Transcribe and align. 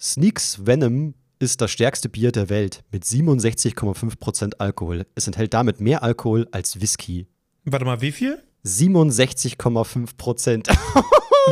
Sneaks 0.00 0.64
Venom 0.64 1.14
ist 1.40 1.60
das 1.60 1.72
stärkste 1.72 2.08
Bier 2.08 2.30
der 2.30 2.48
Welt 2.48 2.84
mit 2.92 3.02
67,5% 3.02 4.52
Alkohol. 4.58 5.06
Es 5.16 5.26
enthält 5.26 5.54
damit 5.54 5.80
mehr 5.80 6.04
Alkohol 6.04 6.46
als 6.52 6.80
Whisky. 6.80 7.26
Warte 7.64 7.84
mal, 7.84 8.00
wie 8.00 8.12
viel? 8.12 8.40
67,5%. 8.64 10.68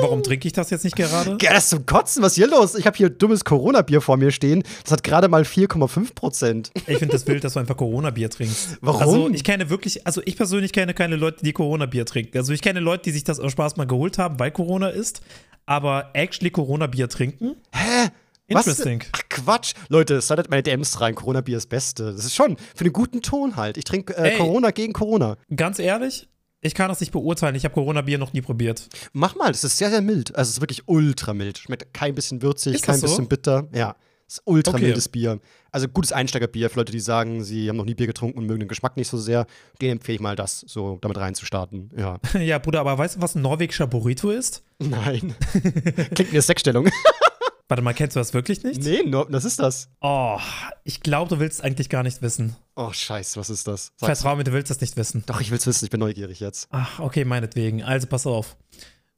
Warum 0.01 0.22
trinke 0.22 0.46
ich 0.46 0.53
das 0.53 0.71
jetzt 0.71 0.85
nicht 0.85 0.95
gerade? 0.95 1.38
Ja, 1.40 1.54
das 1.54 1.64
ist 1.64 1.71
zum 1.71 1.87
Kotzen. 1.87 2.22
Was 2.22 2.30
ist 2.32 2.37
hier 2.37 2.46
los? 2.46 2.77
Ich 2.77 2.87
habe 2.87 2.96
hier 2.96 3.11
dummes 3.11 3.45
Corona-Bier 3.45 4.01
vor 4.01 4.17
mir 4.17 4.30
stehen. 4.30 4.63
Das 4.85 4.92
hat 4.92 5.03
gerade 5.03 5.26
mal 5.26 5.42
4,5%. 5.42 6.71
Ich 6.87 6.99
finde 6.99 7.15
das 7.15 7.26
wild, 7.26 7.42
dass 7.42 7.54
du 7.54 7.58
einfach 7.58 7.76
Corona-Bier 7.76 8.31
trinkst. 8.31 8.78
Warum? 8.81 9.01
Also 9.01 9.28
ich 9.31 9.42
kenne 9.42 9.71
wirklich, 9.71 10.06
also 10.06 10.22
ich 10.24 10.37
persönlich 10.37 10.72
kenne 10.72 10.94
keine 10.94 11.17
Leute, 11.17 11.44
die 11.44 11.53
Corona-Bier 11.53 12.06
trinken. 12.06 12.38
Also 12.38 12.53
ich 12.53 12.63
kenne 12.63 12.78
Leute, 12.78 13.03
die 13.04 13.10
sich 13.10 13.24
das 13.24 13.40
aus 13.40 13.51
Spaß 13.51 13.76
mal 13.76 13.88
geholt 13.88 14.19
haben, 14.19 14.38
weil 14.38 14.53
Corona 14.53 14.90
ist, 14.90 15.21
aber 15.65 16.10
actually 16.12 16.51
Corona-Bier 16.51 17.09
trinken? 17.09 17.56
Hä? 17.73 18.10
Interesting. 18.48 19.01
Was? 19.01 19.09
Ach, 19.12 19.23
Quatsch. 19.28 19.74
Leute, 19.88 20.23
startet 20.23 20.50
meine 20.50 20.62
DMs 20.62 21.00
rein. 21.00 21.14
Corona-Bier 21.14 21.56
ist 21.56 21.64
das 21.64 21.68
Beste. 21.68 22.12
Das 22.12 22.24
ist 22.24 22.34
schon 22.34 22.56
für 22.74 22.84
einen 22.84 22.92
guten 22.92 23.22
Ton 23.22 23.56
halt. 23.56 23.77
Ich 23.77 23.84
trinke 23.84 24.16
äh. 24.16 24.36
Corona 24.36 24.70
gegen 24.70 24.92
Corona. 24.92 25.36
Ganz 25.55 25.78
ehrlich, 25.78 26.28
ich 26.60 26.74
kann 26.74 26.88
das 26.88 27.00
nicht 27.00 27.12
beurteilen. 27.12 27.55
Ich 27.55 27.64
habe 27.64 27.74
Corona-Bier 27.74 28.19
noch 28.19 28.32
nie 28.32 28.41
probiert. 28.41 28.88
Mach 29.12 29.34
mal, 29.36 29.52
das 29.52 29.64
ist 29.64 29.78
sehr, 29.78 29.91
sehr 29.91 30.00
mild. 30.00 30.34
Also, 30.34 30.50
es 30.50 30.56
ist 30.56 30.60
wirklich 30.60 30.82
ultra 30.86 31.34
mild. 31.34 31.59
Schmeckt 31.59 31.92
kein 31.92 32.14
bisschen 32.14 32.42
würzig, 32.42 32.82
kein 32.82 32.98
so? 32.98 33.06
bisschen 33.06 33.28
bitter. 33.28 33.69
Ja. 33.72 33.96
Es 34.28 34.38
ist 34.38 34.42
ultra 34.45 34.72
Okay. 34.72 34.86
mildes 34.86 35.08
Bier. 35.08 35.38
Also, 35.70 35.86
gutes 35.86 36.10
Einsteigerbier 36.10 36.69
für 36.69 36.80
Leute, 36.80 36.91
die 36.91 36.98
sagen, 37.00 37.44
sie 37.44 37.69
haben 37.69 37.77
noch 37.77 37.84
nie 37.84 37.94
Bier 37.94 38.08
getrunken 38.08 38.38
und 38.38 38.47
mögen 38.47 38.60
den 38.60 38.69
Geschmack 38.69 38.97
nicht 38.97 39.08
so 39.08 39.19
sehr. 39.19 39.47
Den 39.80 39.92
empfehle 39.92 40.16
ich 40.16 40.20
mal, 40.20 40.34
das 40.34 40.64
so 40.66 40.98
damit 41.00 41.19
reinzustarten. 41.19 41.91
Ja. 41.97 42.19
ja, 42.41 42.58
Bruder, 42.58 42.80
aber 42.80 42.98
weißt 42.98 43.16
du, 43.16 43.22
was 43.22 43.36
ein 43.36 43.42
norwegischer 43.42 43.86
Burrito 43.86 44.30
ist? 44.30 44.64
Nein. 44.78 45.34
Klingt 46.14 46.30
eine 46.33 46.42
Sexstellung. 46.42 46.88
Warte 47.69 47.83
mal, 47.83 47.95
kennst 47.95 48.15
du 48.15 48.20
das 48.20 48.33
wirklich 48.33 48.62
nicht? 48.62 48.83
nee, 48.83 49.02
no, 49.02 49.27
was 49.29 49.45
ist 49.45 49.59
das? 49.59 49.88
Oh, 50.01 50.38
ich 50.84 51.01
glaube, 51.01 51.29
du 51.34 51.41
willst 51.41 51.65
eigentlich 51.65 51.89
gar 51.89 52.05
nicht 52.05 52.23
wissen. 52.23 52.55
Oh, 52.77 52.92
scheiße, 52.92 53.41
was 53.41 53.50
ist 53.50 53.67
das? 53.67 53.92
Sag's. 53.97 54.20
Vertrau 54.20 54.36
mir, 54.36 54.45
du 54.45 54.53
willst 54.53 54.70
das 54.70 54.81
nicht 54.81 54.97
wissen. 54.97 55.25
Doch, 55.27 55.41
ich 55.41 55.50
will's 55.50 55.67
wissen. 55.67 55.84
Ich 55.84 55.91
bin 55.91 55.98
neugierig 56.00 56.39
jetzt. 56.39 56.69
Ach, 56.70 57.00
okay, 57.00 57.25
meinetwegen. 57.25 57.83
Also 57.83 58.06
pass 58.06 58.27
auf. 58.27 58.56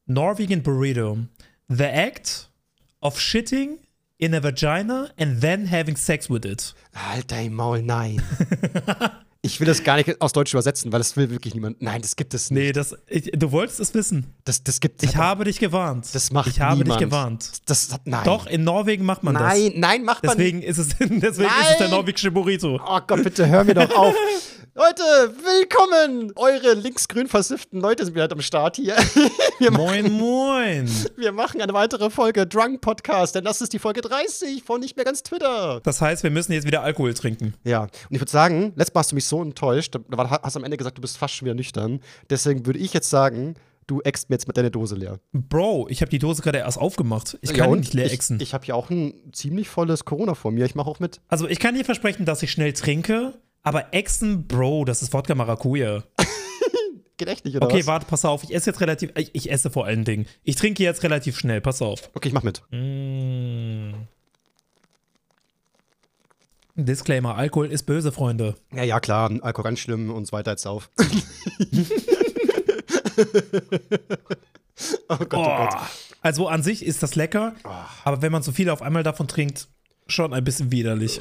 Norwegian 0.07 0.63
Burrito. 0.63 1.19
The 1.69 1.85
act 1.85 2.51
of 3.01 3.21
shitting 3.21 3.79
in 4.17 4.35
a 4.35 4.43
vagina 4.43 5.11
and 5.19 5.41
then 5.43 5.71
having 5.71 5.97
sex 5.97 6.31
with 6.31 6.47
it. 6.47 6.75
Halt 6.95 7.31
dein 7.31 7.53
Maul, 7.53 7.83
nein. 7.83 8.23
ich 9.41 9.61
will 9.61 9.67
das 9.69 9.85
gar 9.85 9.97
nicht 9.97 10.21
aus 10.21 10.33
Deutsch 10.33 10.53
übersetzen, 10.53 10.93
weil 10.93 10.99
das 10.99 11.17
will 11.17 11.31
wirklich 11.31 11.55
niemand. 11.55 11.81
Nein, 11.81 12.03
das 12.03 12.17
gibt 12.17 12.35
es 12.35 12.51
nicht. 12.51 12.61
Nee, 12.61 12.73
das, 12.73 12.97
ich, 13.07 13.31
du 13.33 13.53
wolltest 13.53 13.79
es 13.79 13.95
wissen. 13.95 14.35
Das, 14.45 14.65
das 14.65 14.81
gibt 14.81 15.03
Ich 15.05 15.17
habe 15.17 15.45
dich 15.45 15.61
gewarnt. 15.61 16.13
Das 16.13 16.33
macht 16.33 16.49
Ich 16.49 16.61
habe 16.61 16.79
niemand. 16.79 17.01
dich 17.01 17.07
gewarnt. 17.09 17.51
Das, 17.67 17.89
das, 17.89 18.01
nein. 18.05 18.25
Doch, 18.25 18.47
in 18.47 18.65
Norwegen 18.65 19.05
macht 19.05 19.23
man 19.23 19.35
Nein, 19.35 19.73
nein, 19.77 20.05
macht 20.05 20.25
das. 20.25 20.31
man 20.31 20.39
Deswegen 20.39 20.63
ist 20.63 20.79
es, 20.79 20.89
deswegen 20.99 21.21
ist 21.21 21.25
es 21.31 21.39
Nein. 21.39 21.77
der 21.79 21.89
norwegische 21.89 22.31
Burrito. 22.33 22.81
Oh 22.85 23.01
Gott, 23.07 23.23
bitte 23.23 23.47
hör 23.47 23.63
mir 23.65 23.75
doch 23.75 23.91
auf. 23.97 24.15
Leute, 24.79 25.35
willkommen! 25.43 26.33
Eure 26.37 26.75
linksgrün 26.75 27.27
versifften 27.27 27.81
Leute 27.81 28.05
sind 28.05 28.15
wieder 28.15 28.31
am 28.31 28.41
Start 28.41 28.77
hier. 28.77 28.95
Wir, 29.59 29.73
Moin, 29.73 30.13
moin. 30.13 30.89
wir 31.17 31.33
machen 31.33 31.61
eine 31.61 31.73
weitere 31.73 32.11
Folge 32.11 32.47
Drunk 32.47 32.81
Podcast, 32.81 33.35
denn 33.35 33.43
das 33.43 33.61
ist 33.61 33.73
die 33.73 33.81
Folge 33.81 34.03
30 34.03 34.63
von 34.63 34.81
Nicht 34.81 34.95
mehr 34.95 35.05
ganz 35.05 35.25
Twitter. 35.25 35.81
Das 35.83 36.01
heißt, 36.01 36.23
wir 36.23 36.31
müssen 36.31 36.53
jetzt 36.53 36.65
wieder 36.65 36.83
Alkohol 36.83 37.13
trinken. 37.13 37.55
Ja, 37.65 37.83
und 37.83 37.91
ich 38.11 38.21
würde 38.21 38.31
sagen, 38.31 38.73
letztes 38.77 38.95
Mal 38.95 39.01
hast 39.01 39.11
du 39.11 39.15
mich 39.17 39.25
so 39.27 39.43
enttäuscht, 39.43 39.97
da 39.97 40.17
war- 40.17 40.31
hast 40.31 40.57
am 40.57 40.63
Ende 40.63 40.77
gesagt, 40.77 40.97
du 40.97 41.01
bist 41.03 41.19
fast 41.19 41.35
schon 41.35 41.47
wieder 41.47 41.57
nüchtern. 41.57 41.99
Deswegen 42.31 42.65
würde 42.67 42.79
ich 42.79 42.95
jetzt 42.95 43.11
sagen, 43.11 43.55
du 43.89 44.01
äxt 44.03 44.31
mir 44.31 44.35
jetzt 44.35 44.47
mit 44.47 44.57
deiner 44.57 44.71
Dose 44.71 44.95
leer. 44.95 45.19
Bro, 45.33 45.89
ich 45.91 46.03
habe 46.03 46.11
die 46.11 46.21
Dose 46.21 46.41
gerade 46.41 46.59
erst 46.59 46.79
aufgemacht. 46.79 47.37
Ich 47.41 47.51
Ja, 47.51 47.57
kann 47.65 47.71
und? 47.71 47.81
nicht 47.81 47.95
leer 47.95 48.07
ich, 48.07 48.13
exen. 48.13 48.39
Ich 48.41 48.55
habe 48.55 48.65
hier 48.65 48.77
auch 48.77 48.91
ein 48.91 49.33
ziemlich 49.33 49.69
volles 49.69 50.05
Corona 50.05 50.35
vor 50.35 50.53
mir. 50.53 50.67
Ich 50.67 50.77
mache 50.77 50.89
auch 50.89 51.01
mit. 51.01 51.21
Also 51.27 51.49
ich 51.49 51.59
kann 51.59 51.75
dir 51.75 51.85
versprechen, 51.85 52.25
dass 52.27 52.45
ich 52.45 52.53
schnell 52.53 52.73
trinke, 52.75 53.35
aber 53.69 53.93
Exen, 53.95 54.47
Bro, 54.47 54.85
das 54.87 55.03
ist 55.03 55.13
Wodka 55.13 55.35
Maracuja. 55.35 56.03
Nicht, 57.21 57.57
oder 57.57 57.67
Okay, 57.67 57.81
was? 57.81 57.87
warte, 57.89 58.07
pass 58.07 58.25
auf. 58.25 58.45
Ich 58.45 58.55
esse 58.55 58.71
jetzt 58.71 58.81
relativ. 58.81 59.11
Ich, 59.17 59.35
ich 59.35 59.51
esse 59.51 59.71
vor 59.71 59.85
allen 59.87 60.05
Dingen. 60.05 60.27
Ich 60.45 60.55
trinke 60.57 60.83
jetzt 60.85 61.03
relativ 61.03 61.37
schnell, 61.37 61.61
pass 61.61 61.83
auf. 61.83 62.11
Okay, 62.15 62.29
ich 62.29 62.35
mach 62.35 62.45
mit. 62.45 62.63
Mm. 62.71 63.95
Disclaimer: 66.77 67.35
Alkohol 67.37 67.67
ist 67.73 67.83
böse, 67.87 68.13
Freunde. 68.13 68.55
Ja, 68.73 68.85
ja, 68.85 69.01
klar. 69.01 69.33
Alkohol 69.43 69.65
ganz 69.65 69.81
schlimm 69.81 70.11
und 70.11 70.27
so 70.27 70.33
weiter 70.33 70.53
jetzt 70.53 70.65
auf. 70.67 70.91
oh 75.09 75.17
Gott, 75.19 75.33
oh, 75.33 75.39
Oh. 75.39 75.45
Gott. 75.69 75.75
Also 76.23 76.49
an 76.49 76.63
sich 76.63 76.85
ist 76.85 77.03
das 77.03 77.15
lecker, 77.15 77.55
aber 78.05 78.23
wenn 78.23 78.33
man 78.33 78.43
so 78.43 78.51
viel 78.53 78.71
auf 78.71 78.83
einmal 78.83 79.03
davon 79.05 79.29
trinkt, 79.29 79.69
schon 80.09 80.33
ein 80.35 80.43
bisschen 80.45 80.73
widerlich. 80.73 81.21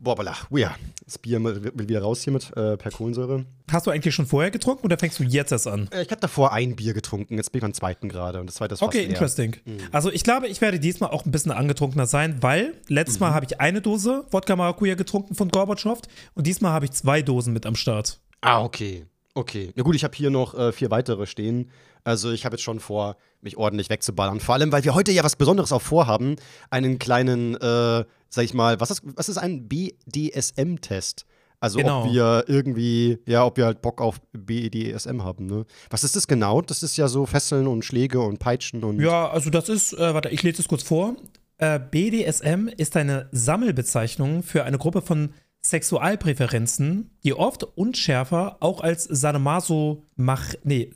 Boah, 0.00 0.14
bala. 0.14 0.34
Oh 0.50 0.56
ja. 0.56 0.74
Das 1.04 1.18
Bier 1.18 1.42
will 1.42 1.88
wieder 1.88 2.00
raus 2.02 2.22
hiermit 2.22 2.50
äh, 2.56 2.76
per 2.76 2.90
Kohlensäure. 2.90 3.44
Hast 3.70 3.86
du 3.86 3.90
eigentlich 3.90 4.14
schon 4.14 4.26
vorher 4.26 4.50
getrunken 4.50 4.84
oder 4.86 4.96
fängst 4.98 5.18
du 5.18 5.22
jetzt 5.22 5.52
erst 5.52 5.66
an? 5.68 5.88
Äh, 5.92 6.02
ich 6.02 6.10
habe 6.10 6.20
davor 6.20 6.52
ein 6.52 6.76
Bier 6.76 6.94
getrunken. 6.94 7.36
Jetzt 7.36 7.52
bin 7.52 7.58
ich 7.58 7.62
beim 7.62 7.74
zweiten 7.74 8.08
gerade. 8.08 8.40
Und 8.40 8.46
das 8.46 8.56
zweite 8.56 8.74
ist 8.74 8.80
fast 8.80 8.88
Okay, 8.88 9.00
leer. 9.02 9.10
interesting. 9.10 9.56
Also 9.92 10.10
ich 10.10 10.24
glaube, 10.24 10.48
ich 10.48 10.60
werde 10.60 10.80
diesmal 10.80 11.10
auch 11.10 11.24
ein 11.26 11.30
bisschen 11.30 11.52
angetrunkener 11.52 12.06
sein, 12.06 12.42
weil 12.42 12.74
letztes 12.88 13.20
Mal 13.20 13.34
habe 13.34 13.46
ich 13.46 13.60
eine 13.60 13.80
Dose 13.80 14.24
Wodka 14.30 14.56
Maracuja 14.56 14.94
getrunken 14.94 15.34
von 15.34 15.48
Gorbatschow 15.50 16.00
und 16.34 16.46
diesmal 16.46 16.72
habe 16.72 16.86
ich 16.86 16.92
zwei 16.92 17.22
Dosen 17.22 17.52
mit 17.52 17.66
am 17.66 17.76
Start. 17.76 18.20
Ah, 18.40 18.62
okay. 18.62 19.06
Okay. 19.34 19.72
Na 19.74 19.82
gut, 19.82 19.96
ich 19.96 20.04
habe 20.04 20.14
hier 20.16 20.30
noch 20.30 20.54
äh, 20.56 20.72
vier 20.72 20.90
weitere 20.90 21.26
stehen. 21.26 21.70
Also 22.04 22.30
ich 22.30 22.44
habe 22.44 22.54
jetzt 22.54 22.62
schon 22.62 22.80
vor, 22.80 23.16
mich 23.40 23.56
ordentlich 23.56 23.88
wegzuballern. 23.90 24.38
Vor 24.38 24.54
allem, 24.54 24.70
weil 24.70 24.84
wir 24.84 24.94
heute 24.94 25.10
ja 25.10 25.24
was 25.24 25.36
Besonderes 25.36 25.72
auch 25.72 25.82
vorhaben. 25.82 26.36
Einen 26.70 26.98
kleinen, 26.98 27.54
äh, 27.56 28.04
sag 28.34 28.44
ich 28.44 28.54
mal, 28.54 28.80
was 28.80 28.90
ist, 28.90 29.02
was 29.04 29.28
ist 29.28 29.38
ein 29.38 29.68
BDSM-Test? 29.68 31.26
Also 31.60 31.78
Genau. 31.78 32.02
ob 32.04 32.12
wir 32.12 32.44
irgendwie, 32.46 33.18
ja, 33.26 33.44
ob 33.46 33.56
wir 33.56 33.64
halt 33.64 33.80
Bock 33.80 34.00
auf 34.02 34.20
BDSM 34.32 35.22
haben, 35.22 35.46
ne? 35.46 35.64
Was 35.88 36.04
ist 36.04 36.14
das 36.14 36.26
genau? 36.28 36.60
Das 36.60 36.82
ist 36.82 36.96
ja 36.98 37.08
so 37.08 37.24
Fesseln 37.24 37.66
und 37.66 37.84
Schläge 37.84 38.20
und 38.20 38.38
Peitschen 38.38 38.84
und. 38.84 39.00
Ja, 39.00 39.30
also 39.30 39.48
das 39.48 39.68
ist, 39.70 39.94
äh, 39.94 40.12
warte, 40.12 40.28
ich 40.28 40.42
lese 40.42 40.60
es 40.60 40.68
kurz 40.68 40.82
vor. 40.82 41.16
Äh, 41.56 41.78
BDSM 41.78 42.68
ist 42.76 42.96
eine 42.96 43.28
Sammelbezeichnung 43.32 44.42
für 44.42 44.64
eine 44.64 44.76
Gruppe 44.76 45.00
von 45.00 45.30
Sexualpräferenzen, 45.64 47.10
die 47.24 47.32
oft 47.32 47.64
unschärfer 47.64 48.58
auch 48.60 48.82
als 48.82 49.04
Sadomaso, 49.04 50.04
mach, 50.16 50.52
nee, 50.64 50.90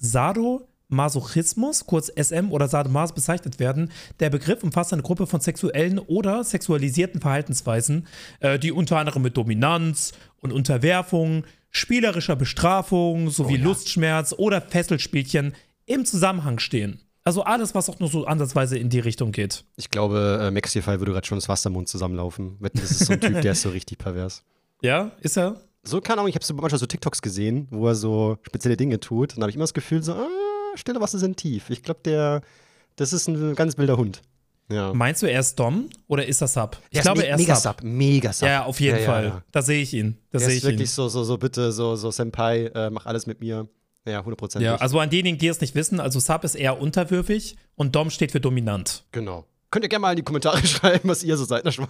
Sadomasochismus, 0.89 1.87
kurz 1.87 2.09
SM 2.09 2.51
oder 2.51 2.69
Sadomas 2.69 3.13
bezeichnet 3.13 3.59
werden. 3.59 3.91
Der 4.21 4.31
Begriff 4.31 4.63
umfasst 4.63 4.93
eine 4.93 5.03
Gruppe 5.03 5.27
von 5.27 5.41
sexuellen 5.41 5.99
oder 5.99 6.45
sexualisierten 6.45 7.21
Verhaltensweisen, 7.21 8.07
äh, 8.41 8.59
die 8.59 8.73
unter 8.73 8.99
anderem 8.99 9.23
mit 9.23 9.37
Dominanz 9.37 10.13
und 10.41 10.53
Unterwerfung, 10.53 11.45
spielerischer 11.71 12.37
Bestrafung 12.37 13.31
sowie 13.31 13.57
Lustschmerz 13.57 14.35
oder 14.37 14.61
Fesselspielchen 14.61 15.55
im 15.87 16.05
Zusammenhang 16.05 16.59
stehen. 16.59 17.01
Also 17.25 17.43
alles, 17.43 17.75
was 17.75 17.91
auch 17.91 17.99
nur 18.01 18.09
so 18.09 18.25
ansatzweise 18.25 18.79
in 18.79 18.89
die 18.89 19.01
Richtung 19.01 19.33
geht. 19.33 19.65
Ich 19.77 19.91
glaube, 19.91 20.41
äh, 20.43 20.51
Maxify 20.51 20.99
würde 20.99 21.13
gerade 21.13 21.27
schon 21.27 21.37
das 21.37 21.49
Wasser 21.49 21.69
im 21.69 21.75
Mund 21.75 21.89
zusammenlaufen. 21.89 22.57
Das 22.73 22.91
ist 22.91 23.07
so 23.07 23.13
ein 23.13 23.21
Typ, 23.21 23.43
der 23.43 23.53
ist 23.53 23.63
so 23.63 23.71
richtig 23.71 23.99
pervers. 23.99 24.43
Ja, 24.81 25.11
ist 25.23 25.37
er? 25.37 25.61
So, 25.83 26.01
keine 26.01 26.21
Ahnung, 26.21 26.29
ich 26.29 26.37
habe 26.37 26.45
so 26.45 26.55
manchmal 26.55 26.79
so 26.79 26.87
TikToks 26.87 27.21
gesehen, 27.21 27.67
wo 27.73 27.89
er 27.89 27.97
so 27.97 28.39
spezielle 28.43 28.77
Dinge 28.77 29.01
tut. 29.01 29.33
Dann 29.33 29.43
habe 29.43 29.51
ich 29.51 29.57
immer 29.57 29.65
das 29.65 29.75
Gefühl, 29.75 30.05
so, 30.05 30.13
ah, 30.13 30.29
stille 30.77 31.01
Wasser 31.01 31.19
sind 31.19 31.37
tief. 31.37 31.71
Ich 31.71 31.83
glaube, 31.83 32.01
der, 32.05 32.43
das 32.97 33.13
ist 33.13 33.29
ein 33.29 33.55
ganz 33.55 33.77
wilder 33.79 33.97
Hund. 33.97 34.23
Ja. 34.71 34.93
Meinst 34.93 35.23
du, 35.23 35.27
er 35.31 35.41
ist 35.41 35.59
Dom 35.59 35.89
oder 36.09 36.27
ist 36.27 36.43
er 36.43 36.49
Sub? 36.49 36.77
Ich 36.91 36.97
Der 36.97 37.03
glaube, 37.03 37.21
me 37.21 37.27
er 37.27 37.37
ist 37.37 37.41
mega 37.41 37.57
Sub. 37.57 37.83
Mega 37.83 38.33
Sub. 38.35 38.49
Ja, 38.49 38.65
auf 38.65 38.79
jeden 38.81 38.99
Ja, 38.99 39.05
Fall. 39.07 39.25
ja. 39.25 39.43
Da 39.51 39.63
sehe 39.63 39.81
ich 39.83 39.95
ihn. 39.95 40.19
Da 40.31 40.39
sehe 40.41 40.49
ist 40.49 40.57
ich 40.57 40.65
ihn. 40.65 40.71
wirklich 40.71 40.91
so, 40.91 41.09
so, 41.09 41.25
so, 41.25 41.39
bitte, 41.39 41.73
so, 41.73 41.97
so, 41.97 42.11
Senpai, 42.11 42.67
äh, 42.75 42.91
mach 42.91 43.07
alles 43.07 43.27
mit 43.27 43.41
mir. 43.41 43.67
Ja, 44.07 44.21
100%. 44.21 44.61
Ja, 44.61 44.77
also 44.77 44.99
an 45.01 45.09
diejenigen, 45.11 45.39
die 45.39 45.49
es 45.49 45.61
nicht 45.61 45.75
wissen, 45.75 46.01
also 46.01 46.19
Sub 46.21 46.45
ist 46.45 46.55
eher 46.55 46.81
unterwürfig 46.81 47.57
und 47.77 47.95
Dom 47.97 48.11
steht 48.11 48.33
für 48.33 48.41
dominant. 48.41 49.05
Genau. 49.13 49.47
Könnt 49.71 49.85
ihr 49.85 49.89
gerne 49.91 50.01
mal 50.03 50.11
in 50.13 50.17
die 50.17 50.23
Kommentare 50.23 50.67
schreiben, 50.67 51.09
was 51.09 51.23
ihr 51.23 51.37
so 51.39 51.45
seid, 51.45 51.65
ne 51.65 51.73
Schwan? 51.73 51.89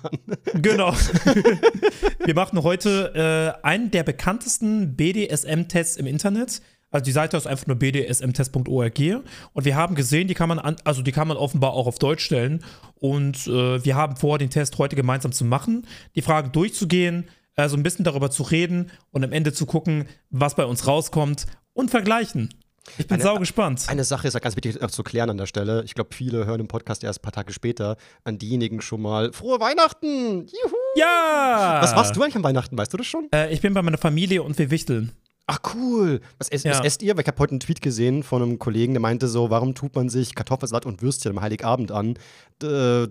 Genau. 0.54 0.92
Wir 2.24 2.34
machen 2.34 2.62
heute 2.62 3.56
äh, 3.62 3.64
einen 3.66 3.90
der 3.90 4.02
bekanntesten 4.02 4.96
BDSM-Tests 4.96 5.96
im 5.96 6.06
Internet. 6.06 6.60
Also 6.90 7.04
die 7.04 7.12
Seite 7.12 7.36
ist 7.36 7.46
einfach 7.46 7.66
nur 7.66 7.76
bdsmtest.org 7.76 8.98
und 9.52 9.64
wir 9.64 9.76
haben 9.76 9.94
gesehen, 9.94 10.26
die 10.28 10.34
kann 10.34 10.48
man 10.48 10.58
an, 10.58 10.76
also 10.84 11.02
die 11.02 11.12
kann 11.12 11.28
man 11.28 11.36
offenbar 11.36 11.72
auch 11.72 11.86
auf 11.86 11.98
Deutsch 11.98 12.24
stellen 12.24 12.64
und 12.94 13.46
äh, 13.46 13.84
wir 13.84 13.94
haben 13.94 14.16
vor, 14.16 14.38
den 14.38 14.50
Test 14.50 14.78
heute 14.78 14.96
gemeinsam 14.96 15.32
zu 15.32 15.44
machen, 15.44 15.86
die 16.14 16.22
Fragen 16.22 16.52
durchzugehen, 16.52 17.28
so 17.66 17.76
ein 17.76 17.82
bisschen 17.82 18.04
darüber 18.04 18.30
zu 18.30 18.44
reden 18.44 18.92
und 19.10 19.24
am 19.24 19.32
Ende 19.32 19.52
zu 19.52 19.66
gucken, 19.66 20.06
was 20.30 20.54
bei 20.54 20.64
uns 20.64 20.86
rauskommt 20.86 21.46
und 21.72 21.90
vergleichen. 21.90 22.54
Ich 22.96 23.06
bin 23.08 23.16
Eine- 23.16 23.22
sau 23.24 23.36
gespannt. 23.38 23.84
Eine 23.88 24.04
Sache 24.04 24.28
ist 24.28 24.34
ja 24.34 24.40
ganz 24.40 24.56
wichtig 24.56 24.80
äh, 24.80 24.88
zu 24.88 25.02
klären 25.02 25.28
an 25.28 25.36
der 25.38 25.46
Stelle. 25.46 25.82
Ich 25.84 25.94
glaube, 25.94 26.14
viele 26.14 26.46
hören 26.46 26.60
im 26.60 26.68
Podcast 26.68 27.04
erst 27.04 27.18
ein 27.18 27.22
paar 27.22 27.32
Tage 27.32 27.52
später 27.52 27.96
an 28.24 28.38
diejenigen 28.38 28.80
schon 28.80 29.02
mal 29.02 29.32
Frohe 29.32 29.60
Weihnachten! 29.60 30.46
Juhu! 30.46 30.76
Ja! 30.96 31.80
Was 31.82 31.94
machst 31.94 32.16
du 32.16 32.22
eigentlich 32.22 32.36
an 32.36 32.44
Weihnachten? 32.44 32.78
Weißt 32.78 32.92
du 32.92 32.96
das 32.96 33.06
schon? 33.06 33.28
Äh, 33.34 33.52
ich 33.52 33.60
bin 33.60 33.74
bei 33.74 33.82
meiner 33.82 33.98
Familie 33.98 34.42
und 34.42 34.56
wir 34.58 34.70
wichteln. 34.70 35.12
Ach 35.50 35.58
cool. 35.74 36.20
Was, 36.38 36.50
ess, 36.50 36.62
Ja. 36.62 36.72
was 36.72 36.84
esst 36.84 37.02
ihr? 37.02 37.16
Weil 37.16 37.22
ich 37.22 37.26
habe 37.26 37.38
heute 37.38 37.52
einen 37.52 37.60
Tweet 37.60 37.80
gesehen 37.80 38.22
von 38.22 38.42
einem 38.42 38.58
Kollegen, 38.58 38.92
der 38.92 39.00
meinte 39.00 39.28
so, 39.28 39.48
warum 39.50 39.74
tut 39.74 39.94
man 39.94 40.08
sich 40.10 40.34
Kartoffelsalat 40.34 40.84
und 40.86 41.00
Würstchen 41.02 41.32
am 41.32 41.40
Heiligabend 41.40 41.90
an? 41.90 42.14
D 42.62 43.06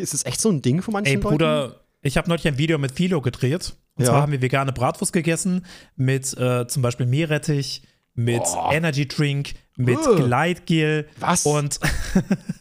ist 0.00 0.14
es 0.14 0.24
echt 0.26 0.40
so 0.40 0.50
ein 0.50 0.62
Ding 0.62 0.82
von 0.82 0.92
manchen 0.92 1.08
Ey, 1.08 1.14
Leuten? 1.16 1.28
Bruder, 1.28 1.80
ich 2.02 2.16
habe 2.16 2.28
neulich 2.28 2.46
ein 2.46 2.58
Video 2.58 2.76
mit 2.78 2.92
Philo 2.92 3.20
gedreht. 3.20 3.74
Und 3.96 4.04
Ja. 4.04 4.10
zwar 4.10 4.22
haben 4.22 4.32
wir 4.32 4.42
vegane 4.42 4.72
Bratwurst 4.72 5.12
gegessen 5.12 5.64
mit 5.96 6.36
äh, 6.38 6.66
zum 6.68 6.82
Beispiel 6.82 7.06
Meerrettich, 7.06 7.82
mit 8.14 8.42
Boah. 8.42 8.72
Energy 8.72 9.06
Drink, 9.08 9.54
mit 9.76 9.96
Ugh. 9.98 10.16
Gleitgel. 10.16 11.08
Was? 11.20 11.46
Und 11.46 11.78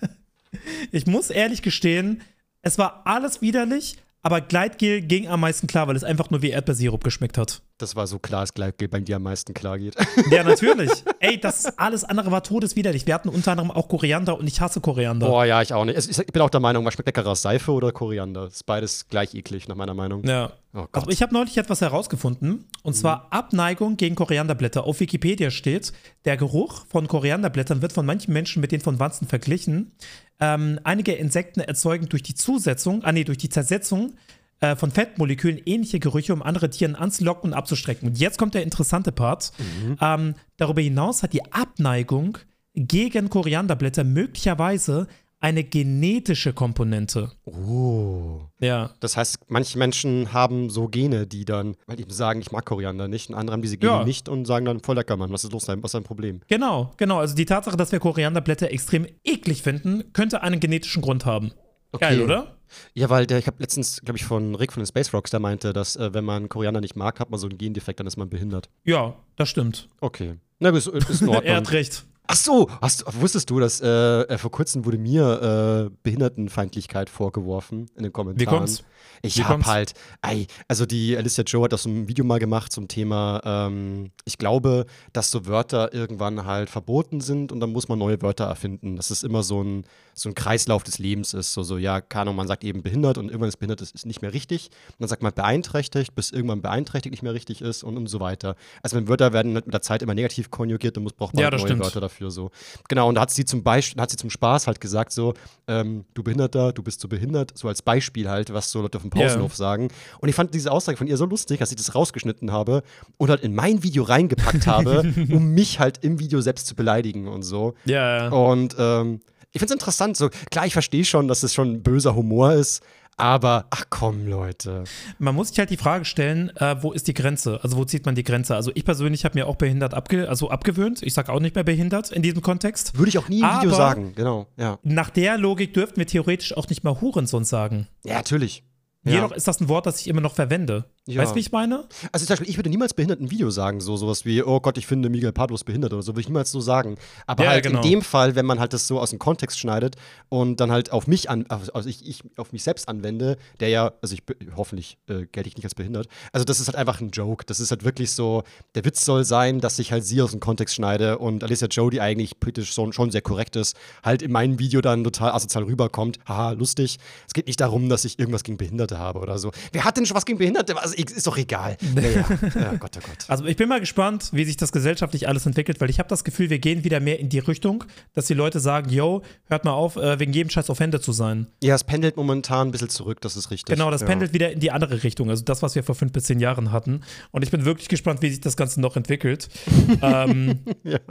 ich 0.91 1.05
muss 1.07 1.29
ehrlich 1.29 1.61
gestehen, 1.61 2.21
es 2.61 2.77
war 2.77 3.01
alles 3.05 3.41
widerlich, 3.41 3.97
aber 4.27 4.41
Gleitgel 4.41 4.99
ging 4.99 5.29
am 5.29 5.39
meisten 5.39 5.67
klar, 5.67 5.87
weil 5.87 5.95
es 5.95 6.03
einfach 6.03 6.29
nur 6.29 6.41
wie 6.41 6.49
Erdbeersirup 6.49 7.01
geschmeckt 7.01 7.37
hat. 7.37 7.61
Das 7.77 7.95
war 7.95 8.07
so 8.07 8.19
klar, 8.19 8.41
dass 8.41 8.53
Gleitgel 8.53 8.89
bei 8.89 8.99
dir 8.99 9.15
am 9.15 9.23
meisten 9.23 9.53
klar 9.53 9.79
geht. 9.79 9.95
Ja, 10.29 10.43
natürlich. 10.43 10.91
Ey, 11.21 11.39
das 11.39 11.77
alles 11.77 12.03
andere 12.03 12.29
war 12.29 12.43
todeswiderlich. 12.43 13.07
Wir 13.07 13.13
hatten 13.13 13.29
unter 13.29 13.51
anderem 13.51 13.71
auch 13.71 13.87
Koriander 13.87 14.37
und 14.37 14.45
ich 14.45 14.59
hasse 14.59 14.81
Koriander. 14.81 15.27
Boah, 15.27 15.45
ja, 15.45 15.61
ich 15.61 15.73
auch 15.73 15.85
nicht. 15.85 15.97
Ich 15.97 16.33
bin 16.33 16.41
auch 16.41 16.49
der 16.49 16.59
Meinung, 16.59 16.83
was 16.83 16.95
schmeckt 16.95 17.07
leckerer, 17.07 17.37
Seife 17.37 17.71
oder 17.71 17.93
Koriander? 17.93 18.47
Ist 18.47 18.65
beides 18.65 19.07
gleich 19.07 19.33
eklig, 19.33 19.69
nach 19.69 19.77
meiner 19.77 19.93
Meinung. 19.93 20.25
Ja. 20.25 20.51
Oh. 20.77 20.85
Also 20.91 21.09
ich 21.09 21.23
habe 21.23 21.33
neulich 21.33 21.57
etwas 21.57 21.81
herausgefunden, 21.81 22.65
und 22.83 22.93
zwar 22.93 23.27
Abneigung 23.31 23.97
gegen 23.97 24.13
Korianderblätter. 24.13 24.83
Auf 24.83 24.99
Wikipedia 24.99 25.49
steht, 25.49 25.91
der 26.25 26.37
Geruch 26.37 26.85
von 26.87 27.07
Korianderblättern 27.07 27.81
wird 27.81 27.93
von 27.93 28.05
manchen 28.05 28.31
Menschen 28.31 28.61
mit 28.61 28.71
den 28.71 28.81
von 28.81 28.99
Wanzen 28.99 29.27
verglichen. 29.27 29.93
Ähm, 30.39 30.79
einige 30.83 31.13
Insekten 31.13 31.61
erzeugen 31.61 32.09
durch 32.09 32.21
die 32.21 32.35
Zusetzung, 32.35 33.03
ah 33.03 33.11
nee, 33.11 33.23
durch 33.23 33.39
die 33.39 33.49
Zersetzung 33.49 34.13
äh, 34.59 34.75
von 34.75 34.91
Fettmolekülen 34.91 35.59
ähnliche 35.65 35.99
Gerüche, 35.99 36.33
um 36.33 36.43
andere 36.43 36.69
Tieren 36.69 36.95
anzulocken 36.95 37.51
und 37.51 37.57
abzustrecken. 37.57 38.09
Und 38.09 38.19
jetzt 38.19 38.37
kommt 38.37 38.53
der 38.53 38.61
interessante 38.61 39.11
Part. 39.11 39.51
Ähm, 39.99 40.35
darüber 40.57 40.81
hinaus 40.81 41.23
hat 41.23 41.33
die 41.33 41.51
Abneigung 41.51 42.37
gegen 42.75 43.31
Korianderblätter 43.31 44.03
möglicherweise 44.03 45.07
eine 45.39 45.63
genetische 45.63 46.51
Komponente. 46.53 47.31
Oh. 47.45 48.41
Ja. 48.59 48.91
Das 48.99 49.17
heißt, 49.17 49.37
manche 49.49 49.77
Menschen 49.77 50.33
haben 50.33 50.69
so 50.69 50.87
Gene, 50.87 51.27
die 51.27 51.45
dann 51.45 51.75
halt 51.87 51.99
eben 51.99 52.09
sagen, 52.11 52.41
ich 52.41 52.51
mag 52.51 52.65
Koriander 52.65 53.07
nicht, 53.07 53.29
und 53.29 53.35
andere 53.35 53.53
haben 53.53 53.61
diese 53.61 53.77
Gene 53.77 53.91
Ja. 53.91 54.03
nicht 54.03 54.29
und 54.29 54.45
sagen 54.45 54.65
dann, 54.65 54.79
voll 54.79 54.95
lecker, 54.95 55.15
Mann, 55.15 55.31
was 55.31 55.43
ist 55.43 55.51
los, 55.53 55.67
was 55.67 55.75
ist 55.77 55.93
dein 55.93 56.03
Problem? 56.03 56.41
Genau, 56.47 56.93
genau. 56.97 57.19
Also 57.19 57.35
die 57.35 57.45
Tatsache, 57.45 57.77
dass 57.77 57.91
wir 57.91 57.99
Korianderblätter 57.99 58.71
extrem 58.71 59.05
eklig 59.23 59.61
finden, 59.61 60.11
könnte 60.13 60.41
einen 60.41 60.59
genetischen 60.59 61.01
Grund 61.01 61.25
haben. 61.25 61.51
Geil, 61.99 62.21
oder? 62.21 62.57
Ja, 62.93 63.09
weil 63.09 63.25
der, 63.25 63.39
ich 63.39 63.47
habe 63.47 63.57
letztens, 63.59 64.01
glaube 64.01 64.17
ich, 64.17 64.25
von 64.25 64.53
Rick 64.55 64.73
von 64.73 64.81
den 64.83 64.87
Space 64.87 65.13
Rocks, 65.13 65.31
der 65.31 65.39
meinte, 65.39 65.71
dass 65.71 65.95
äh, 65.95 66.13
wenn 66.13 66.25
man 66.25 66.49
Koriander 66.49 66.81
nicht 66.81 66.95
mag, 66.95 67.19
hat 67.19 67.29
man 67.29 67.39
so 67.39 67.47
einen 67.47 67.57
Gendefekt, 67.57 67.99
dann 67.99 68.07
ist 68.07 68.17
man 68.17 68.29
behindert. 68.29 68.69
Ja, 68.83 69.15
das 69.35 69.49
stimmt. 69.49 69.87
Okay. 70.01 70.35
Na, 70.59 70.69
ist, 70.69 70.87
ist 70.87 71.21
in 71.21 71.27
er 71.29 71.35
Ordnung. 71.35 71.55
hat 71.55 71.71
recht. 71.71 72.05
Ach 72.27 72.35
so, 72.35 72.69
hast, 72.81 73.05
wusstest 73.21 73.49
du, 73.49 73.59
dass 73.59 73.79
äh, 73.81 73.87
äh, 73.87 74.37
vor 74.37 74.51
kurzem 74.51 74.85
wurde 74.85 74.97
mir 74.97 75.87
äh, 75.87 75.95
Behindertenfeindlichkeit 76.03 77.09
vorgeworfen 77.09 77.89
in 77.95 78.03
den 78.03 78.11
Kommentaren? 78.13 78.39
Wie 78.39 78.57
kommt's? 78.57 78.83
Ich 79.21 79.37
Wie 79.37 79.43
hab 79.43 79.51
kommt's? 79.53 79.67
halt, 79.67 79.93
ey, 80.21 80.47
also 80.67 80.85
die 80.85 81.17
Alicia 81.17 81.43
Joe 81.43 81.63
hat 81.63 81.73
das 81.73 81.83
so 81.83 81.89
ein 81.89 82.07
Video 82.07 82.23
mal 82.23 82.37
gemacht 82.39 82.71
zum 82.71 82.87
Thema, 82.87 83.41
ähm, 83.43 84.11
ich 84.25 84.37
glaube, 84.37 84.85
dass 85.13 85.31
so 85.31 85.45
Wörter 85.47 85.93
irgendwann 85.93 86.45
halt 86.45 86.69
verboten 86.69 87.21
sind 87.21 87.51
und 87.51 87.59
dann 87.59 87.71
muss 87.71 87.87
man 87.87 87.97
neue 87.97 88.21
Wörter 88.21 88.45
erfinden. 88.45 88.95
Dass 88.95 89.09
es 89.09 89.23
immer 89.23 89.41
so 89.41 89.63
ein, 89.63 89.85
so 90.13 90.29
ein 90.29 90.35
Kreislauf 90.35 90.83
des 90.83 90.99
Lebens 90.99 91.33
ist. 91.33 91.53
So, 91.53 91.63
so, 91.63 91.77
ja, 91.77 92.01
keine 92.01 92.33
man 92.33 92.47
sagt 92.47 92.63
eben 92.63 92.83
behindert 92.83 93.17
und 93.17 93.29
irgendwann 93.29 93.49
ist 93.49 93.57
behindert, 93.57 93.81
ist, 93.81 93.95
ist 93.95 94.05
nicht 94.05 94.21
mehr 94.21 94.33
richtig. 94.33 94.69
Und 94.89 94.95
dann 94.99 95.07
sagt 95.07 95.23
man 95.23 95.33
beeinträchtigt, 95.33 96.13
bis 96.13 96.31
irgendwann 96.31 96.61
beeinträchtigt 96.61 97.11
nicht 97.11 97.23
mehr 97.23 97.33
richtig 97.33 97.61
ist 97.61 97.83
und, 97.83 97.97
und 97.97 98.07
so 98.07 98.19
weiter. 98.19 98.55
Also 98.83 98.97
wenn 98.97 99.07
Wörter 99.07 99.33
werden 99.33 99.53
mit 99.53 99.73
der 99.73 99.81
Zeit 99.81 100.01
immer 100.01 100.13
negativ 100.13 100.51
konjugiert, 100.51 100.97
dann 100.97 101.03
muss, 101.03 101.13
braucht 101.13 101.33
man 101.33 101.43
Ja, 101.43 101.49
neue 101.49 101.59
stimmt. 101.61 101.81
Wörter 101.81 102.01
dafür 102.01 102.16
so. 102.29 102.51
Genau, 102.87 103.09
und 103.09 103.15
da 103.15 103.21
hat 103.21 103.31
sie 103.31 103.45
zum 103.45 103.63
Beispiel, 103.63 104.01
hat 104.01 104.09
sie 104.09 104.17
zum 104.17 104.29
Spaß 104.29 104.67
halt 104.67 104.79
gesagt, 104.79 105.11
so, 105.11 105.33
ähm, 105.67 106.05
du 106.13 106.23
Behinderter, 106.23 106.73
du 106.73 106.83
bist 106.83 107.01
so 107.01 107.07
behindert, 107.07 107.57
so 107.57 107.67
als 107.67 107.81
Beispiel 107.81 108.29
halt, 108.29 108.53
was 108.53 108.71
so 108.71 108.81
Leute 108.81 108.97
auf 108.97 109.03
dem. 109.03 109.11
Pausenhof 109.17 109.55
sagen. 109.55 109.89
Und 110.19 110.29
ich 110.29 110.35
fand 110.35 110.53
diese 110.53 110.71
Aussage 110.71 110.97
von 110.97 111.07
ihr 111.07 111.17
so 111.17 111.25
lustig, 111.25 111.59
dass 111.59 111.71
ich 111.71 111.77
das 111.77 111.95
rausgeschnitten 111.95 112.51
habe 112.51 112.83
und 113.17 113.29
halt 113.29 113.41
in 113.41 113.55
mein 113.55 113.83
Video 113.83 114.03
reingepackt 114.03 114.67
habe, 114.67 115.13
um 115.31 115.53
mich 115.53 115.79
halt 115.79 116.03
im 116.03 116.19
Video 116.19 116.41
selbst 116.41 116.67
zu 116.67 116.75
beleidigen 116.75 117.27
und 117.27 117.43
so. 117.43 117.73
Ja, 117.85 118.25
ja. 118.25 118.29
Und 118.29 118.75
ähm, 118.77 119.21
ich 119.51 119.59
finde 119.59 119.73
es 119.73 119.79
interessant, 119.79 120.17
so, 120.17 120.29
klar, 120.51 120.65
ich 120.65 120.73
verstehe 120.73 121.05
schon, 121.05 121.27
dass 121.27 121.43
es 121.43 121.53
schon 121.53 121.81
böser 121.81 122.15
Humor 122.15 122.53
ist, 122.53 122.83
aber 123.17 123.65
ach 123.71 123.85
komm, 123.89 124.27
Leute. 124.27 124.83
Man 125.19 125.35
muss 125.35 125.49
sich 125.49 125.59
halt 125.59 125.69
die 125.71 125.77
Frage 125.77 126.05
stellen, 126.05 126.55
äh, 126.57 126.81
wo 126.81 126.91
ist 126.93 127.07
die 127.07 127.13
Grenze? 127.13 127.59
Also 127.63 127.75
wo 127.77 127.83
zieht 127.83 128.05
man 128.05 128.15
die 128.15 128.23
Grenze? 128.23 128.55
Also 128.55 128.71
ich 128.75 128.85
persönlich 128.85 129.25
habe 129.25 129.37
mir 129.37 129.47
auch 129.47 129.55
behindert 129.55 129.93
abge 129.93 130.29
also 130.29 130.49
abgewöhnt. 130.49 131.01
Ich 131.03 131.13
sage 131.13 131.31
auch 131.31 131.39
nicht 131.39 131.55
mehr 131.55 131.63
behindert 131.63 132.11
in 132.11 132.21
diesem 132.21 132.41
Kontext. 132.41 132.97
Würde 132.97 133.09
ich 133.09 133.17
auch 133.17 133.27
nie 133.27 133.39
im 133.41 133.45
Video 133.47 133.69
Aber- 133.69 133.75
sagen, 133.75 134.13
genau, 134.15 134.47
ja. 134.57 134.77
Nach 134.83 135.09
der 135.09 135.37
Logik 135.37 135.73
dürften 135.73 135.97
wir 135.97 136.07
theoretisch 136.07 136.55
auch 136.55 136.69
nicht 136.69 136.83
mal 136.83 137.01
Hurensohn 137.01 137.43
sagen. 137.43 137.87
Ja, 138.05 138.15
natürlich. 138.15 138.63
Ja. 139.03 139.13
Jedoch 139.13 139.31
ist 139.31 139.47
das 139.47 139.61
ein 139.61 139.69
Wort, 139.69 139.85
das 139.85 139.99
ich 140.01 140.07
immer 140.07 140.21
noch 140.21 140.35
verwende. 140.35 140.85
Ja. 141.07 141.21
Weißt 141.21 141.31
du, 141.31 141.35
wie 141.35 141.39
ich 141.39 141.51
meine? 141.51 141.85
Also 142.11 142.25
zum 142.25 142.33
Beispiel, 142.33 142.49
ich 142.49 142.57
würde 142.57 142.69
niemals 142.69 142.93
behindert 142.93 143.21
ein 143.21 143.31
Video 143.31 143.49
sagen, 143.49 143.79
so 143.79 143.95
sowas 143.95 144.25
wie, 144.25 144.43
oh 144.43 144.59
Gott, 144.59 144.77
ich 144.77 144.85
finde 144.85 145.09
Miguel 145.09 145.31
Pablo 145.31 145.55
ist 145.55 145.63
behindert 145.63 145.93
oder 145.93 146.01
so, 146.01 146.11
würde 146.11 146.21
ich 146.21 146.27
niemals 146.27 146.51
so 146.51 146.59
sagen. 146.59 146.97
Aber 147.25 147.45
Ja, 147.45 147.51
halt 147.51 147.63
genau. 147.63 147.81
in 147.81 147.89
dem 147.89 148.01
Fall, 148.01 148.35
wenn 148.35 148.45
man 148.45 148.59
halt 148.59 148.73
das 148.73 148.87
so 148.87 148.99
aus 148.99 149.11
dem 149.11 149.19
Kontext 149.19 149.57
schneidet 149.57 149.95
und 150.29 150.59
dann 150.59 150.69
halt 150.71 150.91
auf 150.91 151.07
mich 151.07 151.29
an, 151.29 151.45
also 151.49 151.87
ich, 151.89 152.05
ich 152.07 152.23
auf 152.35 152.51
mich 152.51 152.63
selbst 152.63 152.89
anwende, 152.89 153.37
der 153.59 153.69
ja, 153.69 153.93
also 154.01 154.13
ich 154.13 154.23
hoffentlich 154.57 154.97
äh, 155.07 155.25
gelte 155.31 155.47
ich 155.47 155.55
nicht 155.55 155.65
als 155.65 155.75
behindert. 155.75 156.07
Also 156.33 156.43
das 156.43 156.59
ist 156.59 156.67
halt 156.67 156.75
einfach 156.75 156.99
ein 156.99 157.09
Joke. 157.09 157.45
Das 157.45 157.59
ist 157.61 157.71
halt 157.71 157.85
wirklich 157.85 158.11
so, 158.11 158.43
der 158.75 158.83
Witz 158.83 159.05
soll 159.05 159.23
sein, 159.23 159.61
dass 159.61 159.79
ich 159.79 159.91
halt 159.93 160.03
sie 160.03 160.21
aus 160.21 160.31
dem 160.31 160.41
Kontext 160.41 160.75
schneide 160.75 161.19
und 161.19 161.43
Alicia 161.43 161.67
Joe, 161.69 161.89
die 161.89 162.01
eigentlich 162.01 162.39
politisch 162.39 162.73
schon, 162.73 162.91
schon 162.91 163.11
sehr 163.11 163.21
korrekt 163.21 163.55
ist, 163.55 163.77
halt 164.03 164.21
in 164.21 164.31
meinem 164.31 164.59
Video 164.59 164.81
dann 164.81 165.03
total 165.05 165.31
asozial 165.31 165.63
rüberkommt. 165.63 166.19
Haha, 166.27 166.51
lustig. 166.51 166.97
Es 167.27 167.33
geht 167.33 167.47
nicht 167.47 167.61
darum, 167.61 167.87
dass 167.87 168.03
ich 168.03 168.19
irgendwas 168.19 168.43
gegen 168.43 168.57
Behinderte 168.57 168.99
habe 168.99 169.19
oder 169.19 169.37
so. 169.37 169.51
Wer 169.71 169.85
hat 169.85 169.95
denn 169.95 170.05
schon 170.05 170.17
was 170.17 170.25
gegen 170.25 170.37
Behinderte? 170.39 170.77
Also 170.81 170.96
ist 170.97 171.27
doch 171.27 171.37
egal. 171.37 171.77
Ja, 171.97 172.09
ja. 172.09 172.25
ja 172.55 172.73
Gott, 172.75 172.91
oh 172.97 173.07
Gott. 173.07 173.25
Also 173.27 173.45
ich 173.45 173.55
bin 173.55 173.67
mal 173.67 173.79
gespannt, 173.79 174.29
wie 174.33 174.43
sich 174.43 174.57
das 174.57 174.71
gesellschaftlich 174.71 175.27
alles 175.27 175.45
entwickelt, 175.45 175.81
weil 175.81 175.89
ich 175.89 175.99
habe 175.99 176.09
das 176.09 176.23
Gefühl, 176.23 176.49
wir 176.49 176.59
gehen 176.59 176.83
wieder 176.83 176.99
mehr 176.99 177.19
in 177.19 177.29
die 177.29 177.39
Richtung, 177.39 177.83
dass 178.13 178.25
die 178.25 178.33
Leute 178.33 178.59
sagen, 178.59 178.89
yo, 178.89 179.23
hört 179.45 179.65
mal 179.65 179.71
auf, 179.71 179.95
äh, 179.95 180.19
wegen 180.19 180.33
jedem 180.33 180.49
Scheiß 180.49 180.67
Hände 180.79 180.99
zu 181.01 181.11
sein. 181.11 181.47
Ja, 181.63 181.75
es 181.75 181.83
pendelt 181.83 182.17
momentan 182.17 182.67
ein 182.67 182.71
bisschen 182.71 182.89
zurück, 182.89 183.21
das 183.21 183.35
ist 183.35 183.49
richtig. 183.49 183.75
Genau, 183.75 183.89
das 183.89 184.01
ja. 184.01 184.07
pendelt 184.07 184.33
wieder 184.33 184.51
in 184.51 184.59
die 184.59 184.71
andere 184.71 185.03
Richtung, 185.03 185.29
also 185.29 185.43
das, 185.43 185.61
was 185.63 185.75
wir 185.75 185.83
vor 185.83 185.95
fünf 185.95 186.11
bis 186.11 186.25
zehn 186.25 186.39
Jahren 186.39 186.71
hatten. 186.71 187.01
Und 187.31 187.43
ich 187.43 187.51
bin 187.51 187.65
wirklich 187.65 187.87
gespannt, 187.87 188.21
wie 188.21 188.29
sich 188.29 188.41
das 188.41 188.57
Ganze 188.57 188.79
noch 188.79 188.95
entwickelt. 188.95 189.49
ähm, 190.01 190.59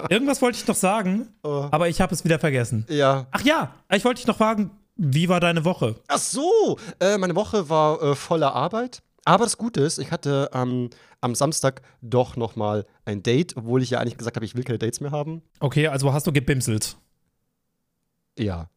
Irgendwas 0.08 0.40
wollte 0.42 0.58
ich 0.58 0.66
noch 0.66 0.76
sagen, 0.76 1.28
Oh. 1.42 1.68
aber 1.70 1.88
ich 1.88 2.00
habe 2.00 2.14
es 2.14 2.24
wieder 2.24 2.38
vergessen. 2.38 2.86
Ja. 2.88 3.26
Ach 3.30 3.42
ja, 3.42 3.74
ich 3.92 4.04
wollte 4.04 4.18
dich 4.18 4.26
noch 4.26 4.36
fragen, 4.36 4.70
wie 4.96 5.28
war 5.28 5.40
deine 5.40 5.64
Woche? 5.64 5.96
Ach 6.08 6.18
so, 6.18 6.78
äh, 7.00 7.18
meine 7.18 7.34
Woche 7.34 7.68
war 7.68 8.02
äh, 8.02 8.14
voller 8.14 8.54
Arbeit. 8.54 9.02
Aber 9.26 9.44
das 9.44 9.58
Gute 9.58 9.80
ist, 9.80 9.98
ich 9.98 10.12
hatte 10.12 10.48
ähm, 10.54 10.88
am 11.20 11.34
Samstag 11.34 11.82
doch 12.00 12.36
noch 12.36 12.54
mal 12.54 12.86
ein 13.04 13.24
Date, 13.24 13.56
obwohl 13.56 13.82
ich 13.82 13.90
ja 13.90 13.98
eigentlich 13.98 14.16
gesagt 14.16 14.36
habe, 14.36 14.46
ich 14.46 14.54
will 14.54 14.62
keine 14.62 14.78
Dates 14.78 15.00
mehr 15.00 15.10
haben. 15.10 15.42
Okay, 15.58 15.88
also 15.88 16.12
hast 16.12 16.28
du 16.28 16.32
gebimselt. 16.32 16.96
Ja. 18.38 18.70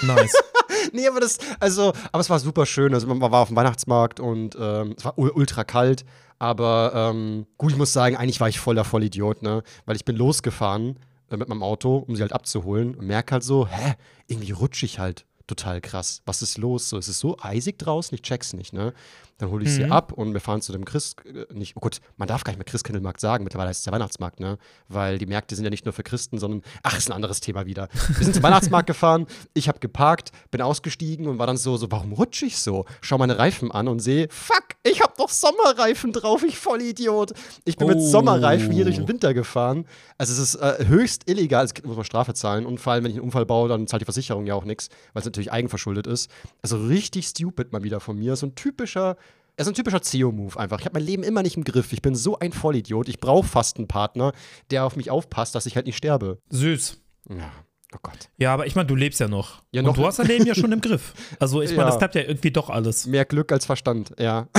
Nice. 0.00 0.34
Nee, 0.92 1.08
aber 1.08 1.18
das, 1.18 1.38
also, 1.60 1.92
aber 2.12 2.20
es 2.20 2.30
war 2.30 2.38
super 2.38 2.66
schön. 2.66 2.94
Also 2.94 3.06
man 3.06 3.20
war 3.20 3.40
auf 3.40 3.48
dem 3.48 3.56
Weihnachtsmarkt 3.56 4.20
und 4.20 4.54
ähm, 4.60 4.94
es 4.96 5.04
war 5.04 5.18
ultra 5.18 5.64
kalt. 5.64 6.04
Aber 6.38 6.92
ähm, 6.94 7.46
gut, 7.56 7.72
ich 7.72 7.78
muss 7.78 7.92
sagen, 7.92 8.16
eigentlich 8.16 8.38
war 8.38 8.48
ich 8.48 8.60
voller 8.60 8.84
Vollidiot, 8.84 9.42
ne? 9.42 9.62
Weil 9.86 9.96
ich 9.96 10.04
bin 10.04 10.14
losgefahren 10.14 11.00
äh, 11.30 11.36
mit 11.36 11.48
meinem 11.48 11.62
Auto, 11.62 11.96
um 11.96 12.14
sie 12.14 12.22
halt 12.22 12.32
abzuholen 12.32 12.94
und 12.94 13.06
merke 13.06 13.32
halt 13.32 13.42
so, 13.42 13.66
hä, 13.66 13.94
irgendwie 14.28 14.52
rutsche 14.52 14.84
ich 14.84 14.98
halt 14.98 15.24
total 15.46 15.80
krass. 15.80 16.22
Was 16.26 16.42
ist 16.42 16.58
los? 16.58 16.88
So, 16.88 16.98
es 16.98 17.08
ist 17.08 17.18
so 17.18 17.36
eisig 17.40 17.78
draußen, 17.78 18.14
ich 18.14 18.22
check's 18.22 18.52
nicht, 18.52 18.72
ne? 18.72 18.92
Dann 19.38 19.50
hole 19.50 19.64
ich 19.64 19.72
sie 19.72 19.84
Mhm. 19.84 19.92
ab 19.92 20.12
und 20.12 20.32
wir 20.32 20.40
fahren 20.40 20.60
zu 20.62 20.70
dem 20.72 20.84
Christ, 20.84 21.16
äh, 21.26 21.52
nicht, 21.52 21.76
oh 21.76 21.80
Gott, 21.80 22.00
man 22.16 22.28
darf 22.28 22.44
gar 22.44 22.52
nicht 22.52 22.58
mehr 22.58 22.64
Christkindlmarkt 22.64 23.20
sagen, 23.20 23.42
mittlerweile 23.44 23.70
heißt 23.70 23.80
es 23.80 23.86
ja 23.86 23.92
Weihnachtsmarkt, 23.92 24.38
ne? 24.38 24.58
Weil 24.88 25.18
die 25.18 25.26
Märkte 25.26 25.56
sind 25.56 25.64
ja 25.64 25.70
nicht 25.70 25.84
nur 25.84 25.92
für 25.92 26.04
Christen, 26.04 26.38
sondern, 26.38 26.62
ach, 26.82 26.96
ist 26.96 27.08
ein 27.08 27.12
anderes 27.12 27.40
Thema 27.40 27.66
wieder. 27.66 27.88
Wir 28.16 28.24
sind 28.24 28.34
zum 28.34 28.42
Weihnachtsmarkt 28.44 28.86
gefahren, 28.86 29.26
ich 29.54 29.66
habe 29.68 29.80
geparkt, 29.80 30.30
bin 30.52 30.60
ausgestiegen 30.62 31.26
und 31.26 31.38
war 31.38 31.46
dann 31.48 31.56
so, 31.56 31.76
so, 31.76 31.90
warum 31.90 32.12
rutsche 32.12 32.46
ich 32.46 32.58
so? 32.58 32.84
Schau 33.00 33.18
meine 33.18 33.38
Reifen 33.38 33.72
an 33.72 33.88
und 33.88 33.98
sehe, 34.00 34.28
fuck, 34.30 34.64
ich 34.84 35.02
habe 35.02 35.14
doch 35.16 35.28
Sommerreifen 35.30 36.12
drauf, 36.12 36.42
ich 36.44 36.58
Vollidiot. 36.58 37.32
Ich 37.64 37.76
bin 37.76 37.88
mit 37.88 37.98
Oh. 37.98 38.00
Sommerreifen 38.10 38.70
hier 38.70 38.84
durch 38.84 38.96
den 38.96 39.08
Winter 39.08 39.34
gefahren. 39.34 39.86
Also 40.18 40.32
es 40.32 40.38
ist 40.38 40.54
äh, 40.56 40.86
höchst 40.86 41.28
illegal, 41.28 41.64
es 41.64 41.72
muss 41.82 41.96
man 41.96 42.04
Strafe 42.04 42.34
zahlen 42.34 42.66
und 42.66 42.78
vor 42.78 42.92
allem, 42.92 43.04
wenn 43.04 43.10
ich 43.10 43.16
einen 43.16 43.24
Unfall 43.24 43.46
baue, 43.46 43.68
dann 43.68 43.86
zahlt 43.86 44.02
die 44.02 44.04
Versicherung 44.06 44.46
ja 44.46 44.54
auch 44.54 44.64
nichts, 44.64 44.88
weil 45.12 45.20
es 45.20 45.24
natürlich 45.26 45.50
eigenverschuldet 45.50 46.06
ist. 46.06 46.30
Also 46.62 46.76
richtig 46.86 47.26
stupid 47.26 47.72
mal 47.72 47.82
wieder 47.82 47.98
von 48.00 48.16
mir, 48.18 48.36
so 48.36 48.46
ein 48.46 48.54
typischer 48.54 49.16
er 49.56 49.62
ist 49.62 49.68
ein 49.68 49.74
typischer 49.74 50.02
CEO-Move 50.02 50.58
einfach. 50.58 50.80
Ich 50.80 50.84
habe 50.86 50.94
mein 50.98 51.06
Leben 51.06 51.22
immer 51.22 51.42
nicht 51.42 51.56
im 51.56 51.64
Griff. 51.64 51.92
Ich 51.92 52.02
bin 52.02 52.14
so 52.14 52.38
ein 52.38 52.52
Vollidiot. 52.52 53.08
Ich 53.08 53.20
brauche 53.20 53.46
fast 53.46 53.76
einen 53.78 53.86
Partner, 53.88 54.32
der 54.70 54.84
auf 54.84 54.96
mich 54.96 55.10
aufpasst, 55.10 55.54
dass 55.54 55.66
ich 55.66 55.76
halt 55.76 55.86
nicht 55.86 55.96
sterbe. 55.96 56.38
Süß. 56.50 57.00
Ja, 57.30 57.52
oh 57.94 57.98
Gott. 58.02 58.30
Ja, 58.36 58.52
aber 58.52 58.66
ich 58.66 58.74
meine, 58.74 58.86
du 58.86 58.94
lebst 58.96 59.20
ja 59.20 59.28
noch. 59.28 59.62
Ja, 59.72 59.80
Und 59.82 59.86
noch- 59.86 59.94
du 59.96 60.04
hast 60.06 60.18
dein 60.18 60.26
Leben 60.26 60.46
ja 60.46 60.54
schon 60.54 60.72
im 60.72 60.80
Griff. 60.80 61.14
Also 61.38 61.62
ich 61.62 61.70
meine, 61.70 61.82
Ja. 61.82 61.86
das 61.86 61.98
klappt 61.98 62.14
ja 62.16 62.22
irgendwie 62.22 62.50
doch 62.50 62.68
alles. 62.70 63.06
Mehr 63.06 63.24
Glück 63.24 63.52
als 63.52 63.64
Verstand, 63.66 64.12
ja. 64.18 64.48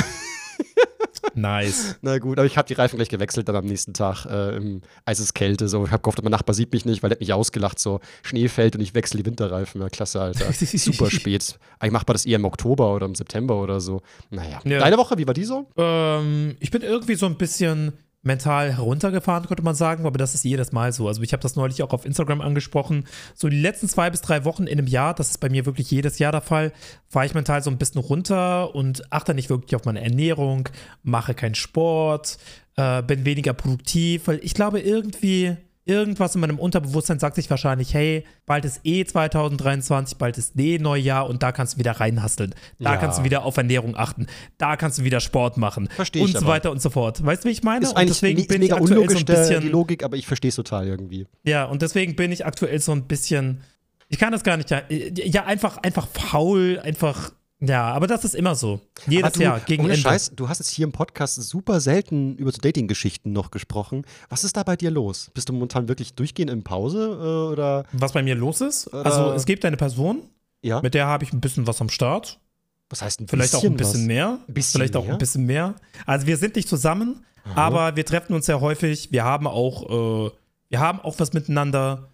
Nice. 1.36 1.98
Na 2.02 2.18
gut, 2.18 2.40
aber 2.40 2.46
ich 2.46 2.58
habe 2.58 2.68
die 2.68 2.74
Reifen 2.74 2.96
gleich 2.96 3.10
gewechselt 3.10 3.48
dann 3.48 3.56
am 3.56 3.66
nächsten 3.66 3.94
Tag 3.94 4.26
äh, 4.26 4.56
im 4.56 4.82
Eiseskälte. 5.06 5.68
So. 5.68 5.86
Ich 5.86 5.92
habe 5.92 6.02
gehofft, 6.02 6.22
mein 6.24 6.32
Nachbar 6.32 6.54
sieht 6.54 6.72
mich 6.72 6.86
nicht, 6.86 7.04
weil 7.04 7.12
er 7.12 7.16
hat 7.16 7.20
mich 7.20 7.34
ausgelacht. 7.34 7.80
So 7.80 8.00
Schnee 8.24 8.48
fällt 8.48 8.76
und 8.76 8.82
ich 8.82 8.94
wechsle 8.96 9.22
die 9.22 9.26
Winterreifen. 9.26 9.82
Ja, 9.82 9.90
klasse, 9.90 10.22
Alter. 10.22 10.52
Super 10.54 11.12
spät. 11.12 11.60
Eigentlich 11.80 11.92
macht 11.92 12.08
man 12.08 12.14
das 12.14 12.26
eher 12.26 12.38
im 12.38 12.46
Oktober 12.46 12.94
oder 12.94 13.06
im 13.06 13.16
September 13.16 13.62
oder 13.62 13.80
so. 13.80 14.02
Naja. 14.30 14.62
Ja. 14.64 14.80
Deine 14.80 14.98
Woche, 14.98 15.18
wie 15.18 15.28
war 15.28 15.34
die 15.34 15.46
so? 15.46 15.68
Ähm, 15.78 16.56
ich 16.60 16.72
bin 16.72 16.82
irgendwie 16.82 17.16
so 17.16 17.26
ein 17.26 17.36
bisschen 17.36 17.94
mental 18.26 18.74
heruntergefahren, 18.76 19.48
könnte 19.48 19.64
man 19.64 19.76
sagen, 19.76 20.06
aber 20.06 20.18
das 20.18 20.36
ist 20.36 20.44
jedes 20.44 20.72
Mal 20.72 20.92
so. 20.92 21.08
Also 21.08 21.22
ich 21.22 21.34
habe 21.34 21.42
das 21.42 21.56
neulich 21.56 21.84
auch 21.84 21.92
auf 21.92 22.06
Instagram 22.06 22.42
angesprochen. 22.42 23.06
So 23.34 23.50
die 23.50 23.60
letzten 23.60 23.88
zwei 23.88 24.10
bis 24.10 24.22
drei 24.22 24.46
Wochen 24.46 24.64
in 24.64 24.78
einem 24.78 24.88
Jahr, 24.88 25.14
das 25.14 25.30
ist 25.30 25.38
bei 25.40 25.50
mir 25.50 25.66
wirklich 25.66 25.92
jedes 25.92 26.20
Jahr 26.20 26.32
der 26.32 26.42
Fall, 26.42 26.72
fahre 27.08 27.26
ich 27.26 27.34
mental 27.34 27.62
so 27.62 27.70
ein 27.70 27.78
bisschen 27.78 28.02
runter 28.02 28.74
und 28.76 29.12
achte 29.12 29.34
nicht 29.34 29.50
wirklich 29.50 29.76
auf 29.76 29.86
meine 29.86 30.02
Ernährung, 30.02 30.70
mache 31.04 31.34
keinen 31.34 31.56
Sport, 31.56 32.38
äh, 32.76 33.02
bin 33.04 33.26
weniger 33.26 33.54
produktiv, 33.54 34.28
weil 34.28 34.40
ich 34.44 34.54
glaube 34.54 34.80
irgendwie 34.80 35.58
irgendwas 35.86 36.34
in 36.36 36.42
meinem 36.42 36.58
Unterbewusstsein 36.60 37.20
sagt 37.20 37.36
sich 37.36 37.50
wahrscheinlich, 37.50 37.94
hey, 37.94 38.26
bald 38.46 38.66
ist 38.66 38.82
eh 38.84 39.06
2023, 39.06 40.18
bald 40.18 40.38
ist 40.38 40.60
eh 40.60 40.80
Neujahr 40.80 41.30
und 41.30 41.44
da 41.44 41.52
kannst 41.52 41.76
du 41.76 41.80
wieder 41.80 41.92
reinhasteln. 41.94 42.56
Da 42.80 42.94
Ja. 42.94 42.98
kannst 42.98 43.20
du 43.20 43.24
wieder 43.24 43.44
auf 43.46 43.56
Ernährung 43.58 43.96
achten. 43.96 44.28
Da 44.58 44.78
kannst 44.78 44.98
du 44.98 45.04
wieder 45.04 45.20
Sport 45.20 45.58
machen. 45.58 45.88
Versteh 45.96 46.20
ich 46.20 46.26
Und 46.36 46.38
so 46.42 46.48
weiter 46.48 46.72
und 46.72 46.82
so 46.82 46.90
fort. 46.90 47.24
Weißt 47.24 47.44
du, 47.44 47.50
wie 47.50 47.54
ich 47.54 47.64
meine? 47.64 47.86
Ist 47.86 47.96
und 47.98 48.10
deswegen 48.10 48.42
me- 48.42 48.48
bin 48.48 48.62
ich 48.64 48.74
aktuell 48.74 48.88
so 48.88 48.94
unlogisch, 48.96 49.20
ein 49.20 49.26
der, 49.26 49.36
die 49.48 49.54
bisschen. 49.56 49.72
Logik, 49.72 50.04
aber 50.04 50.18
ich 50.18 50.26
verstehe 50.28 50.50
es 50.50 50.56
total 50.56 50.88
irgendwie. 50.88 51.28
Ja, 51.44 51.66
und 51.66 51.82
deswegen 51.82 52.16
bin 52.16 52.32
ich 52.32 52.46
aktuell 52.46 52.80
so 52.80 52.92
ein 52.92 53.04
bisschen. 53.08 53.62
Ich 54.10 54.18
kann 54.20 54.32
das 54.32 54.44
gar 54.44 54.58
nicht. 54.58 54.70
Ja, 54.72 54.82
ja 54.90 55.46
einfach, 55.46 55.78
einfach 55.78 56.08
faul, 56.08 56.80
einfach. 56.84 57.32
Ja, 57.68 57.86
aber 57.94 58.08
das 58.08 58.24
ist 58.24 58.36
immer 58.36 58.56
so. 58.56 58.80
Jedes 59.08 59.34
du, 59.34 59.42
Jahr 59.42 59.60
gegen 59.60 59.84
ohne 59.84 59.94
Ende. 59.94 60.02
Scheiß, 60.02 60.32
du 60.36 60.50
hast 60.50 60.60
jetzt 60.60 60.70
hier 60.70 60.86
im 60.86 60.92
Podcast 60.92 61.36
super 61.42 61.80
selten 61.80 62.36
über 62.38 62.52
so 62.52 62.60
Dating-Geschichten 62.62 63.32
noch 63.32 63.52
gesprochen. 63.52 64.04
Was 64.30 64.44
ist 64.44 64.58
da 64.58 64.64
bei 64.64 64.76
dir 64.76 64.92
los? 64.92 65.32
Bist 65.34 65.50
du 65.50 65.54
momentan 65.54 65.88
wirklich 65.88 66.14
durchgehend 66.16 66.52
in 66.52 66.64
Pause 66.64 67.08
äh, 67.08 67.52
oder 67.52 67.86
Was 67.94 68.12
bei 68.14 68.24
mir 68.24 68.36
los 68.36 68.62
ist? 68.62 68.88
Oder- 68.94 69.06
Also, 69.06 69.32
es 69.34 69.46
gibt 69.46 69.66
eine 69.66 69.78
Person, 69.78 70.22
ja? 70.62 70.82
mit 70.82 70.94
der 70.94 71.08
habe 71.08 71.24
ich 71.24 71.34
ein 71.34 71.42
bisschen 71.42 71.66
was 71.68 71.82
am 71.82 71.90
Start. 71.90 72.40
Was 72.90 73.02
heißt 73.02 73.22
ein 73.22 73.28
Vielleicht 73.28 73.56
auch 73.56 73.62
bisschen 73.62 73.74
ein 73.74 73.78
bisschen 73.78 74.02
was? 74.02 74.08
mehr. 74.08 74.40
Ein 74.48 74.54
bisschen 74.54 74.80
Vielleicht 74.80 74.96
auch 74.96 75.06
mehr? 75.06 75.14
ein 75.14 75.18
bisschen 75.18 75.46
mehr. 75.46 75.76
Also 76.06 76.28
wir 76.28 76.38
sind 76.38 76.56
nicht 76.56 76.70
zusammen, 76.70 77.26
aber 77.56 77.96
wir 77.96 78.06
treffen 78.06 78.34
uns 78.34 78.46
sehr 78.46 78.62
häufig. 78.62 79.12
Wir 79.12 79.24
haben 79.24 79.48
auch, 79.48 80.28
äh, 80.28 80.32
wir 80.70 80.80
haben 80.80 81.00
auch 81.00 81.16
was 81.20 81.34
miteinander. 81.34 82.10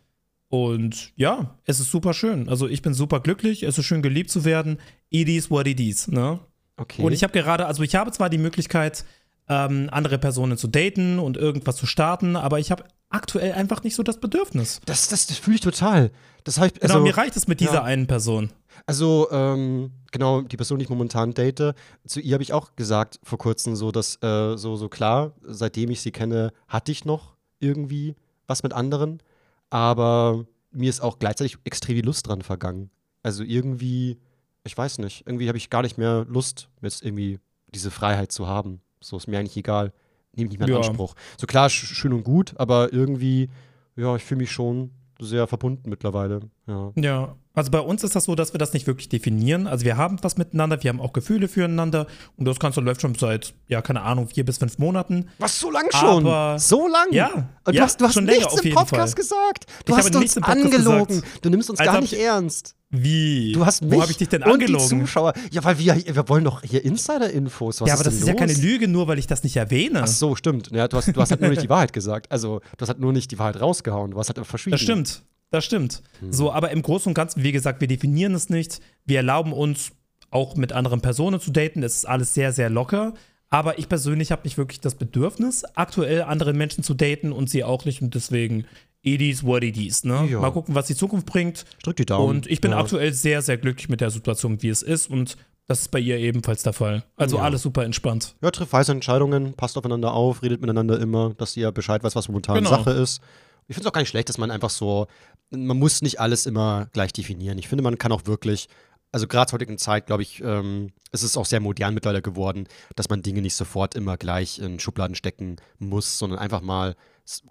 Und 0.50 1.14
ja, 1.16 1.56
es 1.66 1.80
ist 1.80 1.92
super 1.92 2.14
schön. 2.14 2.50
Also 2.50 2.68
ich 2.68 2.82
bin 2.82 2.94
super 2.94 3.20
glücklich. 3.22 3.64
Es 3.64 3.78
ist 3.78 3.86
schön 3.86 4.02
geliebt 4.02 4.30
zu 4.30 4.44
werden. 4.44 4.80
It 5.12 5.30
is 5.30 5.52
what 5.52 5.68
it 5.68 5.80
is. 5.80 6.08
Ne? 6.08 6.40
Okay. 6.78 7.04
Und 7.04 7.12
ich 7.12 7.24
habe 7.24 7.34
gerade, 7.34 7.68
also 7.68 7.84
ich 7.84 7.94
habe 7.96 8.12
zwar 8.12 8.30
die 8.30 8.40
Möglichkeit, 8.40 9.06
ähm, 9.48 9.90
andere 9.92 10.18
Personen 10.18 10.58
zu 10.58 10.68
daten 10.68 11.20
und 11.20 11.38
irgendwas 11.38 11.76
zu 11.76 11.86
starten, 11.86 12.36
aber 12.36 12.60
ich 12.60 12.72
habe 12.72 12.86
aktuell 13.10 13.52
einfach 13.54 13.84
nicht 13.84 13.96
so 13.96 14.04
das 14.04 14.20
Bedürfnis. 14.20 14.80
das 14.86 15.10
das, 15.10 15.28
das 15.28 15.38
fühle 15.38 15.56
ich 15.56 15.62
total. 15.62 16.12
Das 16.44 16.58
heißt, 16.58 16.80
Genau, 16.80 16.94
also, 16.94 17.04
mir 17.04 17.16
reicht 17.16 17.36
es 17.36 17.48
mit 17.48 17.60
dieser 17.60 17.74
ja. 17.76 17.84
einen 17.84 18.08
Person. 18.08 18.52
Also, 18.86 19.28
ähm, 19.32 19.92
genau, 20.12 20.42
die 20.42 20.58
Person, 20.58 20.80
die 20.80 20.84
ich 20.84 20.90
momentan 20.90 21.34
date, 21.34 21.76
zu 22.08 22.20
ihr 22.20 22.34
habe 22.34 22.44
ich 22.44 22.54
auch 22.54 22.76
gesagt 22.76 23.20
vor 23.24 23.38
kurzem 23.38 23.76
so, 23.76 23.92
dass, 23.92 24.16
äh, 24.24 24.58
so, 24.58 24.76
so 24.76 24.90
klar, 24.90 25.34
seitdem 25.44 25.92
ich 25.92 26.02
sie 26.02 26.12
kenne, 26.12 26.52
hatte 26.68 26.92
ich 26.92 27.06
noch 27.06 27.36
irgendwie 27.60 28.16
was 28.48 28.64
mit 28.64 28.74
anderen, 28.74 29.22
aber 29.70 30.46
mir 30.72 30.90
ist 30.90 31.02
auch 31.02 31.20
gleichzeitig 31.20 31.58
extrem 31.64 31.96
die 31.96 32.02
Lust 32.02 32.28
dran 32.28 32.42
vergangen. 32.42 32.90
Also 33.24 33.44
irgendwie, 33.44 34.18
ich 34.66 34.78
weiß 34.78 35.00
nicht, 35.00 35.26
irgendwie 35.26 35.48
habe 35.48 35.58
ich 35.58 35.70
gar 35.70 35.82
nicht 35.82 35.98
mehr 35.98 36.26
Lust, 36.28 36.70
jetzt 36.82 37.04
irgendwie 37.04 37.40
diese 37.74 37.92
Freiheit 37.92 38.32
zu 38.32 38.48
haben. 38.48 38.82
So 39.00 39.18
ist 39.18 39.28
mir 39.28 39.40
eigentlich 39.40 39.58
egal. 39.58 39.94
Nehme 40.34 40.48
ich 40.48 40.52
nicht 40.52 40.60
mehr 40.60 40.68
in 40.68 40.82
Ja. 40.82 40.88
Anspruch. 40.90 41.16
So 41.38 41.48
klar, 41.48 41.70
sch 41.70 41.86
schön 41.96 42.14
und 42.14 42.24
gut, 42.24 42.54
aber 42.58 42.94
irgendwie, 42.94 43.50
ja, 43.96 44.16
ich 44.16 44.24
fühle 44.24 44.40
mich 44.40 44.52
schon 44.52 44.92
sehr 45.20 45.48
verbunden 45.48 45.90
mittlerweile. 45.90 46.42
Ja. 46.72 46.92
Ja, 46.96 47.36
also 47.54 47.70
bei 47.70 47.80
uns 47.80 48.04
ist 48.04 48.16
das 48.16 48.24
so, 48.24 48.36
dass 48.36 48.54
wir 48.54 48.58
das 48.58 48.72
nicht 48.74 48.88
wirklich 48.88 49.10
definieren. 49.10 49.68
Also 49.68 49.84
wir 49.84 49.98
haben 49.98 50.18
was 50.22 50.38
miteinander, 50.38 50.82
wir 50.82 50.90
haben 50.90 51.02
auch 51.02 51.12
Gefühle 51.12 51.48
füreinander 51.50 52.08
und 52.38 52.46
das 52.46 52.60
Ganze 52.60 52.80
läuft 52.80 53.02
schon 53.02 53.16
seit, 53.16 53.54
ja, 53.68 53.82
keine 53.82 54.02
Ahnung, 54.04 54.28
vier 54.30 54.46
bis 54.46 54.58
fünf 54.58 54.78
Monaten. 54.78 55.28
Was, 55.38 55.60
so 55.60 55.70
lang 55.70 55.86
schon? 55.92 56.26
Aber- 56.26 56.58
so 56.60 56.88
lang? 56.88 57.08
Ja, 57.12 57.50
Und 57.66 57.74
ja, 57.74 57.82
du 57.82 57.82
hast, 57.82 58.00
du 58.00 58.06
hast 58.06 58.14
schon 58.14 58.26
länger 58.26 58.40
nichts 58.40 58.54
auf 58.54 58.64
im 58.66 58.74
Podcast 58.74 59.14
Fall. 59.14 59.22
gesagt. 59.22 59.66
Du 59.86 59.92
Ich 59.94 59.98
hast 59.98 60.06
uns 60.08 60.20
nichts 60.20 60.36
im 60.38 60.44
Podcast 60.44 60.66
angelogen. 60.66 61.08
gesagt. 61.08 61.46
Du 61.46 61.50
nimmst 61.50 61.70
uns 61.70 61.80
Als 61.80 61.92
gar 61.92 62.00
nicht 62.02 62.14
ich- 62.14 62.20
ernst. 62.22 62.76
Wie? 62.94 63.54
Du 63.54 63.66
hast 63.66 63.82
mich 63.84 63.94
Wo 63.94 64.02
habe 64.02 64.12
ich 64.12 64.18
dich 64.18 64.28
denn 64.28 64.44
und 64.44 64.52
angelogen? 64.52 65.00
die 65.00 65.06
Zuschauer. 65.06 65.32
Ja, 65.52 65.64
weil 65.64 65.78
wir, 65.80 65.96
wir 65.96 66.28
wollen 66.30 66.44
doch 66.44 66.62
hier 66.62 66.84
Insider-Infos. 66.84 67.80
Ja, 67.80 67.94
aber 67.94 68.04
das 68.04 68.16
ist 68.16 68.28
ja 68.28 68.34
los? 68.34 68.40
keine 68.40 68.54
Lüge, 68.54 68.88
nur 68.90 69.08
weil 69.08 69.18
ich 69.18 69.28
das 69.28 69.44
nicht 69.44 69.56
erwähne. 69.56 70.02
Ach 70.04 70.08
so, 70.08 70.36
stimmt. 70.36 70.72
Ja, 70.74 70.90
du, 70.90 70.98
hast, 70.98 71.08
du 71.08 71.22
hast 71.22 71.32
halt 71.32 71.40
nur 71.40 71.50
nicht 71.52 71.62
die 71.64 71.70
Wahrheit 71.70 71.94
gesagt. 71.94 72.30
Also, 72.32 72.60
du 72.60 72.82
hast 72.82 72.90
halt 72.90 73.00
nur 73.00 73.14
nicht 73.14 73.32
die 73.32 73.40
Wahrheit 73.40 73.62
rausgehauen. 73.62 74.12
Du 74.12 74.20
hast 74.20 74.28
halt 74.36 74.46
verschwiegen. 74.46 74.74
Das 74.74 74.82
stimmt. 74.82 75.24
Das 75.52 75.66
stimmt. 75.66 76.02
Hm. 76.20 76.34
So, 76.34 76.52
aber 76.52 76.72
im 76.72 76.82
Großen 76.82 77.10
und 77.10 77.14
Ganzen, 77.14 77.44
wie 77.44 77.52
gesagt, 77.52 77.82
wir 77.82 77.88
definieren 77.88 78.34
es 78.34 78.50
nicht. 78.50 78.80
Wir 79.06 79.18
erlauben 79.18 79.54
uns 79.54 79.92
auch 80.32 80.56
mit 80.56 80.72
anderen 80.74 81.02
Personen 81.02 81.40
zu 81.40 81.52
daten. 81.52 81.84
Es 81.84 81.98
ist 81.98 82.06
alles 82.06 82.34
sehr, 82.34 82.54
sehr 82.54 82.70
locker. 82.70 83.14
Aber 83.50 83.78
ich 83.78 83.90
persönlich 83.90 84.32
habe 84.32 84.44
nicht 84.46 84.58
wirklich 84.58 84.80
das 84.80 84.96
Bedürfnis, 84.96 85.66
aktuell 85.76 86.24
andere 86.24 86.54
Menschen 86.54 86.86
zu 86.86 86.94
daten 86.94 87.34
und 87.34 87.50
sie 87.50 87.66
auch 87.66 87.84
nicht. 87.84 88.02
Und 88.02 88.16
deswegen, 88.16 88.66
it 89.02 89.20
is 89.20 89.44
what 89.44 89.62
it 89.62 89.76
is. 89.78 90.06
Ne? 90.06 90.26
Ja. 90.32 90.40
Mal 90.40 90.52
gucken, 90.52 90.74
was 90.74 90.88
die 90.88 90.96
Zukunft 90.96 91.26
bringt. 91.26 91.66
Drück 91.84 91.98
die 91.98 92.06
Daumen. 92.06 92.30
Und 92.30 92.48
ich 92.48 92.62
bin 92.62 92.72
ja. 92.72 92.78
aktuell 92.78 93.12
sehr, 93.12 93.42
sehr 93.42 93.58
glücklich 93.58 93.90
mit 93.90 94.00
der 94.00 94.10
Situation, 94.10 94.62
wie 94.64 94.70
es 94.70 94.82
ist. 94.82 95.10
Und 95.10 95.36
das 95.68 95.82
ist 95.82 95.92
bei 95.92 96.00
ihr 96.00 96.18
ebenfalls 96.18 96.64
der 96.64 96.72
Fall. 96.72 97.04
Also 97.18 97.38
Ja. 97.38 97.44
alles 97.44 97.62
super 97.62 97.84
entspannt. 97.84 98.36
Ja, 98.42 98.52
trifft 98.52 98.72
weise 98.72 98.94
Entscheidungen, 98.94 99.52
passt 99.54 99.78
aufeinander 99.78 100.14
auf, 100.14 100.44
redet 100.44 100.62
miteinander 100.62 100.98
immer, 101.02 101.34
dass 101.38 101.58
ihr 101.58 101.74
Bescheid 101.74 102.02
weiß, 102.06 102.16
was 102.16 102.30
momentan 102.30 102.56
Genau. 102.56 102.70
Sache 102.70 102.92
ist. 102.92 103.22
Ich 103.68 103.76
finde 103.76 103.88
es 103.88 103.90
auch 103.90 103.94
gar 103.94 104.02
nicht 104.02 104.10
schlecht, 104.10 104.28
dass 104.30 104.38
man 104.38 104.50
einfach 104.52 104.70
so, 104.70 105.08
man 105.52 105.78
muss 105.78 106.02
nicht 106.02 106.20
alles 106.20 106.46
immer 106.46 106.88
gleich 106.94 107.14
definieren. 107.14 107.58
Ich 107.58 107.68
finde, 107.68 107.84
man 107.84 107.98
kann 107.98 108.12
auch 108.12 108.26
wirklich, 108.26 108.68
also 109.12 109.28
gerade 109.28 109.50
zur 109.50 109.58
heutigen 109.60 109.78
Zeit, 109.78 110.08
glaube 110.08 110.24
ich, 110.24 110.42
ähm, 110.44 110.92
es 111.12 111.24
ist 111.24 111.38
auch 111.38 111.46
sehr 111.46 111.60
modern 111.60 111.94
mittlerweile 111.94 112.22
geworden, 112.22 112.68
dass 112.96 113.10
man 113.10 113.22
Dinge 113.22 113.42
nicht 113.42 113.56
sofort 113.56 113.96
immer 113.96 114.18
gleich 114.18 114.60
in 114.60 114.80
Schubladen 114.80 115.16
stecken 115.16 115.58
muss, 115.80 116.18
sondern 116.18 116.40
einfach 116.40 116.62
mal 116.62 116.96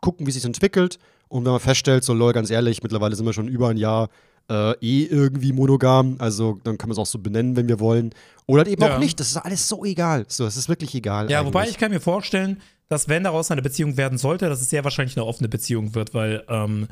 gucken, 0.01 0.27
wie 0.27 0.31
es 0.31 0.35
sich 0.37 0.45
entwickelt. 0.45 0.99
Und 1.29 1.45
wenn 1.45 1.53
man 1.53 1.61
feststellt, 1.61 2.03
so 2.05 2.15
lol, 2.15 2.33
ganz 2.33 2.51
ehrlich, 2.51 2.83
mittlerweile 2.83 3.15
sind 3.15 3.27
wir 3.27 3.33
schon 3.33 3.49
über 3.49 3.69
ein 3.69 3.77
Jahr 3.77 4.09
äh, 4.51 4.73
eh 4.81 5.05
irgendwie 5.05 5.53
monogam, 5.53 6.17
also 6.19 6.59
dann 6.65 6.77
können 6.77 6.91
wir 6.91 6.95
es 6.95 6.99
auch 6.99 7.07
so 7.07 7.19
benennen, 7.21 7.55
wenn 7.55 7.69
wir 7.69 7.79
wollen. 7.79 8.11
Oder 8.47 8.67
eben 8.67 8.83
Ja. 8.83 8.97
auch 8.97 8.99
nicht. 8.99 9.21
Das 9.21 9.29
ist 9.29 9.37
alles 9.37 9.69
so 9.69 9.85
egal. 9.85 10.25
So, 10.27 10.45
es 10.45 10.57
ist 10.57 10.69
wirklich 10.69 10.93
egal. 10.95 11.31
Ja, 11.31 11.45
wobei 11.47 11.61
eigentlich. 11.61 11.73
ich 11.73 11.79
kann 11.79 11.93
mir 11.93 12.01
vorstellen, 12.01 12.61
dass 12.89 13.09
wenn 13.09 13.23
daraus 13.23 13.53
eine 13.53 13.63
Beziehung 13.63 13.97
werden 13.97 14.19
sollte, 14.19 14.49
dass 14.49 14.61
es 14.61 14.71
sehr 14.71 14.83
wahrscheinlich 14.83 15.17
eine 15.17 15.25
offene 15.25 15.49
Beziehung 15.49 15.95
wird, 15.95 16.15
weil, 16.15 16.43
ähm, 16.49 16.89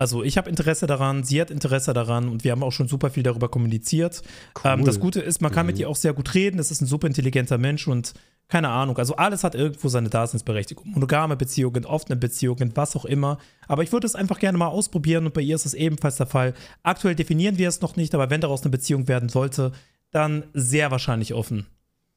also 0.00 0.24
ich 0.24 0.38
habe 0.38 0.48
Interesse 0.48 0.86
daran, 0.86 1.24
sie 1.24 1.38
hat 1.42 1.50
Interesse 1.50 1.92
daran 1.92 2.30
und 2.30 2.42
wir 2.42 2.52
haben 2.52 2.62
auch 2.62 2.72
schon 2.72 2.88
super 2.88 3.10
viel 3.10 3.22
darüber 3.22 3.50
kommuniziert. 3.50 4.22
Cool. 4.56 4.70
Ähm, 4.72 4.84
das 4.86 4.98
Gute 4.98 5.20
ist, 5.20 5.42
man 5.42 5.52
kann 5.52 5.66
mit 5.66 5.78
ihr 5.78 5.90
auch 5.90 5.96
sehr 5.96 6.14
gut 6.14 6.32
reden, 6.32 6.58
es 6.58 6.70
ist 6.70 6.80
ein 6.80 6.86
super 6.86 7.06
intelligenter 7.06 7.58
Mensch 7.58 7.86
und 7.86 8.14
keine 8.48 8.70
Ahnung, 8.70 8.96
also 8.96 9.14
alles 9.16 9.44
hat 9.44 9.54
irgendwo 9.54 9.88
seine 9.88 10.08
Daseinsberechtigung. 10.08 10.88
Monogame 10.88 11.36
Beziehungen, 11.36 11.84
offene 11.84 12.16
Beziehungen, 12.16 12.72
was 12.76 12.96
auch 12.96 13.04
immer. 13.04 13.36
Aber 13.68 13.82
ich 13.82 13.92
würde 13.92 14.06
es 14.06 14.14
einfach 14.14 14.38
gerne 14.38 14.56
mal 14.56 14.68
ausprobieren 14.68 15.26
und 15.26 15.34
bei 15.34 15.42
ihr 15.42 15.54
ist 15.54 15.66
es 15.66 15.74
ebenfalls 15.74 16.16
der 16.16 16.26
Fall. 16.26 16.54
Aktuell 16.82 17.14
definieren 17.14 17.58
wir 17.58 17.68
es 17.68 17.82
noch 17.82 17.96
nicht, 17.96 18.14
aber 18.14 18.30
wenn 18.30 18.40
daraus 18.40 18.62
eine 18.62 18.70
Beziehung 18.70 19.06
werden 19.06 19.28
sollte, 19.28 19.70
dann 20.12 20.44
sehr 20.54 20.90
wahrscheinlich 20.90 21.34
offen. 21.34 21.66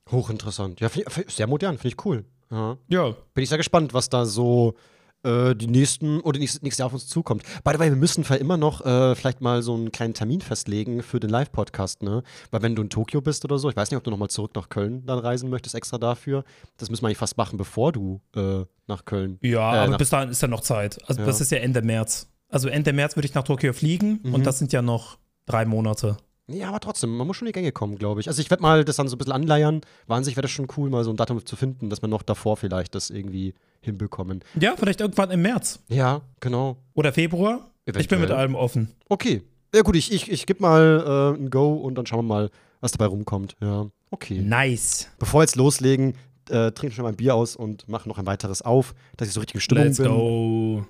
Hochinteressant. 0.10 0.80
Ja, 0.80 0.88
find, 0.88 1.30
sehr 1.30 1.48
modern, 1.48 1.78
finde 1.78 1.96
ich 1.96 2.06
cool. 2.06 2.24
Ja. 2.50 2.78
Ja, 2.88 3.10
Bin 3.34 3.44
ich 3.44 3.50
sehr 3.50 3.58
gespannt, 3.58 3.94
was 3.94 4.10
da 4.10 4.26
so 4.26 4.76
äh, 5.24 5.56
die 5.56 5.68
nächsten 5.68 6.20
oder 6.22 6.40
nächstes, 6.40 6.62
nächstes 6.62 6.80
Jahr 6.80 6.88
auf 6.88 6.94
uns 6.94 7.08
zukommt. 7.08 7.44
By 7.64 7.72
the 7.74 7.80
way, 7.80 7.90
wir 7.90 7.96
müssen 7.96 8.24
immer 8.36 8.58
noch 8.58 8.86
äh, 8.86 9.16
vielleicht 9.16 9.42
mal 9.42 9.62
so 9.62 9.74
einen 9.74 9.92
kleinen 9.92 10.14
Termin 10.14 10.42
festlegen 10.42 11.02
für 11.04 11.20
den 11.20 11.30
Live-Podcast, 11.30 12.04
ne? 12.04 12.24
Weil 12.52 12.62
wenn 12.62 12.76
du 12.76 12.82
in 12.82 12.90
Tokio 12.90 13.22
bist 13.22 13.44
oder 13.46 13.58
so, 13.58 13.70
ich 13.70 13.76
weiß 13.76 13.90
nicht, 13.92 13.98
ob 13.98 14.04
du 14.04 14.12
nochmal 14.12 14.30
zurück 14.30 14.52
nach 14.56 14.70
Köln 14.70 15.06
dann 15.06 15.20
reisen 15.20 15.50
möchtest, 15.50 15.76
extra 15.76 15.98
dafür. 15.98 16.44
Das 16.78 16.90
müssen 16.90 17.04
wir 17.04 17.08
eigentlich 17.08 17.18
fast 17.18 17.38
machen, 17.38 17.58
bevor 17.58 17.92
du 17.92 18.22
äh, 18.36 18.66
nach 18.88 19.06
Köln. 19.06 19.38
Ja, 19.42 19.76
Äh, 19.76 19.88
aber 19.88 19.98
bis 19.98 20.10
dahin 20.10 20.30
ist 20.30 20.42
ja 20.42 20.48
noch 20.48 20.62
Zeit. 20.62 21.00
Also 21.08 21.22
Ja. 21.22 21.26
das 21.28 21.42
ist 21.42 21.52
ja 21.52 21.60
Ende 21.60 21.82
März. 21.82 22.28
Also 22.50 22.68
Ende 22.70 22.94
März 22.94 23.16
würde 23.16 23.26
ich 23.28 23.34
nach 23.34 23.44
Tokio 23.44 23.74
fliegen 23.74 24.20
Mhm. 24.24 24.34
und 24.36 24.46
das 24.46 24.60
sind 24.60 24.72
ja 24.74 24.82
noch 24.82 25.18
drei 25.46 25.66
Monate. 25.66 26.18
Ja, 26.48 26.68
aber 26.68 26.82
trotzdem, 26.82 27.16
man 27.16 27.26
muss 27.26 27.38
schon 27.38 27.48
in 27.48 27.54
die 27.54 27.58
Gänge 27.60 27.72
kommen, 27.72 27.98
glaube 27.98 28.20
ich. 28.20 28.28
Also 28.28 28.42
ich 28.42 28.50
werde 28.50 28.62
mal 28.62 28.84
das 28.84 28.98
dann 28.98 29.08
so 29.08 29.16
ein 29.16 29.18
bisschen 29.18 29.32
anleiern. 29.34 29.80
Wahnsinnig 30.08 30.36
wäre 30.36 30.42
das 30.42 30.52
schon 30.52 30.68
cool, 30.78 30.90
mal 30.90 31.06
so 31.06 31.10
ein 31.10 31.16
Datum 31.16 31.44
zu 31.46 31.56
finden, 31.56 31.90
dass 31.90 32.02
wir 32.02 32.10
noch 32.10 32.22
davor 32.22 32.58
vielleicht 32.58 32.96
das 32.96 33.10
irgendwie 33.10 33.54
hinbekommen. 33.86 34.44
Ja, 34.60 34.76
vielleicht 34.78 35.02
irgendwann 35.02 35.32
im 35.32 35.42
März 35.42 35.80
Ja, 35.90 36.22
genau. 36.40 36.78
oder 36.94 37.12
Februar. 37.14 37.70
Ich 37.86 37.94
bin 37.94 37.96
Eventuell. 37.96 38.22
mit 38.22 38.32
allem 38.32 38.56
offen. 38.56 38.92
Okay. 39.10 39.44
Ja 39.76 39.82
gut, 39.82 39.96
ich, 39.96 40.12
ich, 40.14 40.32
ich 40.32 40.46
gebe 40.46 40.62
mal 40.62 41.34
äh, 41.36 41.40
ein 41.40 41.50
Go 41.50 41.74
und 41.74 41.96
dann 41.96 42.06
schauen 42.06 42.20
wir 42.20 42.34
mal, 42.36 42.50
was 42.80 42.92
dabei 42.92 43.06
rumkommt. 43.06 43.56
Ja, 43.62 43.88
okay. 44.12 44.40
Nice. 44.40 45.10
Bevor 45.20 45.40
wir 45.40 45.44
jetzt 45.44 45.56
loslegen, 45.56 46.16
äh, 46.50 46.72
trinke 46.72 46.96
schon 46.96 47.04
mal 47.04 47.10
ein 47.10 47.16
Bier 47.16 47.34
aus 47.36 47.56
und 47.56 47.88
mache 47.90 48.08
noch 48.08 48.18
ein 48.20 48.26
weiteres 48.26 48.62
auf, 48.62 48.94
dass 49.18 49.28
ich 49.28 49.34
so 49.34 49.40
richtig 49.40 49.64
Stimmung 49.64 49.86
Let's 49.86 49.98
bin. 49.98 50.08
go. 50.08 50.86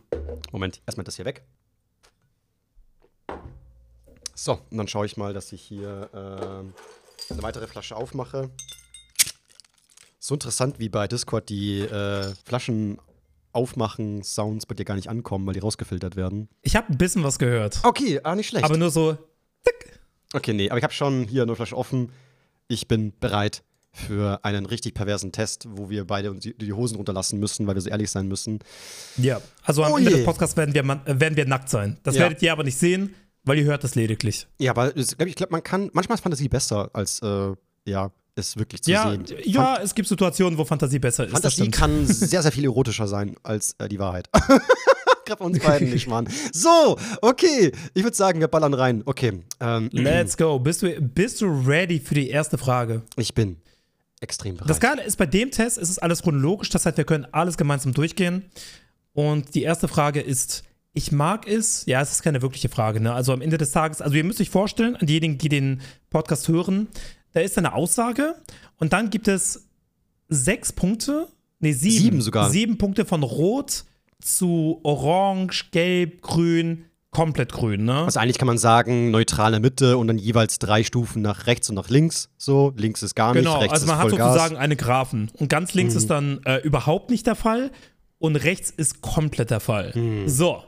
Moment, 0.52 0.82
erstmal 0.86 1.04
das 1.06 1.16
hier 1.16 1.26
weg. 1.26 1.44
So, 4.36 4.60
und 4.72 4.78
dann 4.78 4.88
schaue 4.88 5.06
ich 5.06 5.16
mal, 5.18 5.34
dass 5.34 5.52
ich 5.54 5.62
hier 5.62 6.10
ähm, 6.14 6.74
eine 7.30 7.44
weitere 7.44 7.68
Flasche 7.68 7.96
aufmache. 7.96 8.50
So 10.26 10.36
interessant, 10.36 10.80
wie 10.80 10.88
bei 10.88 11.06
Discord 11.10 11.50
die 11.50 11.82
äh, 11.82 12.34
Flaschen 12.46 12.98
aufmachen 13.52 14.24
Sounds 14.24 14.66
bei 14.66 14.74
dir 14.74 14.86
gar 14.86 14.96
nicht 14.96 15.10
ankommen, 15.10 15.46
weil 15.46 15.54
die 15.54 15.60
rausgefiltert 15.60 16.16
werden. 16.16 16.48
Ich 16.62 16.78
habe 16.78 16.88
ein 16.94 16.98
bisschen 16.98 17.26
was 17.26 17.40
gehört. 17.40 17.82
Okay, 17.84 18.22
ah, 18.24 18.34
nicht 18.34 18.48
schlecht. 18.48 18.64
Aber 18.64 18.78
nur 18.78 18.90
so. 18.90 19.18
okay, 20.34 20.54
nee, 20.54 20.70
aber 20.70 20.78
ich 20.78 20.84
habe 20.86 20.94
schon 20.94 21.26
hier 21.26 21.42
eine 21.44 21.54
Flasche 21.58 21.76
offen. 21.76 22.10
Ich 22.70 22.88
bin 22.88 23.12
bereit 23.20 23.64
für 23.92 24.46
einen 24.46 24.66
richtig 24.66 24.94
perversen 24.94 25.34
Test, 25.34 25.68
wo 25.70 25.90
wir 25.90 26.08
beide 26.08 26.32
uns 26.32 26.40
die, 26.44 26.58
die 26.58 26.72
Hosen 26.72 26.96
runterlassen 26.96 27.38
müssen, 27.38 27.68
weil 27.68 27.76
wir 27.76 27.82
so 27.82 27.90
ehrlich 27.90 28.10
sein 28.10 28.30
müssen. 28.30 28.60
Ja, 29.18 29.42
also 29.64 29.84
am 29.84 29.92
Oh 29.92 29.98
Ende 29.98 30.10
je. 30.12 30.16
des 30.16 30.26
Podcasts 30.26 30.56
werden 30.56 30.74
wir, 30.74 30.84
äh, 30.84 31.20
werden 31.20 31.36
wir 31.36 31.46
nackt 31.46 31.68
sein. 31.68 32.00
Das 32.04 32.16
Ja. 32.16 32.22
werdet 32.22 32.42
ihr 32.42 32.54
aber 32.54 32.64
nicht 32.64 32.78
sehen, 32.78 33.14
weil 33.44 33.58
ihr 33.58 33.66
hört 33.66 33.84
das 33.84 33.96
lediglich. 33.96 34.48
Ja, 34.58 34.72
aber 34.72 34.96
ich 34.96 35.36
glaube, 35.36 35.52
man 35.52 35.64
kann, 35.64 35.90
manchmal 35.92 36.16
ist 36.16 36.22
Fantasie 36.22 36.48
besser, 36.48 36.90
als 36.94 37.22
äh, 37.22 37.54
ja, 37.86 38.10
es 38.36 38.58
wirklich 38.58 38.82
zu 38.84 38.92
Ja, 38.92 39.10
sehen. 39.12 39.26
ja, 39.44 39.78
es 39.82 39.94
gibt 39.96 40.08
Situationen, 40.08 40.58
wo 40.58 40.66
Fantasie 40.66 41.00
besser 41.00 41.26
ist. 41.26 41.32
Fantasie 41.32 41.70
kann 41.70 42.06
sehr, 42.08 42.42
sehr 42.42 42.52
viel 42.52 42.66
erotischer 42.66 43.08
sein 43.08 43.36
als 43.44 43.76
äh, 43.80 43.88
die 43.88 44.00
Wahrheit. 44.00 44.30
Gerade 45.26 45.44
uns 45.44 45.60
beiden 45.60 45.90
nicht, 45.90 46.08
Mann. 46.08 46.28
So, 46.52 46.98
okay. 47.22 47.72
Ich 47.94 48.04
würde 48.04 48.16
sagen, 48.16 48.40
wir 48.42 48.48
ballern 48.50 48.74
rein. 48.74 49.04
Okay. 49.06 49.42
Ähm, 49.62 49.90
Let's 49.94 50.36
go. 50.36 50.60
Bist 50.60 50.82
du, 50.82 51.00
bist 51.02 51.40
du 51.42 51.46
ready 51.46 52.00
für 52.00 52.16
die 52.16 52.30
erste 52.30 52.58
Frage? 52.58 53.04
ich 53.16 53.34
bin 53.34 53.58
extrem 54.20 54.56
bereit. 54.56 54.70
Das 54.70 54.80
Geile 54.80 55.04
ist, 55.04 55.18
bei 55.18 55.26
dem 55.26 55.52
Test 55.52 55.78
ist 55.78 55.90
es 55.90 56.00
alles 56.00 56.24
chronologisch, 56.24 56.70
das 56.70 56.86
heißt, 56.86 56.98
wir 56.98 57.04
können 57.06 57.26
alles 57.32 57.56
gemeinsam 57.58 57.94
durchgehen. 57.94 58.44
Und 59.14 59.54
die 59.56 59.64
erste 59.64 59.88
Frage 59.88 60.20
ist, 60.22 60.64
ich 60.94 61.12
mag 61.12 61.48
es, 61.48 61.86
ja, 61.86 62.02
es 62.02 62.12
ist 62.12 62.22
keine 62.24 62.42
wirkliche 62.42 62.70
Frage, 62.70 63.00
ne? 63.00 63.14
Also 63.14 63.32
am 63.34 63.42
Ende 63.42 63.58
des 63.58 63.72
Tages, 63.72 64.02
also 64.02 64.16
ihr 64.16 64.24
müsst 64.24 64.42
euch 64.42 64.50
vorstellen, 64.50 64.96
an 64.96 65.08
diejenigen, 65.08 65.38
die 65.38 65.50
den 65.50 65.82
Podcast 66.10 66.48
hören, 66.48 66.88
da 67.34 67.42
ist 67.42 67.58
eine 67.58 67.74
Aussage 67.74 68.36
und 68.78 68.94
dann 68.94 69.10
gibt 69.10 69.28
es 69.28 69.68
sechs 70.30 70.72
Punkte, 70.72 71.28
nee, 71.60 71.74
sieben. 71.74 71.98
Sieben 72.04 72.22
sogar. 72.22 72.50
Sieben 72.50 72.78
Punkte 72.78 73.06
von 73.06 73.24
Rot 73.24 73.86
zu 74.22 74.80
Orange, 74.84 75.70
Gelb, 75.72 76.22
Grün, 76.22 76.86
komplett 77.12 77.52
grün, 77.52 77.86
ne? 77.86 78.06
Also 78.06 78.20
eigentlich 78.20 78.38
kann 78.38 78.48
man 78.48 78.58
sagen, 78.58 79.12
neutrale 79.12 79.60
Mitte 79.60 79.98
und 79.98 80.08
dann 80.08 80.18
jeweils 80.18 80.60
drei 80.60 80.84
Stufen 80.84 81.22
nach 81.22 81.46
rechts 81.46 81.70
und 81.70 81.76
nach 81.76 81.90
links. 81.90 82.30
So, 82.38 82.74
links 82.76 83.04
ist 83.04 83.16
gar 83.16 83.34
nicht, 83.34 83.44
Genau, 83.44 83.60
rechts 83.60 83.74
also 83.74 83.86
man 83.86 83.96
ist 83.98 84.02
hat 84.04 84.10
Vollgas. 84.10 84.34
sozusagen 84.34 84.58
eine 84.58 84.76
Graphen. 84.76 85.32
Und 85.38 85.50
ganz 85.50 85.74
links 85.74 85.94
ist 85.96 86.10
dann 86.10 86.40
äh, 86.46 86.58
überhaupt 86.58 87.10
nicht 87.12 87.28
der 87.28 87.36
Fall 87.36 87.72
und 88.18 88.36
rechts 88.38 88.72
ist 88.72 89.02
komplett 89.02 89.52
der 89.52 89.60
Fall. 89.60 89.94
So, 90.26 90.64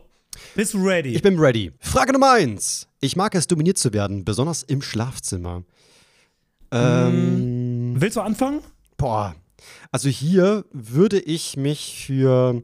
bist 0.56 0.74
du 0.74 0.86
ready? 0.86 1.16
Ich 1.16 1.22
bin 1.22 1.40
ready. 1.40 1.72
Frage 1.80 2.14
Nummer 2.14 2.34
eins. 2.34 2.88
Ich 3.00 3.16
mag 3.16 3.34
es, 3.36 3.48
dominiert 3.48 3.78
zu 3.78 3.94
werden, 3.94 4.26
besonders 4.26 4.62
im 4.64 4.82
Schlafzimmer. 4.82 5.64
Ähm, 6.76 7.96
Willst 7.98 8.18
du 8.18 8.22
anfangen? 8.22 8.60
boah. 8.98 9.36
Also 9.92 10.10
hier 10.10 10.66
würde 10.72 11.20
ich 11.20 11.58
mich 11.58 12.06
für. 12.06 12.62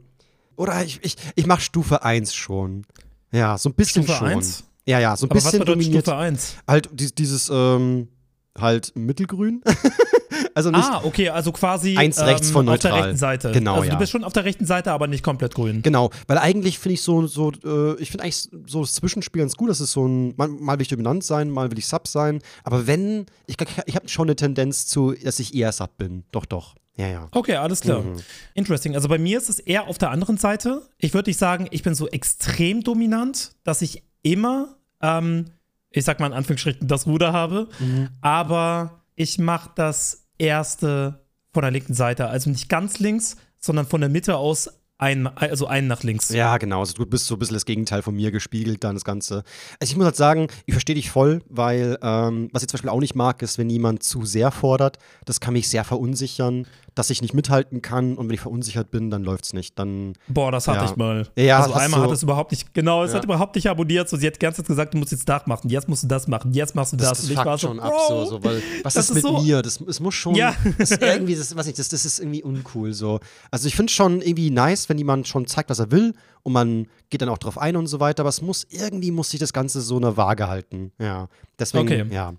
Oder 0.56 0.84
ich, 0.84 1.00
ich, 1.04 1.16
ich 1.36 1.46
mache 1.48 1.62
Stufe 1.62 2.04
1 2.04 2.34
schon. 2.34 2.86
Ja, 3.32 3.58
so 3.58 3.70
ein 3.70 3.74
bisschen 3.74 4.04
Stufe 4.04 4.18
schon. 4.20 4.28
1? 4.28 4.64
Ja, 4.86 5.00
ja, 5.00 5.16
so 5.16 5.26
ein 5.26 5.32
Aber 5.32 5.38
was 5.38 5.46
bisschen 5.46 5.60
bedeutet 5.60 5.82
dominiert. 5.84 6.04
Stufe 6.06 6.18
1? 6.18 6.56
Halt 6.68 6.90
dies- 6.92 7.16
dieses, 7.16 7.50
ähm, 7.54 8.10
halt 8.58 8.94
mittelgrün. 8.96 9.62
also 10.56 10.72
nicht. 10.72 10.84
Ah, 10.84 11.02
okay, 11.04 11.30
also 11.30 11.52
quasi 11.52 11.98
Eins 11.98 12.20
rechts 12.22 12.52
von 12.52 12.68
auf 12.68 12.80
der 12.80 12.92
neutral. 12.92 13.04
rechten 13.04 13.18
Seite. 13.18 13.52
Genau, 13.52 13.76
Also 13.76 13.86
ja. 13.86 13.92
du 13.94 13.98
bist 14.00 14.12
schon 14.12 14.24
auf 14.24 14.34
der 14.34 14.46
rechten 14.46 14.66
Seite, 14.66 14.92
aber 14.92 15.08
nicht 15.08 15.24
komplett 15.24 15.56
grün. 15.56 15.82
Genau, 15.82 16.10
weil 16.28 16.38
eigentlich 16.38 16.80
finde 16.80 16.94
ich 16.94 17.02
so, 17.02 17.28
so 17.28 17.52
äh, 17.64 17.96
ich 18.02 18.12
finde 18.12 18.24
eigentlich 18.24 18.50
so 18.68 18.82
das 18.82 18.94
Zwischenspiel 18.94 19.42
ganz 19.42 19.56
gut. 19.56 19.70
Das 19.70 19.80
ist 19.82 19.92
so 19.92 20.06
ein, 20.08 20.34
mal, 20.38 20.48
mal 20.48 20.78
will 20.78 20.84
ich 20.84 20.88
dominant 20.90 21.24
sein, 21.24 21.50
mal 21.50 21.72
will 21.72 21.78
ich 21.78 21.88
Sub 21.88 22.08
sein. 22.08 22.42
Aber 22.64 22.88
wenn, 22.88 23.26
ich, 23.48 23.58
ich 23.86 23.96
habe 23.96 24.08
schon 24.10 24.28
eine 24.28 24.36
Tendenz 24.36 24.88
zu, 24.88 25.14
dass 25.14 25.40
ich 25.40 25.54
eher 25.54 25.72
Sub 25.72 25.98
bin. 25.98 26.24
Doch, 26.32 26.46
doch. 26.46 26.76
Ja, 26.98 27.08
ja. 27.08 27.28
Okay, 27.32 27.56
alles 27.56 27.82
klar. 27.82 28.02
Mhm. 28.02 28.18
Interesting. 28.54 28.96
Also 28.96 29.08
bei 29.08 29.18
mir 29.18 29.38
ist 29.38 29.50
es 29.50 29.60
eher 29.60 29.88
auf 29.88 29.98
der 29.98 30.12
anderen 30.12 30.38
Seite. 30.38 30.82
Ich 30.98 31.14
würde 31.14 31.30
nicht 31.30 31.40
sagen, 31.40 31.68
ich 31.72 31.84
bin 31.84 31.96
so 31.96 32.08
extrem 32.08 32.84
dominant, 32.84 33.54
dass 33.64 33.82
ich 33.82 34.04
immer, 34.24 34.76
ähm, 35.02 35.46
ich 35.92 36.06
sag 36.06 36.20
mal 36.20 36.28
in 36.28 36.34
Anführungsstrichen, 36.34 36.88
das 36.88 37.06
Ruder 37.06 37.34
habe. 37.34 37.68
Mhm. 37.80 38.10
Aber 38.22 39.04
ich 39.16 39.38
mache 39.38 39.72
das 39.76 40.28
erste 40.38 41.26
von 41.54 41.62
der 41.62 41.72
linken 41.72 41.94
Seite. 41.94 42.28
Also 42.28 42.50
nicht 42.50 42.70
ganz 42.70 43.00
links, 43.00 43.36
sondern 43.60 43.86
von 43.86 44.02
der 44.02 44.10
Mitte 44.10 44.38
aus 44.38 44.70
ein, 44.98 45.26
also 45.26 45.66
einen 45.66 45.88
nach 45.88 46.04
links. 46.04 46.30
Ja, 46.30 46.58
genau. 46.60 46.82
Also 46.82 46.94
du 46.94 47.08
bist 47.08 47.26
so 47.26 47.36
ein 47.36 47.40
bisschen 47.40 47.56
das 47.56 47.66
Gegenteil 47.66 48.04
von 48.04 48.16
mir 48.16 48.32
gespiegelt, 48.32 48.84
dann 48.84 48.96
das 48.96 49.04
Ganze. 49.04 49.44
Also 49.80 49.92
ich 49.92 49.98
muss 49.98 50.06
halt 50.06 50.16
sagen, 50.16 50.48
ich 50.68 50.76
verstehe 50.76 50.96
dich 50.96 51.10
voll, 51.10 51.42
weil 51.50 51.98
ähm, 52.04 52.50
was 52.54 52.62
ich 52.62 52.70
zum 52.70 52.78
Beispiel 52.78 52.92
auch 52.92 53.00
nicht 53.00 53.16
mag, 53.16 53.42
ist, 53.42 53.58
wenn 53.58 53.70
jemand 53.70 54.04
zu 54.04 54.26
sehr 54.26 54.52
fordert. 54.52 55.00
Das 55.26 55.40
kann 55.40 55.54
mich 55.54 55.70
sehr 55.70 55.84
verunsichern, 55.84 56.68
dass 56.94 57.10
ich 57.10 57.22
nicht 57.22 57.34
mithalten 57.34 57.82
kann 57.82 58.18
und 58.18 58.28
wenn 58.28 58.34
ich 58.34 58.42
verunsichert 58.42 58.92
bin, 58.92 59.10
dann 59.10 59.24
läuft's 59.24 59.54
nicht. 59.54 59.80
Dann 59.80 60.14
Boah, 60.28 60.52
das 60.52 60.68
hatte 60.68 60.80
Ja. 60.84 60.92
ich 60.92 60.98
mal. 60.98 61.26
Ja, 61.38 61.60
also 61.62 61.74
einmal 61.74 62.02
du- 62.02 62.08
hat 62.08 62.14
es 62.14 62.22
überhaupt 62.24 62.52
nicht, 62.52 62.74
genau, 62.74 63.04
es 63.04 63.12
Ja. 63.12 63.18
hat 63.18 63.24
überhaupt 63.24 63.56
nicht 63.56 63.70
abonniert. 63.70 64.10
So, 64.10 64.18
sie 64.18 64.28
hat 64.28 64.36
die 64.36 64.40
ganze 64.40 64.58
Zeit 64.62 64.68
gesagt, 64.68 64.94
du 64.94 64.98
musst 64.98 65.12
jetzt 65.14 65.28
das 65.30 65.46
machen, 65.48 65.70
jetzt 65.70 65.88
musst 65.88 66.04
du 66.04 66.08
das 66.08 66.28
machen, 66.28 66.52
jetzt 66.54 66.76
machst 66.76 66.92
du 66.92 66.98
das. 66.98 67.10
das, 67.10 67.22
das 67.22 67.30
fuckt 67.30 67.46
war 67.46 67.58
so, 67.58 67.68
schon 67.68 67.80
ab, 67.80 67.94
so, 68.10 68.26
so 68.26 68.44
weil 68.44 68.62
was 68.84 68.96
ist 68.98 69.10
ist 69.10 69.14
mit 69.16 69.24
so- 69.24 69.42
mir? 69.42 69.62
Das, 69.62 69.80
es 69.80 70.00
muss 70.02 70.14
schon, 70.16 70.36
Ja. 70.36 70.54
das 70.78 70.92
ist 70.92 71.02
irgendwie, 71.02 71.36
das, 71.36 71.56
weiß 71.56 71.66
nicht, 71.66 71.80
das, 71.80 71.88
das 71.88 72.06
ist 72.06 72.20
irgendwie 72.20 72.44
uncool 72.44 72.92
so. 72.94 73.20
Also 73.52 73.68
ich 73.68 73.76
finde 73.76 73.92
schon 73.94 74.22
irgendwie 74.22 74.50
nice, 74.52 74.90
wenn 74.90 74.98
jemand 74.98 75.28
schon 75.30 75.48
zeigt, 75.48 75.70
was 75.70 75.80
er 75.80 75.92
will 75.92 76.14
und 76.44 76.52
man 76.52 76.88
geht 77.10 77.22
dann 77.22 77.30
auch 77.30 77.38
drauf 77.38 77.58
ein 77.58 77.78
und 77.78 77.88
so 77.88 78.00
weiter, 78.02 78.22
aber 78.24 78.30
es 78.30 78.42
muss, 78.42 78.66
irgendwie 78.70 79.12
muss 79.12 79.30
sich 79.30 79.40
das 79.40 79.54
Ganze 79.54 79.80
so 79.80 79.96
eine 79.96 80.18
Waage 80.18 80.50
halten, 80.50 80.92
ja. 81.00 81.30
Deswegen, 81.58 81.88
Okay. 81.88 82.06
ja. 82.12 82.34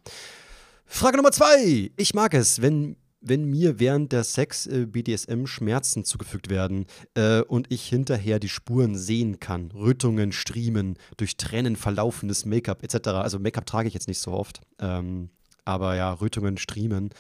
Frage 0.86 1.16
Nummer 1.16 1.32
zwei. 1.32 1.90
Ich 1.96 2.12
mag 2.12 2.34
es, 2.34 2.60
wenn 2.60 2.96
wenn 3.22 3.44
mir 3.44 3.78
während 3.78 4.12
der 4.12 4.24
Sex 4.24 4.66
äh, 4.66 4.86
BDSM 4.86 5.46
Schmerzen 5.46 6.04
zugefügt 6.04 6.50
werden 6.50 6.86
äh, 7.14 7.40
und 7.42 7.70
ich 7.70 7.86
hinterher 7.86 8.38
die 8.38 8.48
Spuren 8.48 8.96
sehen 8.96 9.40
kann, 9.40 9.70
Rötungen, 9.72 10.32
Striemen, 10.32 10.98
durch 11.16 11.36
Tränen 11.36 11.76
verlaufendes 11.76 12.44
Make-up 12.44 12.82
etc. 12.82 13.08
Also 13.08 13.38
Make-up 13.38 13.66
trage 13.66 13.88
ich 13.88 13.94
jetzt 13.94 14.08
nicht 14.08 14.18
so 14.18 14.32
oft, 14.32 14.60
ähm, 14.80 15.30
aber 15.64 15.94
ja, 15.94 16.12
Rötungen, 16.12 16.58
Striemen. 16.58 17.10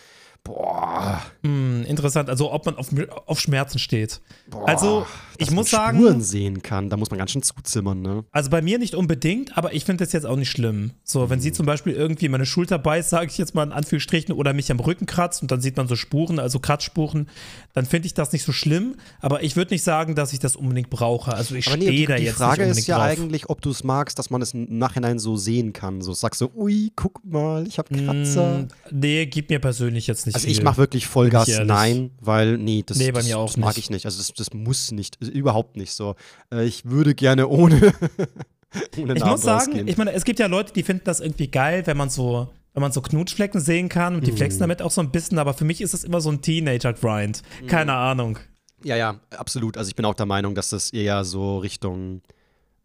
Boah, 0.44 1.22
Hm, 1.44 1.84
interessant, 1.86 2.28
also 2.28 2.52
ob 2.52 2.66
man 2.66 2.76
auf, 2.76 2.88
auf 3.26 3.38
Schmerzen 3.40 3.78
steht. 3.78 4.20
boah. 4.50 4.68
Also, 4.68 5.06
ich 5.38 5.50
muss 5.52 5.70
man 5.72 5.80
sagen- 5.80 5.98
Spuren 5.98 6.20
sehen 6.20 6.62
kann, 6.62 6.90
da 6.90 6.96
muss 6.96 7.10
man 7.10 7.18
ganz 7.18 7.30
schön 7.30 7.42
zuzimmern, 7.42 8.02
ne? 8.02 8.24
Also 8.32 8.50
bei 8.50 8.60
mir 8.60 8.78
nicht 8.78 8.94
unbedingt, 8.96 9.56
aber 9.56 9.72
ich 9.72 9.84
finde 9.84 10.04
das 10.04 10.12
jetzt 10.12 10.24
auch 10.26 10.34
nicht 10.36 10.50
schlimm. 10.50 10.92
So, 11.04 11.30
wenn 11.30 11.38
Mhm. 11.38 11.42
sie 11.42 11.52
zum 11.52 11.66
Beispiel 11.66 11.92
irgendwie 11.92 12.28
meine 12.28 12.44
Schulter 12.46 12.78
beißt, 12.78 13.10
sage 13.10 13.26
ich 13.26 13.38
jetzt 13.38 13.54
mal 13.54 13.62
in 13.62 13.72
Anführungsstrichen, 13.72 14.34
oder 14.34 14.52
mich 14.52 14.70
am 14.72 14.80
Rücken 14.80 15.06
kratzt 15.06 15.42
und 15.42 15.50
dann 15.52 15.60
sieht 15.60 15.76
man 15.76 15.86
so 15.86 15.94
Spuren, 15.94 16.40
also 16.40 16.58
Kratzspuren, 16.58 17.28
dann 17.72 17.86
finde 17.86 18.06
ich 18.06 18.14
das 18.14 18.32
nicht 18.32 18.42
so 18.44 18.50
schlimm. 18.52 18.96
Aber 19.20 19.42
ich 19.44 19.54
würde 19.54 19.72
nicht 19.74 19.84
sagen, 19.84 20.16
dass 20.16 20.32
ich 20.32 20.40
das 20.40 20.56
unbedingt 20.56 20.90
brauche. 20.90 21.32
Also 21.34 21.54
ich 21.54 21.68
Aber 21.68 21.76
nee, 21.76 21.84
stehe 21.86 21.98
die, 22.00 22.06
da 22.06 22.16
die 22.16 22.24
jetzt 22.24 22.36
Frage 22.36 22.66
nicht 22.66 22.78
ist 22.78 22.86
ja 22.88 22.96
drauf. 22.98 23.06
eigentlich, 23.06 23.48
ob 23.48 23.60
du 23.62 23.70
es 23.70 23.84
magst, 23.84 24.18
dass 24.18 24.30
man 24.30 24.42
es 24.42 24.54
im 24.54 24.78
Nachhinein 24.78 25.20
so 25.20 25.36
sehen 25.36 25.72
kann. 25.72 26.02
So 26.02 26.12
sagst 26.14 26.40
du, 26.40 26.50
ui, 26.56 26.92
guck 26.96 27.24
mal, 27.24 27.64
ich 27.66 27.78
habe 27.78 27.94
Kratzer. 27.96 28.58
Mm, 28.60 28.68
nee, 28.90 29.26
gibt 29.26 29.50
mir 29.50 29.60
persönlich 29.60 30.06
jetzt 30.08 30.26
nicht 30.26 30.31
Also 30.34 30.44
viel. 30.46 30.52
ich 30.56 30.62
mache 30.62 30.76
wirklich 30.78 31.06
Vollgas 31.06 31.48
nein, 31.64 32.10
weil 32.20 32.58
nee, 32.58 32.82
das, 32.84 32.98
Nee, 32.98 33.12
das, 33.12 33.28
das 33.28 33.56
mag 33.56 33.76
ich 33.78 33.90
nicht. 33.90 34.04
Also 34.06 34.18
das, 34.18 34.32
das 34.32 34.52
muss 34.52 34.90
nicht, 34.92 35.18
also 35.20 35.32
überhaupt 35.32 35.76
nicht 35.76 35.92
so. 35.92 36.14
Äh, 36.52 36.64
ich 36.64 36.84
würde 36.84 37.14
gerne 37.14 37.48
ohne, 37.48 37.76
ohne 38.98 39.14
Ich 39.14 39.24
muss 39.24 39.42
sagen, 39.42 39.66
rausgehen. 39.66 39.88
ich 39.88 39.96
meine, 39.96 40.12
es 40.12 40.24
gibt 40.24 40.38
ja 40.38 40.46
Leute, 40.46 40.72
die 40.72 40.82
finden 40.82 41.04
das 41.04 41.20
irgendwie 41.20 41.48
geil, 41.48 41.82
wenn 41.86 41.96
man 41.96 42.10
so, 42.10 42.48
wenn 42.74 42.80
man 42.80 42.92
so 42.92 43.00
Knutschflecken 43.02 43.60
sehen 43.60 43.88
kann 43.88 44.14
und 44.14 44.26
die 44.26 44.32
flexen 44.32 44.58
Mhm. 44.58 44.62
damit 44.62 44.82
auch 44.82 44.90
so 44.90 45.00
ein 45.00 45.10
bisschen, 45.10 45.38
aber 45.38 45.54
für 45.54 45.64
mich 45.64 45.80
ist 45.80 45.92
es 45.94 46.04
immer 46.04 46.20
so 46.20 46.30
ein 46.30 46.40
Teenager-Grind. 46.40 47.42
Mhm. 47.62 47.66
Keine 47.66 47.92
Ahnung. 47.94 48.38
ja, 48.84 48.96
ja, 48.96 49.20
absolut. 49.36 49.76
Also 49.76 49.88
ich 49.88 49.94
bin 49.96 50.04
auch 50.04 50.14
der 50.14 50.26
Meinung, 50.26 50.54
dass 50.54 50.70
das 50.70 50.90
eher 50.90 51.24
so 51.24 51.58
Richtung 51.58 52.22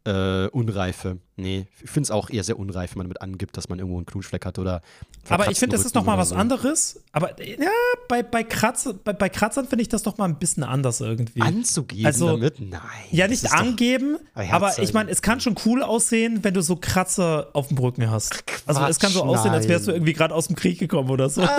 äh, 0.07 0.47
Unreife. 0.51 1.17
Nee, 1.35 1.67
ich 1.83 1.89
finde 1.89 2.07
es 2.07 2.11
auch 2.11 2.29
eher 2.29 2.43
sehr 2.43 2.57
unreif, 2.57 2.91
wenn 2.91 2.99
man 2.99 3.05
damit 3.07 3.21
angibt, 3.21 3.57
dass 3.57 3.69
man 3.69 3.77
irgendwo 3.77 3.97
einen 3.97 4.05
Knutschfleck 4.05 4.45
hat 4.45 4.57
oder 4.57 4.81
Aber 5.29 5.51
ich 5.51 5.59
finde, 5.59 5.75
das 5.75 5.85
ist 5.85 5.93
noch 5.93 6.05
mal 6.05 6.17
was 6.17 6.31
anderes. 6.31 6.95
anderes. 6.97 7.03
Aber 7.11 7.43
ja, 7.43 7.69
bei, 8.07 8.23
bei, 8.23 8.43
Kratz, 8.43 8.89
bei, 9.03 9.13
bei 9.13 9.29
Kratzern 9.29 9.67
finde 9.67 9.81
ich 9.83 9.89
das 9.89 10.05
noch 10.05 10.17
mal 10.17 10.25
ein 10.25 10.39
bisschen 10.39 10.63
anders 10.63 11.01
irgendwie. 11.01 11.41
Anzugeben 11.41 12.05
Also- 12.05 12.27
damit? 12.27 12.59
Nein. 12.59 12.81
ja, 13.11 13.27
nicht 13.27 13.51
angeben, 13.51 14.17
aber 14.33 14.79
ich 14.79 14.93
meine, 14.93 15.11
es 15.11 15.21
kann 15.21 15.39
schon 15.41 15.55
cool 15.65 15.83
aussehen, 15.83 16.43
wenn 16.43 16.53
du 16.53 16.61
so 16.61 16.75
Kratzer 16.77 17.49
auf 17.53 17.67
dem 17.67 17.77
Rücken 17.77 18.09
hast. 18.09 18.43
Also 18.65 18.83
es 18.85 18.97
kann 18.99 19.11
so 19.11 19.21
Quatsch, 19.21 19.29
aussehen, 19.37 19.51
als 19.51 19.67
wärst 19.67 19.85
du 19.87 19.91
nein. 19.91 19.97
irgendwie 19.97 20.13
gerade 20.13 20.33
aus 20.33 20.47
dem 20.47 20.55
Krieg 20.55 20.79
gekommen 20.79 21.09
oder 21.09 21.29
so. 21.29 21.47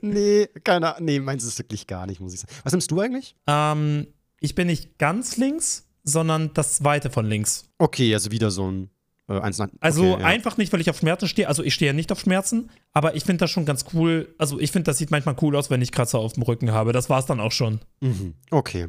Nee, 0.00 0.48
keine 0.64 0.94
Ahnung. 0.94 1.04
Nee, 1.04 1.20
meins 1.20 1.44
ist 1.44 1.58
wirklich 1.58 1.86
gar 1.86 2.06
nicht, 2.06 2.20
muss 2.20 2.32
ich 2.34 2.40
sagen. 2.40 2.52
Was 2.64 2.72
nimmst 2.72 2.90
du 2.90 3.00
eigentlich? 3.00 3.36
ähm, 3.46 4.06
ich 4.40 4.54
bin 4.54 4.68
nicht 4.68 4.98
ganz 4.98 5.36
links, 5.36 5.87
sondern 6.08 6.50
das 6.54 6.76
zweite 6.76 7.10
von 7.10 7.26
links. 7.26 7.68
Okay, 7.78 8.12
also 8.14 8.30
wieder 8.30 8.50
so 8.50 8.70
ein 8.70 8.90
Äh, 9.30 9.40
eins, 9.40 9.58
nein. 9.58 9.70
Also 9.80 10.12
okay, 10.14 10.22
ja. 10.22 10.26
einfach 10.26 10.56
nicht, 10.56 10.72
weil 10.72 10.80
ich 10.80 10.88
auf 10.88 10.98
Schmerzen 11.00 11.28
stehe. 11.28 11.48
Also 11.48 11.62
ich 11.62 11.74
stehe 11.74 11.90
ja 11.90 11.92
nicht 11.92 12.10
auf 12.10 12.18
Schmerzen, 12.20 12.70
aber 12.94 13.14
ich 13.14 13.24
finde 13.24 13.40
das 13.44 13.50
schon 13.50 13.66
ganz 13.66 13.84
cool. 13.92 14.34
Also 14.38 14.58
ich 14.58 14.72
finde, 14.72 14.84
das 14.84 14.96
sieht 14.96 15.10
manchmal 15.10 15.36
cool 15.42 15.54
aus, 15.54 15.68
wenn 15.68 15.82
ich 15.82 15.92
Kratzer 15.92 16.18
auf 16.18 16.32
dem 16.32 16.44
Rücken 16.44 16.72
habe. 16.72 16.92
Das 16.94 17.10
war 17.10 17.18
es 17.18 17.26
dann 17.26 17.38
auch 17.38 17.52
schon. 17.52 17.80
Mhm. 18.00 18.32
Okay. 18.50 18.88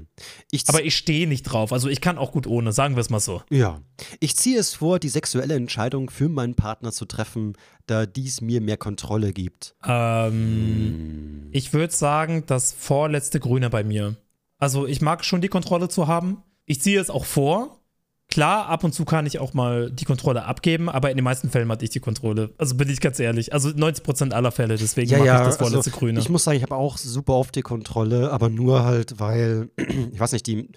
Ich 0.49 0.63
Aber 0.69 0.81
ich 0.81 0.95
stehe 0.95 1.27
nicht 1.27 1.43
drauf. 1.43 1.73
Also 1.73 1.89
ich 1.89 1.99
kann 1.99 2.17
auch 2.17 2.31
gut 2.31 2.47
ohne, 2.47 2.71
sagen 2.71 2.95
wir 2.95 3.01
es 3.01 3.09
mal 3.09 3.19
so. 3.19 3.41
Ja. 3.49 3.81
Ich 4.21 4.37
ziehe 4.37 4.57
es 4.57 4.75
vor, 4.75 4.97
die 4.99 5.09
sexuelle 5.09 5.55
Entscheidung 5.55 6.09
für 6.09 6.29
meinen 6.29 6.55
Partner 6.55 6.93
zu 6.93 7.03
treffen, 7.03 7.57
da 7.85 8.05
dies 8.05 8.39
mir 8.39 8.61
mehr 8.61 8.77
Kontrolle 8.77 9.33
gibt. 9.33 9.75
Ähm, 9.85 11.49
Ich 11.51 11.73
würde 11.73 11.93
sagen, 11.93 12.43
das 12.45 12.71
vorletzte 12.71 13.39
Grüne 13.41 13.69
bei 13.69 13.83
mir. 13.83 14.15
Also 14.57 14.87
ich 14.87 15.01
mag 15.01 15.25
schon 15.25 15.41
die 15.41 15.47
Kontrolle 15.49 15.89
zu 15.89 16.07
haben. 16.07 16.43
Ich 16.69 16.81
ziehe 16.81 17.01
es 17.01 17.09
auch 17.09 17.25
vor. 17.25 17.79
Klar, 18.27 18.67
ab 18.67 18.83
und 18.83 18.93
zu 18.93 19.03
kann 19.03 19.25
ich 19.25 19.39
auch 19.39 19.55
mal 19.55 19.89
die 19.89 20.05
Kontrolle 20.05 20.45
abgeben, 20.45 20.87
aber 20.87 21.09
in 21.09 21.17
den 21.17 21.23
meisten 21.23 21.49
Fällen 21.49 21.67
hatte 21.71 21.83
ich 21.83 21.89
die 21.89 21.99
Kontrolle. 21.99 22.51
Also 22.59 22.75
bin 22.75 22.87
ich 22.87 23.01
ganz 23.01 23.19
ehrlich. 23.19 23.53
Also 23.53 23.69
90% 23.69 24.33
aller 24.33 24.51
Fälle, 24.51 24.77
deswegen 24.77 25.09
mag 25.17 25.21
ich 25.21 25.25
das 25.25 25.57
vorletzte 25.57 25.89
also, 25.89 25.99
Grüne. 25.99 26.19
Ich 26.19 26.29
muss 26.29 26.43
sagen, 26.43 26.57
ich 26.57 26.61
habe 26.61 26.75
auch 26.75 26.99
super 26.99 27.33
oft 27.33 27.55
die 27.55 27.63
Kontrolle, 27.63 28.31
aber 28.31 28.49
nur 28.49 28.83
halt, 28.83 29.19
weil, 29.19 29.69
ich 29.77 30.19
weiß 30.19 30.33
nicht, 30.33 30.45
die, 30.45 30.69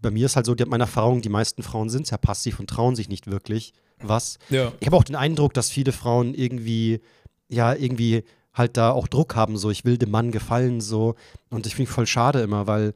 bei 0.00 0.10
mir 0.10 0.24
ist 0.24 0.36
halt 0.36 0.46
so, 0.46 0.54
die, 0.54 0.64
meine 0.64 0.84
Erfahrung, 0.84 1.20
die 1.20 1.28
meisten 1.28 1.62
Frauen 1.62 1.90
sind 1.90 2.06
sehr 2.06 2.16
passiv 2.16 2.58
und 2.58 2.70
trauen 2.70 2.96
sich 2.96 3.10
nicht 3.10 3.26
wirklich 3.26 3.74
was. 4.00 4.38
ja. 4.48 4.72
Ich 4.80 4.86
habe 4.86 4.96
auch 4.96 5.04
den 5.04 5.16
Eindruck, 5.16 5.52
dass 5.52 5.68
viele 5.68 5.92
Frauen 5.92 6.32
irgendwie, 6.32 7.02
ja, 7.48 7.74
irgendwie 7.74 8.24
halt 8.54 8.78
da 8.78 8.90
auch 8.92 9.06
Druck 9.06 9.36
haben, 9.36 9.58
so, 9.58 9.70
ich 9.70 9.84
will 9.84 9.98
dem 9.98 10.10
Mann 10.10 10.30
gefallen, 10.30 10.80
so. 10.80 11.14
Und 11.50 11.66
ich 11.66 11.74
finde 11.74 11.92
voll 11.92 12.06
schade 12.06 12.40
immer, 12.40 12.66
weil, 12.66 12.94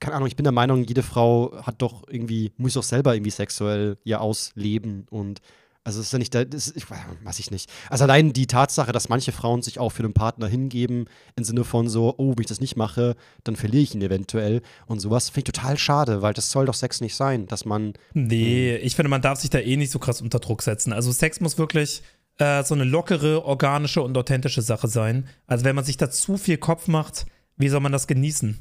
keine 0.00 0.16
Ahnung, 0.16 0.28
ich 0.28 0.36
bin 0.36 0.44
der 0.44 0.52
Meinung, 0.52 0.84
jede 0.84 1.02
Frau 1.02 1.52
hat 1.62 1.82
doch 1.82 2.04
irgendwie, 2.08 2.52
muss 2.56 2.74
doch 2.74 2.82
selber 2.82 3.14
irgendwie 3.14 3.30
sexuell 3.30 3.98
ihr 4.04 4.20
ausleben 4.20 5.06
und 5.10 5.40
also 5.82 6.00
ist 6.00 6.12
ja 6.12 6.18
nicht, 6.18 6.34
das 6.34 6.44
ist, 6.52 6.76
ich 6.76 6.84
weiß 6.90 7.38
ich 7.38 7.50
nicht. 7.50 7.70
Also 7.88 8.04
allein 8.04 8.34
die 8.34 8.46
Tatsache, 8.46 8.92
dass 8.92 9.08
manche 9.08 9.32
Frauen 9.32 9.62
sich 9.62 9.78
auch 9.78 9.88
für 9.88 10.02
den 10.02 10.12
Partner 10.12 10.46
hingeben, 10.46 11.06
im 11.36 11.44
Sinne 11.44 11.64
von 11.64 11.88
so, 11.88 12.14
oh, 12.18 12.32
wenn 12.36 12.42
ich 12.42 12.46
das 12.46 12.60
nicht 12.60 12.76
mache, 12.76 13.16
dann 13.44 13.56
verliere 13.56 13.82
ich 13.82 13.94
ihn 13.94 14.02
eventuell 14.02 14.60
und 14.86 15.00
sowas, 15.00 15.30
finde 15.30 15.48
ich 15.48 15.52
total 15.54 15.78
schade, 15.78 16.20
weil 16.20 16.34
das 16.34 16.50
soll 16.50 16.66
doch 16.66 16.74
Sex 16.74 17.00
nicht 17.00 17.16
sein, 17.16 17.46
dass 17.46 17.64
man, 17.64 17.94
Nee, 18.12 18.76
ich 18.76 18.94
finde, 18.94 19.08
man 19.08 19.22
darf 19.22 19.40
sich 19.40 19.48
da 19.48 19.58
eh 19.58 19.76
nicht 19.76 19.90
so 19.90 19.98
krass 19.98 20.20
unter 20.20 20.38
Druck 20.38 20.62
setzen. 20.62 20.92
Also 20.92 21.12
Sex 21.12 21.40
muss 21.40 21.56
wirklich 21.56 22.02
äh, 22.36 22.62
so 22.62 22.74
eine 22.74 22.84
lockere, 22.84 23.44
organische 23.44 24.02
und 24.02 24.16
authentische 24.18 24.62
Sache 24.62 24.86
sein. 24.86 25.28
Also 25.46 25.64
wenn 25.64 25.76
man 25.76 25.84
sich 25.84 25.96
da 25.96 26.10
zu 26.10 26.36
viel 26.36 26.58
Kopf 26.58 26.88
macht, 26.88 27.24
wie 27.60 27.68
soll 27.68 27.80
man 27.80 27.92
das 27.92 28.06
genießen? 28.06 28.58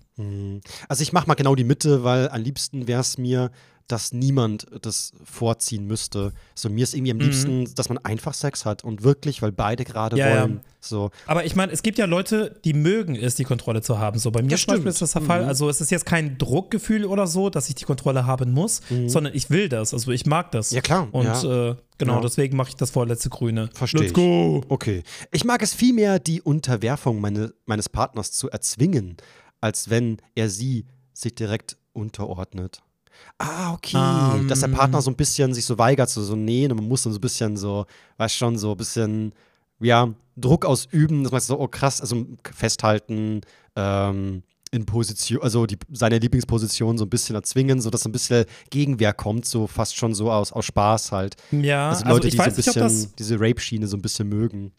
Also 0.88 1.02
ich 1.02 1.14
mache 1.14 1.28
mal 1.28 1.36
genau 1.36 1.56
die 1.56 1.64
Mitte, 1.64 2.04
weil 2.04 2.30
am 2.30 2.42
liebsten 2.42 2.88
wäre 2.88 3.02
es 3.02 3.18
mir, 3.18 3.52
dass 3.90 4.14
niemand 4.14 4.68
das 4.84 5.12
vorziehen 5.26 5.86
müsste. 5.88 6.32
So 6.56 6.70
mir 6.70 6.84
ist 6.84 6.94
irgendwie 6.94 7.12
am 7.12 7.18
Mhm. 7.18 7.24
liebsten, 7.24 7.76
dass 7.76 7.90
man 7.90 7.98
einfach 8.00 8.34
Sex 8.34 8.64
hat 8.64 8.84
und 8.84 9.04
wirklich, 9.04 9.42
weil 9.42 9.52
beide 9.52 9.84
gerade 9.84 10.16
Ja, 10.18 10.30
ja. 10.30 10.42
wollen. 10.44 10.62
So. 10.80 11.10
Aber 11.26 11.44
ich 11.44 11.56
meine, 11.56 11.72
es 11.74 11.82
gibt 11.84 11.98
ja 11.98 12.06
Leute, 12.06 12.60
die 12.64 12.74
mögen 12.74 13.16
es, 13.16 13.36
die 13.36 13.44
Kontrolle 13.44 13.82
zu 13.82 13.98
haben. 14.00 14.18
So 14.20 14.32
bei 14.32 14.42
mir 14.42 14.50
Das 14.50 14.62
zum 14.62 14.76
Beispiel 14.76 14.90
ist 14.92 15.02
das 15.02 15.12
der 15.14 15.24
Fall. 15.24 15.44
Also 15.44 15.68
es 15.70 15.82
ist 15.82 15.92
jetzt 15.92 16.06
kein 16.06 16.38
Druckgefühl 16.38 17.04
oder 17.04 17.28
so, 17.28 17.50
dass 17.50 17.68
ich 17.68 17.76
die 17.76 17.84
Kontrolle 17.86 18.26
haben 18.26 18.52
muss, 18.54 18.82
sondern 19.08 19.34
ich 19.36 19.50
will 19.50 19.68
das. 19.70 19.94
Also 19.94 20.12
ich 20.12 20.26
mag 20.26 20.52
das. 20.52 20.72
Mhm. 20.72 20.76
Ja, 20.76 20.82
klar, 20.82 21.08
Und 21.12 21.26
ja. 21.26 21.70
äh, 21.72 21.76
genau, 21.98 22.16
Ja. 22.16 22.22
deswegen 22.22 22.56
mache 22.56 22.70
ich 22.70 22.76
das 22.76 22.92
vorletzte 22.92 23.30
Grüne. 23.30 23.70
Verstehe 23.74 24.02
Let's 24.04 24.14
go! 24.14 24.64
Okay. 24.70 25.04
Ich 25.32 25.44
mag 25.44 25.62
es 25.64 25.74
vielmehr, 25.74 26.20
die 26.20 26.42
Unterwerfung 26.42 27.20
meine, 27.20 27.54
meines 27.66 27.90
Partners 27.90 28.32
zu 28.32 28.50
erzwingen, 28.50 29.18
als 29.62 29.90
wenn 29.90 30.18
er 30.36 30.50
sie 30.50 30.86
sich 31.14 31.36
direkt 31.36 31.76
unterordnet. 31.92 32.82
Ah, 33.38 33.74
okay. 33.74 33.98
Ähm. 33.98 34.48
Dass 34.48 34.60
der 34.62 34.68
Partner 34.68 35.02
so 35.02 35.12
ein 35.12 35.16
bisschen 35.16 35.54
sich 35.54 35.66
so 35.66 35.78
weigert, 35.78 36.10
so, 36.10 36.24
so 36.24 36.36
nee, 36.36 36.68
man 36.68 36.88
muss 36.88 37.04
dann 37.04 37.14
so 37.14 37.18
ein 37.20 37.22
bisschen 37.22 37.58
so, 37.58 37.86
weißt 38.18 38.36
schon, 38.36 38.58
so 38.58 38.72
ein 38.72 38.78
bisschen, 38.78 39.34
ja, 39.80 40.14
Druck 40.36 40.66
ausüben, 40.66 41.24
dass 41.24 41.32
man 41.32 41.42
so, 41.42 41.60
oh 41.60 41.68
krass, 41.68 42.02
also 42.02 42.26
festhalten, 42.54 43.42
ähm, 43.76 44.44
in 44.72 44.86
Position, 44.86 45.42
also 45.42 45.66
die, 45.66 45.78
seine 45.92 46.20
Lieblingsposition 46.20 46.98
so 46.98 47.06
ein 47.06 47.10
bisschen 47.10 47.36
erzwingen, 47.36 47.82
sodass 47.82 48.06
ein 48.06 48.12
bisschen 48.12 48.46
Gegenwehr 48.70 49.14
kommt, 49.14 49.46
so 49.46 49.68
fast 49.68 49.96
schon 49.96 50.14
so 50.14 50.32
aus, 50.32 50.52
aus 50.52 50.66
Spaß 50.66 51.12
halt. 51.12 51.36
Ja, 51.52 51.90
Also 51.90 52.04
also, 52.06 52.16
Leute, 52.16 52.28
ich 52.28 52.34
die 52.34 52.38
so 52.38 52.44
ein 52.44 52.48
nicht, 52.50 52.56
bisschen 52.58 52.82
das. 52.82 53.16
diese 53.16 53.40
Rape-Schiene 53.40 53.88
so 53.88 53.98
ein 53.98 54.02
bisschen 54.02 54.30
mögen. 54.30 54.72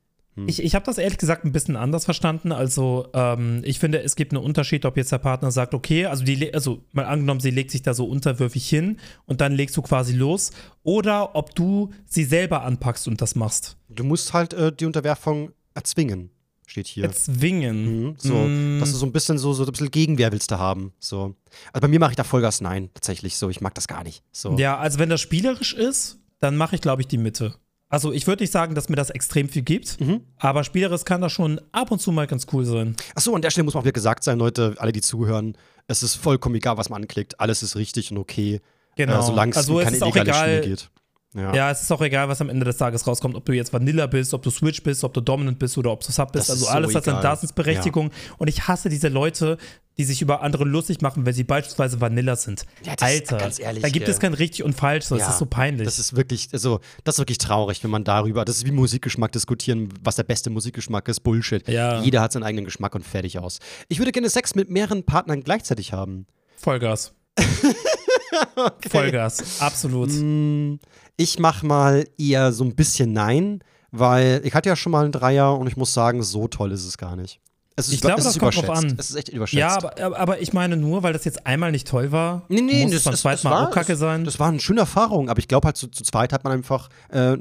Ich, 0.46 0.62
ich 0.62 0.74
habe 0.74 0.84
das 0.86 0.96
ehrlich 0.98 1.18
gesagt 1.18 1.44
ein 1.44 1.52
bisschen 1.52 1.76
anders 1.76 2.04
verstanden. 2.04 2.52
Also, 2.52 3.08
ähm, 3.14 3.62
ich 3.64 3.78
finde, 3.78 4.02
es 4.02 4.16
gibt 4.16 4.32
einen 4.32 4.42
Unterschied, 4.42 4.84
ob 4.84 4.96
jetzt 4.96 5.12
der 5.12 5.18
Partner 5.18 5.50
sagt, 5.50 5.74
okay, 5.74 6.06
also 6.06 6.24
die, 6.24 6.54
also 6.54 6.82
mal 6.92 7.04
angenommen, 7.04 7.40
sie 7.40 7.50
legt 7.50 7.70
sich 7.70 7.82
da 7.82 7.94
so 7.94 8.04
unterwürfig 8.06 8.66
hin 8.68 8.98
und 9.26 9.40
dann 9.40 9.52
legst 9.52 9.76
du 9.76 9.82
quasi 9.82 10.14
los, 10.14 10.52
oder 10.82 11.34
ob 11.34 11.54
du 11.54 11.90
sie 12.06 12.24
selber 12.24 12.62
anpackst 12.62 13.08
und 13.08 13.20
das 13.20 13.34
machst. 13.34 13.76
Du 13.88 14.04
musst 14.04 14.32
halt 14.32 14.54
äh, 14.54 14.72
die 14.72 14.86
Unterwerfung 14.86 15.50
erzwingen, 15.74 16.30
steht 16.66 16.86
hier. 16.86 17.04
Erzwingen. 17.04 18.04
Mhm, 18.04 18.14
so, 18.16 18.34
Mm, 18.34 18.78
dass 18.80 18.92
du 18.92 18.98
so 18.98 19.06
ein 19.06 19.12
bisschen 19.12 19.36
so, 19.36 19.52
so 19.52 19.64
ein 19.64 19.72
bisschen 19.72 19.90
Gegenwehr 19.90 20.32
willst 20.32 20.50
du 20.52 20.58
haben. 20.58 20.92
So. 21.00 21.34
Also 21.72 21.80
bei 21.82 21.88
mir 21.88 21.98
mache 21.98 22.12
ich 22.12 22.16
da 22.16 22.24
Vollgas 22.24 22.60
nein, 22.60 22.88
tatsächlich 22.94 23.36
so. 23.36 23.50
Ich 23.50 23.60
mag 23.60 23.74
das 23.74 23.88
gar 23.88 24.04
nicht. 24.04 24.22
So. 24.32 24.56
Ja, 24.56 24.78
also 24.78 24.98
wenn 25.00 25.10
das 25.10 25.20
spielerisch 25.20 25.74
ist, 25.74 26.18
dann 26.38 26.56
mache 26.56 26.76
ich, 26.76 26.80
glaube 26.80 27.02
ich, 27.02 27.08
die 27.08 27.18
Mitte. 27.18 27.56
Also 27.90 28.12
ich 28.12 28.26
würde 28.26 28.42
nicht 28.44 28.52
sagen, 28.52 28.74
dass 28.74 28.88
mir 28.88 28.96
das 28.96 29.10
extrem 29.10 29.48
viel 29.48 29.62
gibt, 29.62 30.00
Mhm. 30.00 30.20
aber 30.38 30.64
spielerisch 30.64 31.04
kann 31.04 31.20
das 31.20 31.32
schon 31.32 31.60
ab 31.72 31.90
und 31.90 32.00
zu 32.00 32.12
mal 32.12 32.26
ganz 32.26 32.46
cool 32.52 32.64
sein. 32.64 32.96
Achso, 33.14 33.34
an 33.34 33.42
der 33.42 33.50
Stelle 33.50 33.64
muss 33.64 33.74
auch 33.76 33.82
wieder 33.82 33.92
gesagt 33.92 34.24
sein, 34.24 34.38
Leute, 34.38 34.74
alle, 34.78 34.92
die 34.92 35.00
zuhören, 35.02 35.56
es 35.88 36.02
ist 36.02 36.14
vollkommen 36.14 36.54
egal, 36.54 36.76
was 36.76 36.88
man 36.88 37.02
anklickt. 37.02 37.38
Alles 37.40 37.62
ist 37.64 37.74
richtig 37.76 38.12
und 38.12 38.18
okay. 38.18 38.60
Genau. 38.96 39.18
Äh, 39.18 39.22
solange 39.22 39.50
es 39.50 39.56
also 39.58 39.74
um 39.74 39.78
es 39.80 39.84
keine 39.86 40.02
auch 40.04 40.14
illegale 40.16 40.30
egal, 40.30 40.58
Spiele 40.62 40.76
geht. 40.76 40.90
Ja. 41.34 41.54
Ja, 41.54 41.70
es 41.70 41.82
ist 41.82 41.92
auch 41.92 42.00
egal, 42.00 42.28
was 42.28 42.40
am 42.40 42.48
Ende 42.48 42.64
des 42.64 42.76
Tages 42.76 43.06
rauskommt, 43.06 43.36
ob 43.36 43.44
du 43.44 43.52
jetzt 43.52 43.72
Vanilla 43.72 44.06
bist, 44.06 44.34
ob 44.34 44.42
du 44.42 44.50
Switch 44.50 44.82
bist, 44.82 45.04
ob 45.04 45.14
du 45.14 45.20
Dominant 45.20 45.58
bist 45.58 45.78
oder 45.78 45.92
ob 45.92 46.04
du 46.04 46.10
Sub 46.10 46.32
bist. 46.32 46.48
Das 46.48 46.50
also 46.50 46.64
ist 46.64 46.70
so 46.70 46.74
alles 46.74 46.94
hat 46.94 47.04
seine. 47.04 47.20
Daseinsberechtigung. 47.20 48.10
Und 48.38 48.48
ich 48.48 48.66
hasse 48.66 48.88
diese 48.88 49.08
Leute, 49.08 49.56
die 49.96 50.04
sich 50.04 50.22
über 50.22 50.42
andere 50.42 50.64
lustig 50.64 51.02
machen, 51.02 51.26
wenn 51.26 51.34
sie 51.34 51.44
beispielsweise 51.44 52.00
Vanilla 52.00 52.34
sind. 52.34 52.64
Ja, 52.84 52.96
das 52.96 53.08
Alter, 53.08 53.36
ganz 53.36 53.60
ehrlich, 53.60 53.82
da 53.82 53.88
gibt 53.90 54.08
es 54.08 54.18
kein 54.18 54.34
richtig 54.34 54.64
und 54.64 54.72
falsch. 54.72 55.04
So, 55.04 55.16
Ja, 55.16 55.26
Es 55.26 55.34
ist 55.34 55.38
so 55.38 55.46
peinlich. 55.46 55.84
Das 55.84 55.98
ist 55.98 56.16
wirklich, 56.16 56.48
also, 56.52 56.80
das 57.04 57.16
ist 57.16 57.18
wirklich 57.20 57.38
traurig, 57.38 57.84
wenn 57.84 57.90
man 57.90 58.02
darüber, 58.02 58.44
das 58.44 58.56
ist 58.56 58.66
wie 58.66 58.72
Musikgeschmack 58.72 59.30
diskutieren, 59.30 59.88
was 60.02 60.16
der 60.16 60.24
beste 60.24 60.50
Musikgeschmack 60.50 61.06
ist, 61.08 61.20
Bullshit. 61.20 61.68
Ja. 61.68 62.00
Jeder 62.02 62.22
hat 62.22 62.32
seinen 62.32 62.44
eigenen 62.44 62.64
Geschmack 62.64 62.94
und 62.94 63.06
fertig 63.06 63.38
aus. 63.38 63.58
Ich 63.88 63.98
würde 63.98 64.10
gerne 64.10 64.30
Sex 64.30 64.54
mit 64.54 64.70
mehreren 64.70 65.04
Partnern 65.04 65.42
gleichzeitig 65.44 65.92
haben. 65.92 66.26
Vollgas. 66.56 67.12
Vollgas, 68.90 69.60
absolut. 69.60 70.10
Mm, 70.12 70.74
Ich 71.16 71.38
mach 71.38 71.62
mal 71.62 72.06
eher 72.18 72.52
so 72.52 72.64
ein 72.64 72.74
bisschen 72.74 73.12
Nein, 73.12 73.62
weil 73.90 74.40
ich 74.44 74.54
hatte 74.54 74.68
ja 74.68 74.76
schon 74.76 74.92
mal 74.92 75.02
einen 75.04 75.12
Dreier 75.12 75.56
und 75.58 75.66
ich 75.66 75.76
muss 75.76 75.92
sagen, 75.92 76.22
so 76.22 76.48
toll 76.48 76.72
ist 76.72 76.84
es 76.86 76.96
gar 76.98 77.16
nicht. 77.16 77.40
Es 77.76 77.88
ist, 77.88 77.94
Ich 77.94 78.00
glaube, 78.00 78.22
das 78.22 78.38
kommt 78.38 78.56
drauf 78.56 78.70
an. 78.70 78.94
Es 78.98 79.10
ist 79.10 79.16
echt 79.16 79.28
überschätzt. 79.30 79.58
Ja, 79.58 79.76
aber, 79.76 80.18
aber- 80.18 80.40
ich 80.42 80.52
meine 80.52 80.76
nur, 80.76 81.02
weil 81.02 81.12
das 81.12 81.24
jetzt 81.24 81.46
einmal 81.46 81.70
nicht 81.72 81.88
toll 81.88 82.12
war, 82.12 82.42
Nee, 82.48 82.60
nee, 82.60 82.82
muss 82.82 82.90
das, 82.92 82.98
es 83.00 83.04
beim 83.04 83.12
das, 83.12 83.20
zweiten 83.22 83.48
Mal 83.48 83.50
war, 83.52 83.68
auch 83.68 83.70
kacke 83.72 83.96
sein. 83.96 84.24
Das 84.24 84.38
war 84.38 84.48
eine 84.48 84.60
schöne 84.60 84.80
Erfahrung, 84.80 85.28
aber 85.30 85.38
ich 85.38 85.48
glaube 85.48 85.66
halt 85.66 85.76
zu, 85.76 85.88
zu 85.88 86.02
zweit 86.02 86.32
hat 86.32 86.44
man 86.44 86.52
einfach, 86.52 86.88
äh, 87.10 87.36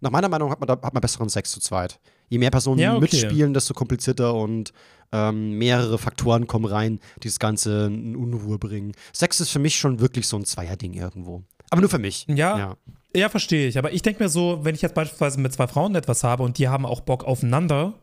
nach 0.00 0.10
meiner 0.10 0.28
Meinung 0.28 0.50
hat 0.50 0.58
man, 0.60 0.66
da, 0.66 0.72
hat 0.74 0.94
man 0.94 1.00
besseren 1.00 1.28
Sex 1.28 1.52
zu 1.52 1.60
zweit. 1.60 2.00
Je 2.28 2.38
mehr 2.38 2.50
Personen 2.50 2.80
Ja, 2.80 2.92
okay. 2.96 3.00
mitspielen, 3.02 3.54
desto 3.54 3.74
komplizierter 3.74 4.34
und 4.34 4.72
ähm, 5.12 5.58
mehrere 5.58 5.98
Faktoren 5.98 6.46
kommen 6.48 6.64
rein, 6.64 6.98
die 7.22 7.28
das 7.28 7.38
Ganze 7.38 7.86
in 7.86 8.16
Unruhe 8.16 8.58
bringen. 8.58 8.92
Sex 9.12 9.40
ist 9.40 9.50
für 9.50 9.58
mich 9.60 9.76
schon 9.78 10.00
wirklich 10.00 10.26
so 10.26 10.36
ein 10.36 10.44
Zweierding 10.44 10.94
irgendwo. 10.94 11.42
Aber 11.70 11.80
nur 11.82 11.90
für 11.90 11.98
mich. 11.98 12.24
Ja, 12.28 12.58
ja. 12.58 12.76
Ja, 13.14 13.28
verstehe 13.28 13.68
ich. 13.68 13.78
Aber 13.78 13.92
ich 13.92 14.02
denke 14.02 14.22
mir 14.24 14.28
so, 14.28 14.60
wenn 14.62 14.74
ich 14.74 14.82
jetzt 14.82 14.94
beispielsweise 14.94 15.38
mit 15.38 15.52
zwei 15.52 15.68
Frauen 15.68 15.94
etwas 15.94 16.24
habe 16.24 16.42
und 16.42 16.58
die 16.58 16.68
haben 16.68 16.84
auch 16.84 17.00
Bock 17.00 17.22
aufeinander, 17.24 17.94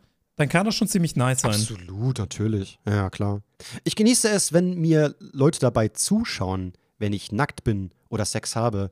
dann 0.41 0.49
kann 0.49 0.65
das 0.65 0.75
schon 0.75 0.87
ziemlich 0.87 1.15
nice 1.15 1.41
sein. 1.41 1.51
Absolut, 1.51 2.17
natürlich. 2.17 2.79
Ja, 2.87 3.09
klar. 3.09 3.41
Ich 3.83 3.95
genieße 3.95 4.29
es, 4.29 4.51
wenn 4.53 4.73
mir 4.75 5.15
Leute 5.19 5.59
dabei 5.59 5.87
zuschauen, 5.87 6.73
wenn 6.99 7.13
ich 7.13 7.31
nackt 7.31 7.63
bin 7.63 7.91
oder 8.09 8.25
Sex 8.25 8.55
habe. 8.55 8.91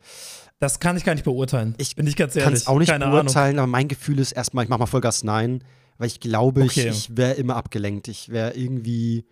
Das 0.59 0.79
kann 0.79 0.95
ich 0.97 1.03
gar 1.03 1.13
nicht 1.13 1.23
beurteilen. 1.25 1.75
Ich 1.77 1.95
bin 1.95 2.07
ich 2.07 2.15
ganz 2.15 2.33
kann 2.33 2.43
ehrlich. 2.43 2.62
es 2.62 2.67
auch 2.67 2.79
nicht 2.79 2.89
Keine 2.89 3.05
Ahnung. 3.05 3.19
beurteilen, 3.21 3.59
aber 3.59 3.67
mein 3.67 3.88
Gefühl 3.88 4.19
ist 4.19 4.31
erstmal, 4.31 4.63
ich 4.63 4.69
mach 4.69 4.77
mal 4.79 4.85
Vollgas 4.85 5.23
Nein, 5.23 5.63
weil 5.97 6.07
ich 6.07 6.19
glaube, 6.19 6.63
Okay. 6.63 6.89
ich, 6.89 7.09
ich 7.09 7.17
wäre 7.17 7.33
immer 7.33 7.55
abgelenkt. 7.55 8.07
Ich 8.07 8.29
wäre 8.29 8.53
irgendwie. 8.55 9.25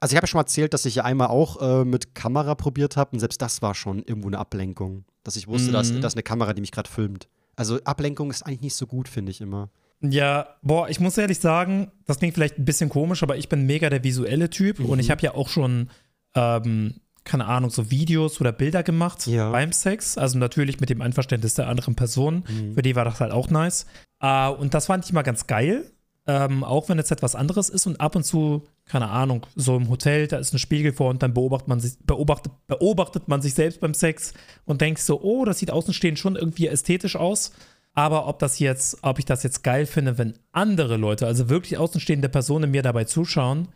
Also 0.00 0.12
ich 0.12 0.16
habe 0.16 0.24
ja 0.24 0.28
schon 0.28 0.38
mal 0.38 0.42
erzählt, 0.42 0.72
dass 0.72 0.84
ich 0.86 0.94
ja 0.96 1.04
einmal 1.04 1.28
auch 1.28 1.60
äh, 1.60 1.84
mit 1.84 2.14
Kamera 2.14 2.54
probiert 2.54 2.96
habe 2.96 3.10
und 3.12 3.20
selbst 3.20 3.42
das 3.42 3.60
war 3.62 3.74
schon 3.74 3.98
irgendwo 4.04 4.28
eine 4.28 4.38
Ablenkung. 4.38 5.04
Dass 5.24 5.36
ich 5.36 5.48
wusste, 5.48 5.72
dass 5.72 5.90
Mhm. 5.90 6.00
das 6.00 6.14
eine 6.14 6.22
Kamera, 6.22 6.52
die 6.54 6.60
mich 6.60 6.70
gerade 6.72 6.88
filmt. 6.88 7.28
Also 7.56 7.78
Ablenkung 7.84 8.30
ist 8.30 8.42
eigentlich 8.46 8.60
nicht 8.60 8.74
so 8.76 8.86
gut, 8.86 9.08
finde 9.08 9.30
ich 9.32 9.40
immer. 9.40 9.70
Ja, 10.10 10.48
boah, 10.62 10.88
ich 10.88 11.00
muss 11.00 11.16
ehrlich 11.18 11.38
sagen, 11.40 11.90
das 12.06 12.18
klingt 12.18 12.34
vielleicht 12.34 12.58
ein 12.58 12.64
bisschen 12.64 12.88
komisch, 12.90 13.22
aber 13.22 13.36
ich 13.36 13.48
bin 13.48 13.66
mega 13.66 13.88
der 13.90 14.04
visuelle 14.04 14.50
Typ 14.50 14.80
und 14.80 14.94
Mhm. 14.94 15.00
ich 15.00 15.10
habe 15.10 15.22
ja 15.22 15.34
auch 15.34 15.48
schon, 15.48 15.90
ähm, 16.34 16.94
keine 17.24 17.46
Ahnung, 17.46 17.70
so 17.70 17.90
Videos 17.90 18.40
oder 18.40 18.52
Bilder 18.52 18.82
gemacht 18.82 19.26
Ja. 19.26 19.50
beim 19.50 19.72
Sex. 19.72 20.18
Also 20.18 20.38
natürlich 20.38 20.80
mit 20.80 20.90
dem 20.90 21.00
Einverständnis 21.00 21.54
der 21.54 21.68
anderen 21.68 21.94
Person. 21.94 22.44
Mhm. 22.48 22.74
Für 22.74 22.82
die 22.82 22.94
war 22.96 23.04
das 23.04 23.20
halt 23.20 23.32
auch 23.32 23.48
nice. 23.48 23.86
Äh, 24.20 24.48
und 24.50 24.74
das 24.74 24.86
fand 24.86 25.04
ich 25.06 25.12
mal 25.12 25.22
ganz 25.22 25.46
geil. 25.46 25.90
Ähm, 26.26 26.64
auch 26.64 26.88
wenn 26.88 26.98
es 26.98 27.10
etwas 27.10 27.34
anderes 27.34 27.68
ist 27.68 27.86
und 27.86 28.00
ab 28.00 28.16
und 28.16 28.24
zu 28.24 28.62
keine 28.86 29.08
Ahnung, 29.10 29.46
so 29.56 29.76
im 29.76 29.88
Hotel, 29.90 30.26
da 30.26 30.36
ist 30.38 30.52
ein 30.54 30.58
Spiegel 30.58 30.92
vor 30.92 31.08
und 31.10 31.22
dann 31.22 31.32
beobachtet 31.34 31.68
man 31.68 31.80
sich, 31.80 31.94
beobachtet, 32.04 32.52
beobachtet 32.66 33.28
man 33.28 33.40
sich 33.42 33.54
selbst 33.54 33.80
beim 33.80 33.94
Sex 33.94 34.32
und 34.66 34.80
denkt 34.82 35.00
so, 35.00 35.20
oh, 35.22 35.44
das 35.46 35.58
sieht 35.58 35.70
außenstehend 35.70 36.18
schon 36.18 36.36
irgendwie 36.36 36.66
ästhetisch 36.66 37.16
aus. 37.16 37.52
Aber 37.94 38.26
ob 38.26 38.40
das 38.40 38.58
jetzt, 38.58 38.98
ob 39.02 39.18
ich 39.18 39.24
das 39.24 39.44
jetzt 39.44 39.62
geil 39.62 39.86
finde, 39.86 40.18
wenn 40.18 40.34
andere 40.52 40.96
Leute, 40.96 41.26
also 41.26 41.48
wirklich 41.48 41.78
außenstehende 41.78 42.28
Personen 42.28 42.72
mir 42.72 42.82
dabei 42.82 43.04
zuschauen, 43.04 43.68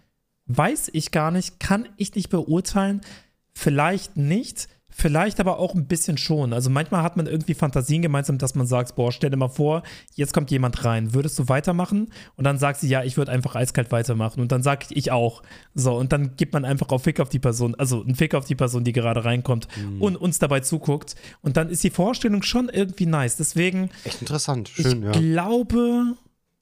weiß 0.47 0.91
ich 0.93 1.13
gar 1.13 1.31
nicht, 1.31 1.61
kann 1.61 1.89
ich 1.97 2.15
nicht 2.15 2.29
beurteilen. 2.29 3.01
Vielleicht 3.55 4.17
nicht. 4.17 4.69
Vielleicht 5.01 5.39
aber 5.39 5.61
auch 5.61 5.77
ein 5.77 5.87
bisschen 5.87 6.19
schon. 6.19 6.53
Also 6.53 6.71
manchmal 6.71 7.05
hat 7.05 7.17
man 7.17 7.29
irgendwie 7.29 7.55
Fantasien 7.55 8.03
gemeinsam, 8.03 8.37
dass 8.37 8.57
man 8.57 8.67
sagt, 8.67 8.97
boah, 8.97 9.13
stell 9.13 9.31
dir 9.31 9.37
mal 9.37 9.49
vor, 9.49 9.85
jetzt 10.17 10.35
kommt 10.35 10.51
jemand 10.51 10.85
rein. 10.85 11.15
Würdest 11.15 11.39
du 11.39 11.49
weitermachen? 11.49 12.09
Und 12.35 12.43
dann 12.43 12.59
sagt 12.59 12.81
sie, 12.81 12.89
ja, 12.89 13.05
ich 13.05 13.17
würde 13.17 13.31
einfach 13.31 13.55
eiskalt 13.55 13.93
weitermachen. 13.93 14.41
Und 14.41 14.51
dann 14.51 14.65
sage 14.65 14.87
ich, 14.91 14.97
ich 14.97 15.13
auch. 15.13 15.45
So, 15.73 15.97
und 15.97 16.13
dann 16.13 16.35
gibt 16.35 16.53
man 16.53 16.65
einfach 16.65 16.89
auf 16.89 17.05
Fick 17.05 17.21
auf 17.21 17.29
die 17.29 17.39
Person, 17.39 17.77
also 17.77 18.03
einen 18.03 18.17
Fick 18.17 18.35
auf 18.35 18.47
die 18.47 18.57
Person, 18.57 18.83
die 18.83 18.91
gerade 18.91 19.25
reinkommt 19.25 19.69
mhm. 19.77 20.03
und 20.03 20.17
uns 20.17 20.41
dabei 20.41 20.59
zuguckt. 20.59 21.15
Und 21.43 21.57
dann 21.57 21.71
ist 21.71 21.85
die 21.85 21.91
Vorstellung 21.91 22.43
schon 22.43 22.69
irgendwie 22.69 23.07
nice. 23.07 23.37
Deswegen. 23.37 23.91
Echt 24.03 24.21
interessant, 24.21 24.69
schön, 24.69 24.99
ich 24.99 25.05
ja. 25.05 25.11
Ich 25.13 25.21
glaube, 25.21 26.17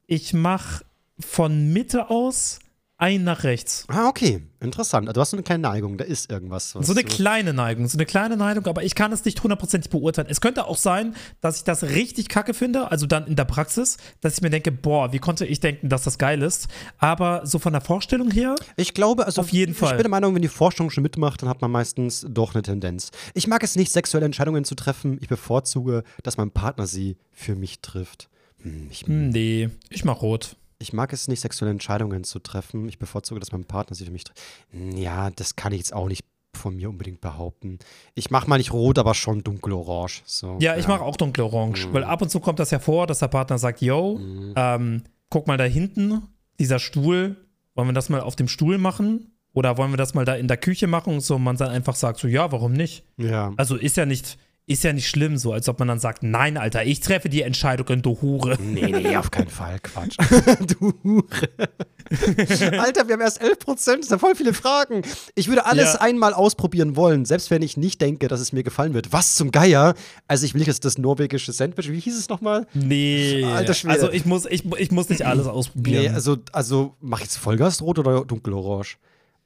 ich 0.07 0.35
mache 0.35 0.85
von 1.18 1.72
Mitte 1.72 2.11
aus 2.11 2.59
ein 2.98 3.24
nach 3.24 3.44
rechts. 3.44 3.85
Ah, 3.88 4.09
okay. 4.09 4.42
Interessant. 4.61 5.06
Also, 5.06 5.14
du 5.14 5.20
hast 5.20 5.30
so 5.30 5.37
eine 5.37 5.44
kleine 5.44 5.62
Neigung, 5.62 5.98
da 5.98 6.04
ist 6.04 6.30
irgendwas. 6.30 6.70
so 6.70 6.92
eine 6.92 7.04
kleine 7.04 7.52
Neigung, 7.52 7.87
so 7.88 7.98
eine 7.98 8.06
kleine 8.06 8.37
Neigung, 8.37 8.66
aber 8.66 8.85
ich 8.85 8.94
kann 8.94 9.12
es 9.12 9.24
nicht 9.24 9.42
hundertprozentig 9.42 9.90
beurteilen. 9.90 10.28
Es 10.30 10.40
könnte 10.40 10.66
auch 10.66 10.78
sein, 10.78 11.14
dass 11.42 11.59
ich 11.59 11.64
das 11.64 11.82
richtig 11.82 12.28
kacke 12.28 12.54
finde, 12.54 12.90
also 12.90 13.06
dann 13.06 13.26
in 13.26 13.37
der 13.37 13.44
Praxis, 13.44 13.98
dass 14.22 14.35
ich 14.35 14.40
mir 14.40 14.48
denke, 14.48 14.72
boah, 14.72 15.12
wie 15.12 15.18
konnte 15.18 15.44
ich 15.44 15.61
denken, 15.61 15.90
dass 15.90 16.04
das 16.04 16.16
geil 16.16 16.42
ist. 16.42 16.68
Aber 16.96 17.42
so 17.44 17.59
von 17.59 17.72
der 17.74 17.82
Vorstellung 17.82 18.30
her. 18.30 18.54
Ich 18.76 18.94
glaube, 18.94 19.26
also 19.26 19.42
auf 19.42 19.50
jeden 19.50 19.72
ich 19.72 19.78
Fall. 19.78 19.90
Ich 19.90 19.96
bin 19.96 20.04
der 20.04 20.11
Meinung, 20.11 20.35
wenn 20.35 20.42
die 20.42 20.48
Forschung 20.48 20.90
schon 20.90 21.02
mitmacht, 21.02 21.42
dann 21.42 21.50
hat 21.50 21.61
man 21.61 21.70
meistens 21.70 22.26
doch 22.28 22.54
eine 22.54 22.62
Tendenz. 22.62 23.11
Ich 23.35 23.46
mag 23.46 23.62
es 23.62 23.76
nicht, 23.76 23.92
sexuelle 23.92 24.24
Entscheidungen 24.24 24.64
zu 24.64 24.74
treffen. 24.74 25.18
Ich 25.20 25.28
bevorzuge, 25.28 26.02
dass 26.22 26.38
mein 26.38 26.50
Partner 26.50 26.87
sie 26.87 27.18
für 27.30 27.56
mich 27.56 27.80
trifft. 27.80 28.30
Hm, 28.62 28.88
ich, 28.90 29.06
nee, 29.06 29.68
ich 29.90 30.04
mach 30.04 30.22
rot 30.22 30.56
ich 30.79 30.93
mag 30.93 31.12
es 31.12 31.29
nicht, 31.29 31.41
sexuelle 31.41 31.73
Entscheidungen 31.73 32.25
zu 32.25 32.39
treffen. 32.39 32.89
Ich 32.89 32.99
bevorzuge, 32.99 33.41
dass 33.41 33.53
mein 33.53 33.65
Partner 33.65 33.97
sie 33.97 34.05
für 34.05 34.11
mich 34.11 34.25
trifft. 34.25 34.41
Ja, 34.73 35.31
das 35.31 35.57
kann 35.57 35.73
ich 35.73 35.79
jetzt 35.79 35.95
auch 35.95 36.09
nicht 36.09 36.25
von 36.57 36.77
mir 36.77 36.89
unbedingt 36.89 37.21
behaupten. 37.21 37.79
Ich 38.15 38.31
mache 38.31 38.49
mal 38.49 38.59
nicht 38.59 38.73
rot, 38.73 38.99
aber 38.99 39.15
schon 39.15 39.45
dunkelorange. 39.45 40.23
So, 40.25 40.57
ja, 40.61 40.77
ich 40.77 40.85
ja. 40.85 40.89
mache 40.89 41.03
auch 41.03 41.17
dunkelorange, 41.17 41.87
mhm. 41.87 41.93
weil 41.93 42.05
ab 42.05 42.23
und 42.23 42.31
zu 42.31 42.41
kommt 42.41 42.59
das 42.59 42.71
ja 42.71 42.79
vor, 42.79 43.07
dass 43.07 43.19
der 43.19 43.29
Partner 43.29 43.59
sagt, 43.59 43.83
yo, 43.83 44.17
mhm. 44.19 44.55
ähm, 44.57 45.03
guck 45.31 45.47
mal 45.47 45.59
da 45.59 45.65
hinten, 45.65 46.23
dieser 46.59 46.79
Stuhl, 46.79 47.37
wollen 47.75 47.89
wir 47.89 47.93
das 47.93 48.09
mal 48.09 48.21
auf 48.21 48.37
dem 48.37 48.49
Stuhl 48.49 48.79
machen? 48.79 49.33
Oder 49.53 49.79
wollen 49.79 49.91
wir 49.91 49.97
das 49.97 50.12
mal 50.12 50.27
da 50.27 50.35
in 50.35 50.49
der 50.49 50.59
Küche 50.59 50.87
machen? 50.87 51.15
Und 51.15 51.21
so 51.21 51.39
man 51.39 51.57
dann 51.57 51.71
einfach 51.71 51.95
sagt 51.95 52.19
so, 52.19 52.29
ja, 52.29 52.53
warum 52.53 52.73
nicht? 52.73 53.05
Ja. 53.17 53.55
Also 53.57 53.77
ist 53.77 53.97
ja 53.97 54.05
nicht, 54.05 54.39
ist 54.68 54.83
ja 54.83 54.92
nicht 54.92 55.09
schlimm, 55.09 55.37
so 55.37 55.52
als 55.52 55.68
ob 55.68 55.79
man 55.79 55.87
dann 55.87 56.00
sagt, 56.00 56.24
nein, 56.24 56.57
Alter, 56.57 56.85
ich 56.85 56.98
treffe 56.98 57.29
die 57.29 57.42
Entscheidung, 57.42 58.02
du 58.02 58.20
Hure. 58.20 58.59
Nee, 58.61 58.90
nee, 58.90 59.16
auf 59.16 59.31
keinen 59.31 59.48
Fall, 59.48 59.79
Quatsch. 59.81 60.16
du 60.81 60.92
Hure. 61.05 61.68
Alter, 62.79 63.07
wir 63.07 63.14
haben 63.14 63.20
erst 63.20 63.40
11 63.40 63.59
Prozent, 63.61 64.00
das 64.00 64.09
sind 64.09 64.18
voll 64.18 64.35
viele 64.35 64.52
Fragen. 64.52 65.02
Ich 65.37 65.46
würde 65.46 65.66
alles 65.66 65.94
ja. 65.94 66.00
einmal 66.00 66.35
ausprobieren 66.35 66.96
wollen, 66.96 67.24
selbst 67.24 67.52
wenn 67.52 67.62
ich 67.62 67.76
nicht 67.76 68.00
denke, 68.00 68.26
dass 68.26 68.40
es 68.40 68.52
mir 68.52 68.64
gefallen 68.64 68.92
wird. 68.92 69.12
Was 69.12 69.37
zum 69.37 69.52
Geier? 69.52 69.94
Also 70.26 70.46
ich 70.46 70.55
will 70.55 70.62
jetzt 70.62 70.85
das 70.85 70.98
norwegische 70.98 71.52
Sandwich, 71.52 71.90
wie 71.92 72.00
hieß 72.00 72.18
es 72.18 72.29
nochmal? 72.29 72.66
Nee, 72.74 73.44
Alter 73.44 73.74
Schwede. 73.74 73.94
also 73.94 74.11
ich 74.11 74.26
muss, 74.26 74.46
ich, 74.46 74.64
ich 74.79 74.90
muss 74.90 75.09
nicht 75.09 75.24
alles 75.24 75.46
ausprobieren. 75.46 76.02
Nee, 76.02 76.09
also, 76.09 76.38
also 76.52 76.96
mach 77.00 77.18
ich 77.18 77.26
jetzt 77.26 77.37
Vollgasrot 77.37 78.00
oder 78.00 78.24
dunkelorange? 78.24 78.96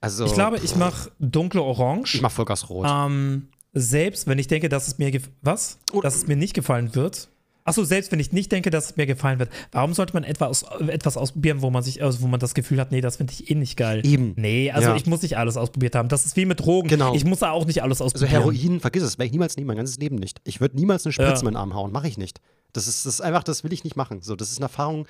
Also, 0.00 0.24
ich 0.24 0.32
glaube, 0.32 0.58
ich 0.62 0.76
mache 0.76 1.10
dunkle 1.18 1.60
Orange. 1.60 2.14
Ich 2.14 2.22
mach 2.22 2.30
Vollgasrot. 2.30 2.86
Ähm, 2.88 3.48
selbst 3.72 4.26
wenn 4.26 4.38
ich 4.38 4.48
denke, 4.48 4.68
dass 4.68 4.88
es 4.88 4.98
mir 4.98 5.12
was, 5.42 5.78
dass 6.02 6.16
es 6.16 6.26
mir 6.26 6.36
nicht 6.36 6.54
gefallen 6.54 6.94
wird. 6.94 7.28
Achso, 7.64 7.84
selbst 7.84 8.10
wenn 8.10 8.18
ich 8.18 8.32
nicht 8.32 8.50
denke, 8.50 8.70
dass 8.70 8.86
es 8.86 8.96
mir 8.96 9.06
gefallen 9.06 9.38
wird, 9.38 9.50
warum 9.70 9.92
sollte 9.92 10.14
man 10.14 10.24
etwas, 10.24 10.64
etwas 10.88 11.16
ausprobieren, 11.16 11.60
wo 11.60 11.70
man 11.70 11.82
sich, 11.82 12.02
also 12.02 12.22
wo 12.22 12.26
man 12.26 12.40
das 12.40 12.54
Gefühl 12.54 12.80
hat, 12.80 12.90
nee, 12.90 13.02
das 13.02 13.18
finde 13.18 13.32
ich 13.34 13.50
eh 13.50 13.54
nicht 13.54 13.76
geil. 13.76 14.04
Eben. 14.04 14.32
Nee, 14.36 14.70
also 14.70 14.88
ja. 14.88 14.96
ich 14.96 15.06
muss 15.06 15.22
nicht 15.22 15.36
alles 15.36 15.56
ausprobiert 15.56 15.94
haben. 15.94 16.08
Das 16.08 16.24
ist 16.24 16.36
wie 16.36 16.46
mit 16.46 16.60
Drogen. 16.60 16.88
Genau. 16.88 17.14
Ich 17.14 17.24
muss 17.24 17.40
da 17.40 17.50
auch 17.50 17.66
nicht 17.66 17.82
alles 17.82 18.00
also 18.00 18.06
ausprobieren. 18.06 18.42
Also 18.42 18.50
Heroin, 18.50 18.80
vergiss 18.80 19.02
es, 19.02 19.18
werde 19.18 19.26
ich 19.26 19.32
niemals 19.32 19.56
nehmen, 19.56 19.68
mein 19.68 19.76
ganzes 19.76 19.98
Leben 19.98 20.16
nicht. 20.16 20.40
Ich 20.44 20.60
würde 20.60 20.76
niemals 20.76 21.04
eine 21.04 21.12
Spritze 21.12 21.32
ja. 21.32 21.38
in 21.38 21.44
meinen 21.44 21.56
Arm 21.56 21.74
hauen, 21.74 21.92
mache 21.92 22.08
ich 22.08 22.16
nicht. 22.16 22.40
Das 22.72 22.88
ist, 22.88 23.04
das 23.04 23.14
ist 23.14 23.20
einfach, 23.20 23.44
das 23.44 23.62
will 23.62 23.72
ich 23.72 23.84
nicht 23.84 23.94
machen. 23.94 24.22
So, 24.22 24.36
das 24.36 24.50
ist 24.50 24.58
eine 24.58 24.64
Erfahrung, 24.64 25.06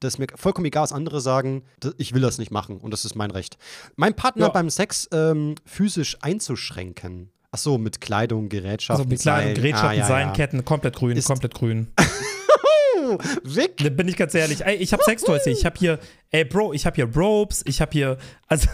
das 0.00 0.14
ist 0.14 0.18
mir 0.18 0.26
vollkommen 0.34 0.66
egal, 0.66 0.82
was 0.82 0.92
andere 0.92 1.20
sagen. 1.20 1.62
Ich 1.96 2.12
will 2.12 2.22
das 2.22 2.38
nicht 2.38 2.50
machen 2.50 2.78
und 2.78 2.90
das 2.90 3.04
ist 3.04 3.14
mein 3.14 3.30
Recht. 3.30 3.56
Mein 3.96 4.14
Partner 4.14 4.46
ja. 4.46 4.52
beim 4.52 4.68
Sex 4.68 5.08
ähm, 5.12 5.54
physisch 5.64 6.18
einzuschränken 6.20 7.30
Ach 7.54 7.58
so, 7.58 7.78
mit 7.78 8.00
Kleidung, 8.00 8.48
Gerätschaften. 8.48 9.00
Also 9.00 9.08
mit 9.08 9.20
Kleidung, 9.20 9.54
Gerätschaften, 9.54 9.90
ah, 9.90 9.92
ja, 9.92 10.06
Seilenketten, 10.08 10.58
ja. 10.58 10.64
komplett 10.64 10.96
grün, 10.96 11.16
Ist 11.16 11.28
komplett 11.28 11.54
grün. 11.54 11.86
Weg. 13.44 13.76
Da 13.76 13.90
bin 13.90 14.08
ich 14.08 14.16
ganz 14.16 14.34
ehrlich. 14.34 14.66
Ey, 14.66 14.74
ich 14.74 14.92
habe 14.92 15.04
Sextoys. 15.04 15.46
Ich 15.46 15.64
habe 15.64 15.78
hier, 15.78 16.00
ey 16.30 16.44
Bro, 16.44 16.72
ich 16.72 16.84
habe 16.84 16.96
hier 16.96 17.04
Ropes, 17.14 17.62
ich 17.64 17.80
habe 17.80 17.92
hier, 17.92 18.18
also 18.48 18.66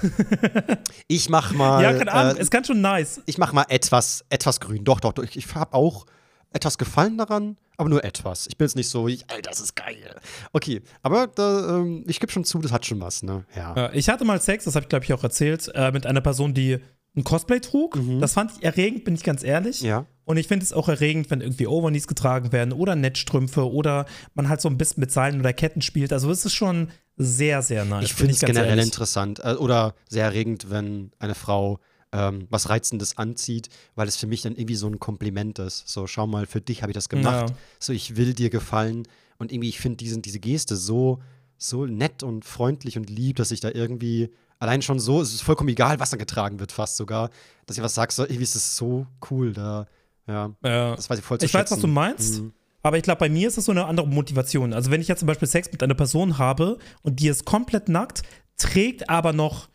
Ich 1.09 1.29
mach 1.29 1.53
mal. 1.53 1.83
Ja, 1.83 1.93
keine 1.93 2.11
Ahnung, 2.11 2.39
äh, 2.39 2.41
ist 2.41 2.51
ganz 2.51 2.69
schon 2.69 2.81
nice. 2.81 3.21
Ich 3.27 3.37
mach 3.37 3.53
mal 3.53 3.67
etwas, 3.69 4.25
etwas 4.31 4.61
grün. 4.61 4.83
Doch, 4.83 5.01
doch, 5.01 5.13
doch. 5.13 5.25
Ich, 5.25 5.37
ich 5.37 5.55
habe 5.55 5.75
auch 5.75 6.07
etwas 6.55 6.79
Gefallen 6.79 7.19
daran, 7.19 7.59
aber 7.77 7.91
nur 7.91 8.03
etwas. 8.03 8.47
Ich 8.47 8.57
bin 8.57 8.67
jetzt 8.67 8.77
nicht 8.77 8.89
so, 8.89 9.09
ich, 9.09 9.29
Alter, 9.31 9.51
das 9.51 9.61
ist 9.61 9.77
geil. 9.77 10.19
Okay, 10.55 10.81
aber 11.03 11.27
da, 11.27 11.77
ähm, 11.77 12.05
ich 12.07 12.19
gebe 12.19 12.33
schon 12.33 12.45
zu, 12.45 12.61
das 12.61 12.73
hat 12.73 12.87
schon 12.87 12.99
was, 13.03 13.23
ne? 13.23 13.45
Ja. 13.55 13.93
Ich 13.93 14.09
hatte 14.09 14.25
mal 14.25 14.41
Sex, 14.41 14.65
das 14.65 14.75
habe 14.75 14.85
ich 14.85 14.89
glaube 14.89 15.05
ich 15.05 15.13
auch 15.13 15.23
erzählt, 15.23 15.71
äh, 15.75 15.93
mit 15.93 16.07
einer 16.07 16.23
Person, 16.23 16.55
die 16.55 16.79
ein 17.21 17.25
Cosplay 17.25 17.61
trug. 17.61 17.97
Mhm. 17.97 18.21
Das 18.21 18.35
fand 18.35 18.53
ich 18.53 18.63
erregend, 18.63 19.05
bin 19.05 19.15
ich 19.15 19.23
ganz 19.23 19.43
ehrlich. 19.43 19.81
Ja. 19.81 20.07
Und 20.25 20.37
ich 20.37 20.49
finde 20.49 20.65
es 20.65 20.73
auch 20.73 20.89
erregend, 20.89 21.31
wenn 21.31 21.41
irgendwie 21.41 21.67
Overknees 21.67 22.07
getragen 22.07 22.53
werden 22.53 22.73
oder 22.73 22.95
Netzstrümpfe 22.95 23.71
oder 23.71 24.07
man 24.35 24.49
halt 24.49 24.61
so 24.61 24.69
ein 24.69 24.79
bisschen 24.79 25.01
mit 25.01 25.11
Seilen 25.11 25.41
oder 25.41 25.53
Ketten 25.53 25.83
spielt. 25.83 26.13
Also 26.13 26.31
es 26.31 26.45
ist 26.45 26.55
schon 26.55 26.89
sehr, 27.17 27.63
sehr 27.63 27.85
nice. 27.85 28.05
Ich 28.05 28.15
finde 28.15 28.33
es 28.35 28.41
generell 28.41 28.71
ehrlich. 28.71 28.85
interessant 28.85 29.41
äh, 29.45 29.55
oder 29.55 29.95
sehr 30.09 30.25
erregend, 30.25 30.71
wenn 30.71 31.11
eine 31.19 31.35
Frau 31.35 31.81
ähm, 32.13 32.47
was 32.51 32.69
Reizendes 32.69 33.19
anzieht, 33.19 33.69
weil 33.95 34.09
es 34.09 34.17
für 34.17 34.27
mich 34.27 34.43
dann 34.43 34.57
irgendwie 34.57 34.75
so 34.75 34.87
ein 34.87 34.99
Kompliment 34.99 35.59
ist. 35.59 35.89
So, 35.89 36.07
schau 36.07 36.27
mal, 36.27 36.47
für 36.47 36.61
dich 36.61 36.83
habe 36.83 36.93
ich 36.93 36.95
das 36.95 37.09
gemacht. 37.09 37.51
Ja. 37.51 37.57
So, 37.79 37.93
ich 37.93 38.17
will 38.17 38.35
dir 38.35 38.51
gefallen. 38.51 39.07
Und 39.39 39.53
irgendwie, 39.53 39.69
ich 39.69 39.81
finde 39.81 39.97
diese 39.97 40.41
Geste 40.41 40.77
so, 40.77 41.21
so 41.57 41.87
nett 41.87 42.23
und 42.23 42.45
freundlich 42.45 42.97
und 42.97 43.11
lieb, 43.11 43.37
dass 43.37 43.51
ich 43.51 43.61
da 43.61 43.71
irgendwie 43.71 44.31
allein 44.61 44.83
schon 44.83 45.01
so, 45.01 45.21
es 45.21 45.35
ist 45.35 45.43
vollkommen 45.43 45.71
egal, 45.71 45.99
was 45.99 46.11
dann 46.11 46.21
getragen 46.21 46.61
wird, 46.61 46.71
fast 46.71 46.97
sogar, 46.97 47.31
dass 47.67 47.77
ich 47.77 47.83
was 47.83 47.95
sage, 47.95 48.13
so, 48.13 48.23
irgendwie 48.23 48.45
ist 48.45 48.55
es 48.55 48.77
so 48.77 49.07
cool 49.31 49.53
da. 49.53 49.87
Ja, 50.29 50.53
ja. 50.63 50.95
das 50.95 51.11
weiß 51.11 51.19
ich 51.19 51.25
voll 51.25 51.39
zu 51.39 51.47
Ich 51.47 51.51
schätzen. 51.51 51.73
weiß, 51.73 51.79
was 51.79 51.81
du 51.81 51.89
meinst. 51.89 52.41
Mhm. 52.41 52.53
Aber 52.83 52.97
ich 52.97 53.03
glaube, 53.03 53.19
bei 53.19 53.29
mir 53.29 53.49
ist 53.49 53.59
es 53.59 53.65
so 53.65 53.73
eine 53.73 53.87
andere 53.87 54.07
Motivation. 54.07 54.73
Also, 54.73 54.91
wenn 54.91 55.01
ich 55.01 55.09
jetzt 55.09 55.19
zum 55.19 55.27
Beispiel 55.27 55.49
Sex 55.49 55.71
mit 55.73 55.83
einer 55.83 55.95
Person 55.95 56.39
habe 56.39 56.79
und 57.03 57.21
die 57.21 57.29
ist 57.29 57.45
komplett 57.45 57.89
nackt, 57.89 58.23
trägt 58.57 59.11
aber 59.11 59.33
noch 59.33 59.69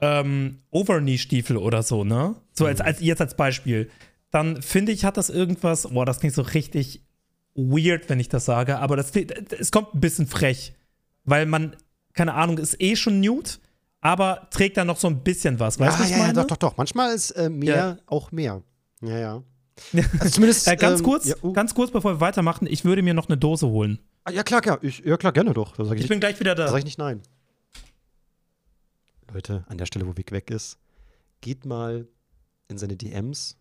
ähm, 0.00 0.58
Overknee-Stiefel 0.70 1.56
oder 1.56 1.82
so, 1.82 2.04
ne? 2.04 2.34
So 2.52 2.66
als, 2.66 2.80
mhm. 2.80 2.86
als 2.86 3.00
jetzt 3.00 3.20
als 3.20 3.36
Beispiel. 3.36 3.90
Dann 4.30 4.60
finde 4.62 4.92
ich, 4.92 5.04
hat 5.04 5.16
das 5.16 5.30
irgendwas, 5.30 5.88
boah, 5.88 6.04
das 6.04 6.20
klingt 6.20 6.34
so 6.34 6.42
richtig 6.42 7.02
weird, 7.54 8.08
wenn 8.08 8.18
ich 8.18 8.28
das 8.28 8.44
sage, 8.44 8.78
aber 8.78 8.96
das, 8.96 9.12
es 9.58 9.70
kommt 9.70 9.94
ein 9.94 10.00
bisschen 10.00 10.26
frech. 10.26 10.74
Weil 11.24 11.46
man, 11.46 11.76
keine 12.14 12.34
Ahnung, 12.34 12.58
ist 12.58 12.80
eh 12.80 12.96
schon 12.96 13.20
nude 13.20 13.50
aber 14.02 14.48
trägt 14.50 14.76
dann 14.76 14.88
noch 14.88 14.98
so 14.98 15.06
ein 15.06 15.22
bisschen 15.22 15.58
was. 15.58 15.78
Weißt 15.78 15.98
du, 15.98 16.02
ja, 16.02 16.04
was 16.04 16.10
ja, 16.10 16.16
meine? 16.18 16.28
ja, 16.34 16.42
doch, 16.42 16.48
doch, 16.48 16.56
doch. 16.56 16.76
Manchmal 16.76 17.14
ist 17.14 17.30
äh, 17.30 17.48
mehr 17.48 17.76
ja. 17.76 17.96
auch 18.06 18.30
mehr. 18.32 18.62
Ja, 19.00 19.18
ja. 19.18 19.42
Also 20.18 20.34
zumindest, 20.34 20.68
äh, 20.68 20.76
ganz, 20.76 21.00
ähm, 21.00 21.06
kurz, 21.06 21.26
ja, 21.26 21.34
uh. 21.42 21.52
ganz 21.52 21.74
kurz, 21.74 21.90
bevor 21.90 22.14
wir 22.14 22.20
weitermachen, 22.20 22.66
ich 22.68 22.84
würde 22.84 23.02
mir 23.02 23.14
noch 23.14 23.28
eine 23.28 23.38
Dose 23.38 23.66
holen. 23.66 24.00
Ah, 24.24 24.30
ja, 24.30 24.42
klar, 24.42 24.60
klar. 24.60 24.78
Ich, 24.82 24.98
ja, 24.98 25.16
klar, 25.16 25.32
gerne 25.32 25.54
doch. 25.54 25.78
ich, 25.78 26.02
ich 26.02 26.08
bin 26.08 26.20
gleich 26.20 26.38
wieder 26.40 26.54
da. 26.54 26.64
Da 26.64 26.68
sage 26.68 26.80
ich 26.80 26.84
nicht 26.84 26.98
nein. 26.98 27.22
Leute, 29.32 29.64
an 29.68 29.78
der 29.78 29.86
Stelle, 29.86 30.06
wo 30.06 30.16
Vic 30.16 30.30
weg 30.30 30.50
ist, 30.50 30.78
geht 31.40 31.64
mal 31.64 32.06
in 32.68 32.76
seine 32.76 32.96
DMs 32.96 33.56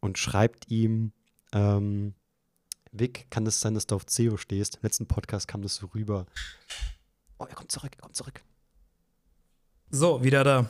und 0.00 0.18
schreibt 0.18 0.70
ihm, 0.70 1.12
ähm, 1.54 2.14
Vic, 2.90 3.30
kann 3.30 3.46
es 3.46 3.60
sein, 3.60 3.74
dass 3.74 3.86
du 3.86 3.94
auf 3.94 4.06
CEO 4.06 4.36
stehst? 4.36 4.76
Im 4.76 4.82
letzten 4.82 5.06
Podcast 5.06 5.48
kam 5.48 5.62
das 5.62 5.76
so 5.76 5.86
rüber. 5.86 6.26
Oh, 7.38 7.46
er 7.48 7.54
kommt 7.54 7.72
zurück, 7.72 7.92
er 7.96 8.02
kommt 8.02 8.16
zurück. 8.16 8.42
So, 9.94 10.24
wieder 10.24 10.42
da. 10.42 10.66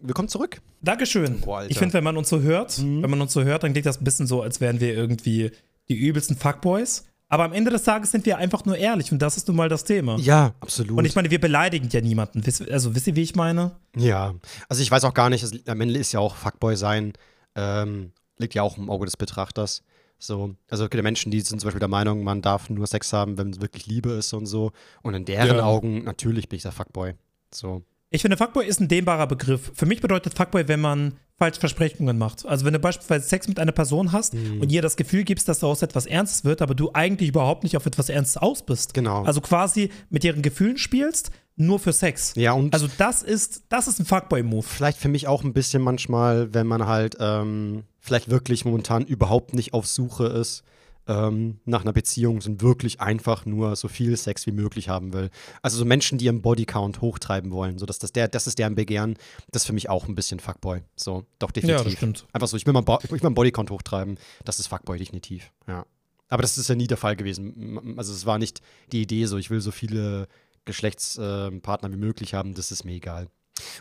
Willkommen 0.00 0.30
zurück. 0.30 0.62
Dankeschön. 0.80 1.40
Boah, 1.40 1.66
ich 1.68 1.78
finde, 1.78 1.92
wenn 1.92 2.04
man 2.04 2.16
uns 2.16 2.30
so 2.30 2.40
hört, 2.40 2.78
mhm. 2.78 3.02
wenn 3.02 3.10
man 3.10 3.20
uns 3.20 3.34
so 3.34 3.44
hört, 3.44 3.64
dann 3.64 3.72
klingt 3.72 3.84
das 3.84 4.00
ein 4.00 4.04
bisschen 4.04 4.26
so, 4.26 4.40
als 4.40 4.62
wären 4.62 4.80
wir 4.80 4.94
irgendwie 4.94 5.50
die 5.90 5.94
übelsten 5.94 6.34
Fuckboys. 6.34 7.04
Aber 7.28 7.44
am 7.44 7.52
Ende 7.52 7.70
des 7.70 7.82
Tages 7.82 8.10
sind 8.10 8.24
wir 8.24 8.38
einfach 8.38 8.64
nur 8.64 8.78
ehrlich 8.78 9.12
und 9.12 9.20
das 9.20 9.36
ist 9.36 9.46
nun 9.46 9.58
mal 9.58 9.68
das 9.68 9.84
Thema. 9.84 10.16
Ja, 10.20 10.54
absolut. 10.60 10.96
Und 10.96 11.04
ich 11.04 11.14
meine, 11.16 11.30
wir 11.30 11.38
beleidigen 11.38 11.90
ja 11.90 12.00
niemanden. 12.00 12.42
Also 12.72 12.94
wisst 12.94 13.08
ihr, 13.08 13.14
wie 13.14 13.22
ich 13.22 13.36
meine? 13.36 13.72
Ja, 13.94 14.34
also 14.70 14.80
ich 14.80 14.90
weiß 14.90 15.04
auch 15.04 15.12
gar 15.12 15.28
nicht, 15.28 15.68
am 15.68 15.80
Ende 15.82 16.00
ist 16.00 16.12
ja 16.12 16.20
auch 16.20 16.34
Fuckboy 16.34 16.76
sein, 16.76 17.12
ähm, 17.56 18.12
liegt 18.38 18.54
ja 18.54 18.62
auch 18.62 18.78
im 18.78 18.88
Auge 18.88 19.04
des 19.04 19.18
Betrachters. 19.18 19.82
So, 20.18 20.54
also 20.70 20.84
es 20.84 20.90
gibt 20.90 21.02
Menschen, 21.02 21.30
die 21.30 21.42
sind 21.42 21.60
zum 21.60 21.66
Beispiel 21.66 21.80
der 21.80 21.88
Meinung, 21.88 22.24
man 22.24 22.40
darf 22.40 22.70
nur 22.70 22.86
Sex 22.86 23.12
haben, 23.12 23.36
wenn 23.36 23.50
es 23.50 23.60
wirklich 23.60 23.86
Liebe 23.86 24.12
ist 24.12 24.32
und 24.32 24.46
so. 24.46 24.72
Und 25.02 25.12
in 25.12 25.26
deren 25.26 25.58
ja. 25.58 25.62
Augen, 25.62 26.04
natürlich 26.04 26.48
bin 26.48 26.56
ich 26.56 26.62
der 26.62 26.72
Fuckboy. 26.72 27.12
So. 27.52 27.82
Ich 28.10 28.22
finde, 28.22 28.38
Fuckboy 28.38 28.66
ist 28.66 28.80
ein 28.80 28.88
dehnbarer 28.88 29.26
Begriff. 29.26 29.70
Für 29.74 29.84
mich 29.84 30.00
bedeutet 30.00 30.32
Fuckboy, 30.34 30.66
wenn 30.66 30.80
man 30.80 31.14
falsche 31.36 31.60
Versprechungen 31.60 32.16
macht. 32.16 32.46
Also 32.46 32.64
wenn 32.64 32.72
du 32.72 32.78
beispielsweise 32.78 33.28
Sex 33.28 33.46
mit 33.48 33.60
einer 33.60 33.72
Person 33.72 34.12
hast 34.12 34.32
Mhm. 34.34 34.62
und 34.62 34.72
ihr 34.72 34.80
das 34.82 34.96
Gefühl 34.96 35.24
gibst, 35.24 35.46
dass 35.46 35.58
daraus 35.58 35.82
etwas 35.82 36.06
Ernstes 36.06 36.42
wird, 36.44 36.62
aber 36.62 36.74
du 36.74 36.90
eigentlich 36.94 37.28
überhaupt 37.28 37.64
nicht 37.64 37.76
auf 37.76 37.84
etwas 37.86 38.08
Ernstes 38.08 38.38
aus 38.40 38.64
bist. 38.64 38.94
Genau. 38.94 39.24
Also 39.24 39.40
quasi 39.42 39.90
mit 40.08 40.24
ihren 40.24 40.40
Gefühlen 40.42 40.78
spielst, 40.78 41.30
nur 41.56 41.78
für 41.78 41.92
Sex. 41.92 42.32
Ja, 42.34 42.52
und 42.52 42.72
Also 42.72 42.88
das 42.98 43.22
ist, 43.22 43.64
das 43.68 43.86
ist 43.88 44.00
ein 44.00 44.06
Fuckboy-Move. 44.06 44.62
vielleicht 44.66 44.98
für 44.98 45.08
mich 45.08 45.28
auch 45.28 45.44
ein 45.44 45.52
bisschen 45.52 45.82
manchmal, 45.82 46.52
wenn 46.54 46.66
man 46.66 46.86
halt 46.86 47.16
ähm, 47.20 47.84
vielleicht 48.00 48.30
wirklich 48.30 48.64
momentan 48.64 49.04
überhaupt 49.04 49.52
nicht 49.54 49.74
auf 49.74 49.86
Suche 49.86 50.26
ist 50.28 50.64
ähm, 51.08 51.58
nach 51.64 51.80
einer 51.82 51.92
Beziehung, 51.92 52.40
sind 52.40 52.62
wirklich 52.62 53.00
einfach 53.00 53.46
nur 53.46 53.74
so 53.74 53.88
viel 53.88 54.16
Sex 54.16 54.46
wie 54.46 54.52
möglich 54.52 54.88
haben 54.88 55.12
will. 55.12 55.30
Also 55.62 55.78
so 55.78 55.84
Menschen, 55.84 56.18
die 56.18 56.26
ihren 56.26 56.42
Bodycount 56.42 57.00
hochtreiben 57.00 57.50
wollen, 57.50 57.78
so 57.78 57.86
dass 57.86 57.98
das 57.98 58.12
der, 58.12 58.28
das 58.28 58.46
ist 58.46 58.58
deren 58.58 58.74
Begehren, 58.74 59.16
das 59.50 59.62
ist 59.62 59.66
für 59.66 59.72
mich 59.72 59.88
auch 59.88 60.06
ein 60.06 60.14
bisschen 60.14 60.38
Fuckboy. 60.38 60.82
So, 60.94 61.24
doch 61.38 61.50
definitiv. 61.50 61.78
Ja, 61.78 61.84
das 61.84 61.92
stimmt. 61.94 62.26
Einfach 62.32 62.46
so, 62.46 62.56
ich 62.56 62.66
will, 62.66 62.74
Bo- 62.74 62.98
ich 63.02 63.10
will 63.10 63.18
meinen 63.22 63.34
Bodycount 63.34 63.70
hochtreiben, 63.70 64.18
das 64.44 64.60
ist 64.60 64.66
Fuckboy 64.68 64.98
definitiv. 64.98 65.50
Ja. 65.66 65.84
Aber 66.28 66.42
das 66.42 66.58
ist 66.58 66.68
ja 66.68 66.74
nie 66.74 66.86
der 66.86 66.98
Fall 66.98 67.16
gewesen. 67.16 67.96
Also 67.96 68.12
es 68.12 68.26
war 68.26 68.38
nicht 68.38 68.60
die 68.92 69.00
Idee, 69.02 69.24
so 69.24 69.38
ich 69.38 69.48
will 69.48 69.60
so 69.62 69.70
viele 69.70 70.28
Geschlechtspartner 70.66 71.90
wie 71.92 71.96
möglich 71.96 72.34
haben, 72.34 72.54
das 72.54 72.70
ist 72.70 72.84
mir 72.84 72.92
egal. 72.92 73.28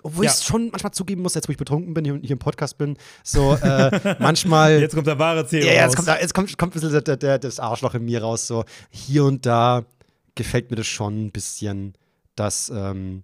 Obwohl 0.03 0.25
Ja. 0.25 0.31
ich 0.31 0.43
schon 0.43 0.69
manchmal 0.69 0.91
zugeben 0.93 1.21
muss, 1.21 1.33
jetzt 1.35 1.47
wo 1.47 1.51
ich 1.51 1.57
betrunken 1.57 1.93
bin, 1.93 2.05
hier, 2.05 2.19
hier 2.21 2.31
im 2.31 2.39
Podcast 2.39 2.77
bin, 2.77 2.97
so 3.23 3.53
äh, 3.55 4.15
manchmal. 4.19 4.79
Jetzt 4.79 4.95
kommt 4.95 5.07
der 5.07 5.19
wahre 5.19 5.45
Ziel 5.47 5.65
ja, 5.65 5.73
ja, 5.73 5.85
raus. 5.85 5.93
jetzt 5.93 5.95
kommt, 6.05 6.21
jetzt 6.21 6.33
kommt, 6.33 6.57
kommt 6.57 6.75
ein 6.75 6.79
bisschen 6.81 7.03
der, 7.03 7.17
der, 7.17 7.39
das 7.39 7.59
Arschloch 7.59 7.93
in 7.95 8.05
mir 8.05 8.21
raus. 8.21 8.47
So 8.47 8.63
hier 8.89 9.25
und 9.25 9.45
da 9.45 9.85
gefällt 10.35 10.69
mir 10.69 10.77
das 10.77 10.87
schon 10.87 11.25
ein 11.25 11.31
bisschen, 11.31 11.93
dass 12.35 12.69
ähm, 12.73 13.23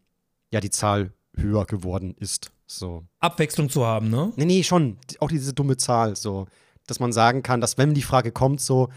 ja 0.52 0.60
die 0.60 0.70
Zahl 0.72 1.12
höher 1.36 1.66
geworden 1.66 2.16
ist. 2.20 2.52
So. 2.66 3.04
Abwechslung 3.20 3.70
zu 3.70 3.86
haben, 3.86 4.10
ne? 4.10 4.32
Nee, 4.36 4.46
nee, 4.46 4.64
schon. 4.64 4.98
Auch 5.20 5.28
diese 5.30 5.54
dumme 5.54 5.78
Zahl, 5.78 6.16
so. 6.16 6.48
Dass 6.88 7.00
man 7.00 7.14
sagen 7.14 7.44
kann, 7.44 7.62
dass 7.62 7.78
wenn 7.78 7.94
die 7.94 8.02
Frage 8.02 8.32
kommt, 8.32 8.62
so, 8.62 8.90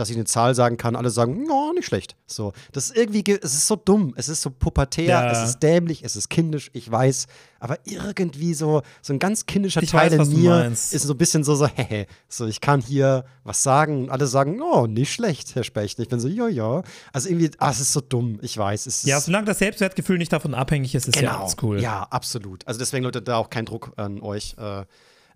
dass 0.00 0.10
ich 0.10 0.16
eine 0.16 0.24
Zahl 0.24 0.54
sagen 0.54 0.76
kann, 0.76 0.96
alle 0.96 1.10
sagen, 1.10 1.44
no, 1.46 1.72
nicht 1.74 1.86
schlecht. 1.86 2.16
So. 2.26 2.52
Das 2.72 2.86
ist 2.90 2.96
irgendwie, 2.96 3.22
ge- 3.22 3.38
es 3.42 3.54
ist 3.54 3.66
so 3.66 3.76
dumm, 3.76 4.14
es 4.16 4.28
ist 4.28 4.42
so 4.42 4.50
pubertär, 4.50 5.04
Ja. 5.06 5.30
es 5.30 5.50
ist 5.50 5.58
dämlich, 5.62 6.02
es 6.04 6.16
ist 6.16 6.30
kindisch, 6.30 6.70
ich 6.72 6.90
weiß. 6.90 7.26
Aber 7.60 7.78
irgendwie 7.84 8.54
so, 8.54 8.80
so 9.02 9.12
ein 9.12 9.18
ganz 9.18 9.44
kindischer 9.46 9.82
Ich 9.82 9.90
Teil 9.90 10.18
weiß, 10.18 10.28
in 10.28 10.40
mir 10.42 10.66
ist 10.66 10.90
so 10.92 11.12
ein 11.12 11.18
bisschen 11.18 11.44
so, 11.44 11.54
so, 11.54 11.66
hehe. 11.74 12.06
So, 12.28 12.46
ich 12.46 12.60
kann 12.60 12.80
hier 12.80 13.24
was 13.44 13.62
sagen 13.62 14.04
und 14.04 14.10
alle 14.10 14.26
sagen, 14.26 14.60
oh, 14.62 14.86
nicht 14.86 15.12
schlecht, 15.12 15.54
Herr 15.54 15.64
Specht. 15.64 15.98
Ich 15.98 16.08
bin 16.08 16.18
so, 16.20 16.28
ja, 16.28 16.48
ja. 16.48 16.82
Also 17.12 17.28
irgendwie, 17.28 17.50
ah, 17.58 17.70
es 17.70 17.80
ist 17.80 17.92
so 17.92 18.00
dumm, 18.00 18.38
ich 18.40 18.56
weiß. 18.56 18.86
Es 18.86 19.02
Ja, 19.02 19.20
solange 19.20 19.44
das 19.44 19.58
Selbstwertgefühl 19.58 20.16
nicht 20.16 20.32
davon 20.32 20.54
abhängig 20.54 20.94
ist, 20.94 21.06
ist 21.08 21.16
ja 21.16 21.20
Genau. 21.22 21.42
alles 21.42 21.56
cool. 21.62 21.80
Ja, 21.80 22.04
absolut. 22.04 22.66
Also 22.66 22.78
deswegen, 22.78 23.04
Leute, 23.04 23.20
da 23.20 23.36
auch 23.36 23.50
kein 23.50 23.66
Druck 23.66 23.92
an 23.96 24.20
euch. 24.22 24.54
Äh, 24.58 24.84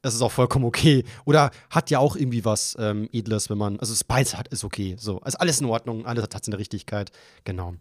es 0.04 0.14
ist 0.14 0.22
auch 0.22 0.30
vollkommen 0.32 0.64
okay. 0.64 1.04
Oder 1.24 1.50
hat 1.70 1.90
ja 1.90 1.98
auch 1.98 2.14
irgendwie 2.16 2.44
was 2.44 2.76
ähm, 2.78 3.08
Edles, 3.12 3.50
wenn 3.50 3.58
man, 3.58 3.78
also 3.80 3.94
Spice 3.94 4.36
hat, 4.36 4.48
ist 4.48 4.62
okay. 4.64 4.96
So, 4.98 5.20
also 5.20 5.38
alles 5.38 5.60
in 5.60 5.66
Ordnung, 5.66 6.06
alles 6.06 6.24
hat 6.24 6.44
seine 6.44 6.58
Richtigkeit. 6.58 7.10
Genau. 7.44 7.74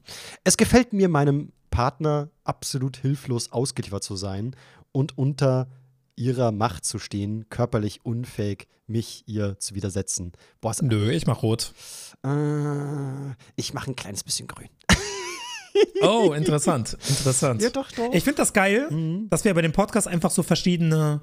Es 0.44 0.58
gefällt 0.58 0.94
mir, 0.94 1.10
meinem 1.10 1.52
Partner 1.70 2.30
absolut 2.44 2.98
hilflos 2.98 3.52
ausgeliefert 3.52 4.04
zu 4.04 4.16
sein 4.16 4.56
und 4.92 5.18
unter 5.18 5.68
ihrer 6.16 6.52
Macht 6.52 6.86
zu 6.86 7.00
stehen, 7.00 7.50
körperlich 7.50 8.06
unfähig, 8.06 8.68
mich 8.86 9.24
ihr 9.28 9.58
zu 9.60 9.74
widersetzen. 9.76 10.32
Boah, 10.62 10.72
ist, 10.72 10.84
Nö, 10.84 11.10
ich 11.12 11.26
mach 11.26 11.42
rot. 11.42 11.74
äh, 12.24 13.32
ich 13.56 13.74
mache 13.74 13.92
ein 13.92 13.96
kleines 13.96 14.24
bisschen 14.24 14.48
grün. 14.48 14.70
Oh, 16.02 16.34
interessant, 16.34 16.94
interessant. 17.10 17.64
doch, 17.76 17.92
doch. 17.94 18.14
Ich 18.14 18.24
finde 18.24 18.38
das 18.38 18.54
geil, 18.54 18.88
Mhm. 18.92 19.28
dass 19.32 19.44
wir 19.44 19.54
bei 19.56 19.62
dem 19.64 19.72
Podcast 19.72 20.08
einfach 20.08 20.30
so 20.30 20.44
verschiedene, 20.44 21.22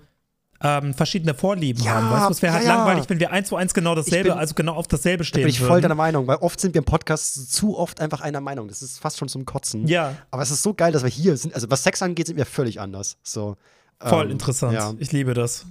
ähm, 0.63 0.93
verschiedene 0.95 1.35
Vorlieben 1.35 1.83
Ja, 1.83 1.93
haben. 1.95 2.11
Weißt 2.11 2.29
du, 2.29 2.33
es 2.33 2.43
wäre 2.43 2.53
halt 2.53 2.65
ja, 2.67 2.75
langweilig, 2.77 3.05
wenn 3.09 3.19
wir 3.21 3.31
eins 3.33 3.49
zu 3.49 3.57
eins 3.57 3.73
genau 3.75 3.95
dasselbe, 3.95 4.31
bin- 4.31 4.39
also 4.39 4.55
genau 4.55 4.75
auf 4.75 4.87
dasselbe 4.89 5.19
Da 5.23 5.25
stehen 5.25 5.43
bin 5.43 5.51
ich 5.51 5.59
voll 5.61 5.71
würden. 5.71 5.83
deiner 5.83 5.95
Meinung, 5.95 6.27
weil 6.27 6.37
oft 6.37 6.61
sind 6.61 6.75
wir 6.75 6.81
im 6.81 6.85
Podcast 6.85 7.53
zu 7.53 7.79
oft 7.79 8.01
einfach 8.01 8.21
einer 8.21 8.41
Meinung. 8.41 8.69
Das 8.69 8.83
ist 8.83 8.99
fast 8.99 9.19
schon 9.19 9.29
zum 9.29 9.45
Kotzen. 9.47 9.87
Ja. 9.87 10.17
Aber 10.31 10.43
es 10.43 10.51
ist 10.51 10.63
so 10.63 10.75
geil, 10.75 10.93
dass 10.93 11.03
wir 11.03 11.11
hier 11.11 11.37
sind. 11.37 11.55
Also 11.55 11.71
was 11.71 11.83
Sex 11.83 12.03
angeht, 12.03 12.27
sind 12.27 12.37
wir 12.37 12.47
völlig 12.47 12.81
anders. 12.81 13.17
So. 13.23 13.57
Voll 14.03 14.27
ähm, 14.27 14.33
interessant. 14.33 14.75
Ja. 14.75 14.93
Ich 14.99 15.13
liebe 15.13 15.33
das. 15.35 15.65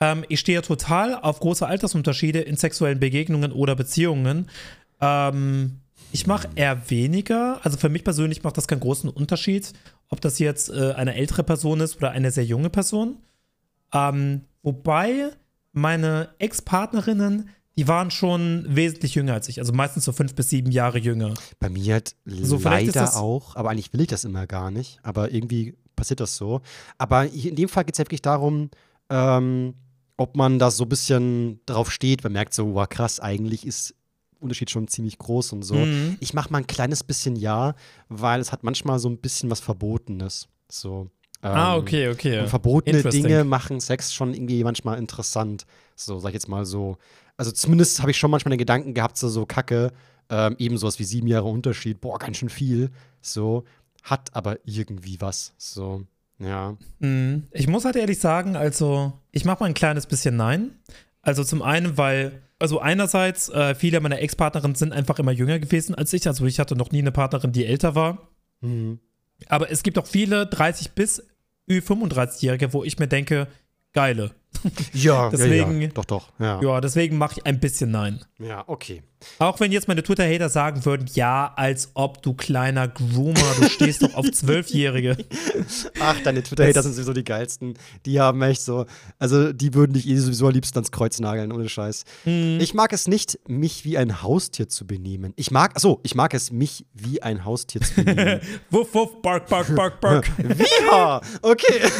Ähm, 0.00 0.24
ich 0.28 0.40
stehe 0.40 0.60
total 0.62 1.14
auf 1.14 1.40
große 1.40 1.66
Altersunterschiede 1.66 2.40
in 2.40 2.56
sexuellen 2.56 3.00
Begegnungen 3.00 3.50
oder 3.52 3.74
Beziehungen. 3.74 4.48
Ähm, 5.00 5.80
ich 6.12 6.26
mache 6.26 6.48
eher 6.54 6.88
weniger. 6.90 7.60
Also 7.62 7.78
für 7.78 7.88
mich 7.88 8.04
persönlich 8.04 8.42
macht 8.44 8.56
das 8.56 8.68
keinen 8.68 8.80
großen 8.80 9.10
Unterschied, 9.10 9.72
ob 10.08 10.20
das 10.20 10.38
jetzt 10.38 10.70
äh, 10.70 10.92
eine 10.94 11.14
ältere 11.14 11.42
Person 11.42 11.80
ist 11.80 11.96
oder 11.96 12.10
eine 12.12 12.30
sehr 12.30 12.44
junge 12.44 12.70
Person. 12.70 13.16
Ähm, 13.96 14.42
wobei 14.62 15.30
meine 15.72 16.30
Ex-Partnerinnen, 16.38 17.50
die 17.76 17.88
waren 17.88 18.10
schon 18.10 18.64
wesentlich 18.68 19.14
jünger 19.14 19.34
als 19.34 19.48
ich. 19.48 19.58
Also 19.58 19.72
meistens 19.72 20.04
so 20.04 20.12
fünf 20.12 20.34
bis 20.34 20.48
sieben 20.48 20.70
Jahre 20.70 20.98
jünger. 20.98 21.34
Bei 21.58 21.68
mir 21.68 21.96
hat 21.96 22.16
So, 22.24 22.58
leider 22.58 23.16
auch, 23.16 23.54
aber 23.54 23.70
eigentlich 23.70 23.92
will 23.92 24.00
ich 24.00 24.08
das 24.08 24.24
immer 24.24 24.46
gar 24.46 24.70
nicht. 24.70 24.98
Aber 25.02 25.32
irgendwie 25.32 25.74
passiert 25.94 26.20
das 26.20 26.36
so. 26.36 26.62
Aber 26.98 27.26
in 27.26 27.56
dem 27.56 27.68
Fall 27.68 27.84
geht 27.84 27.94
es 27.94 27.98
ja 27.98 28.04
wirklich 28.04 28.22
darum, 28.22 28.70
ähm, 29.10 29.74
ob 30.16 30.36
man 30.36 30.58
da 30.58 30.70
so 30.70 30.84
ein 30.84 30.88
bisschen 30.88 31.60
drauf 31.66 31.92
steht. 31.92 32.24
Man 32.24 32.32
merkt 32.32 32.54
so, 32.54 32.74
wow, 32.74 32.88
krass, 32.88 33.20
eigentlich 33.20 33.66
ist 33.66 33.94
Unterschied 34.40 34.70
schon 34.70 34.88
ziemlich 34.88 35.18
groß 35.18 35.52
und 35.52 35.62
so. 35.62 35.74
Mhm. 35.74 36.16
Ich 36.20 36.34
mache 36.34 36.50
mal 36.50 36.58
ein 36.58 36.66
kleines 36.66 37.04
bisschen 37.04 37.36
ja, 37.36 37.74
weil 38.08 38.40
es 38.40 38.52
hat 38.52 38.64
manchmal 38.64 38.98
so 38.98 39.08
ein 39.08 39.18
bisschen 39.18 39.50
was 39.50 39.60
Verbotenes. 39.60 40.48
So. 40.70 41.10
Ah, 41.42 41.74
ähm, 41.74 41.80
okay, 41.80 42.08
okay. 42.08 42.40
Und 42.40 42.48
verbotene. 42.48 43.02
Dinge 43.02 43.44
machen 43.44 43.80
Sex 43.80 44.14
schon 44.14 44.34
irgendwie 44.34 44.62
manchmal 44.64 44.98
interessant. 44.98 45.66
So, 45.94 46.18
sag 46.18 46.30
ich 46.30 46.34
jetzt 46.34 46.48
mal 46.48 46.64
so. 46.64 46.98
Also 47.36 47.52
zumindest 47.52 48.00
habe 48.00 48.10
ich 48.10 48.18
schon 48.18 48.30
manchmal 48.30 48.50
den 48.50 48.58
Gedanken 48.58 48.94
gehabt, 48.94 49.16
so, 49.18 49.28
so 49.28 49.46
Kacke, 49.46 49.92
ähm, 50.30 50.56
eben 50.58 50.78
sowas 50.78 50.98
wie 50.98 51.04
sieben 51.04 51.26
Jahre 51.26 51.48
Unterschied, 51.48 52.00
boah, 52.00 52.18
ganz 52.18 52.38
schön 52.38 52.48
viel. 52.48 52.90
So, 53.20 53.64
hat 54.02 54.34
aber 54.34 54.58
irgendwie 54.64 55.20
was. 55.20 55.54
So, 55.58 56.02
ja. 56.38 56.76
Mm, 57.00 57.44
Ich 57.52 57.68
muss 57.68 57.84
halt 57.84 57.96
ehrlich 57.96 58.18
sagen, 58.18 58.56
also 58.56 59.12
ich 59.32 59.44
mache 59.44 59.60
mal 59.60 59.66
ein 59.66 59.74
kleines 59.74 60.06
bisschen 60.06 60.36
Nein. 60.36 60.70
Also 61.22 61.44
zum 61.44 61.60
einen, 61.62 61.98
weil, 61.98 62.42
also 62.58 62.78
einerseits, 62.80 63.48
äh, 63.48 63.74
viele 63.74 64.00
meiner 64.00 64.20
Ex-Partnerinnen 64.20 64.76
sind 64.76 64.92
einfach 64.92 65.18
immer 65.18 65.32
jünger 65.32 65.58
gewesen 65.58 65.94
als 65.94 66.12
ich. 66.12 66.26
Also 66.26 66.46
ich 66.46 66.60
hatte 66.60 66.76
noch 66.76 66.90
nie 66.92 67.00
eine 67.00 67.12
Partnerin, 67.12 67.52
die 67.52 67.66
älter 67.66 67.94
war. 67.94 68.28
Mhm. 68.60 69.00
Aber 69.48 69.70
es 69.70 69.82
gibt 69.82 69.98
auch 69.98 70.06
viele 70.06 70.46
30 70.46 70.92
bis 70.92 71.22
Ü35-Jährige, 71.70 72.72
wo 72.72 72.84
ich 72.84 72.98
mir 72.98 73.08
denke, 73.08 73.48
geile. 73.92 74.32
Ja, 74.92 75.30
Deswegen- 75.30 75.80
ja, 75.80 75.86
ja. 75.88 75.92
Doch, 75.94 76.04
doch. 76.04 76.32
Ja, 76.38 76.60
Ja, 76.62 76.80
deswegen 76.80 77.18
mache 77.18 77.34
ich 77.40 77.46
ein 77.46 77.60
bisschen 77.60 77.90
Nein. 77.90 78.24
ja 78.38 78.64
okay. 78.66 79.02
Auch 79.38 79.60
wenn 79.60 79.72
jetzt 79.72 79.88
meine 79.88 80.02
Twitter-Hater 80.02 80.48
sagen 80.48 80.84
würden, 80.84 81.06
ja, 81.14 81.52
als 81.56 81.90
ob 81.94 82.22
du 82.22 82.34
kleiner 82.34 82.88
Groomer, 82.88 83.54
du 83.58 83.68
stehst 83.68 84.02
doch 84.02 84.14
auf 84.14 84.30
Zwölfjährige. 84.32 85.16
Ach, 86.00 86.20
deine 86.22 86.42
Twitter-Hater 86.42 86.82
sind 86.82 86.94
sowieso 86.94 87.12
die 87.12 87.24
geilsten. 87.24 87.74
Die 88.04 88.20
haben 88.20 88.40
echt 88.42 88.62
so, 88.62 88.86
also 89.18 89.52
die 89.52 89.74
würden 89.74 89.94
dich 89.94 90.08
eh 90.08 90.16
sowieso 90.16 90.46
am 90.46 90.52
liebsten 90.52 90.78
ans 90.78 90.90
Kreuz 90.90 91.18
nageln, 91.20 91.52
ohne 91.52 91.68
Scheiß. 91.68 92.04
Ich 92.24 92.74
mag 92.74 92.92
es 92.92 93.08
nicht, 93.08 93.38
mich 93.48 93.84
wie 93.84 93.98
ein 93.98 94.22
Haustier 94.22 94.68
zu 94.68 94.86
benehmen. 94.86 95.32
Ich 95.36 95.50
mag, 95.50 95.76
achso, 95.76 96.00
ich 96.02 96.14
mag 96.14 96.34
es, 96.34 96.50
mich 96.50 96.86
wie 96.92 97.22
ein 97.22 97.44
Haustier 97.44 97.80
zu 97.80 98.04
benehmen. 98.04 98.40
wuff, 98.70 98.94
wuff, 98.94 99.22
bark, 99.22 99.48
bark, 99.48 99.74
bark, 99.74 100.00
bark. 100.00 100.30
Wie? 100.38 100.64
Okay. 101.42 101.90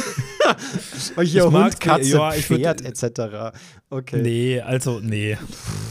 Und 1.17 1.25
hier 1.25 1.47
Ich 1.47 1.53
Hund, 1.53 1.81
Katze, 1.81 2.17
ja, 2.17 2.31
Pferd 2.33 2.83
etc. 2.83 3.57
Okay. 3.91 4.21
Nee, 4.23 4.61
also, 4.61 5.01
nee. 5.01 5.37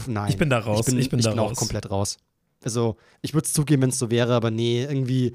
Nein. 0.06 0.28
ich 0.28 0.36
bin 0.36 0.50
da 0.50 0.58
raus, 0.58 0.80
Ich 0.80 0.86
bin, 0.86 0.98
ich 0.98 1.10
bin 1.10 1.15
da 1.24 1.32
auch 1.32 1.50
raus. 1.50 1.56
komplett 1.56 1.90
raus. 1.90 2.16
Also, 2.64 2.96
ich 3.22 3.34
würde 3.34 3.46
es 3.46 3.52
zugeben, 3.52 3.82
wenn 3.82 3.90
es 3.90 3.98
so 3.98 4.10
wäre, 4.10 4.34
aber 4.34 4.50
nee, 4.50 4.82
irgendwie. 4.84 5.32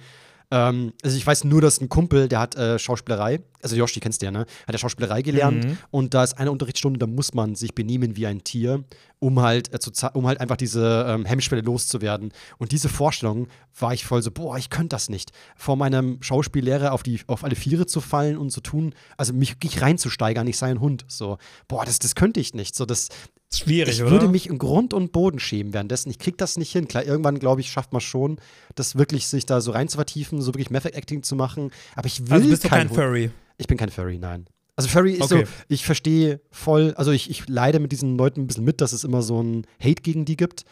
Ähm, 0.53 0.91
also, 1.01 1.15
ich 1.15 1.25
weiß 1.25 1.45
nur, 1.45 1.61
dass 1.61 1.79
ein 1.79 1.87
Kumpel, 1.87 2.27
der 2.27 2.39
hat 2.41 2.55
äh, 2.55 2.77
Schauspielerei, 2.77 3.39
also 3.61 3.77
Josh, 3.77 3.93
die 3.93 4.01
kennst 4.01 4.21
du 4.21 4.25
ja, 4.25 4.31
ne? 4.31 4.39
Hat 4.39 4.75
er 4.75 4.79
Schauspielerei 4.79 5.21
gelernt 5.21 5.63
Mhm. 5.63 5.77
und 5.91 6.13
da 6.13 6.25
ist 6.25 6.37
eine 6.37 6.51
Unterrichtsstunde, 6.51 6.99
da 6.99 7.07
muss 7.07 7.33
man 7.33 7.55
sich 7.55 7.73
benehmen 7.73 8.17
wie 8.17 8.27
ein 8.27 8.43
Tier, 8.43 8.83
um 9.19 9.39
halt, 9.39 9.73
äh, 9.73 9.79
zu 9.79 9.91
um 10.13 10.27
halt 10.27 10.41
einfach 10.41 10.57
diese 10.57 11.05
ähm, 11.07 11.23
Hemmschwelle 11.25 11.61
loszuwerden. 11.61 12.33
Und 12.57 12.73
diese 12.73 12.89
Vorstellung 12.89 13.47
war 13.79 13.93
ich 13.93 14.03
voll 14.03 14.21
so, 14.21 14.31
boah, 14.31 14.57
ich 14.57 14.69
könnte 14.69 14.89
das 14.89 15.07
nicht. 15.07 15.31
Vor 15.55 15.77
meinem 15.77 16.21
Schauspiellehrer 16.21 16.91
auf, 16.91 17.03
die, 17.03 17.21
auf 17.27 17.45
alle 17.45 17.55
Viere 17.55 17.85
zu 17.85 18.01
fallen 18.01 18.37
und 18.37 18.49
zu 18.49 18.59
tun, 18.59 18.93
also 19.15 19.31
mich 19.31 19.51
wirklich 19.53 19.81
reinzusteigern, 19.81 20.47
ich 20.47 20.57
sei 20.57 20.69
ein 20.69 20.81
Hund. 20.81 21.05
So, 21.07 21.37
boah, 21.69 21.85
das, 21.85 21.99
das 21.99 22.13
könnte 22.15 22.41
ich 22.41 22.53
nicht. 22.55 22.75
So, 22.75 22.85
das, 22.85 23.07
Schwierig, 23.53 23.95
ich 23.95 24.01
oder? 24.01 24.11
würde 24.11 24.27
mich 24.29 24.47
im 24.47 24.57
Grund 24.57 24.93
und 24.93 25.11
Boden 25.11 25.39
schämen 25.39 25.73
währenddessen. 25.73 26.09
Ich 26.09 26.19
krieg 26.19 26.37
das 26.37 26.57
nicht 26.57 26.71
hin. 26.71 26.87
Klar, 26.87 27.05
irgendwann, 27.05 27.37
glaube 27.37 27.61
ich, 27.61 27.69
schafft 27.69 27.91
man 27.91 28.01
schon, 28.01 28.37
das 28.75 28.95
wirklich 28.97 29.27
sich 29.27 29.45
da 29.45 29.59
so 29.59 29.71
rein 29.71 29.89
zu 29.89 29.97
vertiefen, 29.97 30.41
so 30.41 30.53
wirklich 30.53 30.69
Method 30.69 30.93
Acting 30.95 31.21
zu 31.23 31.35
machen. 31.35 31.71
Aber 31.95 32.07
ich 32.07 32.21
will 32.27 32.33
also 32.33 32.49
bist 32.49 32.63
du 32.63 32.69
kein, 32.69 32.87
kein 32.87 32.89
Hund. 32.89 32.95
Furry. 32.99 33.31
Ich 33.57 33.67
bin 33.67 33.77
kein 33.77 33.89
Furry, 33.89 34.17
nein. 34.17 34.45
Also 34.77 34.89
Furry 34.89 35.13
ist 35.13 35.31
Okay. 35.31 35.45
so, 35.45 35.51
ich 35.67 35.85
verstehe 35.85 36.39
voll, 36.49 36.93
also 36.95 37.11
ich, 37.11 37.29
ich 37.29 37.47
leide 37.49 37.79
mit 37.79 37.91
diesen 37.91 38.17
Leuten 38.17 38.41
ein 38.41 38.47
bisschen 38.47 38.63
mit, 38.63 38.79
dass 38.79 38.93
es 38.93 39.03
immer 39.03 39.21
so 39.21 39.41
ein 39.43 39.67
Hate 39.83 40.01
gegen 40.01 40.23
die 40.25 40.37
gibt. 40.37 40.63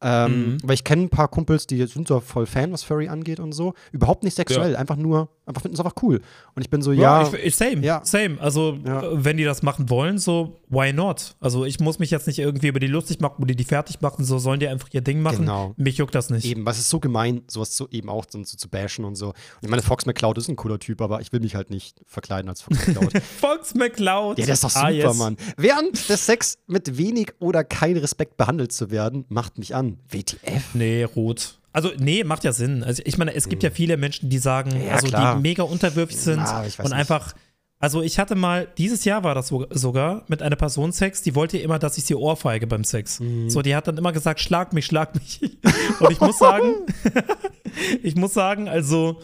Ähm, 0.00 0.52
Mhm. 0.52 0.58
Weil 0.62 0.74
ich 0.74 0.84
kenne 0.84 1.02
ein 1.02 1.08
paar 1.08 1.26
Kumpels, 1.28 1.66
die 1.66 1.84
sind 1.86 2.06
so 2.06 2.20
voll 2.20 2.46
Fan, 2.46 2.70
was 2.72 2.84
Furry 2.84 3.08
angeht 3.08 3.40
und 3.40 3.50
so. 3.52 3.74
Überhaupt 3.90 4.22
nicht 4.22 4.36
sexuell, 4.36 4.76
einfach 4.76 4.94
nur, 4.96 5.28
einfach 5.44 5.62
finden 5.62 5.74
es 5.74 5.80
einfach 5.80 6.00
cool. 6.02 6.20
Und 6.54 6.62
ich 6.62 6.70
bin 6.70 6.82
so, 6.82 6.92
ja, 6.92 7.26
ich, 7.26 7.32
ich, 7.34 7.56
same, 7.56 7.84
Ja. 7.84 8.00
same. 8.04 8.40
Also, 8.40 8.78
Ja. 8.84 9.02
äh, 9.02 9.24
wenn 9.24 9.36
die 9.38 9.44
das 9.44 9.62
machen 9.62 9.90
wollen, 9.90 10.18
so, 10.18 10.60
why 10.68 10.92
not? 10.92 11.34
Also, 11.40 11.64
ich 11.64 11.80
muss 11.80 11.98
mich 11.98 12.10
jetzt 12.12 12.28
nicht 12.28 12.38
irgendwie 12.38 12.68
über 12.68 12.78
die 12.78 12.86
lustig 12.86 13.18
machen 13.20 13.42
oder 13.42 13.54
die 13.54 13.64
fertig 13.64 14.00
machen, 14.00 14.24
so 14.24 14.38
sollen 14.38 14.60
die 14.60 14.68
einfach 14.68 14.88
ihr 14.92 15.00
Ding 15.00 15.20
machen. 15.20 15.38
Genau. 15.40 15.74
Mich 15.76 15.96
juckt 15.98 16.14
das 16.14 16.30
nicht. 16.30 16.44
eben, 16.44 16.64
was 16.64 16.78
ist 16.78 16.90
so 16.90 17.00
gemein, 17.00 17.42
sowas 17.48 17.72
zu, 17.72 17.88
eben 17.90 18.08
auch 18.08 18.24
so, 18.30 18.42
so 18.44 18.56
zu 18.56 18.68
bashen 18.68 19.04
und 19.04 19.16
so. 19.16 19.28
Und 19.30 19.34
ich 19.62 19.68
meine, 19.68 19.82
Fox 19.82 20.06
McCloud 20.06 20.38
ist 20.38 20.48
ein 20.48 20.54
cooler 20.56 20.78
Typ, 20.78 21.00
aber 21.00 21.20
ich 21.22 21.32
will 21.32 21.40
mich 21.40 21.56
halt 21.56 21.70
nicht 21.70 22.00
verkleiden 22.06 22.48
als 22.48 22.62
Fox 22.62 22.86
McCloud. 22.86 23.20
Fox 23.40 23.74
McCloud. 23.74 24.38
ja, 24.38 24.44
der 24.46 24.54
ist 24.54 24.62
doch 24.62 24.70
super, 24.70 24.86
Ah, 24.86 24.90
yes. 24.90 25.16
Mann. 25.16 25.36
Während 25.56 26.08
des 26.08 26.24
Sex 26.24 26.58
mit 26.68 26.96
wenig 26.98 27.32
oder 27.40 27.64
kein 27.64 27.96
Respekt 27.96 28.36
behandelt 28.36 28.70
zu 28.70 28.90
werden, 28.92 29.24
macht 29.28 29.58
mich 29.58 29.74
an. 29.74 29.87
WTF? 30.10 30.74
Nee, 30.74 31.04
rot. 31.04 31.54
Also, 31.72 31.90
nee, 31.98 32.24
macht 32.24 32.44
ja 32.44 32.52
Sinn. 32.52 32.82
Also, 32.82 33.02
ich 33.06 33.18
meine, 33.18 33.34
es 33.34 33.48
gibt 33.48 33.62
ja 33.62 33.70
viele 33.70 33.96
Menschen, 33.96 34.28
die 34.30 34.38
sagen, 34.38 34.70
Ja, 34.84 34.94
also 34.94 35.06
klar. 35.06 35.36
die 35.36 35.42
mega 35.42 35.62
unterwürfig 35.62 36.16
sind 36.16 36.40
weiß 36.42 36.78
und 36.78 36.84
nicht. 36.86 36.92
einfach. 36.94 37.34
Also, 37.80 38.02
ich 38.02 38.18
hatte 38.18 38.34
mal, 38.34 38.66
dieses 38.78 39.04
Jahr 39.04 39.22
war 39.22 39.34
das 39.36 39.48
so, 39.48 39.66
sogar, 39.70 40.24
mit 40.26 40.42
einer 40.42 40.56
Person 40.56 40.90
Sex, 40.90 41.22
die 41.22 41.34
wollte 41.36 41.58
immer, 41.58 41.78
dass 41.78 41.96
ich 41.96 42.04
sie 42.04 42.16
ohrfeige 42.16 42.66
beim 42.66 42.82
Sex. 42.82 43.20
Mhm. 43.20 43.48
So, 43.50 43.62
die 43.62 43.76
hat 43.76 43.86
dann 43.86 43.96
immer 43.98 44.12
gesagt, 44.12 44.40
schlag 44.40 44.72
mich, 44.72 44.86
schlag 44.86 45.14
mich. 45.14 45.40
Und 46.00 46.10
ich 46.10 46.20
muss 46.20 46.38
sagen, 46.38 46.74
ich 48.02 48.16
muss 48.16 48.34
sagen, 48.34 48.68
also, 48.68 49.20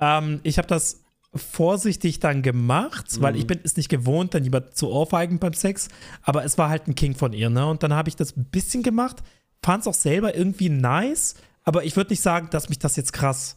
ähm, 0.00 0.40
ich 0.42 0.58
habe 0.58 0.66
das 0.68 1.00
vorsichtig 1.34 2.20
dann 2.20 2.42
gemacht, 2.42 3.06
weil 3.20 3.32
Mhm. 3.34 3.38
ich 3.38 3.46
bin 3.46 3.60
es 3.62 3.76
nicht 3.76 3.88
gewohnt, 3.88 4.34
dann 4.34 4.44
jemand 4.44 4.76
zu 4.76 4.90
ohrfeigen 4.90 5.38
beim 5.38 5.54
Sex, 5.54 5.88
aber 6.22 6.44
es 6.44 6.58
war 6.58 6.68
halt 6.68 6.88
ein 6.88 6.94
King 6.94 7.14
von 7.14 7.32
ihr, 7.32 7.48
ne? 7.50 7.66
Und 7.66 7.82
dann 7.82 7.94
habe 7.94 8.08
ich 8.08 8.16
das 8.16 8.36
ein 8.36 8.44
bisschen 8.46 8.82
gemacht, 8.82 9.22
fand 9.62 9.82
es 9.82 9.86
auch 9.88 9.94
selber 9.94 10.34
irgendwie 10.36 10.68
nice, 10.68 11.34
aber 11.64 11.84
ich 11.84 11.96
würde 11.96 12.10
nicht 12.10 12.22
sagen, 12.22 12.48
dass 12.50 12.68
mich 12.68 12.78
das 12.78 12.96
jetzt 12.96 13.12
krass. 13.12 13.56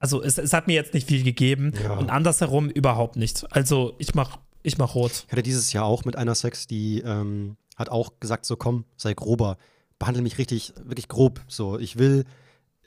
Also 0.00 0.22
es, 0.22 0.38
es 0.38 0.52
hat 0.52 0.66
mir 0.66 0.74
jetzt 0.74 0.94
nicht 0.94 1.08
viel 1.08 1.24
gegeben 1.24 1.72
Ja. 1.82 1.92
und 1.94 2.10
andersherum 2.10 2.68
überhaupt 2.70 3.16
nicht. 3.16 3.44
Also 3.50 3.94
ich 3.98 4.14
mach, 4.14 4.38
ich 4.62 4.78
mach 4.78 4.94
rot. 4.94 5.24
Ich 5.26 5.32
hatte 5.32 5.42
dieses 5.42 5.72
Jahr 5.72 5.84
auch 5.84 6.04
mit 6.04 6.16
einer 6.16 6.34
Sex, 6.34 6.66
die 6.66 7.00
ähm, 7.00 7.56
hat 7.76 7.88
auch 7.88 8.20
gesagt, 8.20 8.44
so 8.46 8.56
komm, 8.56 8.84
sei 8.96 9.14
grober, 9.14 9.56
behandle 9.98 10.22
mich 10.22 10.38
richtig, 10.38 10.72
wirklich 10.84 11.08
grob. 11.08 11.40
So, 11.48 11.78
ich 11.78 11.98
will 11.98 12.24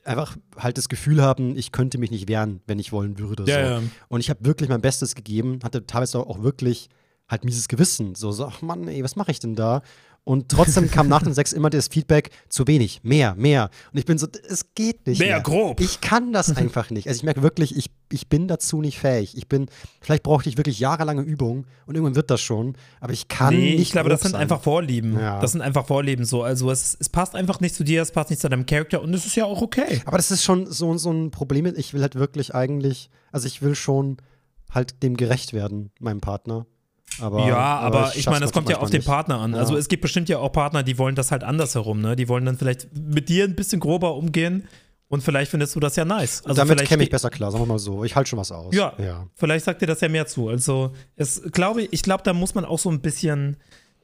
einfach 0.04 0.38
halt 0.58 0.78
das 0.78 0.90
Gefühl 0.90 1.22
haben, 1.22 1.56
ich 1.58 1.72
könnte 1.72 1.98
mich 1.98 2.12
nicht 2.12 2.28
wehren, 2.28 2.62
wenn 2.66 2.80
ich 2.80 2.92
wollen 2.92 3.20
würde. 3.20 3.44
Ja, 3.46 3.78
so. 3.80 3.84
ja. 3.84 3.90
Und 4.08 4.20
ich 4.22 4.30
habe 4.30 4.46
wirklich 4.46 4.70
mein 4.70 4.82
Bestes 4.82 5.14
gegeben, 5.16 5.60
hatte 5.64 5.86
teilweise 5.86 6.20
auch 6.20 6.42
wirklich 6.42 6.90
halt 7.30 7.46
mieses 7.46 7.68
Gewissen. 7.68 8.16
So, 8.16 8.32
so 8.32 8.46
ach 8.46 8.62
Mann, 8.62 8.88
ey, 8.88 9.04
was 9.04 9.16
mache 9.16 9.32
ich 9.32 9.40
denn 9.40 9.56
da? 9.56 9.82
Und 10.24 10.50
trotzdem 10.50 10.92
kam 10.92 11.08
nach 11.08 11.24
dem 11.24 11.34
Sex 11.34 11.52
immer 11.52 11.72
das 11.72 11.88
Feedback, 11.88 12.30
zu 12.48 12.68
wenig, 12.68 13.02
mehr, 13.04 13.34
mehr. 13.36 13.72
Und 13.92 13.98
ich 13.98 14.06
bin 14.06 14.20
so, 14.20 14.28
es 14.48 14.76
geht 14.76 15.08
nicht. 15.08 15.18
Mehr 15.18 15.38
mehr. 15.38 15.42
grob. 15.42 15.82
Ich 15.82 16.00
kann 16.00 16.32
das 16.32 16.56
einfach 16.56 16.92
nicht. 16.92 17.08
Also 17.08 17.18
ich 17.18 17.24
merke 17.24 17.42
wirklich, 17.42 17.76
ich, 17.76 17.90
ich 18.12 18.30
bin 18.30 18.48
dazu 18.48 18.82
nicht 18.82 19.00
fähig. 19.00 19.36
Ich 19.36 19.48
bin, 19.48 19.66
vielleicht 20.00 20.22
brauchte 20.22 20.48
ich 20.48 20.58
wirklich 20.58 20.80
jahrelange 20.80 21.24
Übung 21.24 21.66
und 21.88 21.96
irgendwann 21.96 22.16
wird 22.16 22.30
das 22.30 22.40
schon, 22.40 22.76
aber 23.00 23.14
ich 23.14 23.30
kann 23.30 23.56
nee, 23.56 23.72
nicht. 23.72 23.82
ich 23.82 23.92
glaube, 23.92 24.10
das 24.10 24.22
sind 24.22 24.34
sein. 24.34 24.42
einfach 24.42 24.62
Vorlieben. 24.62 25.20
Ja. 25.20 25.40
Das 25.40 25.54
sind 25.54 25.62
einfach 25.62 25.88
Vorlieben 25.88 26.24
so. 26.24 26.44
Also 26.44 26.70
es, 26.70 26.96
es 27.00 27.10
passt 27.10 27.34
einfach 27.34 27.60
nicht 27.60 27.74
zu 27.74 27.84
dir, 27.84 28.04
es 28.04 28.12
passt 28.12 28.30
nicht 28.30 28.42
zu 28.42 28.48
deinem 28.50 28.68
Charakter 28.68 29.02
und 29.02 29.14
es 29.16 29.26
ist 29.26 29.36
ja 29.36 29.46
auch 29.46 29.64
okay. 29.64 30.02
Aber 30.06 30.18
das 30.18 30.30
ist 30.30 30.44
schon 30.44 30.68
so, 30.68 30.96
so 30.98 31.12
ein 31.12 31.32
Problem. 31.32 31.66
Ich 31.66 31.96
will 31.96 32.02
halt 32.02 32.14
wirklich 32.14 32.54
eigentlich, 32.54 33.10
also 33.32 33.48
ich 33.48 33.64
will 33.64 33.74
schon 33.74 34.18
halt 34.70 35.02
dem 35.02 35.18
gerecht 35.18 35.54
werden, 35.54 35.92
meinem 36.00 36.22
Partner. 36.22 36.68
Aber, 37.20 37.48
ja, 37.48 37.58
aber, 37.58 38.08
ich 38.16 38.24
schaff's 38.24 38.26
meine, 38.28 38.40
das 38.46 38.52
kommt 38.54 38.70
ja 38.70 38.78
auf 38.78 38.90
den 38.90 39.00
nicht. 39.00 39.08
Partner 39.08 39.40
an. 39.40 39.54
Ja. 39.54 39.60
Also 39.60 39.76
es 39.76 39.88
gibt 39.88 40.02
bestimmt 40.02 40.30
ja 40.30 40.40
auch 40.40 40.52
Partner, 40.52 40.84
die 40.84 40.98
wollen 40.98 41.16
das 41.16 41.32
halt 41.32 41.44
andersherum, 41.44 42.02
ne? 42.02 42.16
Die 42.16 42.30
wollen 42.30 42.46
dann 42.46 42.58
vielleicht 42.58 42.88
mit 42.96 43.30
dir 43.30 43.44
ein 43.44 43.56
bisschen 43.56 43.80
grober 43.80 44.16
umgehen 44.16 44.68
und 45.08 45.22
vielleicht 45.22 45.52
findest 45.52 45.76
du 45.76 45.80
das 45.82 45.98
ja 45.98 46.06
nice. 46.06 46.42
Also 46.46 46.56
Damit 46.56 46.78
vielleicht 46.78 46.90
käme 46.90 47.04
ich 47.04 47.10
besser 47.10 47.30
klar, 47.30 47.52
sagen 47.52 47.64
wir 47.64 47.68
mal 47.68 47.80
so. 47.80 48.04
Ich 48.06 48.16
halte 48.16 48.30
schon 48.30 48.40
was 48.40 48.52
aus. 48.52 48.74
Ja, 48.74 48.94
ja. 48.98 49.28
vielleicht 49.36 49.66
sagt 49.66 49.82
dir 49.82 49.88
das 49.88 50.00
ja 50.02 50.08
mehr 50.08 50.26
zu. 50.26 50.48
Also 50.48 50.94
es 51.18 51.42
glaube 51.52 51.84
ich 51.84 52.02
glaube, 52.02 52.24
da 52.24 52.34
muss 52.34 52.56
man 52.56 52.64
auch 52.66 52.80
so 52.80 52.90
ein 52.90 53.02
bisschen 53.02 53.58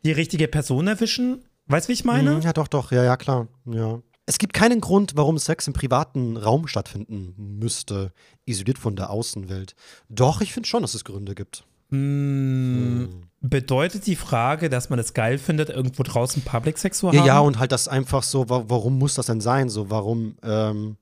die 0.04 0.12
richtige 0.12 0.48
Person 0.48 0.88
erwischen. 0.88 1.46
Weißt 1.68 1.88
du, 1.88 1.90
wie 1.90 1.94
ich 1.94 2.06
meine? 2.06 2.36
Mhm, 2.36 2.42
Ja, 2.42 2.54
doch, 2.54 2.68
doch, 2.68 2.92
ja, 2.92 3.04
ja, 3.04 3.18
klar. 3.18 3.48
Ja. 3.66 4.02
Es 4.26 4.38
gibt 4.38 4.54
keinen 4.54 4.82
Grund, 4.82 5.14
warum 5.16 5.38
Sex 5.38 5.68
im 5.68 5.74
privaten 5.74 6.36
Raum 6.36 6.68
stattfinden 6.68 7.34
müsste, 7.38 8.12
isoliert 8.46 8.78
von 8.78 8.98
der 8.98 9.10
Außenwelt. 9.10 9.76
Doch, 10.10 10.42
ich 10.42 10.52
finde 10.54 10.68
schon, 10.68 10.82
dass 10.82 10.94
es 10.94 11.06
Gründe 11.06 11.34
gibt. 11.34 11.64
Mm, 11.90 13.06
Bedeutet 13.40 14.08
die 14.08 14.16
Frage, 14.16 14.68
dass 14.68 14.90
man 14.90 14.98
es 14.98 15.14
geil 15.14 15.38
findet, 15.38 15.70
irgendwo 15.70 16.02
draußen 16.04 16.42
Public 16.42 16.78
Sex 16.80 17.00
zu 17.00 17.08
haben? 17.08 17.18
Ja, 17.18 17.26
ja, 17.26 17.40
und 17.40 17.60
halt 17.60 17.72
das 17.72 17.88
einfach 17.88 18.24
so, 18.24 18.50
wa 18.50 18.66
warum 18.68 18.98
muss 18.98 19.14
das 19.14 19.28
denn 19.28 19.42
sein? 19.42 19.70
So, 19.70 19.92
warum 19.92 20.38
ähm, 20.42 20.98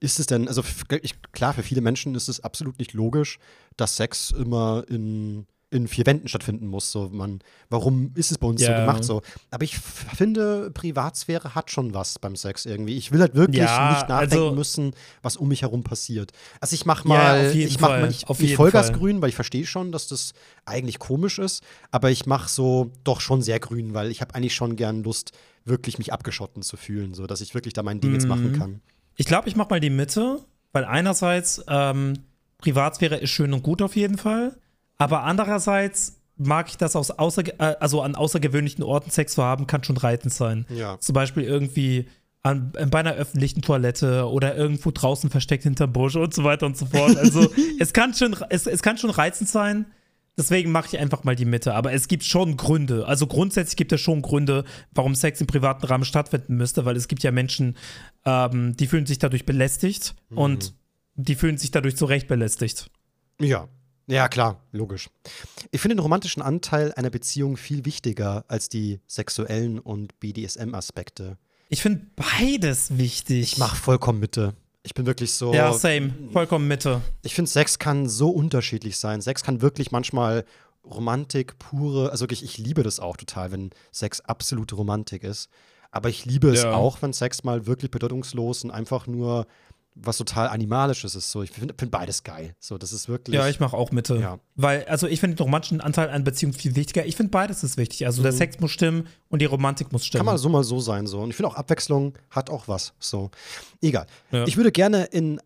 ist 0.00 0.18
es 0.18 0.26
denn, 0.26 0.48
also 0.48 0.62
ich, 1.02 1.20
klar, 1.32 1.52
für 1.52 1.62
viele 1.62 1.82
Menschen 1.82 2.14
ist 2.14 2.28
es 2.28 2.42
absolut 2.42 2.78
nicht 2.78 2.94
logisch, 2.94 3.38
dass 3.76 3.96
Sex 3.96 4.30
immer 4.30 4.84
in, 4.88 5.46
in 5.74 5.88
vier 5.88 6.06
Wänden 6.06 6.28
stattfinden 6.28 6.66
muss. 6.68 6.90
So, 6.92 7.08
man, 7.12 7.40
warum 7.68 8.12
ist 8.14 8.30
es 8.30 8.38
bei 8.38 8.46
uns 8.46 8.60
so 8.62 8.68
Ja. 8.70 8.80
gemacht? 8.80 9.04
So? 9.04 9.22
Aber 9.50 9.64
ich 9.64 9.76
finde, 9.76 10.70
Privatsphäre 10.72 11.54
hat 11.54 11.70
schon 11.70 11.92
was 11.94 12.18
beim 12.18 12.36
Sex 12.36 12.64
irgendwie. 12.64 12.96
Ich 12.96 13.12
will 13.12 13.20
halt 13.20 13.34
wirklich 13.34 13.58
Ja, 13.62 13.90
nicht 13.92 14.08
nachdenken 14.08 14.44
also- 14.46 14.54
müssen, 14.54 14.94
was 15.22 15.36
um 15.36 15.48
mich 15.48 15.62
herum 15.62 15.82
passiert. 15.82 16.32
Also 16.60 16.74
ich 16.74 16.86
mach 16.86 17.04
mal, 17.04 17.48
auf 17.48 17.54
jeden 17.54 17.68
ich 17.68 17.80
mach 17.80 17.88
Fall, 17.88 18.00
mal 18.02 18.06
nicht, 18.08 18.28
auf 18.28 18.38
nicht 18.38 18.50
jeden 18.50 18.56
Vollgas 18.56 18.90
Fall. 18.90 18.98
grün, 18.98 19.20
weil 19.20 19.28
ich 19.28 19.34
verstehe 19.34 19.66
schon, 19.66 19.92
dass 19.92 20.06
das 20.08 20.32
eigentlich 20.64 20.98
komisch 20.98 21.38
ist, 21.38 21.62
aber 21.90 22.10
ich 22.10 22.24
mache 22.26 22.48
so 22.48 22.90
doch 23.02 23.20
schon 23.20 23.42
sehr 23.42 23.58
grün, 23.60 23.92
weil 23.94 24.10
ich 24.10 24.20
habe 24.20 24.34
eigentlich 24.34 24.54
schon 24.54 24.76
gern 24.76 25.02
Lust, 25.02 25.32
wirklich 25.66 25.98
mich 25.98 26.12
abgeschotten 26.12 26.62
zu 26.62 26.76
fühlen, 26.76 27.14
so 27.14 27.26
dass 27.26 27.40
ich 27.40 27.54
wirklich 27.54 27.72
da 27.74 27.82
mein 27.82 28.00
Ding 28.00 28.12
jetzt 28.12 28.28
machen 28.28 28.52
Mhm. 28.52 28.58
kann. 28.58 28.80
Ich 29.16 29.26
glaube, 29.26 29.48
ich 29.48 29.56
mache 29.56 29.70
mal 29.70 29.80
die 29.80 29.90
Mitte, 29.90 30.40
weil 30.72 30.84
einerseits 30.84 31.62
ähm, 31.68 32.14
Privatsphäre 32.58 33.16
ist 33.16 33.30
schön 33.30 33.52
und 33.52 33.62
gut 33.62 33.82
auf 33.82 33.96
jeden 33.96 34.18
Fall, 34.18 34.56
aber 34.98 35.22
andererseits 35.24 36.20
mag 36.36 36.68
ich 36.68 36.76
das 36.76 36.96
aus 36.96 37.10
außer, 37.10 37.42
äh, 37.60 37.76
also 37.80 38.02
an 38.02 38.14
außergewöhnlichen 38.14 38.82
Orten 38.82 39.10
Sex 39.10 39.34
zu 39.34 39.42
haben, 39.42 39.66
kann 39.66 39.84
schon 39.84 39.96
reizend 39.96 40.32
sein. 40.32 40.66
Ja. 40.68 40.98
Zum 41.00 41.14
Beispiel 41.14 41.44
irgendwie 41.44 42.08
an, 42.42 42.72
bei 42.90 43.00
einer 43.00 43.14
öffentlichen 43.14 43.62
Toilette 43.62 44.28
oder 44.28 44.54
irgendwo 44.54 44.90
draußen 44.90 45.30
versteckt 45.30 45.62
hinterm 45.62 45.92
Busch 45.92 46.16
und 46.16 46.34
so 46.34 46.44
weiter 46.44 46.66
und 46.66 46.76
so 46.76 46.86
fort. 46.86 47.16
Also 47.16 47.50
es 47.80 47.92
kann 47.92 48.14
schon, 48.14 48.36
es, 48.50 48.66
es 48.66 48.82
kann 48.82 48.98
schon 48.98 49.10
reizend 49.10 49.48
sein. 49.48 49.86
Deswegen 50.36 50.72
mache 50.72 50.88
ich 50.88 50.98
einfach 50.98 51.22
mal 51.22 51.36
die 51.36 51.44
Mitte. 51.44 51.74
Aber 51.74 51.92
es 51.92 52.08
gibt 52.08 52.24
schon 52.24 52.56
Gründe. 52.56 53.06
Also 53.06 53.28
grundsätzlich 53.28 53.76
gibt 53.76 53.92
es 53.92 54.00
schon 54.00 54.20
Gründe, 54.20 54.64
warum 54.90 55.14
Sex 55.14 55.40
im 55.40 55.46
privaten 55.46 55.86
Rahmen 55.86 56.04
stattfinden 56.04 56.56
müsste, 56.56 56.84
weil 56.84 56.96
es 56.96 57.06
gibt 57.06 57.22
ja 57.22 57.30
Menschen, 57.30 57.76
ähm, 58.24 58.76
die 58.76 58.88
fühlen 58.88 59.06
sich 59.06 59.20
dadurch 59.20 59.46
belästigt 59.46 60.16
und 60.30 60.74
die 61.14 61.36
fühlen 61.36 61.56
sich 61.56 61.70
dadurch 61.70 61.96
zu 61.96 62.04
Recht 62.04 62.26
belästigt. 62.26 62.90
Ja. 63.40 63.68
Ja, 64.06 64.28
klar, 64.28 64.60
logisch. 64.72 65.08
Ich 65.70 65.80
finde 65.80 65.96
den 65.96 66.00
romantischen 66.02 66.42
Anteil 66.42 66.92
einer 66.94 67.10
Beziehung 67.10 67.56
viel 67.56 67.84
wichtiger 67.84 68.44
als 68.48 68.68
die 68.68 69.00
sexuellen 69.06 69.78
und 69.78 70.18
BDSM-Aspekte. 70.20 71.38
Ich 71.70 71.82
finde 71.82 72.06
beides 72.16 72.98
wichtig. 72.98 73.42
Ich 73.54 73.58
mache 73.58 73.76
vollkommen 73.76 74.20
Mitte. 74.20 74.54
Ich 74.82 74.92
bin 74.94 75.06
wirklich 75.06 75.32
so. 75.32 75.54
Ja, 75.54 75.72
same. 75.72 76.12
Vollkommen 76.32 76.68
Mitte. 76.68 77.00
Ich 77.22 77.34
finde, 77.34 77.50
Sex 77.50 77.78
kann 77.78 78.06
so 78.06 78.28
unterschiedlich 78.28 78.98
sein. 78.98 79.22
Sex 79.22 79.42
kann 79.42 79.62
wirklich 79.62 79.90
manchmal 79.90 80.44
Romantik, 80.84 81.58
pure, 81.58 82.10
also 82.10 82.24
wirklich, 82.24 82.44
ich 82.44 82.58
liebe 82.58 82.82
das 82.82 83.00
auch 83.00 83.16
total, 83.16 83.50
wenn 83.52 83.70
Sex 83.90 84.20
absolute 84.20 84.74
Romantik 84.74 85.24
ist. 85.24 85.48
Aber 85.90 86.10
ich 86.10 86.26
liebe 86.26 86.50
es 86.50 86.64
Ja. 86.64 86.72
auch, 86.74 87.00
wenn 87.00 87.14
Sex 87.14 87.44
mal 87.44 87.66
wirklich 87.66 87.90
bedeutungslos 87.90 88.64
und 88.64 88.70
einfach 88.70 89.06
nur 89.06 89.46
was 89.94 90.18
total 90.18 90.48
Animalisches 90.48 91.14
ist. 91.14 91.30
So, 91.30 91.42
ich 91.42 91.50
finde 91.50 91.74
find 91.78 91.90
beides 91.90 92.22
geil. 92.24 92.54
So, 92.58 92.78
das 92.78 92.92
ist 92.92 93.08
wirklich. 93.08 93.34
Ja, 93.34 93.48
ich 93.48 93.60
mache 93.60 93.76
auch 93.76 93.92
Mitte. 93.92 94.16
Ja. 94.16 94.38
Weil, 94.56 94.84
also 94.86 95.06
ich 95.06 95.20
finde 95.20 95.36
den 95.36 95.44
romantischen 95.44 95.80
Anteil 95.80 96.10
an 96.10 96.24
Beziehung 96.24 96.52
viel 96.52 96.74
wichtiger. 96.74 97.06
Ich 97.06 97.16
finde 97.16 97.30
beides 97.30 97.62
ist 97.62 97.76
wichtig. 97.76 98.06
Also 98.06 98.22
der 98.22 98.32
Sex 98.32 98.58
muss 98.60 98.72
stimmen 98.72 99.06
und 99.28 99.40
die 99.40 99.46
Romantik 99.46 99.92
muss 99.92 100.04
stimmen. 100.04 100.24
Mhm. 100.24 100.26
Kann 100.26 100.34
mal 100.34 100.38
so 100.38 100.48
mal 100.48 100.64
so 100.64 100.80
sein. 100.80 101.06
So. 101.06 101.20
Und 101.20 101.30
ich 101.30 101.36
finde 101.36 101.50
auch 101.50 101.54
Abwechslung 101.54 102.14
hat 102.30 102.50
auch 102.50 102.66
was. 102.68 102.92
So. 102.98 103.30
Egal. 103.80 104.06
Ja. 104.32 104.44
Ich 104.46 104.56
würde 104.56 104.72
gerne 104.72 105.04
in 105.04 105.40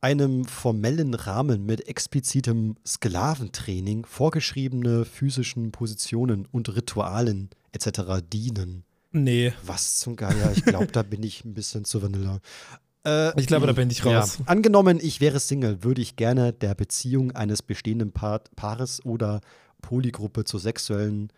einem 0.00 0.44
formellen 0.44 1.14
Rahmen 1.14 1.64
mit 1.64 1.88
explizitem 1.88 2.76
Sklaventraining 2.86 4.04
vorgeschriebene 4.04 5.06
physischen 5.06 5.72
Positionen 5.72 6.46
und 6.52 6.76
Ritualen 6.76 7.48
etc. 7.72 8.20
dienen. 8.30 8.84
nee, 9.12 9.54
Was 9.64 9.98
zum 9.98 10.16
Geier? 10.16 10.52
Ich 10.54 10.64
glaube, 10.64 10.88
da 10.88 11.02
bin 11.02 11.22
ich 11.22 11.46
ein 11.46 11.54
bisschen 11.54 11.86
zu 11.86 12.02
Vanilla. 12.02 12.40
Äh, 13.06 13.38
ich 13.38 13.46
glaube, 13.46 13.66
da 13.66 13.72
bin 13.72 13.90
ich 13.90 14.04
raus. 14.04 14.38
Ja. 14.38 14.46
Angenommen, 14.46 14.98
ich 15.00 15.20
wäre 15.20 15.40
Single, 15.40 15.82
würde 15.84 16.00
ich 16.00 16.16
gerne 16.16 16.52
der 16.52 16.74
Beziehung 16.74 17.32
eines 17.32 17.62
bestehenden 17.62 18.12
pa 18.12 18.40
Paares 18.56 19.04
oder 19.04 19.40
Polygruppe 19.82 20.44
zu 20.44 20.58
sexuellen 20.58 21.30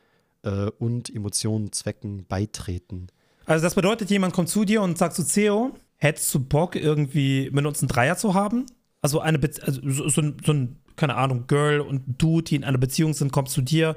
äh, 0.43 0.71
und 0.79 1.15
Emotionenzwecken 1.15 2.27
beitreten. 2.27 3.09
Also 3.45 3.65
das 3.65 3.75
bedeutet, 3.75 4.11
jemand 4.11 4.35
kommt 4.35 4.49
zu 4.49 4.65
dir 4.65 4.83
und 4.83 4.99
sagt 4.99 5.15
so, 5.15 5.23
Theo, 5.23 5.75
hättest 5.97 6.33
du 6.35 6.41
Bock, 6.41 6.77
irgendwie 6.77 7.51
mit 7.53 7.65
uns 7.67 7.81
einen 7.81 7.89
Dreier 7.89 8.17
zu 8.17 8.35
haben? 8.35 8.67
Also 9.03 9.21
eine 9.21 9.39
Be 9.39 9.51
also 9.63 9.81
so, 9.85 10.09
so, 10.09 10.21
ein, 10.21 10.37
so 10.45 10.53
ein, 10.53 10.77
keine 10.97 11.17
Ahnung, 11.17 11.47
Girl 11.47 11.81
und 11.81 12.03
Dude, 12.21 12.45
die 12.45 12.57
in 12.57 12.65
einer 12.65 12.79
Beziehung 12.79 13.15
sind, 13.15 13.33
kommt 13.33 13.51
zu 13.51 13.61
dir 13.61 13.97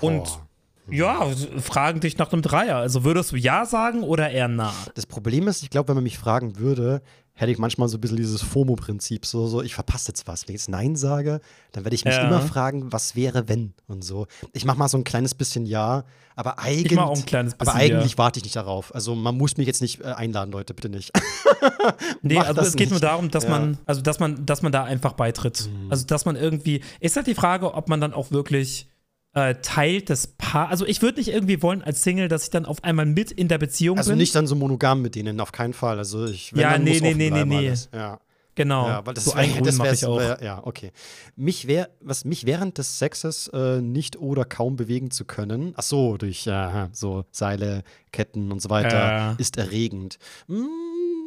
und 0.00 0.24
Boah. 0.24 0.48
Ja, 0.90 1.26
fragen 1.58 2.00
dich 2.00 2.16
nach 2.18 2.32
einem 2.32 2.42
Dreier. 2.42 2.76
Also 2.76 3.04
würdest 3.04 3.32
du 3.32 3.36
Ja 3.36 3.66
sagen 3.66 4.02
oder 4.02 4.30
eher 4.30 4.48
Na? 4.48 4.72
Das 4.94 5.06
Problem 5.06 5.48
ist, 5.48 5.62
ich 5.62 5.70
glaube, 5.70 5.88
wenn 5.88 5.96
man 5.96 6.04
mich 6.04 6.18
fragen 6.18 6.58
würde, 6.58 7.02
hätte 7.34 7.52
ich 7.52 7.58
manchmal 7.58 7.88
so 7.88 7.98
ein 7.98 8.00
bisschen 8.00 8.16
dieses 8.16 8.40
FOMO-Prinzip. 8.42 9.26
So, 9.26 9.46
so, 9.46 9.60
ich 9.62 9.74
verpasse 9.74 10.08
jetzt 10.08 10.26
was. 10.26 10.42
Wenn 10.48 10.54
ich 10.54 10.62
jetzt 10.62 10.70
Nein 10.70 10.96
sage, 10.96 11.40
dann 11.72 11.84
werde 11.84 11.94
ich 11.94 12.04
mich 12.04 12.14
Ja. 12.14 12.26
immer 12.26 12.40
fragen, 12.40 12.92
was 12.92 13.14
wäre, 13.14 13.46
wenn 13.48 13.74
und 13.88 14.02
so. 14.04 14.26
Ich 14.52 14.64
mache 14.64 14.78
mal 14.78 14.88
so 14.88 14.96
ein 14.96 15.04
kleines 15.04 15.34
bisschen 15.34 15.66
Ja, 15.66 16.04
aber 16.34 16.58
eigentlich. 16.58 16.92
Ich 16.92 16.96
mach 16.96 17.06
auch 17.06 17.16
ein 17.18 17.26
kleines 17.26 17.58
aber 17.60 17.74
eigentlich 17.74 18.12
Ja. 18.12 18.18
warte 18.18 18.38
ich 18.38 18.44
nicht 18.44 18.56
darauf. 18.56 18.94
Also 18.94 19.14
man 19.14 19.36
muss 19.36 19.56
mich 19.58 19.66
jetzt 19.66 19.82
nicht 19.82 20.00
äh, 20.00 20.04
einladen, 20.04 20.50
Leute, 20.50 20.72
bitte 20.72 20.88
nicht. 20.88 21.10
Nee, 22.22 22.38
also 22.38 22.60
es 22.62 22.74
geht 22.74 22.90
nur 22.90 22.96
nicht. 22.96 23.04
darum, 23.04 23.30
dass 23.30 23.44
Ja. 23.44 23.50
Mhm. 23.50 23.54
man, 23.64 23.78
also 23.86 24.00
dass 24.00 24.18
man, 24.18 24.44
dass 24.46 24.62
man 24.62 24.72
da 24.72 24.84
einfach 24.84 25.12
beitritt. 25.12 25.68
Also 25.88 26.04
dass 26.06 26.24
man 26.24 26.36
irgendwie. 26.36 26.82
Ist 27.00 27.16
halt 27.16 27.26
die 27.26 27.34
Frage, 27.34 27.74
ob 27.74 27.88
man 27.88 28.00
dann 28.00 28.12
auch 28.12 28.30
wirklich 28.30 28.88
äh, 29.36 29.54
Teil 29.62 30.00
des 30.00 30.26
Paar. 30.26 30.70
Also 30.70 30.86
ich 30.86 31.02
würde 31.02 31.18
nicht 31.18 31.28
irgendwie 31.28 31.60
wollen 31.62 31.82
als 31.82 32.02
Single, 32.02 32.28
dass 32.28 32.44
ich 32.44 32.50
dann 32.50 32.64
auf 32.64 32.82
einmal 32.82 33.04
mit 33.06 33.30
in 33.30 33.48
der 33.48 33.58
Beziehung 33.58 33.98
Also 33.98 34.10
bin. 34.12 34.18
nicht 34.18 34.34
dann 34.34 34.46
so 34.46 34.54
monogam 34.56 35.02
mit 35.02 35.14
denen, 35.14 35.38
auf 35.40 35.52
keinen 35.52 35.74
Fall. 35.74 35.98
Also 35.98 36.24
ich 36.26 36.54
wenn, 36.54 36.62
Ja, 36.62 36.72
dann 36.72 36.84
nee, 36.84 36.92
muss 36.94 37.00
nee, 37.02 37.14
nee, 37.14 37.30
nee, 37.30 37.44
nee. 37.44 37.74
Ja. 37.92 38.18
genau. 38.54 38.88
Ja, 38.88 39.04
weil 39.04 39.12
das 39.12 39.26
so 39.26 39.34
wär- 39.34 39.40
ein 39.42 39.62
das 39.62 39.78
wär's- 39.78 39.98
ich 40.02 40.06
auch. 40.08 40.18
wär- 40.18 40.42
ja, 40.42 40.66
okay. 40.66 40.90
Mich 41.36 41.66
wär, 41.66 41.90
was 42.00 42.24
mich 42.24 42.46
während 42.46 42.78
des 42.78 42.98
Sexes 42.98 43.48
äh, 43.52 43.82
nicht 43.82 44.16
oder 44.18 44.46
kaum 44.46 44.76
bewegen 44.76 45.10
zu 45.10 45.26
können, 45.26 45.74
ach 45.76 45.82
so, 45.82 46.16
durch 46.16 46.46
äh, 46.46 46.88
so 46.92 47.24
Seile, 47.30 47.82
Ketten 48.12 48.50
und 48.50 48.62
so 48.62 48.70
weiter, 48.70 49.36
ist 49.38 49.58
erregend. 49.58 50.18
Mm, 50.48 50.64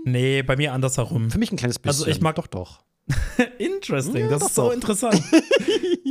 Nee, 0.05 0.41
bei 0.43 0.55
mir 0.55 0.73
andersherum. 0.73 1.29
für 1.29 1.37
mich 1.37 1.51
ein 1.51 1.57
kleines 1.57 1.77
bisschen. 1.77 2.05
Also 2.05 2.07
ich 2.07 2.21
mag- 2.21 2.35
doch, 2.35 2.47
doch. 2.47 2.79
Interesting, 3.57 4.23
Ja, 4.25 4.29
das 4.29 4.39
doch, 4.39 4.47
ist 4.49 4.55
so 4.55 4.71
interessant. 4.71 5.21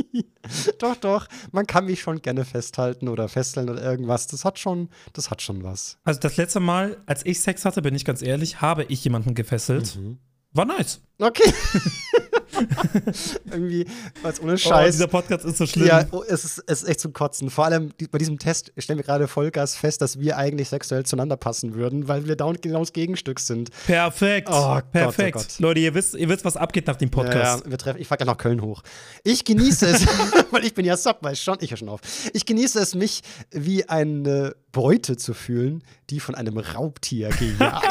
Doch, 0.78 0.96
doch. 0.96 1.26
Man 1.53 1.66
kann 1.66 1.84
mich 1.86 2.01
schon 2.01 2.22
gerne 2.22 2.44
festhalten 2.44 3.09
oder 3.09 3.28
fesseln 3.28 3.68
oder 3.68 3.82
irgendwas. 3.82 4.26
Das 4.28 4.44
hat 4.44 4.59
schon, 4.59 4.88
das 5.12 5.30
hat 5.30 5.42
schon 5.42 5.62
was. 5.62 5.99
Also 6.05 6.20
das 6.20 6.36
letzte 6.36 6.61
Mal, 6.61 6.96
als 7.07 7.26
ich 7.26 7.40
Sex 7.40 7.64
hatte, 7.64 7.82
bin 7.82 7.94
ich 7.94 8.05
ganz 8.05 8.22
ehrlich, 8.22 8.61
habe 8.61 8.84
ich 8.84 9.05
jemanden 9.05 9.34
gefesselt. 9.34 9.96
Mhm. 9.96 10.18
War 10.53 10.64
nice. 10.64 11.03
Okay. 11.18 11.53
Irgendwie, 13.50 13.86
was 14.22 14.40
ohne 14.40 14.54
Oh, 14.54 14.56
Scheiß. 14.56 14.94
dieser 14.94 15.06
Podcast 15.06 15.44
ist 15.44 15.59
so 15.59 15.66
schlimm. 15.66 15.86
Ja, 15.88 16.04
oh, 16.11 16.22
es 16.26 16.44
ist, 16.44 16.62
es 16.66 16.82
ist 16.82 16.88
echt 16.88 17.00
zum 17.00 17.12
Kotzen. 17.12 17.50
Vor 17.50 17.64
allem 17.64 17.90
bei 18.11 18.18
diesem 18.18 18.38
Test 18.38 18.72
stellen 18.78 18.98
wir 18.98 19.04
gerade 19.04 19.28
Vollgas 19.28 19.76
fest, 19.76 20.00
dass 20.00 20.18
wir 20.18 20.36
eigentlich 20.36 20.68
sexuell 20.68 21.04
zueinander 21.04 21.36
passen 21.36 21.74
würden, 21.74 22.09
weil 22.09 22.26
wir 22.26 22.36
dauernd 22.36 22.62
genau 22.62 22.80
das 22.80 22.92
Gegenstück 22.92 23.40
sind. 23.40 23.70
Perfekt. 23.86 24.48
Oh 24.50 24.52
Gott, 24.52 24.84
oh 24.86 24.90
Perfekt. 24.92 25.34
Gott. 25.36 25.59
Leute, 25.59 25.80
ihr 25.80 25.94
wisst, 25.94 26.14
ihr 26.14 26.28
wisst, 26.28 26.44
was 26.44 26.56
abgeht 26.56 26.86
nach 26.86 26.96
dem 26.96 27.11
Podcast. 27.11 27.61
Ja, 27.61 27.64
ja, 27.64 27.70
wir 27.70 27.78
treffen, 27.78 28.00
ich 28.00 28.09
fahre 28.09 28.18
gleich 28.18 28.26
nach 28.28 28.38
Köln 28.38 28.62
hoch. 28.62 28.82
Ich 29.24 29.44
genieße 29.44 29.86
es, 29.86 30.06
weil 30.50 30.64
ich 30.64 30.74
bin 30.74 30.84
ja 30.84 30.96
Sub, 30.96 31.18
weiß 31.22 31.40
schon, 31.40 31.59
ich 31.61 31.70
höre 31.70 31.78
schon 31.78 31.88
auf. 31.88 32.00
Ich 32.32 32.46
genieße 32.46 32.78
es, 32.80 32.94
mich 32.94 33.22
wie 33.50 33.88
eine 33.88 34.54
Beute 34.72 35.16
zu 35.16 35.34
fühlen, 35.34 35.82
die 36.11 36.20
von 36.20 36.34
einem 36.34 36.59
Raubtier 36.59 37.28
gejagt. 37.30 37.86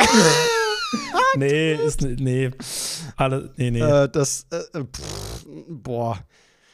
Nee, 1.36 1.76
ist 1.76 2.02
ne- 2.02 2.16
nee. 2.20 2.52
Alle, 3.16 3.52
nee, 3.58 3.72
nee. 3.72 3.82
äh, 3.82 4.10
das, 4.10 4.48
äh, 4.52 4.84
pff, 4.84 5.46
boah. 5.70 6.20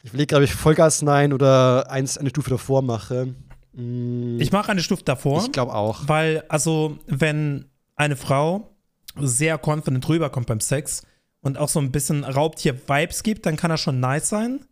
Ich 0.02 0.10
überlege 0.10 0.36
ob 0.36 0.42
ich 0.42 0.54
Vollgas 0.54 1.02
Nein 1.02 1.32
oder 1.32 1.90
eins 1.90 2.18
eine 2.18 2.30
Stufe 2.30 2.50
davor 2.50 2.82
mache. 2.82 3.34
Mm, 3.72 4.38
ich 4.40 4.52
mache 4.52 4.70
eine 4.70 4.82
Stufe 4.82 5.02
davor, 5.04 5.42
ich 5.44 5.52
glaube 5.52 5.74
auch. 5.74 6.06
weil, 6.08 6.44
also, 6.48 6.98
wenn 7.06 7.66
eine 7.96 8.16
Frau 8.16 8.70
sehr 9.16 9.58
confident 9.62 10.08
rüberkommt 10.08 10.46
beim 10.46 10.60
Sex 10.60 11.02
und 11.40 11.58
auch 11.58 11.68
so 11.68 11.80
ein 11.80 11.90
bisschen 11.92 12.24
Raubtier-Vibes 12.24 13.22
gibt, 13.22 13.46
dann 13.46 13.56
kann 13.56 13.70
er 13.70 13.78
schon 13.78 14.00
nice 14.00 14.28
sein. 14.28 14.64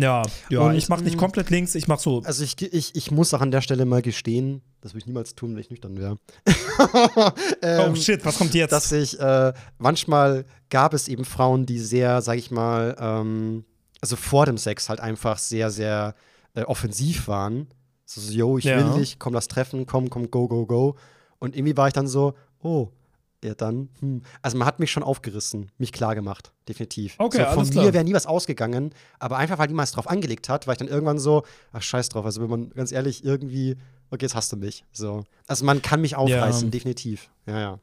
Ja, 0.00 0.22
ja, 0.48 0.60
Und, 0.60 0.74
ich 0.76 0.88
mache 0.88 1.02
nicht 1.02 1.18
komplett 1.18 1.50
links, 1.50 1.74
ich 1.74 1.88
mache 1.88 2.00
so. 2.00 2.22
Also 2.24 2.42
ich, 2.44 2.60
ich, 2.60 2.94
ich 2.94 3.10
muss 3.10 3.34
auch 3.34 3.40
an 3.40 3.50
der 3.50 3.60
Stelle 3.60 3.84
mal 3.84 4.02
gestehen, 4.02 4.62
das 4.80 4.92
würde 4.92 5.00
ich 5.00 5.06
niemals 5.06 5.34
tun, 5.34 5.54
wenn 5.54 5.60
ich 5.60 5.70
nüchtern 5.70 5.98
wäre. 5.98 6.16
ähm, 7.62 7.92
oh 7.92 7.94
shit, 7.94 8.24
was 8.24 8.38
kommt 8.38 8.54
jetzt? 8.54 8.72
dass 8.72 8.90
ich, 8.92 9.18
äh, 9.20 9.52
manchmal 9.78 10.44
gab 10.70 10.94
es 10.94 11.08
eben 11.08 11.24
Frauen, 11.24 11.66
die 11.66 11.78
sehr, 11.78 12.22
sag 12.22 12.38
ich 12.38 12.50
mal, 12.50 12.96
ähm, 12.98 13.64
also 14.00 14.16
vor 14.16 14.46
dem 14.46 14.56
Sex 14.58 14.88
halt 14.88 15.00
einfach 15.00 15.38
sehr, 15.38 15.70
sehr 15.70 16.14
äh, 16.54 16.62
offensiv 16.62 17.28
waren. 17.28 17.68
So, 18.06 18.20
so, 18.20 18.32
yo, 18.32 18.58
ich 18.58 18.64
Ja. 18.64 18.76
will 18.78 19.00
dich, 19.00 19.18
komm, 19.18 19.34
lass 19.34 19.48
treffen, 19.48 19.86
komm, 19.86 20.10
komm, 20.10 20.30
go, 20.30 20.48
go, 20.48 20.66
go. 20.66 20.96
Und 21.38 21.54
irgendwie 21.54 21.76
war 21.76 21.86
ich 21.88 21.94
dann 21.94 22.06
so, 22.06 22.34
oh, 22.62 22.88
ja 23.44 23.54
dann, 23.54 23.88
hm. 24.00 24.22
Also 24.42 24.56
man 24.58 24.66
hat 24.66 24.80
mich 24.80 24.90
schon 24.90 25.02
aufgerissen, 25.02 25.70
mich 25.78 25.92
klar 25.92 26.14
gemacht, 26.14 26.52
definitiv. 26.68 27.14
Okay, 27.18 27.46
so, 27.48 27.54
von 27.62 27.68
mir 27.68 27.92
wäre 27.94 28.04
nie 28.04 28.12
was 28.12 28.26
ausgegangen, 28.26 28.90
aber 29.18 29.38
einfach, 29.38 29.58
weil 29.58 29.68
niemand 29.68 29.94
drauf 29.96 30.08
angelegt 30.08 30.48
hat, 30.48 30.66
war 30.66 30.72
ich 30.72 30.78
dann 30.78 30.88
irgendwann 30.88 31.18
so, 31.18 31.44
ach 31.72 31.82
scheiß 31.82 32.08
drauf, 32.10 32.24
also 32.24 32.42
wenn 32.42 32.50
man 32.50 32.70
ganz 32.70 32.92
ehrlich 32.92 33.24
irgendwie, 33.24 33.76
okay, 34.10 34.24
jetzt 34.26 34.34
hast 34.34 34.52
du 34.52 34.56
mich. 34.56 34.84
So. 34.92 35.24
Also 35.46 35.64
man 35.64 35.80
kann 35.82 36.00
mich 36.00 36.16
aufreißen, 36.16 36.64
Ja. 36.68 36.70
definitiv. 36.70 37.30
Ja, 37.46 37.58
ja. 37.60 37.78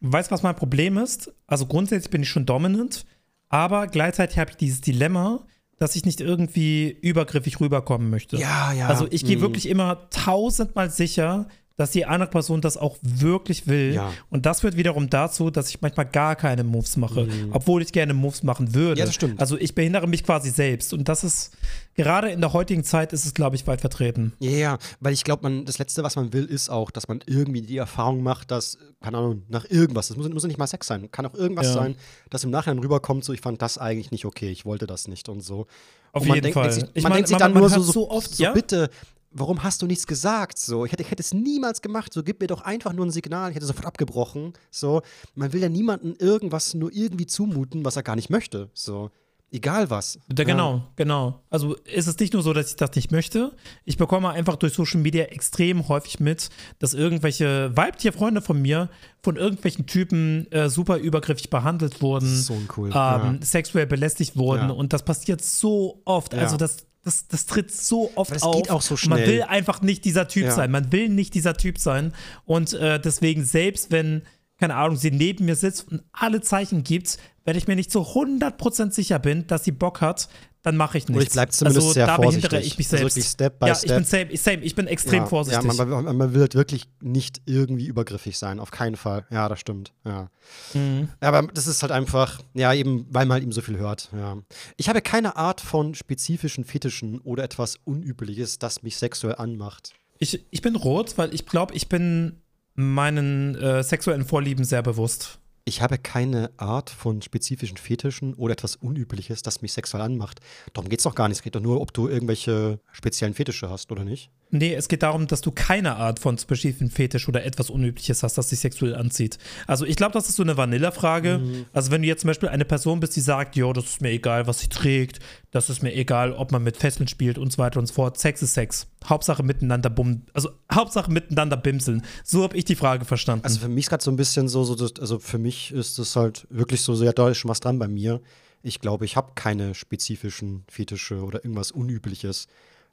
Weißt 0.00 0.30
du, 0.30 0.34
was 0.34 0.42
mein 0.42 0.56
Problem 0.56 0.98
ist? 0.98 1.32
Also 1.46 1.66
grundsätzlich 1.66 2.10
bin 2.10 2.22
ich 2.22 2.28
schon 2.28 2.44
dominant, 2.46 3.06
aber 3.48 3.86
gleichzeitig 3.86 4.38
habe 4.38 4.50
ich 4.50 4.56
dieses 4.58 4.80
Dilemma, 4.82 5.46
dass 5.78 5.94
ich 5.96 6.04
nicht 6.04 6.20
irgendwie 6.20 6.90
übergriffig 6.90 7.60
rüberkommen 7.60 8.10
möchte. 8.10 8.36
Ja, 8.36 8.72
ja. 8.72 8.88
Also 8.88 9.06
ich 9.10 9.24
gehe 9.24 9.36
Mhm. 9.36 9.40
wirklich 9.42 9.68
immer 9.68 10.10
tausendmal 10.10 10.90
sicher, 10.90 11.46
dass 11.78 11.92
die 11.92 12.04
andere 12.04 12.28
Person 12.28 12.60
das 12.60 12.76
auch 12.76 12.96
wirklich 13.00 13.66
will. 13.68 13.94
Ja. 13.94 14.12
Und 14.30 14.44
das 14.46 14.60
führt 14.60 14.76
wiederum 14.76 15.08
dazu, 15.08 15.48
dass 15.50 15.70
ich 15.70 15.80
manchmal 15.80 16.06
gar 16.06 16.34
keine 16.36 16.64
Moves 16.64 16.96
mache, 16.96 17.28
obwohl 17.52 17.80
ich 17.82 17.92
gerne 17.92 18.12
Moves 18.14 18.42
machen 18.42 18.74
würde. 18.74 18.92
Mhm. 18.94 18.98
Ja, 18.98 19.04
das 19.06 19.14
stimmt. 19.14 19.40
Also 19.40 19.56
ich 19.56 19.74
behindere 19.76 20.08
mich 20.08 20.24
quasi 20.24 20.50
selbst. 20.50 20.92
Und 20.92 21.08
das 21.08 21.22
ist, 21.22 21.52
gerade 21.94 22.30
in 22.30 22.40
der 22.40 22.52
heutigen 22.52 22.82
Zeit 22.82 23.12
ist 23.12 23.24
es, 23.24 23.32
glaube 23.32 23.54
ich, 23.54 23.64
weit 23.68 23.80
vertreten. 23.80 24.32
Ja, 24.40 24.50
ja, 24.50 24.78
weil 24.98 25.12
ich 25.12 25.22
glaube, 25.22 25.44
man, 25.44 25.64
das 25.64 25.78
Letzte, 25.78 26.02
was 26.02 26.16
man 26.16 26.32
will, 26.32 26.44
ist 26.46 26.68
auch, 26.68 26.90
dass 26.90 27.06
man 27.06 27.20
irgendwie 27.26 27.62
die 27.62 27.76
Erfahrung 27.76 28.24
macht, 28.24 28.50
dass, 28.50 28.76
keine 29.00 29.18
Ahnung, 29.18 29.42
nach 29.48 29.64
irgendwas, 29.70 30.08
das 30.08 30.16
muss, 30.16 30.28
muss 30.28 30.44
nicht 30.44 30.58
mal 30.58 30.66
Sex 30.66 30.86
sein, 30.88 31.10
kann 31.12 31.26
auch 31.26 31.34
irgendwas 31.34 31.68
Ja. 31.68 31.74
sein, 31.74 31.94
dass 32.28 32.42
im 32.42 32.50
Nachhinein 32.50 32.80
rüberkommt, 32.80 33.24
so, 33.24 33.32
ich 33.32 33.40
fand 33.40 33.62
das 33.62 33.78
eigentlich 33.78 34.10
nicht 34.10 34.24
okay, 34.24 34.50
ich 34.50 34.64
wollte 34.64 34.88
das 34.88 35.06
nicht 35.06 35.28
und 35.28 35.42
so. 35.42 35.68
Auf 36.12 36.22
und 36.22 36.28
man 36.28 36.34
jeden 36.36 36.42
denkt, 36.44 36.54
Fall. 36.54 36.70
Denkt 36.70 36.74
sich, 36.86 36.90
Ich 36.94 37.02
man 37.04 37.10
mein, 37.10 37.16
denkt 37.18 37.28
sich 37.28 37.34
man- 37.38 37.40
dann 37.40 37.52
man 37.52 37.60
nur 37.60 37.70
so, 37.70 37.82
so 37.82 38.10
oft, 38.10 38.34
so 38.34 38.42
ja? 38.42 38.52
bitte, 38.52 38.90
warum 39.30 39.62
hast 39.62 39.82
du 39.82 39.86
nichts 39.86 40.06
gesagt? 40.06 40.58
So, 40.58 40.84
ich 40.84 40.92
hätte, 40.92 41.02
ich 41.02 41.10
hätte 41.10 41.22
es 41.22 41.34
niemals 41.34 41.82
gemacht, 41.82 42.12
so, 42.12 42.22
gib 42.22 42.40
mir 42.40 42.46
doch 42.46 42.62
einfach 42.62 42.92
nur 42.92 43.06
ein 43.06 43.10
Signal, 43.10 43.50
ich 43.50 43.56
hätte 43.56 43.66
sofort 43.66 43.86
abgebrochen, 43.86 44.52
so. 44.70 45.02
Man 45.34 45.52
will 45.52 45.62
ja 45.62 45.68
niemandem 45.68 46.14
irgendwas 46.18 46.74
nur 46.74 46.92
irgendwie 46.92 47.26
zumuten, 47.26 47.84
was 47.84 47.96
er 47.96 48.02
gar 48.02 48.16
nicht 48.16 48.30
möchte, 48.30 48.70
so. 48.74 49.10
Egal 49.50 49.88
was. 49.88 50.18
Da, 50.28 50.42
Ja. 50.42 50.46
genau, 50.46 50.82
genau. 50.96 51.40
Also 51.48 51.74
ist 51.84 52.06
es 52.06 52.18
nicht 52.18 52.34
nur 52.34 52.42
so, 52.42 52.52
dass 52.52 52.68
ich 52.68 52.76
das 52.76 52.94
nicht 52.94 53.10
möchte. 53.12 53.56
Ich 53.86 53.96
bekomme 53.96 54.28
einfach 54.28 54.56
durch 54.56 54.74
Social 54.74 55.00
Media 55.00 55.24
extrem 55.24 55.88
häufig 55.88 56.20
mit, 56.20 56.50
dass 56.80 56.92
irgendwelche 56.92 57.74
Weibtierfreunde 57.74 58.42
von 58.42 58.60
mir 58.60 58.90
von 59.22 59.36
irgendwelchen 59.36 59.86
Typen 59.86 60.52
äh, 60.52 60.68
super 60.68 60.98
übergriffig 60.98 61.48
behandelt 61.48 62.02
wurden, 62.02 62.26
So 62.28 62.52
uncool. 62.52 62.88
ähm, 62.88 62.92
Ja. 62.94 63.38
sexuell 63.40 63.86
belästigt 63.86 64.36
wurden. 64.36 64.68
Ja. 64.68 64.74
Und 64.74 64.92
das 64.92 65.02
passiert 65.02 65.42
so 65.42 66.02
oft. 66.04 66.34
Ja. 66.34 66.40
Also 66.40 66.58
das, 66.58 66.86
das, 67.04 67.26
das 67.28 67.46
tritt 67.46 67.70
so 67.72 68.10
oft 68.16 68.32
es 68.32 68.42
auf. 68.42 68.56
geht 68.56 68.70
auch 68.70 68.82
so 68.82 68.94
Und 68.94 69.06
Man 69.08 69.18
schnell. 69.20 69.32
will 69.32 69.42
einfach 69.42 69.80
nicht 69.82 70.04
dieser 70.04 70.28
Typ 70.28 70.44
Ja. 70.44 70.50
sein. 70.52 70.70
Man 70.70 70.92
will 70.92 71.08
nicht 71.08 71.34
dieser 71.34 71.54
Typ 71.56 71.78
sein. 71.78 72.12
Und 72.44 72.72
äh, 72.74 73.00
deswegen, 73.00 73.44
selbst 73.44 73.90
wenn, 73.90 74.22
keine 74.58 74.74
Ahnung, 74.74 74.96
sie 74.96 75.10
neben 75.10 75.44
mir 75.46 75.56
sitzt 75.56 75.88
und 75.90 76.02
alle 76.12 76.40
Zeichen 76.40 76.82
gibt, 76.84 77.18
wenn 77.44 77.56
ich 77.56 77.66
mir 77.66 77.76
nicht 77.76 77.90
zu 77.90 78.00
100% 78.00 78.90
sicher 78.92 79.18
bin, 79.18 79.46
dass 79.46 79.64
sie 79.64 79.72
Bock 79.72 80.00
hat, 80.00 80.28
dann 80.62 80.76
mache 80.76 80.98
ich 80.98 81.08
nichts. 81.08 81.16
Oder 81.16 81.26
ich 81.26 81.32
bleib 81.32 81.52
zumindest 81.52 81.86
also, 81.86 81.92
sehr 81.92 82.06
da 82.06 82.16
vorsichtig. 82.16 82.66
ich 82.66 82.78
mich 82.78 82.86
Also 82.88 82.96
selbst. 82.98 83.16
wirklich 83.16 83.30
Step 83.30 83.58
by 83.58 83.66
ja, 83.68 83.74
Step. 83.74 83.90
ich 83.90 83.96
bin 83.96 84.04
same, 84.04 84.36
same, 84.36 84.62
ich 84.62 84.74
bin 84.74 84.86
extrem 84.86 85.20
ja, 85.20 85.26
vorsichtig. 85.26 85.72
Ja, 85.72 85.84
man, 85.84 86.04
man, 86.04 86.16
man 86.16 86.34
will 86.34 86.40
halt 86.40 86.54
wirklich 86.54 86.88
nicht 87.00 87.42
irgendwie 87.46 87.86
übergriffig 87.86 88.36
sein, 88.38 88.58
auf 88.60 88.70
keinen 88.70 88.96
Fall. 88.96 89.24
Ja, 89.30 89.48
das 89.48 89.60
stimmt. 89.60 89.92
Ja. 90.04 90.30
Mhm. 90.74 91.08
Ja, 91.22 91.28
aber 91.28 91.46
das 91.52 91.66
ist 91.66 91.82
halt 91.82 91.92
einfach, 91.92 92.40
ja, 92.54 92.74
eben, 92.74 93.06
weil 93.10 93.26
man 93.26 93.34
halt 93.34 93.42
eben 93.44 93.52
so 93.52 93.60
viel 93.60 93.78
hört. 93.78 94.10
Ja. 94.12 94.36
Ich 94.76 94.88
habe 94.88 95.00
keine 95.00 95.36
Art 95.36 95.60
von 95.60 95.94
spezifischen 95.94 96.64
Fetischen 96.64 97.20
oder 97.20 97.44
etwas 97.44 97.76
Unübliches, 97.84 98.58
das 98.58 98.82
mich 98.82 98.96
sexuell 98.96 99.36
anmacht. 99.36 99.92
ich, 100.18 100.44
ich 100.50 100.62
bin 100.62 100.74
rot, 100.76 101.16
weil 101.16 101.32
ich 101.34 101.46
glaube, 101.46 101.74
ich 101.74 101.88
bin 101.88 102.40
meinen 102.74 103.54
äh, 103.56 103.82
sexuellen 103.82 104.24
Vorlieben 104.24 104.64
sehr 104.64 104.82
bewusst. 104.82 105.38
Ich 105.68 105.82
habe 105.82 105.98
keine 105.98 106.50
Art 106.56 106.88
von 106.88 107.20
spezifischen 107.20 107.76
Fetischen 107.76 108.32
oder 108.32 108.54
etwas 108.54 108.74
Unübliches, 108.76 109.42
das 109.42 109.60
mich 109.60 109.74
sexuell 109.74 110.02
anmacht. 110.02 110.40
Darum 110.72 110.88
geht 110.88 111.00
es 111.00 111.02
doch 111.02 111.14
gar 111.14 111.28
nicht. 111.28 111.36
Es 111.36 111.42
geht 111.42 111.56
doch 111.56 111.60
nur, 111.60 111.82
ob 111.82 111.92
du 111.92 112.08
irgendwelche 112.08 112.80
speziellen 112.90 113.34
Fetische 113.34 113.68
hast, 113.68 113.92
oder 113.92 114.02
nicht? 114.02 114.30
Nee, 114.50 114.74
es 114.74 114.88
geht 114.88 115.02
darum, 115.02 115.26
dass 115.26 115.42
du 115.42 115.50
keine 115.50 115.96
Art 115.96 116.18
von 116.18 116.38
spezifischen 116.38 116.90
Fetisch 116.90 117.28
oder 117.28 117.44
etwas 117.44 117.68
Unübliches 117.68 118.22
hast, 118.22 118.38
das 118.38 118.48
dich 118.48 118.60
sexuell 118.60 118.94
anzieht. 118.94 119.38
Also 119.66 119.84
ich 119.84 119.96
glaube, 119.96 120.12
das 120.12 120.28
ist 120.28 120.36
so 120.36 120.42
eine 120.42 120.56
Vanilla-Frage. 120.56 121.66
Also 121.74 121.90
wenn 121.90 122.00
du 122.00 122.08
jetzt 122.08 122.22
zum 122.22 122.28
Beispiel 122.28 122.48
eine 122.48 122.64
Person 122.64 123.00
bist, 123.00 123.14
die 123.16 123.20
sagt, 123.20 123.56
jo, 123.56 123.72
das 123.72 123.84
ist 123.84 124.00
mir 124.00 124.10
egal, 124.10 124.46
was 124.46 124.60
sie 124.60 124.68
trägt, 124.68 125.20
das 125.50 125.68
ist 125.68 125.82
mir 125.82 125.94
egal, 125.94 126.32
ob 126.32 126.50
man 126.50 126.62
mit 126.62 126.78
Fesseln 126.78 127.08
spielt 127.08 127.36
und 127.36 127.52
so 127.52 127.58
weiter 127.58 127.78
und 127.78 127.86
so 127.86 127.94
fort. 127.94 128.18
Sex 128.18 128.42
ist 128.42 128.54
Sex. 128.54 128.86
Hauptsache 129.04 129.42
miteinander 129.42 129.90
bum, 129.90 130.22
also 130.32 130.50
Hauptsache 130.72 131.10
miteinander 131.10 131.56
bimseln. 131.56 132.02
So 132.24 132.42
habe 132.42 132.56
ich 132.56 132.64
die 132.64 132.74
Frage 132.74 133.04
verstanden. 133.04 133.44
Also 133.44 133.60
für 133.60 133.68
mich 133.68 133.84
ist 133.84 133.90
gerade 133.90 134.04
so 134.04 134.10
ein 134.10 134.16
bisschen 134.16 134.48
so, 134.48 134.64
so 134.64 134.74
das, 134.74 134.98
also 134.98 135.18
für 135.18 135.38
mich 135.38 135.72
ist 135.72 135.98
das 135.98 136.16
halt 136.16 136.46
wirklich 136.50 136.80
so, 136.80 136.94
so, 136.94 137.04
ja, 137.04 137.12
da 137.12 137.28
ist 137.28 137.38
schon 137.38 137.50
was 137.50 137.60
dran 137.60 137.78
bei 137.78 137.88
mir. 137.88 138.20
Ich 138.62 138.80
glaube, 138.80 139.04
ich 139.04 139.16
habe 139.16 139.32
keine 139.34 139.74
spezifischen 139.74 140.64
Fetische 140.68 141.22
oder 141.22 141.44
irgendwas 141.44 141.70
Unübliches, 141.70 142.48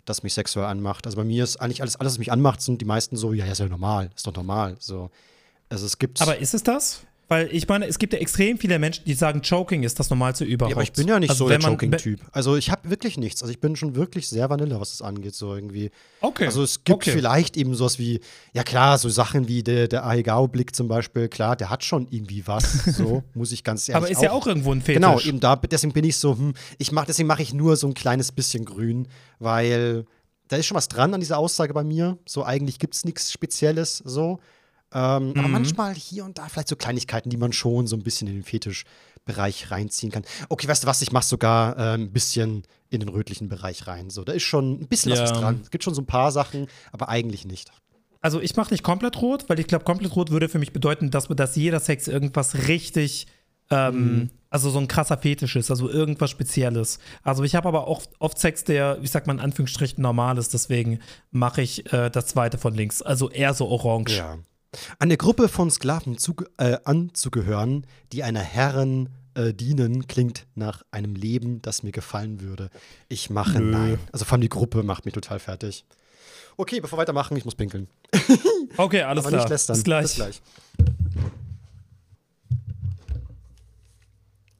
das 0.05 0.23
mich 0.23 0.33
sexuell 0.33 0.65
anmacht. 0.65 1.05
Also 1.05 1.17
bei 1.17 1.23
mir 1.23 1.43
ist 1.43 1.57
eigentlich 1.57 1.81
alles, 1.81 1.95
alles, 1.95 2.13
was 2.13 2.19
mich 2.19 2.31
anmacht, 2.31 2.61
sind 2.61 2.79
die 2.81 2.85
meisten 2.85 3.17
so, 3.17 3.33
ja, 3.33 3.45
ist 3.45 3.59
ja 3.59 3.67
normal, 3.67 4.09
ist 4.15 4.25
doch 4.25 4.35
normal. 4.35 4.75
So. 4.79 5.09
Also 5.69 5.85
es 5.85 5.97
gibt. 5.97 6.21
Aber 6.21 6.37
ist 6.37 6.53
es 6.53 6.63
das? 6.63 7.01
Weil 7.27 7.49
ich 7.51 7.67
meine, 7.67 7.87
es 7.87 7.97
gibt 7.97 8.13
ja 8.13 8.19
extrem 8.19 8.59
viele 8.59 8.77
Menschen, 8.77 9.03
die 9.05 9.15
sagen, 9.15 9.41
Choking 9.41 9.81
ist 9.81 9.99
das 9.99 10.11
Normalste 10.11 10.45
überhaupt. 10.45 10.71
Ja, 10.71 10.75
aber 10.75 10.83
ich 10.83 10.93
bin 10.93 11.07
ja 11.07 11.19
nicht 11.19 11.31
also 11.31 11.45
so 11.45 11.49
der 11.49 11.59
Choking-Typ. 11.59 12.19
Also 12.31 12.55
ich 12.55 12.69
habe 12.69 12.87
wirklich 12.89 13.17
nichts. 13.17 13.41
Also 13.41 13.51
ich 13.51 13.59
bin 13.59 13.75
schon 13.75 13.95
wirklich 13.95 14.27
sehr 14.27 14.47
Vanille, 14.49 14.79
was 14.79 14.91
das 14.91 15.01
angeht, 15.01 15.33
so 15.33 15.55
irgendwie. 15.55 15.89
Okay. 16.21 16.45
Also 16.45 16.61
es 16.61 16.83
gibt 16.83 16.95
okay. 16.95 17.11
vielleicht 17.11 17.57
eben 17.57 17.73
sowas 17.73 17.97
wie, 17.97 18.19
ja 18.53 18.63
klar, 18.63 18.99
so 18.99 19.09
Sachen 19.09 19.47
wie 19.47 19.63
der, 19.63 19.87
der 19.87 20.05
Ahegao-Blick 20.05 20.75
zum 20.75 20.87
Beispiel, 20.87 21.27
klar, 21.27 21.55
der 21.55 21.71
hat 21.71 21.83
schon 21.83 22.07
irgendwie 22.11 22.45
was, 22.45 22.85
so, 22.95 23.23
muss 23.33 23.51
ich 23.51 23.63
ganz 23.63 23.89
ehrlich 23.89 23.97
Aber 23.97 24.11
ist 24.11 24.17
auch. 24.19 24.23
ja 24.23 24.31
auch 24.31 24.45
irgendwo 24.45 24.71
ein 24.71 24.81
Fetisch. 24.81 25.01
Genau, 25.01 25.19
eben 25.19 25.39
da, 25.39 25.55
deswegen 25.55 25.93
bin 25.93 26.05
ich 26.05 26.17
so, 26.17 26.37
hm, 26.37 26.53
ich 26.77 26.91
mach, 26.91 27.05
deswegen 27.05 27.27
mache 27.27 27.41
ich 27.41 27.53
nur 27.53 27.75
so 27.75 27.87
ein 27.87 27.95
kleines 27.95 28.31
bisschen 28.31 28.65
grün, 28.65 29.07
weil 29.39 30.05
da 30.47 30.57
ist 30.57 30.67
schon 30.67 30.77
was 30.77 30.87
dran 30.87 31.13
an 31.13 31.19
dieser 31.19 31.37
Aussage 31.37 31.73
bei 31.73 31.83
mir. 31.83 32.17
So, 32.27 32.43
eigentlich 32.43 32.79
gibt 32.79 32.95
es 32.95 33.03
nichts 33.03 33.31
Spezielles 33.31 33.97
so. 34.05 34.39
Ähm, 34.95 35.31
mhm. 35.31 35.39
Aber 35.39 35.47
manchmal 35.49 35.93
hier 35.93 36.23
und 36.23 36.37
da 36.37 36.47
vielleicht 36.47 36.69
so 36.69 36.77
Kleinigkeiten, 36.77 37.29
die 37.29 37.35
man 37.35 37.51
schon 37.51 37.85
so 37.85 37.97
ein 37.97 38.03
bisschen 38.03 38.29
in 38.29 38.35
den 38.35 38.43
Fetischbereich 38.43 39.69
reinziehen 39.69 40.09
kann. 40.09 40.23
Okay, 40.47 40.69
weißt 40.69 40.83
du 40.83 40.87
was, 40.87 41.01
ich 41.01 41.11
mache 41.11 41.25
sogar 41.25 41.77
äh, 41.77 41.95
ein 41.95 42.13
bisschen 42.13 42.63
in 42.89 43.01
den 43.01 43.09
rötlichen 43.09 43.49
Bereich 43.49 43.87
rein. 43.87 44.09
So, 44.09 44.23
da 44.23 44.31
ist 44.31 44.43
schon 44.43 44.79
ein 44.79 44.87
bisschen 44.87 45.11
ja. 45.11 45.21
was 45.21 45.33
dran. 45.33 45.59
Es 45.61 45.69
gibt 45.69 45.83
schon 45.83 45.93
so 45.93 46.01
ein 46.01 46.05
paar 46.05 46.31
Sachen, 46.31 46.67
aber 46.93 47.09
eigentlich 47.09 47.45
nicht. 47.45 47.71
Also 48.21 48.39
ich 48.39 48.55
mache 48.55 48.73
nicht 48.73 48.83
komplett 48.83 49.21
rot, 49.21 49.49
weil 49.49 49.59
ich 49.59 49.67
glaube, 49.67 49.83
komplett 49.83 50.15
rot 50.15 50.31
würde 50.31 50.47
für 50.47 50.59
mich 50.59 50.71
bedeuten, 50.71 51.11
dass, 51.11 51.27
dass 51.27 51.57
jeder 51.57 51.81
Sex 51.81 52.07
irgendwas 52.07 52.67
richtig, 52.69 53.27
ähm, 53.69 53.95
mhm. 53.95 54.29
also 54.49 54.69
so 54.69 54.79
ein 54.79 54.87
krasser 54.87 55.17
Fetisch 55.17 55.57
ist, 55.57 55.69
also 55.69 55.89
irgendwas 55.89 56.31
Spezielles. 56.31 56.99
Also 57.21 57.43
ich 57.43 57.53
habe 57.53 57.67
aber 57.67 57.85
auch 57.87 58.01
oft 58.19 58.39
Sex, 58.39 58.63
der, 58.63 58.97
ich 59.01 59.11
sag 59.11 59.27
mal 59.27 59.33
in 59.33 59.41
Anführungsstrichen 59.41 60.01
normal 60.01 60.37
ist, 60.37 60.53
deswegen 60.53 60.99
mache 61.31 61.61
ich 61.61 61.91
äh, 61.91 62.09
das 62.09 62.27
zweite 62.27 62.57
von 62.57 62.73
links. 62.73 63.01
Also 63.01 63.29
eher 63.29 63.53
so 63.53 63.67
orange. 63.67 64.15
Ja. 64.15 64.37
Eine 64.99 65.17
Gruppe 65.17 65.47
von 65.47 65.69
Sklaven 65.71 66.17
zu, 66.17 66.35
äh, 66.57 66.77
anzugehören, 66.83 67.85
die 68.11 68.23
einer 68.23 68.41
Herren 68.41 69.09
äh, 69.35 69.53
dienen, 69.53 70.07
klingt 70.07 70.45
nach 70.55 70.83
einem 70.91 71.15
Leben, 71.15 71.61
das 71.61 71.83
mir 71.83 71.91
gefallen 71.91 72.41
würde. 72.41 72.69
Ich 73.09 73.29
mache 73.29 73.59
Nö. 73.59 73.71
nein. 73.71 73.99
Also 74.11 74.25
vor 74.25 74.33
allem 74.33 74.41
die 74.41 74.49
Gruppe 74.49 74.83
macht 74.83 75.05
mich 75.05 75.13
total 75.13 75.39
fertig. 75.39 75.85
Okay, 76.57 76.79
bevor 76.79 76.97
wir 76.97 77.01
weitermachen, 77.01 77.35
ich 77.37 77.45
muss 77.45 77.55
pinkeln. 77.55 77.87
Okay, 78.77 79.03
alles 79.03 79.23
Aber 79.23 79.29
klar. 79.29 79.41
Nicht 79.43 79.49
lästern. 79.49 79.75
Bis 79.75 79.83
gleich. 79.85 80.03
Bis 80.03 80.15
gleich. 80.15 80.41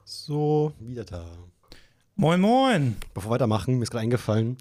So, 0.04 0.72
wieder 0.80 1.04
da. 1.04 1.26
Moin, 2.14 2.40
moin. 2.40 2.96
Bevor 3.12 3.30
wir 3.30 3.34
weitermachen, 3.34 3.76
mir 3.76 3.82
ist 3.82 3.90
gerade 3.90 4.04
eingefallen, 4.04 4.56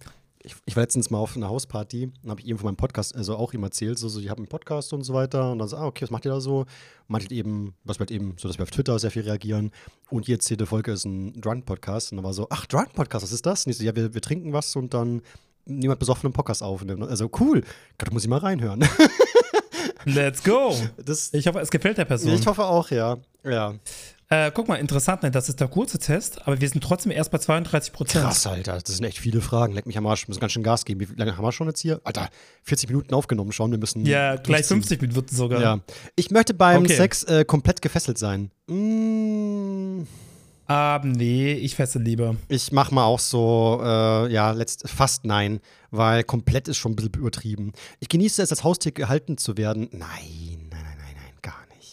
ich, 0.45 0.55
ich, 0.65 0.75
war 0.75 0.83
letztens 0.83 1.09
mal 1.09 1.17
auf 1.17 1.35
einer 1.35 1.49
Hausparty 1.49 2.11
und 2.23 2.29
habe 2.29 2.41
ich 2.41 2.47
eben 2.47 2.57
von 2.57 2.67
meinem 2.67 2.77
Podcast, 2.77 3.15
also 3.15 3.35
auch 3.35 3.53
ihm 3.53 3.63
erzählt, 3.63 3.97
so, 3.97 4.07
so 4.07 4.19
ich 4.19 4.29
habe 4.29 4.39
einen 4.39 4.47
Podcast 4.47 4.93
und 4.93 5.03
so 5.03 5.13
weiter. 5.13 5.51
Und 5.51 5.59
dann 5.59 5.67
so, 5.67 5.77
ah, 5.77 5.85
okay, 5.85 6.03
was 6.03 6.11
macht 6.11 6.25
ihr 6.25 6.31
da 6.31 6.39
so? 6.39 6.65
Meint 7.07 7.31
eben, 7.31 7.73
was 7.83 7.99
wird 7.99 8.11
eben 8.11 8.35
so, 8.37 8.47
dass 8.47 8.57
wir 8.57 8.63
auf 8.63 8.71
Twitter 8.71 8.97
sehr 8.99 9.11
viel 9.11 9.23
reagieren. 9.23 9.71
Und 10.09 10.27
jetzt 10.27 10.49
jede 10.49 10.65
Folge 10.65 10.91
ist 10.91 11.05
ein 11.05 11.39
Drunk-Podcast. 11.41 12.11
Und 12.11 12.17
dann 12.17 12.25
war 12.25 12.33
so, 12.33 12.47
ach, 12.49 12.65
Drunk-Podcast, 12.65 13.23
was 13.23 13.31
ist 13.31 13.45
das? 13.45 13.65
Und 13.65 13.71
ich 13.71 13.77
so, 13.77 13.83
ja, 13.83 13.95
wir, 13.95 14.13
wir 14.13 14.21
trinken 14.21 14.53
was 14.53 14.75
und 14.75 14.93
dann 14.93 15.21
niemand 15.65 15.99
besoffenen 15.99 16.33
Podcast 16.33 16.63
auf. 16.63 16.85
Also 16.87 17.29
cool, 17.39 17.63
Gott, 17.97 18.13
muss 18.13 18.23
ich 18.23 18.29
mal 18.29 18.39
reinhören. 18.39 18.87
Let's 20.05 20.43
go. 20.43 20.75
Das, 21.03 21.33
ich 21.33 21.47
hoffe, 21.47 21.59
es 21.59 21.71
gefällt 21.71 21.97
der 21.97 22.05
Person. 22.05 22.33
Ich 22.33 22.45
hoffe 22.45 22.63
auch, 22.63 22.91
ja. 22.91 23.17
Ja. 23.43 23.73
Äh, 24.29 24.51
guck 24.51 24.67
mal, 24.67 24.75
interessant, 24.75 25.21
ne? 25.21 25.29
das 25.29 25.49
ist 25.49 25.59
der 25.59 25.67
kurze 25.67 25.99
Test, 25.99 26.47
aber 26.47 26.59
wir 26.59 26.67
sind 26.67 26.83
trotzdem 26.83 27.11
erst 27.11 27.29
bei 27.29 27.37
32 27.37 27.93
Prozent. 27.93 28.25
Krass, 28.25 28.47
Alter, 28.47 28.79
das 28.79 28.97
sind 28.97 29.05
echt 29.05 29.19
viele 29.19 29.39
Fragen. 29.39 29.73
Leck 29.73 29.85
mich 29.85 29.97
am 29.97 30.07
Arsch, 30.07 30.23
wir 30.23 30.31
müssen 30.31 30.39
ganz 30.39 30.53
schön 30.53 30.63
Gas 30.63 30.83
geben. 30.83 30.99
Wie 30.99 31.15
lange 31.15 31.37
haben 31.37 31.43
wir 31.43 31.51
schon 31.51 31.67
jetzt 31.67 31.81
hier? 31.81 32.01
Alter, 32.03 32.29
40 32.63 32.89
Minuten 32.89 33.13
aufgenommen 33.13 33.51
schon, 33.51 33.69
wir 33.69 33.77
müssen. 33.77 34.03
Ja, 34.05 34.35
gleich 34.37 34.65
50 34.65 34.99
Minuten 35.01 35.35
sogar. 35.35 35.61
Ja. 35.61 35.79
Ich 36.15 36.31
möchte 36.31 36.55
beim 36.55 36.83
okay. 36.83 36.95
Sex 36.95 37.23
äh, 37.25 37.45
komplett 37.45 37.83
gefesselt 37.83 38.17
sein. 38.17 38.49
Mmh. 38.67 40.05
Ah, 40.67 40.99
nee, 41.03 41.53
ich 41.53 41.75
fessel 41.75 42.01
lieber. 42.01 42.35
Ich 42.47 42.71
mach 42.71 42.89
mal 42.89 43.03
auch 43.03 43.19
so, 43.19 43.79
äh, 43.83 44.33
ja, 44.33 44.49
letzt, 44.51 44.89
fast 44.89 45.23
nein, 45.23 45.59
weil 45.91 46.23
komplett 46.23 46.67
ist 46.67 46.77
schon 46.77 46.93
ein 46.93 46.95
bisschen 46.95 47.13
übertrieben. 47.13 47.73
Ich 47.99 48.09
genieße 48.09 48.41
es, 48.41 48.49
als 48.49 48.63
Haustier 48.63 48.91
gehalten 48.91 49.37
zu 49.37 49.57
werden. 49.57 49.89
Nein. 49.91 50.54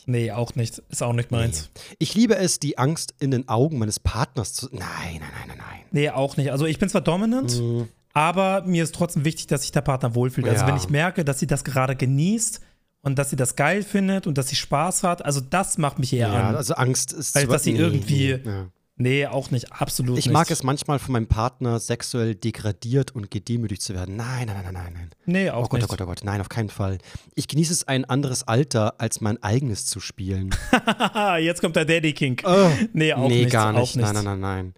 Nee, 0.06 0.32
auch 0.32 0.54
nicht. 0.54 0.82
Ist 0.88 1.02
auch 1.02 1.12
nicht 1.12 1.30
meins. 1.30 1.70
Nee. 1.74 1.96
Ich 1.98 2.14
liebe 2.14 2.36
es, 2.36 2.58
die 2.58 2.78
Angst 2.78 3.14
in 3.20 3.30
den 3.30 3.48
Augen 3.48 3.78
meines 3.78 4.00
Partners 4.00 4.52
zu. 4.52 4.68
Nein, 4.72 4.80
nein, 4.80 5.20
nein, 5.20 5.48
nein, 5.48 5.58
nein. 5.58 5.80
Nee, 5.90 6.10
auch 6.10 6.36
nicht. 6.36 6.50
Also 6.50 6.66
ich 6.66 6.78
bin 6.78 6.88
zwar 6.88 7.02
dominant, 7.02 7.60
mhm. 7.60 7.88
aber 8.12 8.62
mir 8.62 8.82
ist 8.82 8.94
trotzdem 8.94 9.24
wichtig, 9.24 9.46
dass 9.46 9.62
sich 9.62 9.72
der 9.72 9.82
Partner 9.82 10.14
wohlfühlt. 10.14 10.48
Also 10.48 10.62
ja. 10.62 10.68
wenn 10.68 10.76
ich 10.76 10.88
merke, 10.88 11.24
dass 11.24 11.38
sie 11.38 11.46
das 11.46 11.64
gerade 11.64 11.94
genießt 11.94 12.60
und 13.02 13.18
dass 13.18 13.30
sie 13.30 13.36
das 13.36 13.56
geil 13.56 13.82
findet 13.82 14.26
und 14.26 14.38
dass 14.38 14.48
sie 14.48 14.56
Spaß 14.56 15.02
hat, 15.04 15.24
also 15.24 15.40
das 15.40 15.78
macht 15.78 15.98
mich 15.98 16.12
eher 16.12 16.28
ja, 16.28 16.48
an. 16.48 16.56
Also 16.56 16.74
Angst 16.74 17.12
ist. 17.12 17.36
Als 17.36 17.48
dass 17.48 17.64
sie 17.64 17.72
irgendwie. 17.72 18.40
Ja. 18.44 18.66
Nee, 18.96 19.26
auch 19.26 19.50
nicht, 19.50 19.72
absolut 19.72 20.18
ich 20.18 20.26
nicht. 20.26 20.26
Ich 20.26 20.32
mag 20.32 20.50
es 20.50 20.62
manchmal 20.62 20.98
von 20.98 21.12
meinem 21.12 21.26
Partner 21.26 21.80
sexuell 21.80 22.34
degradiert 22.34 23.14
und 23.14 23.30
gedemütigt 23.30 23.82
zu 23.82 23.94
werden. 23.94 24.16
Nein, 24.16 24.46
nein, 24.46 24.62
nein, 24.64 24.74
nein, 24.74 24.92
nein. 24.92 25.10
Nee, 25.24 25.50
auch 25.50 25.64
oh 25.64 25.68
Gott, 25.68 25.80
nicht. 25.80 25.84
Oh 25.84 25.88
Gott, 25.88 26.00
oh 26.02 26.06
Gott, 26.06 26.20
nein, 26.24 26.40
auf 26.40 26.50
keinen 26.50 26.68
Fall. 26.68 26.98
Ich 27.34 27.48
genieße 27.48 27.72
es, 27.72 27.88
ein 27.88 28.04
anderes 28.04 28.46
Alter 28.46 29.00
als 29.00 29.20
mein 29.20 29.42
eigenes 29.42 29.86
zu 29.86 29.98
spielen. 29.98 30.54
Jetzt 31.40 31.62
kommt 31.62 31.76
der 31.76 31.86
Daddy 31.86 32.12
King. 32.12 32.40
Oh. 32.44 32.70
Nee, 32.92 33.14
auch 33.14 33.28
nee, 33.28 33.44
nicht. 33.44 33.52
gar 33.52 33.72
nicht. 33.72 33.80
Auch 33.80 33.94
nein, 33.96 34.14
nein, 34.14 34.24
nein, 34.24 34.40
nein. 34.40 34.74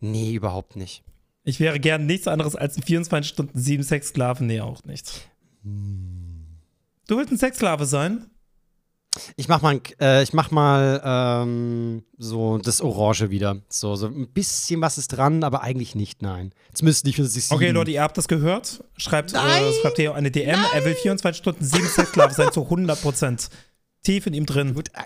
Nee, 0.00 0.32
überhaupt 0.32 0.76
nicht. 0.76 1.04
Ich 1.44 1.60
wäre 1.60 1.78
gern 1.78 2.06
nichts 2.06 2.26
anderes 2.26 2.56
als 2.56 2.76
ein 2.76 2.82
24 2.82 3.28
Stunden 3.28 3.58
7 3.58 3.82
Sexsklaven. 3.82 4.46
Nee, 4.46 4.60
auch 4.60 4.84
nicht. 4.84 5.28
Hm. 5.62 6.46
Du 7.06 7.16
willst 7.16 7.32
ein 7.32 7.38
Sexsklave 7.38 7.86
sein? 7.86 8.26
Ich 9.36 9.48
mach 9.48 9.62
mal, 9.62 9.80
äh, 10.00 10.22
ich 10.22 10.32
mach 10.32 10.50
mal 10.50 11.00
ähm, 11.04 12.02
so 12.16 12.58
das 12.58 12.80
Orange 12.80 13.30
wieder. 13.30 13.56
So, 13.68 13.96
so 13.96 14.06
ein 14.06 14.28
bisschen 14.28 14.80
was 14.80 14.98
ist 14.98 15.08
dran, 15.08 15.44
aber 15.44 15.62
eigentlich 15.62 15.94
nicht, 15.94 16.22
nein. 16.22 16.52
Zumindest 16.74 17.04
nicht 17.04 17.16
für 17.16 17.24
sich 17.24 17.50
Okay, 17.50 17.70
Leute, 17.70 17.90
ihr 17.90 18.02
habt 18.02 18.16
das 18.18 18.28
gehört. 18.28 18.84
Schreibt, 18.96 19.32
äh, 19.32 19.36
schreibt 19.80 19.96
hier 19.96 20.14
eine 20.14 20.30
DM. 20.30 20.60
Nein. 20.60 20.70
Er 20.74 20.84
will 20.84 20.94
24 20.94 21.38
Stunden 21.38 21.64
7 21.64 21.86
Sexsklave 21.86 22.34
sein 22.34 22.52
zu 22.52 22.62
100 22.64 23.00
Prozent. 23.00 23.48
Tief 24.04 24.26
in 24.26 24.32
ihm 24.32 24.46
drin. 24.46 24.74
Gut, 24.74 24.88
äh, 24.94 25.00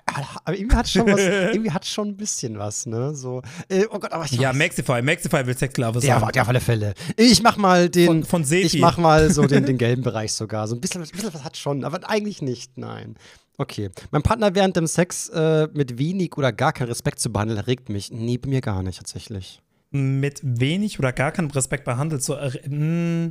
aber 0.44 0.56
irgendwie 0.56 0.76
hat 0.76 0.88
schon 0.88 1.06
was, 1.06 1.18
irgendwie 1.18 1.70
hat 1.70 1.86
schon 1.86 2.08
ein 2.08 2.16
bisschen 2.16 2.58
was, 2.58 2.84
ne? 2.84 3.14
So, 3.14 3.42
äh, 3.68 3.84
oh 3.90 3.98
Gott, 3.98 4.12
aber 4.12 4.24
ich 4.26 4.32
Ja, 4.32 4.52
Maxify, 4.52 5.00
Maxify 5.00 5.46
will 5.46 5.56
Sexsklave 5.56 6.00
sein. 6.00 6.08
Ja, 6.08 6.30
ja, 6.34 6.42
auf 6.42 6.48
alle 6.48 6.60
Fälle. 6.60 6.94
Ich 7.16 7.42
mach 7.42 7.56
mal 7.56 7.88
den. 7.88 8.06
Von, 8.06 8.24
von 8.24 8.44
Sefi. 8.44 8.66
Ich 8.66 8.80
mach 8.80 8.98
mal 8.98 9.30
so 9.30 9.46
den, 9.46 9.64
den 9.64 9.78
gelben 9.78 10.02
Bereich 10.02 10.34
sogar. 10.34 10.68
So 10.68 10.74
ein 10.74 10.80
bisschen, 10.80 11.02
ein 11.02 11.08
bisschen 11.08 11.32
was 11.32 11.42
hat 11.42 11.56
schon, 11.56 11.84
aber 11.84 12.08
eigentlich 12.08 12.42
nicht, 12.42 12.76
nein. 12.76 13.16
Okay. 13.62 13.90
Mein 14.10 14.22
Partner 14.22 14.56
während 14.56 14.76
dem 14.76 14.88
Sex 14.88 15.28
äh, 15.28 15.68
mit 15.72 15.96
wenig 15.96 16.36
oder 16.36 16.52
gar 16.52 16.72
kein 16.72 16.88
Respekt 16.88 17.20
zu 17.20 17.32
behandeln, 17.32 17.60
regt 17.60 17.88
mich. 17.90 18.10
Nee, 18.10 18.36
bei 18.36 18.48
mir 18.48 18.60
gar 18.60 18.82
nicht, 18.82 18.98
tatsächlich. 18.98 19.62
Mit 19.92 20.40
wenig 20.42 20.98
oder 20.98 21.12
gar 21.12 21.30
keinem 21.30 21.50
Respekt 21.50 21.84
behandelt 21.84 22.24
zu. 22.24 22.34
Äh, 22.34 23.30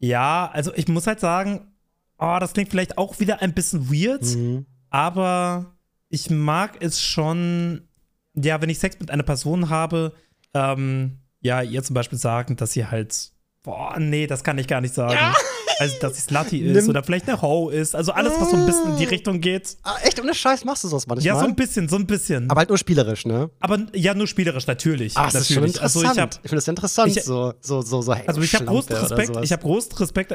ja, 0.00 0.50
also 0.52 0.70
ich 0.74 0.86
muss 0.88 1.06
halt 1.06 1.20
sagen, 1.20 1.72
oh, 2.18 2.36
das 2.38 2.52
klingt 2.52 2.68
vielleicht 2.68 2.98
auch 2.98 3.20
wieder 3.20 3.40
ein 3.40 3.54
bisschen 3.54 3.90
weird, 3.90 4.24
mhm. 4.36 4.66
aber 4.90 5.76
ich 6.10 6.28
mag 6.28 6.76
es 6.80 7.00
schon, 7.00 7.88
ja, 8.34 8.60
wenn 8.60 8.68
ich 8.68 8.80
Sex 8.80 9.00
mit 9.00 9.10
einer 9.10 9.22
Person 9.22 9.70
habe, 9.70 10.12
ähm, 10.52 11.20
ja, 11.40 11.62
ihr 11.62 11.82
zum 11.82 11.94
Beispiel 11.94 12.18
sagen, 12.18 12.56
dass 12.56 12.72
sie 12.72 12.86
halt, 12.86 13.32
boah, 13.62 13.98
nee, 13.98 14.26
das 14.26 14.44
kann 14.44 14.58
ich 14.58 14.66
gar 14.66 14.82
nicht 14.82 14.94
sagen. 14.94 15.14
Ja. 15.14 15.34
Also, 15.78 15.96
dass 16.00 16.16
sie 16.16 16.22
Slutty 16.22 16.58
ist 16.58 16.74
Nimm. 16.74 16.88
oder 16.88 17.02
vielleicht 17.02 17.28
eine 17.28 17.40
Ho 17.42 17.68
ist. 17.68 17.94
Also 17.94 18.12
alles, 18.12 18.32
was 18.38 18.50
so 18.50 18.56
ein 18.56 18.66
bisschen 18.66 18.92
in 18.92 18.96
die 18.96 19.04
Richtung 19.04 19.40
geht. 19.40 19.76
Ah, 19.82 19.96
echt? 20.02 20.20
Ohne 20.20 20.34
Scheiß 20.34 20.64
machst 20.64 20.84
du 20.84 20.88
sowas 20.88 21.06
manchmal? 21.06 21.26
Ja, 21.26 21.38
so 21.38 21.46
ein 21.46 21.54
bisschen, 21.54 21.88
so 21.88 21.96
ein 21.96 22.06
bisschen. 22.06 22.50
Aber 22.50 22.60
halt 22.60 22.68
nur 22.68 22.78
spielerisch, 22.78 23.26
ne? 23.26 23.50
Aber 23.60 23.78
ja, 23.94 24.14
nur 24.14 24.26
spielerisch, 24.26 24.66
natürlich. 24.66 25.16
Ah, 25.16 25.24
das 25.24 25.34
natürlich. 25.34 25.48
ist 25.50 25.54
schon 25.54 25.64
interessant. 25.64 26.18
Also, 26.18 26.22
ich, 26.22 26.44
ich 26.44 26.50
finde 26.50 26.56
das 26.56 26.68
interessant, 26.68 27.16
ich, 27.16 27.24
so, 27.24 27.54
so, 27.60 27.82
so, 27.82 28.02
so 28.02 28.12
Also 28.12 28.40
ich 28.40 28.54
habe 28.54 28.64
großen 28.64 28.96
Respekt, 28.96 29.36
ich 29.42 29.52
habe 29.52 29.62
großen 29.62 29.92
Respekt. 29.92 30.34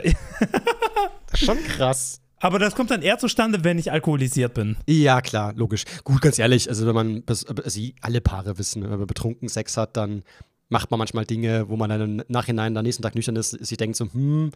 schon 1.34 1.58
krass. 1.64 2.22
Aber 2.42 2.58
das 2.58 2.76
kommt 2.76 2.90
dann 2.92 3.02
eher 3.02 3.18
zustande, 3.18 3.64
wenn 3.64 3.78
ich 3.78 3.92
alkoholisiert 3.92 4.54
bin. 4.54 4.78
Ja, 4.88 5.22
klar, 5.22 5.54
logisch. 5.56 5.84
Gut, 6.06 6.22
ganz 6.22 6.40
ehrlich, 6.40 6.70
also 6.70 6.88
wenn 6.88 6.96
man, 6.96 7.24
also 7.28 7.82
alle 8.02 8.22
Paare 8.22 8.58
wissen, 8.58 8.84
wenn 8.84 8.98
man 8.98 9.08
betrunken 9.08 9.50
Sex 9.50 9.76
hat, 9.76 9.98
dann 9.98 10.24
macht 10.70 10.90
man 10.92 11.00
manchmal 11.00 11.26
Dinge, 11.26 11.68
wo 11.68 11.76
man 11.76 11.90
dann 11.90 12.20
im 12.20 12.26
Nachhinein 12.28 12.78
am 12.78 12.84
nächsten 12.84 13.04
Tag 13.04 13.16
nüchtern 13.16 13.36
ist, 13.36 13.52
sich 13.52 13.78
denkt 13.78 13.98
so, 13.98 14.06
hm, 14.06 14.52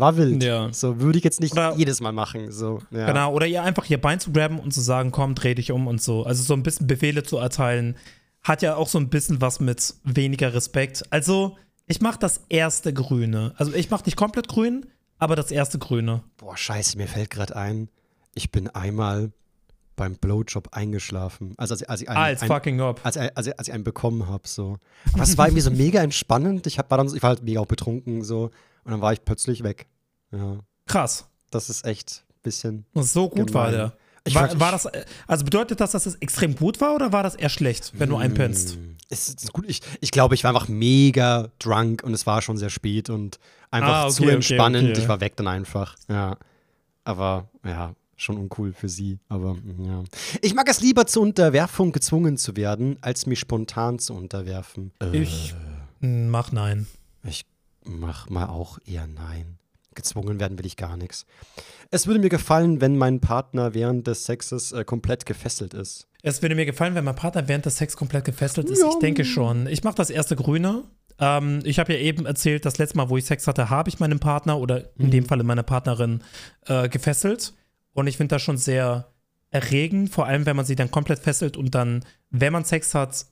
war 0.00 0.16
wild. 0.16 0.42
Ja. 0.42 0.72
So 0.72 1.00
würde 1.00 1.18
ich 1.18 1.24
jetzt 1.24 1.40
nicht 1.40 1.52
oder, 1.52 1.74
jedes 1.76 2.00
Mal 2.00 2.12
machen. 2.12 2.50
So, 2.50 2.80
ja. 2.90 3.06
Genau, 3.06 3.32
oder 3.32 3.46
ihr 3.46 3.62
einfach 3.62 3.88
ihr 3.88 4.00
Bein 4.00 4.20
zu 4.20 4.32
grabben 4.32 4.58
und 4.58 4.72
zu 4.72 4.80
sagen, 4.80 5.10
komm, 5.10 5.34
dreh 5.34 5.54
dich 5.54 5.72
um 5.72 5.86
und 5.86 6.02
so. 6.02 6.24
Also 6.24 6.42
so 6.42 6.54
ein 6.54 6.62
bisschen 6.62 6.86
Befehle 6.86 7.22
zu 7.22 7.38
erteilen, 7.38 7.96
hat 8.42 8.62
ja 8.62 8.76
auch 8.76 8.88
so 8.88 8.98
ein 8.98 9.08
bisschen 9.08 9.40
was 9.40 9.60
mit 9.60 9.94
weniger 10.04 10.52
Respekt. 10.52 11.04
Also, 11.10 11.56
ich 11.86 12.00
mach 12.00 12.16
das 12.16 12.42
erste 12.48 12.92
Grüne. 12.92 13.54
Also 13.56 13.72
ich 13.74 13.90
mach 13.90 14.04
nicht 14.04 14.16
komplett 14.16 14.48
grün, 14.48 14.86
aber 15.18 15.36
das 15.36 15.50
erste 15.50 15.78
Grüne. 15.78 16.22
Boah, 16.36 16.56
scheiße, 16.56 16.96
mir 16.96 17.08
fällt 17.08 17.30
gerade 17.30 17.56
ein, 17.56 17.88
ich 18.34 18.50
bin 18.50 18.68
einmal 18.68 19.32
beim 19.96 20.16
Blowjob 20.16 20.68
eingeschlafen. 20.72 21.54
Also 21.56 21.74
als, 21.74 21.82
als 21.84 22.02
ich 22.02 22.08
einen, 22.08 22.18
Als 22.18 22.42
ein, 22.42 22.48
fucking 22.48 22.80
up. 22.80 23.00
als, 23.04 23.16
als, 23.16 23.48
als 23.48 23.68
ich 23.68 23.72
einen 23.72 23.84
bekommen 23.84 24.28
habe. 24.28 24.46
So. 24.48 24.78
Aber 25.12 25.22
es 25.22 25.38
war 25.38 25.46
irgendwie 25.46 25.62
so 25.62 25.70
mega 25.70 26.02
entspannend. 26.02 26.66
Ich, 26.66 26.78
hab, 26.78 26.90
war, 26.90 26.98
dann, 26.98 27.14
ich 27.14 27.22
war 27.22 27.30
halt 27.30 27.42
mega 27.44 27.60
auch 27.60 27.66
betrunken 27.66 28.24
so 28.24 28.50
und 28.84 28.92
dann 28.92 29.00
war 29.00 29.12
ich 29.12 29.24
plötzlich 29.24 29.62
weg. 29.62 29.86
Ja, 30.32 30.58
Krass. 30.86 31.26
das 31.50 31.70
ist 31.70 31.84
echt 31.84 32.24
ein 32.30 32.42
bisschen. 32.42 32.86
So 32.94 33.28
gut 33.28 33.48
Gemein. 33.48 33.54
war 33.54 33.70
der. 33.70 33.92
Ich 34.26 34.34
war, 34.34 34.58
war 34.58 34.72
das, 34.72 34.86
äh, 34.86 35.04
also 35.26 35.44
bedeutet 35.44 35.80
das, 35.80 35.90
dass 35.92 36.06
es 36.06 36.14
extrem 36.16 36.56
gut 36.56 36.80
war 36.80 36.94
oder 36.94 37.12
war 37.12 37.22
das 37.22 37.34
eher 37.34 37.50
schlecht, 37.50 37.92
wenn 37.98 38.08
du 38.08 38.16
einpennst? 38.16 38.76
Mm, 38.78 38.96
Es 39.10 39.28
ist 39.28 39.52
gut. 39.52 39.66
Ich, 39.68 39.82
ich 40.00 40.10
glaube, 40.10 40.34
ich 40.34 40.44
war 40.44 40.50
einfach 40.54 40.66
mega 40.68 41.48
drunk 41.58 42.02
und 42.02 42.14
es 42.14 42.26
war 42.26 42.40
schon 42.40 42.56
sehr 42.56 42.70
spät 42.70 43.10
und 43.10 43.38
einfach 43.70 43.88
Ah, 43.92 44.04
okay, 44.06 44.12
zu 44.14 44.22
okay, 44.22 44.32
entspannend. 44.32 44.90
okay. 44.92 45.00
Ich 45.02 45.08
war 45.08 45.20
weg 45.20 45.36
dann 45.36 45.46
einfach. 45.46 45.96
Ja. 46.08 46.38
Aber 47.04 47.48
ja, 47.66 47.94
schon 48.16 48.38
uncool 48.38 48.72
für 48.72 48.88
sie. 48.88 49.18
Aber 49.28 49.54
mm, 49.54 49.84
ja. 49.84 50.04
Ich 50.40 50.54
mag 50.54 50.68
es 50.70 50.80
lieber 50.80 51.06
zur 51.06 51.22
Unterwerfung 51.22 51.92
gezwungen 51.92 52.38
zu 52.38 52.56
werden, 52.56 52.96
als 53.02 53.26
mich 53.26 53.40
spontan 53.40 53.98
zu 53.98 54.14
unterwerfen. 54.14 54.90
Äh, 55.02 55.18
Ich 55.18 55.54
mm, 56.00 56.28
mach 56.30 56.50
nein. 56.50 56.86
Ich 57.24 57.44
mach 57.84 58.28
mal 58.30 58.46
auch 58.46 58.78
eher 58.86 59.06
nein. 59.06 59.58
Gezwungen 59.94 60.40
werden 60.40 60.58
will 60.58 60.66
ich 60.66 60.76
gar 60.76 60.96
nichts. 60.96 61.24
Es 61.92 62.06
würde 62.08 62.18
mir 62.18 62.28
gefallen, 62.28 62.80
wenn 62.80 62.96
mein 62.98 63.20
Partner 63.20 63.74
während 63.74 64.06
des 64.08 64.24
Sexes 64.24 64.72
äh, 64.72 64.84
komplett 64.84 65.24
gefesselt 65.24 65.72
ist. 65.72 66.08
Es 66.22 66.42
würde 66.42 66.54
mir 66.56 66.66
gefallen, 66.66 66.94
wenn 66.96 67.04
mein 67.04 67.14
Partner 67.14 67.46
während 67.46 67.66
des 67.66 67.76
Sex 67.76 67.96
komplett 67.96 68.24
gefesselt 68.24 68.68
ist. 68.70 68.80
Ja. 68.80 68.88
Ich 68.88 68.98
denke 68.98 69.24
schon. 69.24 69.66
Ich 69.68 69.84
mache 69.84 69.94
das 69.94 70.10
erste 70.10 70.34
Grüne. 70.34 70.82
Ähm, 71.20 71.60
ich 71.64 71.78
habe 71.78 71.92
ja 71.92 72.00
eben 72.00 72.26
erzählt, 72.26 72.64
das 72.64 72.78
letzte 72.78 72.96
Mal, 72.96 73.08
wo 73.08 73.16
ich 73.16 73.24
Sex 73.24 73.46
hatte, 73.46 73.70
habe 73.70 73.88
ich 73.88 74.00
meinen 74.00 74.18
Partner 74.18 74.58
oder 74.58 74.90
in 74.98 75.06
Mhm. 75.06 75.10
dem 75.12 75.26
Falle 75.26 75.44
meine 75.44 75.62
Partnerin 75.62 76.24
äh, 76.66 76.88
gefesselt. 76.88 77.54
Und 77.92 78.08
ich 78.08 78.16
finde 78.16 78.34
das 78.34 78.42
schon 78.42 78.56
sehr 78.56 79.12
erregend, 79.50 80.10
vor 80.10 80.26
allem 80.26 80.46
wenn 80.46 80.56
man 80.56 80.64
sie 80.64 80.74
dann 80.74 80.90
komplett 80.90 81.20
fesselt 81.20 81.56
und 81.56 81.76
dann, 81.76 82.04
wenn 82.30 82.52
man 82.52 82.64
Sex 82.64 82.94
hat, 82.94 83.26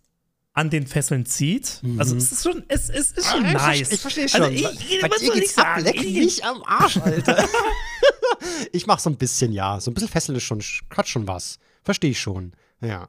an 0.54 0.68
den 0.70 0.86
Fesseln 0.86 1.24
zieht. 1.26 1.80
Also 1.98 2.14
es 2.16 2.30
ist 2.32 2.42
schon, 2.42 2.62
es, 2.68 2.90
es 2.90 3.12
ist 3.12 3.26
schon 3.30 3.42
nice. 3.42 3.90
Ich 3.90 4.00
verstehe 4.00 4.24
Also 4.24 4.36
schon. 4.36 4.52
ich- 4.52 5.00
Bei- 5.00 5.10
was 5.10 5.20
soll 5.20 5.38
ich 5.38 5.50
sagen? 5.52 5.84
leck 5.84 5.96
Ich- 6.02 6.14
mich 6.14 6.44
am 6.44 6.62
Arsch, 6.64 6.96
Alter. 7.02 7.48
ich 8.72 8.86
mach 8.86 8.98
so 8.98 9.10
ein 9.10 9.16
bisschen, 9.16 9.52
ja. 9.52 9.80
So 9.80 9.90
ein 9.90 9.94
bisschen 9.94 10.08
Fesseln 10.08 10.36
ist 10.36 10.42
schon, 10.44 10.62
hat 10.90 11.08
schon 11.08 11.26
was. 11.26 11.58
Verstehe 11.82 12.10
ich 12.10 12.20
schon. 12.20 12.52
Ja. 12.80 13.08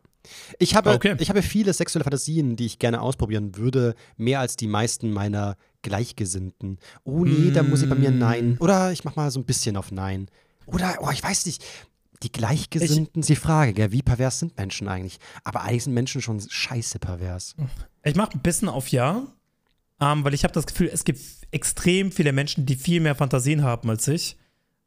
Ich 0.58 0.74
habe, 0.76 0.92
Okay. 0.92 1.16
ich 1.20 1.30
habe 1.30 1.42
viele 1.42 1.74
sexuelle 1.74 2.06
Fantasien, 2.06 2.56
die 2.56 2.66
ich 2.66 2.80
gerne 2.80 3.02
ausprobieren 3.02 3.58
würde, 3.58 3.94
mehr 4.16 4.40
als 4.40 4.56
die 4.56 4.68
meisten 4.68 5.12
meiner 5.12 5.58
Gleichgesinnten. 5.82 6.80
Oh 7.04 7.26
nee, 7.26 7.52
da 7.52 7.62
muss 7.64 7.82
ich 7.82 7.90
bei 7.90 7.96
mir 7.96 8.12
Mm. 8.12 8.20
Nein. 8.20 8.58
Oder 8.62 8.92
ich 8.94 9.04
mach 9.04 9.18
mal 9.18 9.32
so 9.32 9.40
ein 9.42 9.46
bisschen 9.46 9.76
auf 9.76 9.92
Nein. 9.92 10.28
Oder, 10.66 10.96
oh, 11.02 11.10
ich 11.12 11.22
weiß 11.22 11.46
nicht. 11.46 11.62
Die 12.24 12.32
Gleichgesinnten 12.32 13.22
ist 13.22 13.30
die 13.30 13.36
Frage, 13.36 13.74
gell? 13.74 13.92
wie 13.92 14.02
pervers 14.02 14.40
sind 14.40 14.58
Menschen 14.58 14.88
eigentlich? 14.88 15.20
Aber 15.44 15.62
eigentlich 15.62 15.84
sind 15.84 15.94
Menschen 15.94 16.22
schon 16.22 16.40
scheiße 16.40 17.00
pervers. 17.00 17.56
Ich 18.04 18.16
mache 18.16 18.34
ein 18.34 18.42
bisschen 18.42 18.70
auf 18.70 18.88
Ja, 18.90 19.24
ähm, 20.00 20.24
weil 20.24 20.34
ich 20.34 20.44
habe 20.44 20.54
das 20.54 20.66
Gefühl, 20.66 20.90
es 20.92 21.04
gibt 21.04 21.20
extrem 21.52 22.12
viele 22.12 22.32
Menschen, 22.34 22.66
die 22.66 22.76
viel 22.76 23.00
mehr 23.02 23.16
Fantasien 23.16 23.64
haben 23.64 23.90
als 23.90 24.08
ich. 24.08 24.38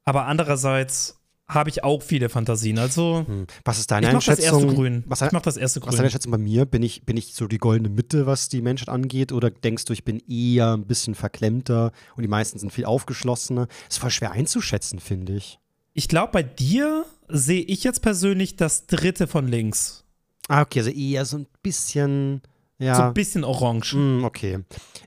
Aber 0.05 0.26
andererseits 0.26 1.20
habe 1.49 1.70
ich 1.70 1.84
auch 1.84 2.03
viele 2.03 2.28
Fantasien. 2.28 2.78
Also, 2.78 3.24
Hm. 3.26 3.47
Was 3.64 3.78
ist 3.78 3.91
deine 3.91 4.09
ich 4.09 4.12
mache 4.12 4.26
das 4.26 4.39
Einschätzung? 4.39 4.62
erste 4.62 4.74
Grün. 4.74 5.05
Was, 5.07 5.22
Ich 5.22 5.30
mache 5.32 5.45
das 5.45 5.57
erste 5.57 5.80
Was 5.82 5.89
ist 5.89 5.99
deine 5.99 6.09
Grün. 6.09 6.12
Schätzung 6.12 6.32
bei 6.32 6.39
mir? 6.39 6.64
Bin 6.66 6.82
ich, 6.82 7.05
bin 7.05 7.16
ich 7.16 7.34
so 7.34 7.47
die 7.47 7.59
goldene 7.59 7.89
Mitte, 7.89 8.26
was 8.26 8.49
die 8.49 8.62
Menschheit 8.62 8.89
angeht? 8.89 9.30
Oder 9.30 9.51
denkst 9.51 9.84
du, 9.84 9.93
ich 9.93 10.05
bin 10.05 10.18
eher 10.28 10.72
ein 10.72 10.87
bisschen 10.87 11.14
verklemmter 11.14 11.93
und 12.16 12.22
die 12.22 12.28
meisten 12.28 12.59
sind 12.59 12.72
viel 12.72 12.84
aufgeschlossener? 12.84 13.68
Ist 13.89 13.99
voll 13.99 14.11
schwer 14.11 14.32
einzuschätzen, 14.32 14.99
finde 14.99 15.34
ich. 15.37 15.61
Ich 15.99 16.09
glaube, 16.09 16.30
bei 16.30 16.42
dir 16.42 17.07
sehe 17.26 17.62
ich 17.62 17.82
jetzt 17.82 18.03
persönlich 18.03 18.57
das 18.57 18.86
dritte 18.86 19.26
von 19.26 19.49
links. 19.49 20.05
Ah, 20.47 20.61
okay, 20.61 20.80
also 20.80 20.90
eher 20.90 21.24
so 21.24 21.38
ein 21.38 21.47
bisschen, 21.62 22.42
So 22.78 22.84
ja. 22.84 23.09
ein 23.09 23.14
bisschen 23.14 23.44
orange. 23.44 23.94
Hm, 23.94 24.22
okay. 24.22 24.59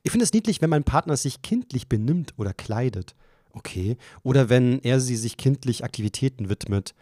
Ich 0.02 0.10
finde 0.10 0.24
es 0.24 0.34
niedlich, 0.34 0.64
wenn 0.64 0.72
mein 0.72 0.84
Partner 0.84 1.16
sich 1.16 1.44
kindlich 1.44 1.88
benimmt 1.90 2.34
oder 2.38 2.54
kleidet. 2.56 3.14
Okay. 3.52 3.98
Oder 4.24 4.50
wenn 4.50 4.80
er 4.80 5.00
sie 5.00 5.16
sich 5.16 5.38
kindlich 5.38 5.84
Aktivitäten 5.84 6.50
widmet, 6.50 6.96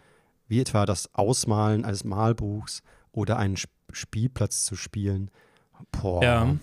wie 0.48 0.60
etwa 0.60 0.84
das 0.84 1.14
Ausmalen 1.14 1.86
eines 1.86 2.04
Malbuchs 2.04 2.82
oder 3.10 3.38
einen 3.38 3.54
Sp 3.56 3.72
Spielplatz 3.90 4.66
zu 4.66 4.76
spielen. 4.76 5.30
Boah. 5.92 6.22
Ja. 6.22 6.42
Hm. 6.42 6.60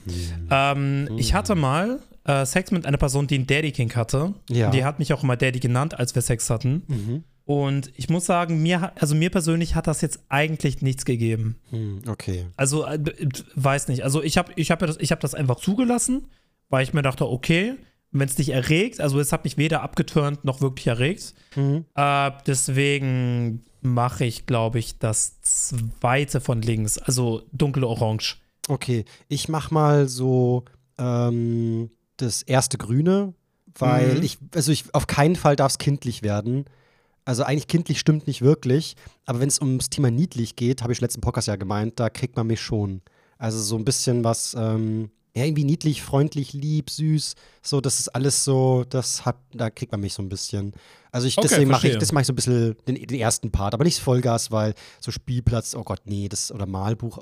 Ähm, 0.51 1.07
Ich 1.17 1.33
hatte 1.33 1.55
mal 1.55 1.99
äh, 2.25 2.45
Sex 2.45 2.71
mit 2.71 2.85
einer 2.85 2.97
Person, 2.97 3.27
die 3.27 3.35
einen 3.35 3.47
Daddy 3.47 3.71
King 3.71 3.93
hatte. 3.95 4.33
Ja. 4.49 4.71
Die 4.71 4.83
hat 4.83 4.99
mich 4.99 5.13
auch 5.13 5.23
immer 5.23 5.37
Daddy 5.37 5.59
genannt, 5.59 5.97
als 5.97 6.15
wir 6.15 6.21
Sex 6.21 6.49
hatten. 6.49 6.83
Mhm. 6.87 7.23
Und 7.45 7.91
ich 7.95 8.09
muss 8.09 8.25
sagen, 8.25 8.61
mir, 8.63 8.91
also 8.99 9.13
mir 9.13 9.29
persönlich 9.29 9.75
hat 9.75 9.85
das 9.85 10.01
jetzt 10.01 10.19
eigentlich 10.29 10.81
nichts 10.81 11.05
gegeben. 11.05 11.57
Hm, 11.69 12.01
okay. 12.07 12.47
Also, 12.57 12.85
äh, 12.85 12.99
weiß 13.53 13.87
nicht. 13.87 14.03
Also, 14.03 14.23
ich 14.23 14.39
habe 14.39 14.51
ich 14.55 14.71
hab 14.71 14.79
das, 14.79 14.97
ich 14.99 15.11
hab 15.11 15.19
das 15.19 15.35
einfach 15.35 15.57
zugelassen, 15.57 16.25
weil 16.69 16.83
ich 16.83 16.93
mir 16.93 17.03
dachte, 17.03 17.29
okay, 17.29 17.75
wenn 18.11 18.27
es 18.27 18.35
dich 18.35 18.49
erregt, 18.49 18.99
also 18.99 19.19
es 19.19 19.31
hat 19.31 19.43
mich 19.43 19.57
weder 19.57 19.83
abgeturnt 19.83 20.43
noch 20.43 20.61
wirklich 20.61 20.87
erregt. 20.87 21.35
Mhm. 21.55 21.85
Äh, 21.95 22.31
deswegen 22.47 23.63
mache 23.81 24.25
ich, 24.25 24.47
glaube 24.47 24.79
ich, 24.79 24.97
das 24.97 25.41
zweite 25.41 26.41
von 26.41 26.61
links, 26.61 26.97
also 26.97 27.43
dunkle 27.51 27.85
Orange. 27.85 28.37
Okay, 28.67 29.05
ich 29.27 29.49
mach 29.49 29.69
mal 29.69 30.07
so 30.07 30.65
ähm, 30.97 31.91
das 32.17 32.41
erste 32.43 32.77
Grüne, 32.77 33.33
weil 33.77 34.15
Mhm. 34.15 34.23
ich, 34.23 34.37
also 34.53 34.71
ich, 34.71 34.93
auf 34.93 35.07
keinen 35.07 35.35
Fall 35.35 35.55
darf 35.55 35.73
es 35.73 35.77
kindlich 35.77 36.21
werden. 36.23 36.65
Also 37.25 37.43
eigentlich 37.43 37.67
kindlich 37.67 37.99
stimmt 37.99 38.27
nicht 38.27 38.41
wirklich, 38.41 38.95
aber 39.25 39.39
wenn 39.39 39.47
es 39.47 39.59
ums 39.59 39.89
Thema 39.89 40.11
niedlich 40.11 40.55
geht, 40.55 40.83
habe 40.83 40.93
ich 40.93 41.01
letzten 41.01 41.21
Podcast 41.21 41.47
ja 41.47 41.55
gemeint, 41.55 41.99
da 41.99 42.09
kriegt 42.09 42.35
man 42.35 42.45
mich 42.47 42.61
schon. 42.61 43.01
Also 43.37 43.59
so 43.59 43.75
ein 43.77 43.83
bisschen 43.83 44.23
was, 44.23 44.55
ähm, 44.57 45.09
ja, 45.35 45.43
irgendwie 45.43 45.63
niedlich, 45.65 46.01
freundlich, 46.03 46.53
lieb, 46.53 46.89
süß, 46.89 47.33
so, 47.61 47.81
das 47.81 47.99
ist 47.99 48.09
alles 48.09 48.45
so, 48.45 48.85
das 48.87 49.25
hat, 49.25 49.37
da 49.53 49.69
kriegt 49.69 49.91
man 49.91 50.01
mich 50.01 50.13
so 50.13 50.21
ein 50.21 50.29
bisschen. 50.29 50.73
Also 51.11 51.27
ich, 51.27 51.37
Okay, 51.37 51.47
deswegen 51.49 51.71
mache 51.71 51.87
ich, 51.89 51.97
das 51.97 52.11
mache 52.11 52.21
ich 52.21 52.27
so 52.27 52.33
ein 52.33 52.35
bisschen 52.37 52.75
den, 52.87 52.95
den 52.95 53.19
ersten 53.19 53.51
Part, 53.51 53.73
aber 53.73 53.83
nicht 53.83 53.99
Vollgas, 53.99 54.51
weil 54.51 54.75
so 55.01 55.11
Spielplatz, 55.11 55.75
oh 55.75 55.83
Gott, 55.83 56.01
nee, 56.05 56.29
das, 56.29 56.51
oder 56.51 56.67
Malbuch 56.67 57.19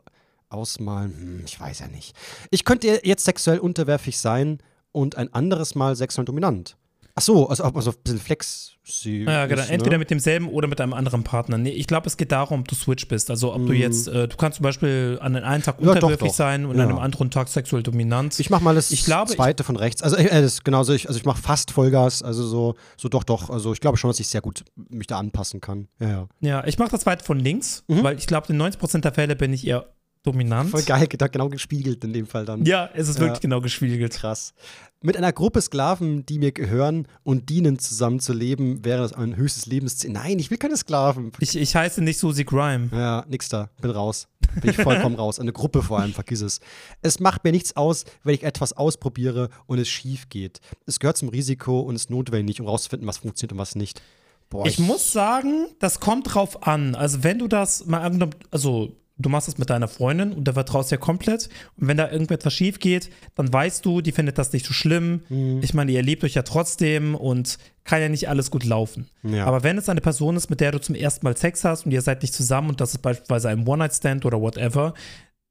ausmalen, 0.49 1.13
hm, 1.17 1.41
ich 1.45 1.59
weiß 1.59 1.79
ja 1.79 1.87
nicht. 1.87 2.13
Ich 2.51 2.65
könnte 2.65 2.99
jetzt 3.03 3.23
sexuell 3.25 3.57
unterwerfig 3.59 4.19
sein 4.19 4.59
und 4.93 5.17
ein 5.17 5.33
anderes 5.33 5.75
Mal 5.75 5.95
sexuell 5.97 6.23
dominant. 6.25 6.77
Ach 7.15 7.21
so, 7.21 7.47
also, 7.47 7.63
also 7.65 7.91
ein 7.91 7.97
bisschen 8.03 8.19
flex. 8.19 8.71
Ja, 9.03 9.45
genau. 9.45 9.61
Entweder 9.69 9.99
mit 9.99 10.09
demselben 10.09 10.47
oder 10.49 10.67
mit 10.67 10.81
einem 10.81 10.93
anderen 10.93 11.23
Partner. 11.23 11.59
Nee, 11.59 11.69
ich 11.69 11.85
glaube, 11.85 12.07
es 12.07 12.17
geht 12.17 12.31
darum, 12.31 12.61
ob 12.61 12.67
du 12.67 12.73
Switch 12.73 13.07
bist. 13.07 13.29
Also, 13.29 13.53
ob 13.53 13.67
du 13.67 13.71
jetzt, 13.73 14.07
äh, 14.07 14.27
du 14.27 14.35
kannst 14.35 14.55
zum 14.57 14.63
Beispiel 14.63 15.19
an 15.21 15.35
einem 15.35 15.61
Tag 15.61 15.79
Mhm. 15.79 15.85
Ja, 15.87 15.93
doch, 15.93 15.95
unterwürfig 16.09 16.29
doch. 16.29 16.33
sein 16.35 16.65
und 16.65 16.75
Ja. 16.77 16.83
an 16.85 16.89
einem 16.89 16.97
anderen 16.97 17.29
Tag 17.29 17.49
sexuell 17.49 17.83
dominant. 17.83 18.39
Ich 18.39 18.49
mach 18.49 18.61
mal 18.61 18.73
das 18.73 18.89
Ich 18.89 19.05
glaube, 19.05 19.29
ich- 19.29 19.37
zweite 19.37 19.63
von 19.63 19.75
rechts. 19.75 20.01
Also, 20.01 20.15
äh, 20.15 20.41
das, 20.41 20.63
genauso, 20.63 20.91
ich, 20.93 21.07
also 21.07 21.19
ich 21.19 21.23
mache 21.25 21.39
fast 21.39 21.69
Vollgas, 21.69 22.23
also 22.23 22.47
so, 22.47 22.73
so 22.97 23.09
doch, 23.09 23.23
doch. 23.23 23.51
Also 23.51 23.71
ich 23.73 23.79
glaube 23.79 23.97
schon, 23.97 24.09
dass 24.09 24.19
ich 24.19 24.27
sehr 24.27 24.41
gut 24.41 24.65
mich 24.89 25.05
da 25.07 25.19
anpassen 25.19 25.61
kann. 25.61 25.87
Ja, 25.99 26.09
ja. 26.09 26.27
ja, 26.41 26.65
ich 26.65 26.79
mache 26.79 26.89
das 26.89 27.01
zweite 27.01 27.23
von 27.23 27.39
links, 27.39 27.83
weil 27.87 28.17
ich 28.17 28.25
glaube, 28.25 28.47
in 28.51 28.57
90% 28.57 29.05
der 29.05 29.13
Fälle 29.13 29.35
bin 29.35 29.53
ich 29.53 29.67
eher 29.67 29.85
dominant. 30.23 30.69
Voll 30.71 30.83
geil, 30.83 31.07
da 31.17 31.27
genau 31.27 31.49
gespiegelt 31.49 32.03
in 32.03 32.13
dem 32.13 32.25
Fall 32.25 32.45
dann. 32.45 32.65
Ja, 32.65 32.89
es 32.93 33.07
ist 33.07 33.15
Ja. 33.17 33.21
wirklich 33.25 33.41
genau 33.41 33.61
gespiegelt. 33.61 34.13
Krass. 34.13 34.53
Mit 35.01 35.17
einer 35.17 35.33
Gruppe 35.33 35.61
Sklaven, 35.61 36.25
die 36.25 36.39
mir 36.39 36.53
gehören 36.53 37.07
und 37.23 37.49
dienen, 37.49 37.77
zusammenzuleben, 37.77 38.85
wäre 38.85 39.01
das 39.01 39.11
ein 39.11 39.35
höchstes 39.35 39.65
Lebensziel. 39.65 40.11
Nein, 40.11 40.39
ich 40.39 40.49
will 40.49 40.57
keine 40.57 40.77
Sklaven. 40.77 41.33
Ich, 41.39 41.57
ich 41.57 41.75
heiße 41.75 42.01
nicht 42.01 42.17
Susie 42.19 42.45
Grime. 42.45 42.89
Ja, 42.93 43.25
nix 43.27 43.49
da. 43.49 43.69
Bin 43.81 43.91
raus. 43.91 44.27
Bin 44.61 44.69
ich 44.71 44.77
vollkommen 44.77 45.15
raus. 45.17 45.39
Eine 45.41 45.51
Gruppe 45.51 45.81
vor 45.81 45.99
allem, 45.99 46.13
vergiss 46.13 46.41
es. 46.41 46.61
Es 47.01 47.19
macht 47.19 47.43
mir 47.43 47.51
nichts 47.51 47.75
aus, 47.75 48.05
wenn 48.23 48.33
ich 48.35 48.43
etwas 48.43 48.71
ausprobiere 48.73 49.49
und 49.65 49.77
es 49.79 49.89
schief 49.89 50.29
geht. 50.29 50.61
Es 50.85 50.99
gehört 50.99 51.17
zum 51.17 51.27
Risiko 51.29 51.81
und 51.81 51.95
ist 51.95 52.09
notwendig, 52.09 52.61
um 52.61 52.67
rauszufinden, 52.67 53.05
was 53.07 53.17
funktioniert 53.17 53.51
und 53.51 53.57
was 53.57 53.75
nicht. 53.75 54.01
Boah, 54.49 54.65
Ich 54.67 54.79
muss 54.79 55.11
sagen, 55.11 55.65
das 55.79 55.99
kommt 55.99 56.33
drauf 56.33 56.65
an. 56.65 56.95
Also, 56.95 57.23
wenn 57.23 57.39
du 57.39 57.47
das 57.49 57.85
mal 57.87 57.99
angenommen, 58.01 58.35
also 58.51 58.95
du 59.17 59.29
machst 59.29 59.47
das 59.47 59.57
mit 59.57 59.69
deiner 59.69 59.87
Freundin 59.87 60.33
und 60.33 60.45
der 60.45 60.53
vertraust 60.55 60.91
ja 60.91 60.97
komplett. 60.97 61.49
Und 61.77 61.87
wenn 61.87 61.97
da 61.97 62.11
irgendetwas 62.11 62.53
schief 62.53 62.79
geht, 62.79 63.09
dann 63.35 63.51
weißt 63.51 63.85
du, 63.85 64.01
die 64.01 64.11
findet 64.11 64.37
das 64.37 64.53
nicht 64.53 64.65
so 64.65 64.73
schlimm. 64.73 65.21
Mhm. 65.29 65.59
Ich 65.61 65.73
meine, 65.73 65.91
ihr 65.91 66.01
liebt 66.01 66.23
euch 66.23 66.33
ja 66.33 66.41
trotzdem 66.41 67.15
und 67.15 67.57
kann 67.83 68.01
ja 68.01 68.09
nicht 68.09 68.29
alles 68.29 68.49
gut 68.49 68.63
laufen. 68.63 69.09
Ja. 69.23 69.45
Aber 69.45 69.63
wenn 69.63 69.77
es 69.77 69.89
eine 69.89 70.01
Person 70.01 70.35
ist, 70.35 70.49
mit 70.49 70.61
der 70.61 70.71
du 70.71 70.79
zum 70.79 70.95
ersten 70.95 71.25
Mal 71.25 71.37
Sex 71.37 71.63
hast 71.63 71.85
und 71.85 71.91
ihr 71.91 72.01
seid 72.01 72.21
nicht 72.21 72.33
zusammen 72.33 72.69
und 72.69 72.81
das 72.81 72.91
ist 72.91 73.01
beispielsweise 73.01 73.49
ein 73.49 73.67
One-Night-Stand 73.67 74.25
oder 74.25 74.41
whatever, 74.41 74.93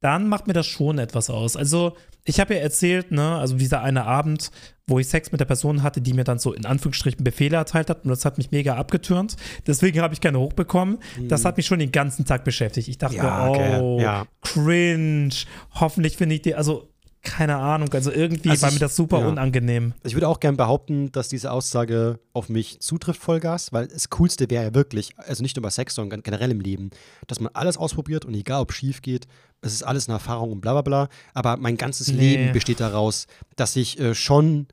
dann 0.02 0.28
macht 0.28 0.46
mir 0.46 0.52
das 0.52 0.66
schon 0.66 0.98
etwas 0.98 1.30
aus. 1.30 1.56
Also, 1.56 1.96
ich 2.24 2.38
habe 2.38 2.54
ja 2.54 2.60
erzählt, 2.60 3.10
ne, 3.10 3.36
also 3.36 3.56
dieser 3.56 3.82
eine 3.82 4.04
Abend, 4.04 4.50
wo 4.86 4.98
ich 4.98 5.08
Sex 5.08 5.32
mit 5.32 5.40
der 5.40 5.44
Person 5.46 5.82
hatte, 5.82 6.00
die 6.00 6.12
mir 6.12 6.22
dann 6.24 6.38
so 6.38 6.52
in 6.52 6.66
Anführungsstrichen 6.66 7.24
Befehle 7.24 7.56
erteilt 7.56 7.88
hat 7.90 8.04
und 8.04 8.10
das 8.10 8.24
hat 8.24 8.38
mich 8.38 8.50
mega 8.52 8.76
abgetürnt. 8.76 9.36
Deswegen 9.66 10.00
habe 10.00 10.14
ich 10.14 10.20
keine 10.20 10.38
hochbekommen. 10.38 10.98
Das 11.28 11.44
hat 11.44 11.56
mich 11.56 11.66
schon 11.66 11.78
den 11.80 11.90
ganzen 11.90 12.24
Tag 12.24 12.44
beschäftigt. 12.44 12.86
Ich 12.88 12.98
dachte, 12.98 13.16
Ja, 13.16 13.48
oh, 13.48 13.50
okay, 13.54 14.02
ja. 14.02 14.26
cringe. 14.42 15.30
Hoffentlich 15.74 16.16
finde 16.16 16.34
ich 16.36 16.42
die, 16.42 16.54
also 16.54 16.88
keine 17.24 17.56
Ahnung, 17.56 17.88
also 17.92 18.10
irgendwie 18.10 18.50
Also 18.50 18.62
war 18.62 18.68
ich- 18.70 18.74
mir 18.74 18.80
das 18.80 18.96
super 18.96 19.20
ja. 19.20 19.28
unangenehm. 19.28 19.94
Ich 20.02 20.14
würde 20.14 20.26
auch 20.26 20.40
gern 20.40 20.56
behaupten, 20.56 21.12
dass 21.12 21.28
diese 21.28 21.52
Aussage 21.52 22.18
auf 22.32 22.48
mich 22.48 22.80
zutrifft, 22.80 23.20
Vollgas, 23.20 23.72
weil 23.72 23.86
das 23.86 24.10
Coolste 24.10 24.50
wäre 24.50 24.64
ja 24.64 24.74
wirklich, 24.74 25.10
also 25.18 25.42
nicht 25.44 25.54
nur 25.56 25.62
bei 25.62 25.70
Sex, 25.70 25.94
sondern 25.94 26.18
gen- 26.20 26.22
generell 26.24 26.50
im 26.50 26.60
Leben, 26.60 26.90
dass 27.28 27.38
man 27.38 27.52
alles 27.54 27.76
ausprobiert 27.76 28.24
und 28.24 28.34
egal, 28.34 28.60
ob 28.62 28.72
schief 28.72 29.02
geht, 29.02 29.28
es 29.62 29.72
ist 29.72 29.82
alles 29.84 30.08
eine 30.08 30.14
Erfahrung 30.16 30.52
und 30.52 30.60
bla 30.60 30.72
bla 30.72 30.82
bla. 30.82 31.08
Aber 31.34 31.56
mein 31.56 31.76
ganzes 31.76 32.08
Nee. 32.08 32.18
Leben 32.36 32.52
besteht 32.52 32.80
daraus, 32.80 33.26
dass 33.56 33.74
ich 33.76 33.98
äh, 33.98 34.14
schon 34.14 34.66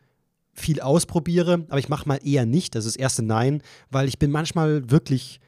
viel 0.54 0.82
ausprobiere, 0.82 1.66
aber 1.70 1.80
ich 1.80 1.88
mache 1.90 2.08
mal 2.08 2.20
eher 2.24 2.46
nicht. 2.46 2.76
Das 2.76 2.86
ist 2.86 2.96
das 2.96 3.00
erste 3.02 3.22
Nein, 3.24 3.62
weil 3.92 4.08
ich 4.10 4.20
bin 4.20 4.30
manchmal 4.32 4.90
wirklich, 4.92 5.40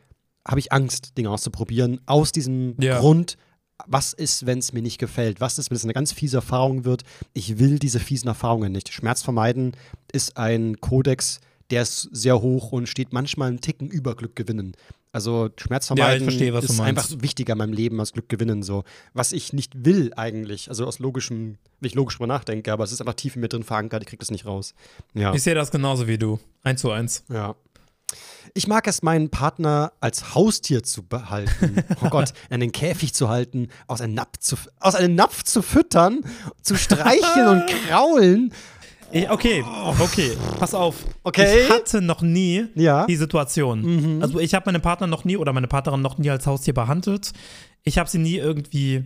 habe 0.48 0.60
ich 0.60 0.72
Angst, 0.72 1.18
Dinge 1.18 1.30
auszuprobieren, 1.32 2.00
aus 2.06 2.32
diesem 2.32 2.76
Ja. 2.80 3.00
Grund, 3.00 3.36
was 3.88 4.14
ist, 4.14 4.46
wenn 4.46 4.60
es 4.60 4.74
mir 4.74 4.82
nicht 4.84 5.00
gefällt? 5.00 5.42
Was 5.42 5.58
ist, 5.58 5.70
wenn 5.72 5.76
es 5.76 5.84
eine 5.84 5.94
ganz 5.94 6.12
fiese 6.14 6.38
Erfahrung 6.38 6.86
wird? 6.86 7.02
Ich 7.34 7.58
will 7.58 7.80
diese 7.80 8.00
fiesen 8.00 8.28
Erfahrungen 8.28 8.72
nicht. 8.72 8.94
Schmerz 8.94 9.24
vermeiden 9.24 9.72
ist 10.14 10.38
ein 10.38 10.80
Kodex, 10.80 11.40
der 11.72 11.82
ist 11.82 12.08
sehr 12.12 12.42
hoch 12.42 12.72
und 12.72 12.88
steht 12.88 13.12
manchmal 13.12 13.48
einen 13.50 13.60
Ticken 13.62 13.88
über 13.90 14.16
Glück 14.16 14.36
gewinnen. 14.36 14.74
Also 15.14 15.50
Schmerz 15.58 15.90
Ja, 15.90 15.96
ich 15.96 16.00
vermeiden 16.00 16.24
verstehe, 16.24 16.54
was 16.54 16.66
du 16.66 16.74
ist 16.74 16.80
einfach 16.80 17.08
wichtiger 17.18 17.54
in 17.54 17.58
meinem 17.58 17.74
Leben 17.74 18.00
als 18.00 18.14
Glück 18.14 18.30
gewinnen. 18.30 18.64
So. 18.64 18.84
Was 19.14 19.34
ich 19.34 19.52
nicht 19.52 19.86
will 19.86 20.14
eigentlich, 20.16 20.70
also 20.70 20.86
aus 20.86 21.00
logischem, 21.00 21.58
wenn 21.80 21.88
ich 21.88 21.96
logisch 21.96 22.16
drüber 22.16 22.28
nachdenke, 22.28 22.72
aber 22.72 22.84
es 22.84 22.92
ist 22.92 23.02
einfach 23.02 23.16
tief 23.16 23.36
in 23.36 23.42
mir 23.42 23.50
drin 23.50 23.64
verankert, 23.64 24.04
ich 24.04 24.08
krieg 24.08 24.20
das 24.20 24.32
nicht 24.32 24.46
raus. 24.46 24.74
Ja. 25.14 25.34
Ich 25.34 25.44
sehe 25.44 25.56
das 25.56 25.72
genauso 25.72 26.08
wie 26.08 26.18
du. 26.18 26.40
Eins 26.64 26.82
zu 26.82 26.92
eins. 26.92 27.26
Ja. 27.30 27.56
Ich 28.54 28.68
mag 28.68 28.88
es, 28.88 29.02
meinen 29.02 29.30
Partner 29.30 29.94
als 30.00 30.34
Haustier 30.36 30.84
zu 30.84 31.04
behalten. 31.04 31.84
Oh 32.04 32.10
Gott, 32.10 32.34
in 32.50 32.56
einen 32.56 32.72
Käfig 32.72 33.14
zu 33.14 33.30
halten, 33.30 33.68
aus 33.88 34.02
einem 34.02 34.16
Napf 34.16 34.38
zu, 34.40 34.56
aus 34.80 34.96
einem 34.96 35.14
Napf 35.14 35.44
zu 35.44 35.62
füttern, 35.62 36.22
zu 36.62 36.76
streicheln 36.76 37.48
und 37.48 37.68
kraulen. 37.68 38.54
Ich, 39.14 39.30
okay, 39.30 39.64
okay, 40.00 40.32
pass 40.60 40.74
auf. 40.74 40.96
Okay. 41.24 41.64
Ich 41.64 41.70
hatte 41.70 42.02
noch 42.02 42.22
nie 42.22 42.66
Ja. 42.76 43.06
die 43.06 43.16
Situation. 43.16 44.20
Also 44.22 44.40
ich 44.40 44.54
habe 44.54 44.72
meinen 44.72 44.82
Partner 44.82 45.08
noch 45.08 45.26
nie 45.26 45.38
oder 45.38 45.54
meine 45.54 45.68
Partnerin 45.68 46.02
noch 46.02 46.18
nie 46.18 46.30
als 46.30 46.48
Haustier 46.48 46.74
behandelt. 46.74 47.32
Ich 47.84 47.98
habe 47.98 48.10
sie 48.10 48.20
nie 48.20 48.38
irgendwie, 48.38 49.04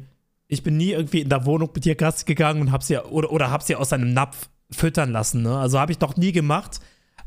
ich 0.48 0.64
bin 0.64 0.78
nie 0.78 0.92
irgendwie 0.92 1.22
in 1.22 1.30
der 1.30 1.46
Wohnung 1.46 1.70
mit 1.74 1.86
ihr 1.86 1.96
Gast 1.96 2.26
gegangen 2.26 2.62
und 2.62 2.72
habe 2.72 2.84
sie 2.84 2.98
oder, 2.98 3.32
oder 3.32 3.50
habe 3.52 3.64
sie 3.64 3.76
aus 3.76 3.94
einem 3.94 4.14
Napf 4.14 4.50
füttern 4.72 5.12
lassen. 5.12 5.42
Ne? 5.44 5.58
Also 5.58 5.80
habe 5.80 5.92
ich 5.92 6.00
noch 6.00 6.18
nie 6.18 6.32
gemacht. 6.32 6.80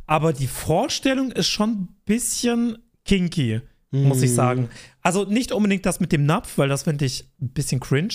Aber 0.07 0.33
die 0.33 0.47
Vorstellung 0.47 1.31
ist 1.33 1.49
schon 1.49 1.71
ein 1.71 1.89
bisschen 2.07 2.79
kinky, 3.05 3.61
muss 3.91 4.23
ich 4.23 4.35
sagen. 4.35 4.69
Also 5.03 5.25
nicht 5.25 5.53
unbedingt 5.53 5.85
das 5.85 6.01
mit 6.01 6.13
dem 6.13 6.25
Napf, 6.27 6.57
weil 6.57 6.69
das 6.69 6.85
finde 6.85 7.05
ich 7.05 7.25
ein 7.41 7.51
bisschen 7.51 7.81
cringe. 7.81 8.15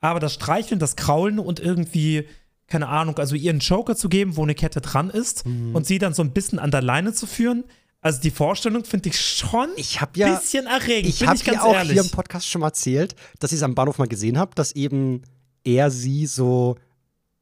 Aber 0.00 0.20
das 0.20 0.34
Streicheln, 0.34 0.78
das 0.80 0.96
Kraulen 0.96 1.38
und 1.38 1.60
irgendwie, 1.60 2.24
keine 2.66 2.88
Ahnung, 2.88 3.18
also 3.18 3.34
ihr 3.34 3.50
einen 3.50 3.60
Joker 3.60 3.96
zu 3.96 4.08
geben, 4.08 4.36
wo 4.36 4.42
eine 4.42 4.54
Kette 4.54 4.80
dran 4.80 5.10
ist 5.10 5.44
und 5.46 5.86
sie 5.86 5.98
dann 5.98 6.14
so 6.14 6.22
ein 6.22 6.32
bisschen 6.32 6.58
an 6.58 6.70
der 6.70 6.82
Leine 6.82 7.12
zu 7.12 7.26
führen. 7.26 7.64
Also 8.00 8.20
die 8.20 8.30
Vorstellung 8.30 8.84
finde 8.84 9.08
ich 9.08 9.18
schon 9.18 9.70
Ich 9.76 10.00
ein 10.00 10.08
ja, 10.16 10.34
bisschen 10.36 10.66
erregend, 10.66 11.08
ich 11.08 11.26
habe 11.26 11.38
ja 11.44 11.62
auch 11.62 11.74
ehrlich. 11.74 11.92
hier 11.92 12.02
im 12.02 12.10
Podcast 12.10 12.46
schon 12.48 12.60
mal 12.60 12.68
erzählt, 12.68 13.14
dass 13.40 13.52
ich 13.52 13.56
es 13.56 13.62
am 13.62 13.74
Bahnhof 13.74 13.98
mal 13.98 14.08
gesehen 14.08 14.38
habe, 14.38 14.54
dass 14.54 14.72
eben 14.72 15.22
er 15.64 15.90
sie 15.90 16.26
so, 16.26 16.76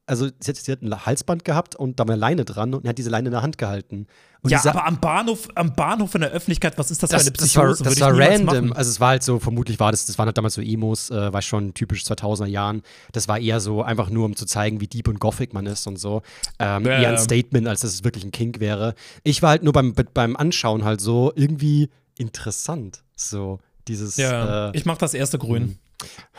also 0.07 0.29
sie 0.41 0.51
hat, 0.51 0.57
sie 0.57 0.73
hat 0.73 0.83
ein 0.83 1.07
Halsband 1.07 1.45
gehabt 1.45 1.77
und 1.77 2.01
da 2.01 2.05
war 2.07 2.13
eine 2.15 2.21
Leine 2.21 2.45
dran 2.45 2.75
und 2.75 2.85
er 2.85 2.91
hat 2.91 2.99
diese 2.99 3.11
Leine 3.11 3.29
in 3.29 3.33
der 3.33 3.43
Hand 3.43 3.57
gehalten. 3.57 4.07
Und 4.43 4.51
ja, 4.51 4.61
aber 4.67 4.85
am 4.87 4.99
Bahnhof, 4.99 5.49
am 5.55 5.73
Bahnhof 5.75 6.15
in 6.17 6.23
der 6.23 6.31
Öffentlichkeit, 6.31 6.77
was 6.77 6.91
ist 6.91 7.03
das, 7.03 7.11
das, 7.11 7.23
für 7.23 7.29
eine 7.29 7.37
das 7.37 7.57
war, 7.57 7.65
Psychose? 7.67 7.85
das 7.85 8.01
war 8.01 8.09
ich 8.09 8.15
niemals 8.19 8.31
random. 8.41 8.69
machen. 8.69 8.77
Also 8.77 8.91
es 8.91 8.99
war 9.01 9.09
halt 9.11 9.23
so, 9.23 9.39
vermutlich 9.39 9.79
war 9.79 9.93
das, 9.93 10.05
das 10.07 10.19
waren 10.19 10.27
halt 10.27 10.37
damals 10.37 10.55
so 10.55 10.61
Emos, 10.61 11.11
äh, 11.11 11.33
war 11.33 11.41
schon 11.43 11.73
typisch 11.75 12.03
2000er 12.03 12.47
Jahren. 12.47 12.83
Das 13.13 13.29
war 13.29 13.39
eher 13.39 13.61
so 13.61 13.83
einfach 13.83 14.11
nur, 14.11 14.25
um 14.27 14.35
zu 14.35 14.45
zeigen, 14.45 14.81
wie 14.81 14.89
deep 14.89 15.07
und 15.07 15.21
gothic 15.21 15.55
man 15.55 15.67
ist 15.67 15.87
und 15.87 15.97
so. 16.01 16.23
Ähm, 16.59 16.85
Ja, 16.85 17.01
eher 17.01 17.11
ein. 17.11 17.19
Statement, 17.19 17.69
als 17.69 17.83
dass 17.83 17.95
es 17.95 18.03
wirklich 18.03 18.25
ein 18.25 18.33
Kink 18.33 18.59
wäre. 18.59 18.95
Ich 19.23 19.43
war 19.43 19.51
halt 19.51 19.63
nur 19.63 19.73
beim, 19.73 19.95
beim 20.13 20.37
Anschauen 20.37 20.83
halt 20.85 21.01
so 21.01 21.33
irgendwie 21.37 21.91
interessant. 22.19 23.05
So 23.15 23.61
dieses, 23.87 24.17
Ja, 24.17 24.71
äh, 24.71 24.77
ich 24.77 24.85
mach 24.85 24.99
das 24.99 25.15
erste 25.15 25.39
Grün. 25.39 25.79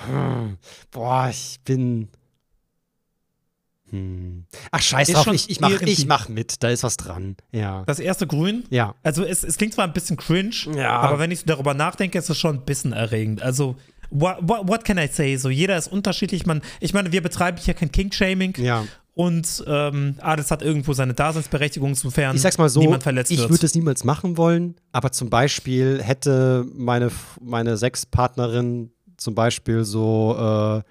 hm, 0.05 0.57
boah, 0.91 1.29
ich 1.29 1.59
bin 1.63 2.09
hm. 3.93 4.45
Ach, 4.71 4.81
scheiß 4.81 5.09
Ist 5.09 5.15
drauf, 5.15 5.33
ich, 5.33 5.49
ich, 5.51 5.59
mach, 5.59 5.69
ich 5.81 6.07
mach 6.07 6.27
mit, 6.27 6.63
da 6.63 6.69
ist 6.69 6.81
was 6.83 6.97
dran. 6.97 7.35
Ja. 7.51 7.83
Das 7.85 7.99
erste 7.99 8.25
Grün, 8.25 8.63
Ja. 8.71 8.95
also 9.03 9.23
es, 9.23 9.43
es 9.43 9.57
klingt 9.57 9.73
zwar 9.75 9.85
ein 9.85 9.93
bisschen 9.93 10.17
cringe, 10.17 10.55
Ja. 10.75 10.97
aber 10.99 11.19
wenn 11.19 11.29
ich 11.29 11.45
darüber 11.45 11.73
nachdenke, 11.75 12.17
ist 12.17 12.29
es 12.29 12.37
schon 12.39 12.55
ein 12.57 12.65
bisschen 12.65 12.91
erregend. 12.91 13.41
Also, 13.43 13.75
what, 14.09 14.37
what, 14.41 14.67
what 14.67 14.83
can 14.83 14.97
I 14.97 15.07
say? 15.07 15.35
So, 15.37 15.49
jeder 15.49 15.77
ist 15.77 15.91
unterschiedlich. 15.91 16.45
Man, 16.47 16.61
ich 16.79 16.93
meine, 16.95 17.11
wir 17.11 17.21
betreiben 17.21 17.57
hier 17.61 17.75
kein 17.75 17.91
King-Shaming 17.91 18.55
Ja. 18.57 18.83
und 19.13 19.63
ähm, 19.67 20.15
alles 20.21 20.49
hat 20.49 20.63
irgendwo 20.63 20.93
seine 20.93 21.13
Daseinsberechtigung, 21.13 21.93
sofern 21.93 22.35
Ich 22.35 22.41
sag's 22.41 22.57
mal 22.57 22.69
so, 22.69 22.79
niemand 22.79 23.03
verletzt 23.03 23.29
ich 23.31 23.37
wird. 23.39 23.51
würde 23.51 23.65
es 23.67 23.75
niemals 23.75 24.03
machen 24.03 24.37
wollen, 24.37 24.75
aber 24.91 25.11
zum 25.11 25.29
Beispiel 25.29 26.01
hätte 26.01 26.65
meine, 26.75 27.11
meine 27.39 27.77
Sexpartnerin 27.77 28.89
zum 29.17 29.35
Beispiel 29.35 29.83
so 29.83 30.81
äh, 30.81 30.89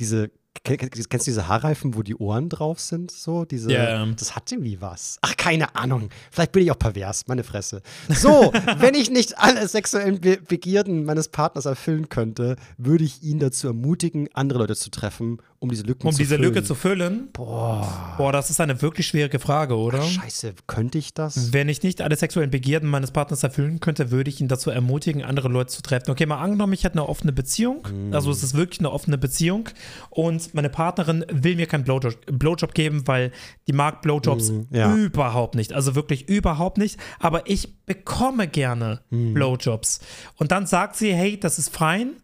diese, 0.00 0.30
kennst 0.64 1.26
du 1.26 1.30
diese 1.30 1.48
Haarreifen, 1.48 1.94
wo 1.94 2.02
die 2.02 2.14
Ohren 2.16 2.48
drauf 2.48 2.78
sind? 2.80 3.10
So, 3.10 3.44
diese, 3.44 3.72
Ja. 3.72 4.06
das 4.06 4.36
hat 4.36 4.50
irgendwie 4.52 4.80
was. 4.80 5.18
Ach, 5.22 5.36
keine 5.36 5.74
Ahnung. 5.74 6.08
Vielleicht 6.30 6.52
bin 6.52 6.62
ich 6.62 6.70
auch 6.70 6.78
pervers, 6.78 7.26
meine 7.26 7.42
Fresse. 7.44 7.82
So, 8.08 8.52
wenn 8.78 8.94
ich 8.94 9.10
nicht 9.10 9.38
alle 9.38 9.66
sexuellen 9.68 10.20
Be 10.20 10.38
Begierden 10.46 11.04
meines 11.04 11.28
Partners 11.28 11.64
erfüllen 11.66 12.08
könnte, 12.08 12.56
würde 12.76 13.04
ich 13.04 13.22
ihn 13.22 13.38
dazu 13.38 13.68
ermutigen, 13.68 14.28
andere 14.34 14.60
Leute 14.60 14.76
zu 14.76 14.90
treffen, 14.90 15.38
um 15.62 15.68
diese 15.70 15.84
Lücken 15.84 16.06
um 16.08 16.12
zu 16.12 16.18
diese 16.18 16.34
füllen. 16.36 16.48
Lücke 16.54 16.64
zu 16.64 16.74
füllen. 16.74 17.28
Boah. 17.32 18.14
Boah, 18.18 18.32
das 18.32 18.50
ist 18.50 18.60
eine 18.60 18.82
wirklich 18.82 19.06
schwierige 19.06 19.38
Frage, 19.38 19.76
oder? 19.76 20.02
Scheiße, 20.02 20.54
könnte 20.66 20.98
ich 20.98 21.14
das? 21.14 21.52
Wenn 21.52 21.68
ich 21.68 21.82
nicht 21.84 22.02
alle 22.02 22.16
sexuellen 22.16 22.50
Begierden 22.50 22.88
meines 22.90 23.12
Partners 23.12 23.42
erfüllen 23.44 23.78
könnte, 23.80 24.10
würde 24.10 24.28
ich 24.28 24.40
ihn 24.40 24.48
dazu 24.48 24.70
ermutigen, 24.70 25.22
andere 25.22 25.48
Leute 25.48 25.70
zu 25.72 25.80
treffen. 25.82 26.10
Okay, 26.10 26.26
mal 26.26 26.38
angenommen, 26.40 26.72
ich 26.72 26.82
hätte 26.84 26.94
eine 26.98 27.08
offene 27.08 27.32
Beziehung. 27.32 27.86
Mhm. 27.90 28.12
Also 28.12 28.30
es 28.32 28.42
ist 28.42 28.54
wirklich 28.54 28.80
eine 28.80 28.90
offene 28.90 29.18
Beziehung. 29.18 29.68
Und 30.10 30.52
meine 30.52 30.68
Partnerin 30.68 31.24
will 31.30 31.54
mir 31.56 31.66
keinen 31.66 31.84
Blowjob, 31.84 32.16
Blowjob 32.26 32.74
geben, 32.74 33.06
weil 33.06 33.30
die 33.68 33.72
mag 33.72 34.02
Blowjobs 34.02 34.50
Mhm, 34.50 34.66
ja. 34.72 34.92
überhaupt 34.94 35.54
nicht. 35.54 35.72
Also 35.72 35.94
wirklich 35.94 36.28
überhaupt 36.28 36.76
nicht. 36.78 36.98
Aber 37.20 37.48
ich 37.48 37.72
bekomme 37.86 38.48
gerne 38.48 39.00
Mhm. 39.10 39.34
Blowjobs. 39.34 40.00
Und 40.36 40.50
dann 40.50 40.66
sagt 40.66 40.96
sie, 40.96 41.14
hey, 41.14 41.38
das 41.38 41.58
ist 41.58 41.68
fein. 41.74 42.16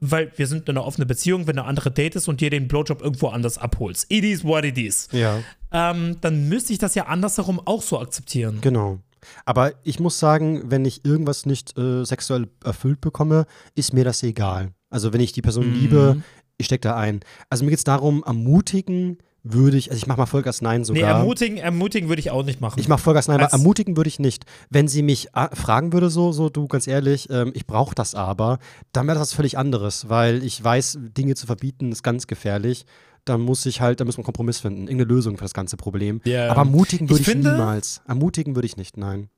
Weil 0.00 0.30
wir 0.36 0.46
sind 0.46 0.68
in 0.68 0.76
einer 0.76 0.86
offenen 0.86 1.08
Beziehung, 1.08 1.46
wenn 1.46 1.58
eine 1.58 1.66
andere 1.66 1.90
Date 1.90 2.14
ist 2.16 2.28
und 2.28 2.40
dir 2.40 2.50
den 2.50 2.68
Blowjob 2.68 3.02
irgendwo 3.02 3.28
anders 3.28 3.58
abholst. 3.58 4.06
It 4.10 4.24
is 4.24 4.44
what 4.44 4.64
it 4.64 4.78
is. 4.78 5.08
Ja. 5.12 5.40
Ähm, 5.72 6.16
dann 6.20 6.48
müsste 6.48 6.72
ich 6.72 6.78
das 6.78 6.94
ja 6.94 7.06
andersherum 7.06 7.60
auch 7.64 7.82
so 7.82 7.98
akzeptieren. 7.98 8.58
Genau. 8.60 9.00
Aber 9.44 9.72
ich 9.82 9.98
muss 9.98 10.18
sagen, 10.20 10.62
wenn 10.70 10.84
ich 10.84 11.04
irgendwas 11.04 11.44
nicht 11.46 11.76
äh, 11.76 12.04
sexuell 12.04 12.46
erfüllt 12.64 13.00
bekomme, 13.00 13.46
ist 13.74 13.92
mir 13.92 14.04
das 14.04 14.22
egal. 14.22 14.70
Also 14.90 15.12
wenn 15.12 15.20
ich 15.20 15.32
die 15.32 15.42
Person 15.42 15.68
Mhm. 15.68 15.80
liebe, 15.80 16.22
ich 16.56 16.66
stecke 16.66 16.82
da 16.82 16.96
ein. 16.96 17.20
Also 17.50 17.64
mir 17.64 17.70
geht 17.70 17.78
es 17.78 17.84
darum, 17.84 18.22
ermutigen 18.24 19.18
würde 19.42 19.76
ich, 19.76 19.90
also 19.90 19.98
ich 19.98 20.06
mache 20.06 20.18
mal 20.18 20.26
Vollgas 20.26 20.60
Nein 20.62 20.80
Nee, 20.80 20.84
sogar. 20.84 21.18
ermutigen, 21.20 21.56
ermutigen 21.58 22.08
würde 22.08 22.20
ich 22.20 22.30
auch 22.30 22.44
nicht 22.44 22.60
machen. 22.60 22.78
ich 22.80 22.88
mache 22.88 23.00
Vollgas 23.02 23.28
Nein, 23.28 23.40
aber 23.40 23.52
ermutigen 23.52 23.96
würde 23.96 24.08
ich 24.08 24.18
nicht. 24.18 24.44
Wenn 24.68 24.88
sie 24.88 25.02
mich 25.02 25.28
äh, 25.34 25.54
fragen 25.54 25.92
würde, 25.92 26.10
so, 26.10 26.32
so 26.32 26.48
du, 26.48 26.66
ganz 26.66 26.86
ehrlich, 26.86 27.28
ähm, 27.30 27.52
ich 27.54 27.66
brauche 27.66 27.94
das 27.94 28.14
aber, 28.14 28.58
dann 28.92 29.06
wäre 29.06 29.14
das 29.18 29.28
was 29.28 29.32
völlig 29.34 29.56
anderes, 29.56 30.08
weil 30.08 30.42
ich 30.42 30.62
weiß, 30.62 30.98
Dinge 31.16 31.34
zu 31.34 31.46
verbieten 31.46 31.92
ist 31.92 32.02
ganz 32.02 32.26
gefährlich. 32.26 32.84
Dann 33.24 33.40
muss 33.40 33.64
ich 33.66 33.80
halt, 33.80 34.00
da 34.00 34.04
muss 34.04 34.16
man 34.16 34.22
einen 34.22 34.26
Kompromiss 34.26 34.58
finden, 34.60 34.82
irgendeine 34.82 35.04
Lösung 35.12 35.36
für 35.36 35.44
das 35.44 35.54
ganze 35.54 35.76
Problem. 35.76 36.20
Ja. 36.24 36.48
Aber 36.50 36.60
ermutigen 36.62 37.08
würde 37.08 37.20
Ich 37.20 37.28
ich, 37.28 37.32
finde- 37.32 37.52
niemals. 37.52 38.00
Ermutigen 38.08 38.54
würde 38.54 38.66
ich 38.66 38.76
nicht, 38.76 38.96
nein. 38.96 39.28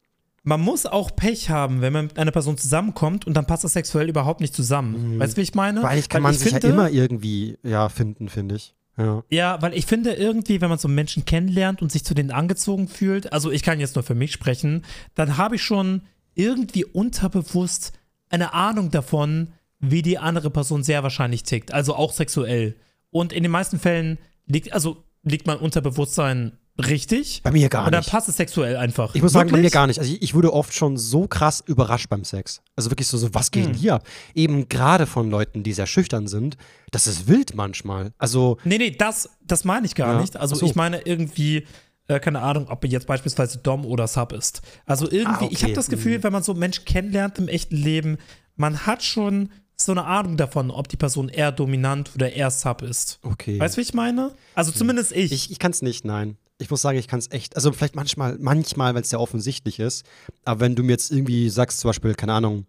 Man 0.42 0.60
muss 0.62 0.86
auch 0.86 1.14
Pech 1.14 1.50
haben, 1.50 1.82
wenn 1.82 1.92
man 1.92 2.06
mit 2.06 2.18
einer 2.18 2.30
Person 2.30 2.56
zusammenkommt 2.56 3.26
und 3.26 3.34
dann 3.34 3.46
passt 3.46 3.62
das 3.64 3.74
sexuell 3.74 4.08
überhaupt 4.08 4.40
nicht 4.40 4.54
zusammen. 4.54 5.18
Weißt 5.20 5.34
du, 5.34 5.36
wie 5.38 5.42
ich 5.42 5.54
meine? 5.54 5.80
Mhm. 5.80 5.82
Weil 5.82 5.90
eigentlich 5.92 6.08
kann 6.08 6.22
Weil 6.22 6.28
man 6.30 6.32
ich 6.34 6.38
sich 6.40 6.52
finde, 6.52 6.68
ja 6.68 6.72
immer 6.72 6.88
irgendwie 6.90 7.58
ja, 7.62 7.88
finden, 7.90 8.28
finde 8.30 8.54
ich. 8.54 8.74
Ja. 8.96 9.22
Ja, 9.30 9.62
weil 9.62 9.74
ich 9.74 9.86
finde 9.86 10.12
irgendwie, 10.12 10.60
wenn 10.60 10.68
man 10.68 10.78
so 10.78 10.88
Menschen 10.88 11.24
kennenlernt 11.24 11.80
und 11.82 11.90
sich 11.90 12.04
zu 12.04 12.14
denen 12.14 12.30
angezogen 12.30 12.88
fühlt, 12.88 13.32
also 13.32 13.50
ich 13.50 13.62
kann 13.62 13.80
jetzt 13.80 13.94
nur 13.94 14.02
für 14.02 14.14
mich 14.14 14.32
sprechen, 14.32 14.84
dann 15.14 15.36
habe 15.36 15.56
ich 15.56 15.62
schon 15.62 16.02
irgendwie 16.34 16.84
unterbewusst 16.84 17.92
eine 18.28 18.54
Ahnung 18.54 18.90
davon, 18.90 19.52
wie 19.78 20.02
die 20.02 20.18
andere 20.18 20.50
Person 20.50 20.82
sehr 20.82 21.02
wahrscheinlich 21.02 21.42
tickt, 21.42 21.72
also 21.72 21.94
auch 21.94 22.12
sexuell. 22.12 22.76
Und 23.10 23.32
in 23.32 23.42
den 23.42 23.52
meisten 23.52 23.78
Fällen 23.78 24.18
liegt, 24.46 24.72
also 24.72 25.04
liegt 25.22 25.46
mein 25.46 25.58
Unterbewusstsein 25.58 26.58
richtig. 26.80 27.40
Bei 27.42 27.50
mir 27.50 27.68
gar 27.68 27.86
Und 27.86 27.92
dann 27.92 28.00
nicht. 28.00 28.10
passt 28.10 28.28
es 28.28 28.36
sexuell 28.36 28.76
einfach. 28.76 29.14
Ich 29.14 29.22
muss 29.22 29.32
sagen, 29.32 29.48
bei 29.50 29.56
mir 29.56 29.62
Wirklich? 29.62 29.72
gar 29.72 29.86
nicht. 29.86 29.98
Also 29.98 30.12
ich, 30.12 30.22
ich 30.22 30.34
wurde 30.34 30.52
oft 30.52 30.74
schon 30.74 30.96
so 30.96 31.26
krass 31.26 31.62
überrascht 31.66 32.08
beim 32.08 32.24
Sex. 32.24 32.62
Also 32.76 32.90
wirklich 32.90 33.08
so, 33.08 33.16
so 33.18 33.32
was 33.34 33.50
geht 33.50 33.66
denn 33.66 33.74
hier 33.74 33.94
ab? 33.94 34.06
Eben 34.34 34.68
gerade 34.68 35.06
von 35.06 35.30
Leuten, 35.30 35.62
die 35.62 35.72
sehr 35.72 35.86
schüchtern 35.86 36.26
sind. 36.26 36.56
Das 36.90 37.06
ist 37.06 37.28
wild 37.28 37.54
manchmal. 37.54 38.12
Also 38.18 38.58
Nee, 38.64 38.78
nee, 38.78 38.90
das, 38.90 39.30
das 39.46 39.64
meine 39.64 39.86
ich 39.86 39.94
gar 39.94 40.14
Ja, 40.14 40.20
nicht. 40.20 40.36
Also 40.36 40.54
so. 40.56 40.66
ich 40.66 40.74
meine 40.74 41.00
irgendwie, 41.02 41.66
äh, 42.08 42.18
keine 42.20 42.40
Ahnung, 42.42 42.66
ob 42.68 42.84
jetzt 42.84 43.06
beispielsweise 43.06 43.58
Dom 43.58 43.84
oder 43.86 44.06
Sub 44.08 44.32
ist. 44.32 44.62
Also 44.86 45.10
irgendwie, 45.10 45.46
Ah, 45.46 45.48
ich 45.50 45.58
okay. 45.58 45.64
habe 45.64 45.72
das 45.74 45.88
Gefühl, 45.88 46.22
wenn 46.22 46.32
man 46.32 46.42
so 46.42 46.54
Menschen 46.54 46.84
kennenlernt 46.84 47.38
im 47.38 47.48
echten 47.48 47.76
Leben, 47.76 48.18
man 48.56 48.86
hat 48.86 49.02
schon 49.02 49.50
so 49.76 49.92
eine 49.92 50.04
Ahnung 50.04 50.36
davon, 50.36 50.70
ob 50.70 50.88
die 50.88 50.98
Person 50.98 51.30
eher 51.30 51.52
dominant 51.52 52.10
oder 52.14 52.30
eher 52.34 52.50
Sub 52.50 52.82
ist. 52.82 53.18
Okay. 53.22 53.58
Weißt 53.58 53.76
du, 53.76 53.78
wie 53.78 53.82
ich 53.82 53.94
meine? 53.94 54.34
Also 54.54 54.72
zumindest 54.72 55.12
ich. 55.12 55.32
Ich, 55.32 55.50
ich 55.50 55.58
kann 55.58 55.70
es 55.70 55.80
nicht, 55.80 56.04
nein. 56.04 56.36
Ich 56.60 56.70
muss 56.70 56.82
sagen, 56.82 56.98
ich 56.98 57.08
kann 57.08 57.18
es 57.18 57.30
echt, 57.30 57.56
also 57.56 57.72
vielleicht 57.72 57.96
manchmal, 57.96 58.36
manchmal, 58.38 58.94
wenn 58.94 59.02
es 59.02 59.10
sehr 59.10 59.20
offensichtlich 59.20 59.80
ist, 59.80 60.04
aber 60.44 60.60
wenn 60.60 60.76
du 60.76 60.82
mir 60.82 60.92
jetzt 60.92 61.10
irgendwie 61.10 61.48
sagst, 61.48 61.80
zum 61.80 61.88
Beispiel, 61.88 62.14
keine 62.14 62.34
Ahnung, 62.34 62.66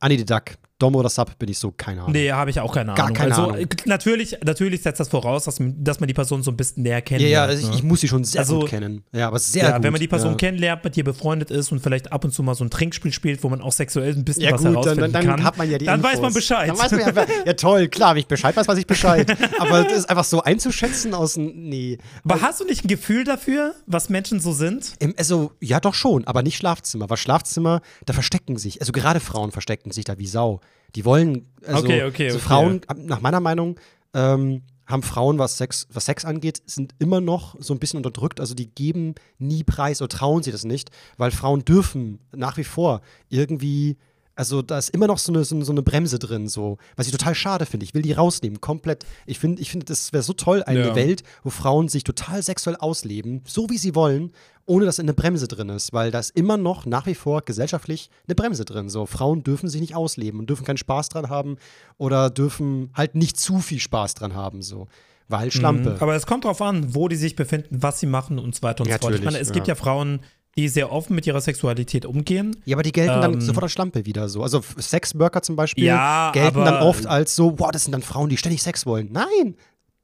Annie 0.00 0.18
the 0.18 0.24
Duck, 0.24 0.56
Dom 0.80 0.96
oder 0.96 1.08
Sub, 1.08 1.38
bin 1.38 1.48
ich 1.48 1.58
so, 1.58 1.70
keine 1.70 2.00
Ahnung. 2.00 2.12
Nee, 2.12 2.32
habe 2.32 2.50
ich 2.50 2.58
auch 2.58 2.74
keine 2.74 2.94
Gar 2.94 3.04
Ahnung. 3.06 3.16
keine 3.16 3.34
also, 3.36 3.50
Ahnung. 3.50 3.66
Natürlich, 3.84 4.36
natürlich 4.44 4.82
setzt 4.82 4.98
das 4.98 5.08
voraus, 5.08 5.44
dass, 5.44 5.60
man- 5.60 5.82
dass 5.82 6.00
man 6.00 6.08
die 6.08 6.14
Person 6.14 6.42
so 6.42 6.50
ein 6.50 6.56
bisschen 6.56 6.82
näher 6.82 6.96
ja, 6.96 7.00
kennenlernt. 7.00 7.32
ja, 7.32 7.42
also 7.44 7.62
ich, 7.62 7.68
ne? 7.70 7.76
ich 7.76 7.82
muss 7.84 8.00
sie 8.00 8.08
schon 8.08 8.24
sehr 8.24 8.40
Also, 8.40 8.60
gut 8.60 8.70
kennen. 8.70 9.04
Ja, 9.12 9.28
aber 9.28 9.38
sehr 9.38 9.62
ja, 9.64 9.76
gut. 9.76 9.84
wenn 9.84 9.92
man 9.92 10.00
die 10.00 10.08
Person 10.08 10.30
ja. 10.32 10.36
kennenlernt, 10.36 10.82
mit 10.82 10.96
dir 10.96 11.04
befreundet 11.04 11.52
ist 11.52 11.70
und 11.70 11.78
vielleicht 11.78 12.10
ab 12.12 12.24
und 12.24 12.32
zu 12.32 12.42
mal 12.42 12.56
so 12.56 12.64
ein 12.64 12.70
Trinkspiel 12.70 13.12
spielt, 13.12 13.44
wo 13.44 13.48
man 13.48 13.60
auch 13.60 13.70
sexuell 13.70 14.14
ein 14.14 14.24
bisschen 14.24 14.42
Ja 14.42 14.50
was 14.52 14.58
gut, 14.62 14.66
dann, 14.66 14.72
herausfinden 14.72 15.00
dann, 15.00 15.12
dann 15.12 15.36
kann, 15.36 15.44
hat 15.44 15.58
man 15.58 15.70
ja 15.70 15.78
die 15.78 15.84
dann 15.86 16.00
Infos. 16.00 16.12
weiß 16.12 16.20
man 16.20 16.34
Bescheid. 16.34 16.68
Dann 16.68 16.78
weiß 16.78 16.90
man 16.90 17.00
ja, 17.00 17.26
ja 17.46 17.52
toll, 17.52 17.86
klar, 17.88 18.14
wenn 18.14 18.20
ich 18.20 18.26
Bescheid 18.26 18.56
weiß, 18.56 18.66
weiß 18.66 18.78
ich 18.78 18.86
Bescheid. 18.88 19.30
aber 19.60 19.84
das 19.84 19.92
ist 19.92 20.10
einfach 20.10 20.24
so 20.24 20.42
einzuschätzen 20.42 21.14
aus 21.14 21.34
dem, 21.34 21.52
nee. 21.68 21.98
Aber 22.24 22.40
hast 22.42 22.58
du 22.60 22.64
nicht 22.64 22.84
ein 22.84 22.88
Gefühl 22.88 23.22
dafür, 23.22 23.74
was 23.86 24.08
Menschen 24.08 24.40
so 24.40 24.52
sind? 24.52 24.94
Im, 24.98 25.14
also, 25.16 25.52
ja, 25.60 25.78
doch 25.78 25.94
schon, 25.94 26.24
aber 26.26 26.42
nicht 26.42 26.56
Schlafzimmer. 26.56 27.08
Weil 27.08 27.16
Schlafzimmer, 27.16 27.80
da 28.06 28.12
verstecken 28.12 28.56
sich, 28.56 28.80
also 28.80 28.90
gerade 28.90 29.20
Frauen 29.20 29.52
verstecken 29.52 29.92
sich 29.92 30.04
da 30.04 30.18
wie 30.18 30.26
Sau. 30.26 30.60
Die 30.94 31.04
wollen, 31.04 31.50
also 31.66 31.84
Okay, 31.84 32.04
okay, 32.04 32.30
so 32.30 32.36
okay. 32.36 32.44
Frauen, 32.46 32.80
nach 32.96 33.20
meiner 33.20 33.40
Meinung, 33.40 33.78
ähm, 34.14 34.62
haben 34.86 35.02
Frauen, 35.02 35.38
was 35.38 35.56
Sex, 35.56 35.86
was 35.90 36.04
Sex 36.04 36.24
angeht, 36.24 36.62
sind 36.66 36.94
immer 36.98 37.20
noch 37.20 37.56
so 37.58 37.72
ein 37.72 37.78
bisschen 37.78 37.96
unterdrückt. 37.98 38.38
Also 38.40 38.54
die 38.54 38.68
geben 38.68 39.14
nie 39.38 39.64
Preis 39.64 40.02
oder 40.02 40.08
trauen 40.08 40.42
sie 40.42 40.52
das 40.52 40.64
nicht, 40.64 40.90
weil 41.16 41.30
Frauen 41.30 41.64
dürfen 41.64 42.20
nach 42.32 42.56
wie 42.56 42.64
vor 42.64 43.00
irgendwie, 43.28 43.96
also 44.36 44.62
da 44.62 44.78
ist 44.78 44.90
immer 44.90 45.06
noch 45.06 45.18
so 45.18 45.32
eine, 45.32 45.44
so 45.44 45.54
eine, 45.54 45.64
so 45.64 45.72
eine 45.72 45.82
Bremse 45.82 46.18
drin, 46.18 46.48
so, 46.48 46.78
was 46.96 47.06
ich 47.06 47.12
total 47.12 47.34
schade 47.34 47.66
finde. 47.66 47.84
Ich 47.84 47.94
will 47.94 48.02
die 48.02 48.12
rausnehmen, 48.12 48.60
komplett. 48.60 49.06
Ich 49.26 49.38
finde, 49.38 49.62
ich 49.62 49.70
finde, 49.70 49.86
das 49.86 50.12
wäre 50.12 50.22
so 50.22 50.32
toll, 50.32 50.62
eine 50.64 50.88
Ja. 50.88 50.94
Welt, 50.94 51.22
wo 51.42 51.50
Frauen 51.50 51.88
sich 51.88 52.04
total 52.04 52.42
sexuell 52.42 52.76
ausleben, 52.76 53.42
so 53.46 53.70
wie 53.70 53.78
sie 53.78 53.94
wollen, 53.94 54.32
ohne 54.66 54.86
dass 54.86 54.98
eine 54.98 55.14
Bremse 55.14 55.46
drin 55.46 55.68
ist, 55.68 55.92
weil 55.92 56.10
da 56.10 56.18
ist 56.18 56.36
immer 56.36 56.56
noch 56.56 56.86
nach 56.86 57.06
wie 57.06 57.14
vor 57.14 57.42
gesellschaftlich 57.42 58.10
eine 58.26 58.34
Bremse 58.34 58.64
drin. 58.64 58.88
So, 58.88 59.06
Frauen 59.06 59.42
dürfen 59.44 59.68
sich 59.68 59.80
nicht 59.80 59.94
ausleben 59.94 60.40
und 60.40 60.48
dürfen 60.48 60.64
keinen 60.64 60.78
Spaß 60.78 61.10
dran 61.10 61.28
haben 61.28 61.56
oder 61.98 62.30
dürfen 62.30 62.90
halt 62.94 63.14
nicht 63.14 63.38
zu 63.38 63.58
viel 63.60 63.80
Spaß 63.80 64.14
dran 64.14 64.34
haben, 64.34 64.62
so. 64.62 64.88
Weil 65.28 65.50
Schlampe. 65.50 65.90
Mhm. 65.90 65.96
Aber 66.00 66.14
es 66.14 66.26
kommt 66.26 66.44
drauf 66.44 66.60
an, 66.60 66.94
wo 66.94 67.08
die 67.08 67.16
sich 67.16 67.34
befinden, 67.34 67.82
was 67.82 67.98
sie 68.00 68.06
machen 68.06 68.38
und 68.38 68.54
so 68.54 68.62
weiter 68.62 68.84
und 68.84 68.90
so 68.90 68.98
fort. 68.98 69.14
Ich 69.14 69.24
meine, 69.24 69.38
es 69.38 69.48
ja. 69.48 69.54
gibt 69.54 69.68
ja 69.68 69.74
Frauen, 69.74 70.20
die 70.56 70.68
sehr 70.68 70.92
offen 70.92 71.14
mit 71.14 71.26
ihrer 71.26 71.40
Sexualität 71.40 72.06
umgehen. 72.06 72.56
Ja, 72.64 72.76
aber 72.76 72.82
die 72.82 72.92
gelten 72.92 73.20
dann 73.20 73.34
Ähm, 73.34 73.40
sofort 73.40 73.64
als 73.64 73.72
Schlampe 73.72 74.06
wieder 74.06 74.28
so. 74.28 74.42
Also 74.42 74.62
Sexworker 74.78 75.42
zum 75.42 75.56
Beispiel 75.56 75.84
Ja, 75.84 76.30
gelten 76.32 76.58
aber- 76.60 76.64
dann 76.70 76.82
oft 76.82 77.06
als 77.06 77.34
so, 77.34 77.50
boah, 77.52 77.72
das 77.72 77.84
sind 77.84 77.92
dann 77.92 78.02
Frauen, 78.02 78.28
die 78.28 78.36
ständig 78.36 78.62
Sex 78.62 78.86
wollen. 78.86 79.08
Nein! 79.12 79.56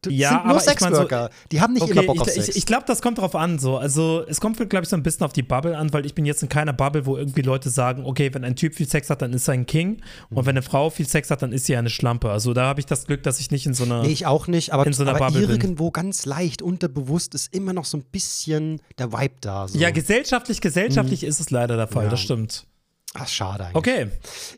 Das 0.03 0.15
Ja, 0.15 0.31
sind 0.31 0.45
nur 0.47 0.57
aber 0.57 0.61
ich 0.61 0.67
mein 0.81 0.93
so- 0.95 1.01
Sexworker. 1.01 1.31
die 1.53 1.61
haben 1.61 1.75
nicht 1.75 1.87
immer 1.87 2.03
Bock 2.05 2.15
ich, 2.17 2.21
auf 2.23 2.29
Sex. 2.31 2.49
ich, 2.49 2.57
ich 2.57 2.65
glaube, 2.67 2.85
das 2.87 3.03
kommt 3.03 3.19
drauf 3.19 3.35
an. 3.35 3.59
So. 3.59 3.77
Also, 3.77 4.25
es 4.27 4.41
kommt, 4.41 4.57
glaube 4.57 4.85
ich, 4.85 4.89
so 4.89 4.97
ein 4.97 5.03
bisschen 5.03 5.25
auf 5.27 5.35
die 5.35 5.43
Bubble 5.43 5.77
an, 5.77 5.93
weil 5.93 6.07
ich 6.07 6.15
bin 6.15 6.25
jetzt 6.25 6.43
in 6.43 6.49
keiner 6.49 6.73
Bubble, 6.73 7.05
wo 7.05 7.19
irgendwie 7.19 7.43
Leute 7.43 7.69
sagen, 7.69 8.07
okay, 8.07 8.33
wenn 8.33 8.43
ein 8.43 8.57
Typ 8.57 8.75
viel 8.75 8.89
Sex 8.89 9.11
hat, 9.11 9.21
dann 9.21 9.35
ist 9.35 9.47
er 9.47 9.55
ein 9.55 9.67
King. 9.67 10.01
Mhm. 10.31 10.37
Und 10.39 10.47
wenn 10.47 10.53
eine 10.53 10.63
Frau 10.63 10.89
viel 10.89 11.07
Sex 11.07 11.31
hat, 11.31 11.43
dann 11.43 11.53
ist 11.53 11.67
sie 11.67 11.77
eine 11.77 11.91
Schlampe. 11.91 12.31
Also, 12.31 12.55
da 12.55 12.65
habe 12.65 12.81
ich 12.81 12.87
das 12.87 13.07
Glück, 13.07 13.23
dass 13.25 13.41
ich 13.41 13.51
nicht 13.51 13.67
in 13.67 13.75
so 13.75 13.85
einer. 13.85 14.03
nee, 14.03 14.09
ich 14.13 14.25
auch 14.25 14.47
nicht, 14.47 14.73
aber, 14.73 14.87
in 14.87 14.95
so 14.95 15.03
einer 15.03 15.11
aber 15.17 15.27
Bubble 15.27 15.43
bin. 15.43 15.51
irgendwo 15.51 15.91
ganz 15.91 16.25
leicht 16.25 16.63
unterbewusst 16.63 17.35
ist 17.35 17.55
immer 17.55 17.75
noch 17.75 17.85
so 17.85 17.99
ein 17.99 18.05
bisschen 18.05 18.81
der 18.99 19.13
Vibe 19.13 19.35
da. 19.43 19.69
So. 19.69 19.79
ja, 19.79 19.91
gesellschaftlich, 19.91 20.63
gesellschaftlich 20.63 21.25
ist 21.25 21.41
es 21.41 21.51
leider 21.51 21.77
der 21.77 21.89
Fall, 21.89 22.05
Mhm. 22.05 22.07
Ja. 22.07 22.11
das 22.13 22.21
stimmt. 22.21 22.67
Ach, 23.13 23.29
schade 23.29 23.65
eigentlich. 23.65 23.77
Okay, 23.77 24.07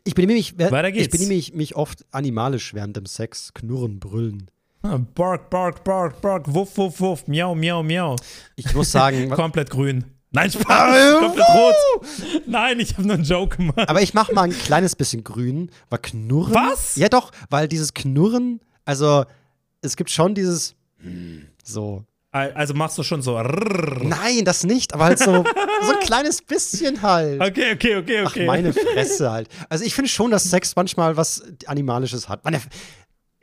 Ich 0.05 0.13
benehme 0.15 0.33
mich, 0.33 0.57
Weiter 0.57 0.87
ich 0.89 0.93
geht's. 0.93 1.09
benehme 1.17 1.33
mich, 1.33 1.53
mich 1.53 1.75
oft 1.75 2.05
animalisch 2.11 2.73
während 2.73 2.95
dem 2.95 3.07
Sex. 3.07 3.53
Knurren, 3.53 3.99
brüllen. 3.99 4.47
Ah, 4.85 4.97
bark, 5.15 5.49
bark, 5.49 5.83
bark, 5.85 6.19
bark, 6.21 6.53
wuff, 6.53 6.77
wuff, 6.77 6.99
wuff, 6.99 7.25
miau, 7.27 7.55
miau, 7.55 7.81
miau. 7.83 8.17
Ich 8.57 8.73
muss 8.73 8.91
sagen, 8.91 9.29
Komplett 9.29 9.69
grün. 9.69 10.03
Nein, 10.31 10.51
Spaß, 10.51 10.65
Ah, 10.67 11.19
komplett 11.21 11.47
rot. 11.47 11.75
Nein, 12.47 12.79
ich 12.81 12.93
habe 12.93 13.03
nur 13.03 13.13
einen 13.13 13.23
Joke 13.23 13.55
gemacht. 13.55 13.87
aber 13.87 14.01
ich 14.01 14.13
mache 14.13 14.33
mal 14.33 14.41
ein 14.43 14.51
kleines 14.51 14.95
bisschen 14.95 15.23
grün, 15.23 15.69
weil 15.89 15.99
Knurren. 15.99 16.53
Was? 16.53 16.97
Ja, 16.97 17.07
doch, 17.07 17.31
weil 17.49 17.69
dieses 17.69 17.93
Knurren, 17.93 18.59
also 18.83 19.23
es 19.81 19.95
gibt 19.95 20.09
schon 20.09 20.35
dieses 20.35 20.75
hm, 20.97 21.47
so. 21.63 22.03
Also 22.31 22.73
machst 22.73 22.97
du 22.97 23.03
schon 23.03 23.21
so. 23.21 23.39
Nein, 23.41 24.43
das 24.43 24.63
nicht, 24.63 24.95
aber 24.95 25.03
halt 25.05 25.19
so, 25.19 25.43
so 25.83 25.91
ein 25.93 25.99
kleines 26.03 26.41
bisschen 26.41 27.03
halt. 27.03 27.39
Okay, 27.39 27.73
okay, 27.75 27.95
okay, 27.97 28.23
Ach, 28.25 28.31
okay. 28.31 28.47
meine 28.47 28.73
Fresse 28.73 29.31
halt. 29.31 29.47
Also 29.69 29.85
ich 29.85 29.93
finde 29.93 30.09
schon, 30.09 30.31
dass 30.31 30.43
Sex 30.43 30.75
manchmal 30.75 31.15
was 31.15 31.43
Animalisches 31.67 32.27
hat. 32.27 32.43
Meine, 32.43 32.59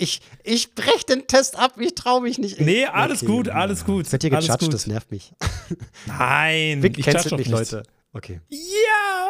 ich, 0.00 0.20
ich 0.44 0.74
brech 0.74 1.04
den 1.06 1.26
Test 1.26 1.58
ab, 1.58 1.74
ich 1.78 1.94
traue 1.94 2.20
mich 2.22 2.38
nicht. 2.38 2.60
Nee, 2.60 2.86
alles 2.86 3.24
gut, 3.24 3.48
alles 3.48 3.84
gut, 3.84 4.10
wird 4.10 4.22
hier 4.22 4.30
gut. 4.66 4.74
das 4.74 4.86
nervt 4.86 5.10
mich. 5.10 5.32
Nein, 6.06 6.82
Vic 6.82 6.98
ich 6.98 7.04
doch 7.06 7.36
nicht. 7.38 7.50
Leute. 7.50 7.82
Okay. 8.12 8.40
Ja, 8.48 8.58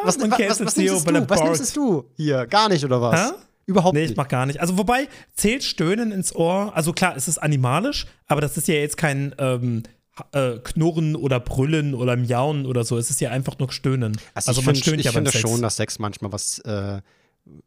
Was, 0.05 0.17
man 0.19 0.31
was, 0.31 0.39
was, 0.39 0.59
das 0.59 0.67
was 0.69 0.77
nimmst 0.77 1.07
du? 1.07 1.29
Was 1.29 1.43
nimmst 1.43 1.77
du 1.77 2.05
hier? 2.17 2.47
Gar 2.47 2.69
nicht, 2.71 2.85
oder 2.85 3.01
was? 3.03 3.31
Hä? 3.31 3.35
Überhaupt 3.67 3.95
Nee, 3.95 4.01
nicht. 4.03 4.13
ich 4.13 4.17
mach 4.17 4.29
gar 4.29 4.47
nicht. 4.47 4.59
Also 4.61 4.79
wobei, 4.79 5.09
zählt 5.35 5.63
Stöhnen 5.63 6.13
ins 6.13 6.35
Ohr, 6.35 6.73
also 6.75 6.93
klar, 6.93 7.15
es 7.17 7.29
ist 7.29 7.39
animalisch, 7.39 8.07
aber 8.27 8.41
das 8.41 8.57
ist 8.57 8.67
ja 8.69 8.75
jetzt 8.75 8.97
kein 8.97 9.35
ähm, 9.39 9.83
äh, 10.33 10.59
Knurren 10.59 11.15
oder 11.15 11.39
Brüllen 11.41 11.95
oder 11.95 12.17
Miauen 12.17 12.65
oder 12.67 12.85
so. 12.85 12.97
Es 12.97 13.11
ist 13.11 13.21
ja 13.21 13.31
einfach 13.31 13.59
nur 13.59 13.71
Stöhnen. 13.71 14.17
Also, 14.35 14.49
Also, 14.51 14.61
ich 14.63 14.67
man 14.67 14.75
find- 14.75 14.85
stöhnt 14.87 15.01
ich 15.01 15.05
ja 15.07 15.13
beim 15.13 15.27
finde 15.27 15.31
Sex. 15.33 15.43
schon, 15.43 15.63
dass 15.63 15.77
Sex 15.77 15.99
manchmal 15.99 16.33
was, 16.33 16.59
äh, 16.61 17.01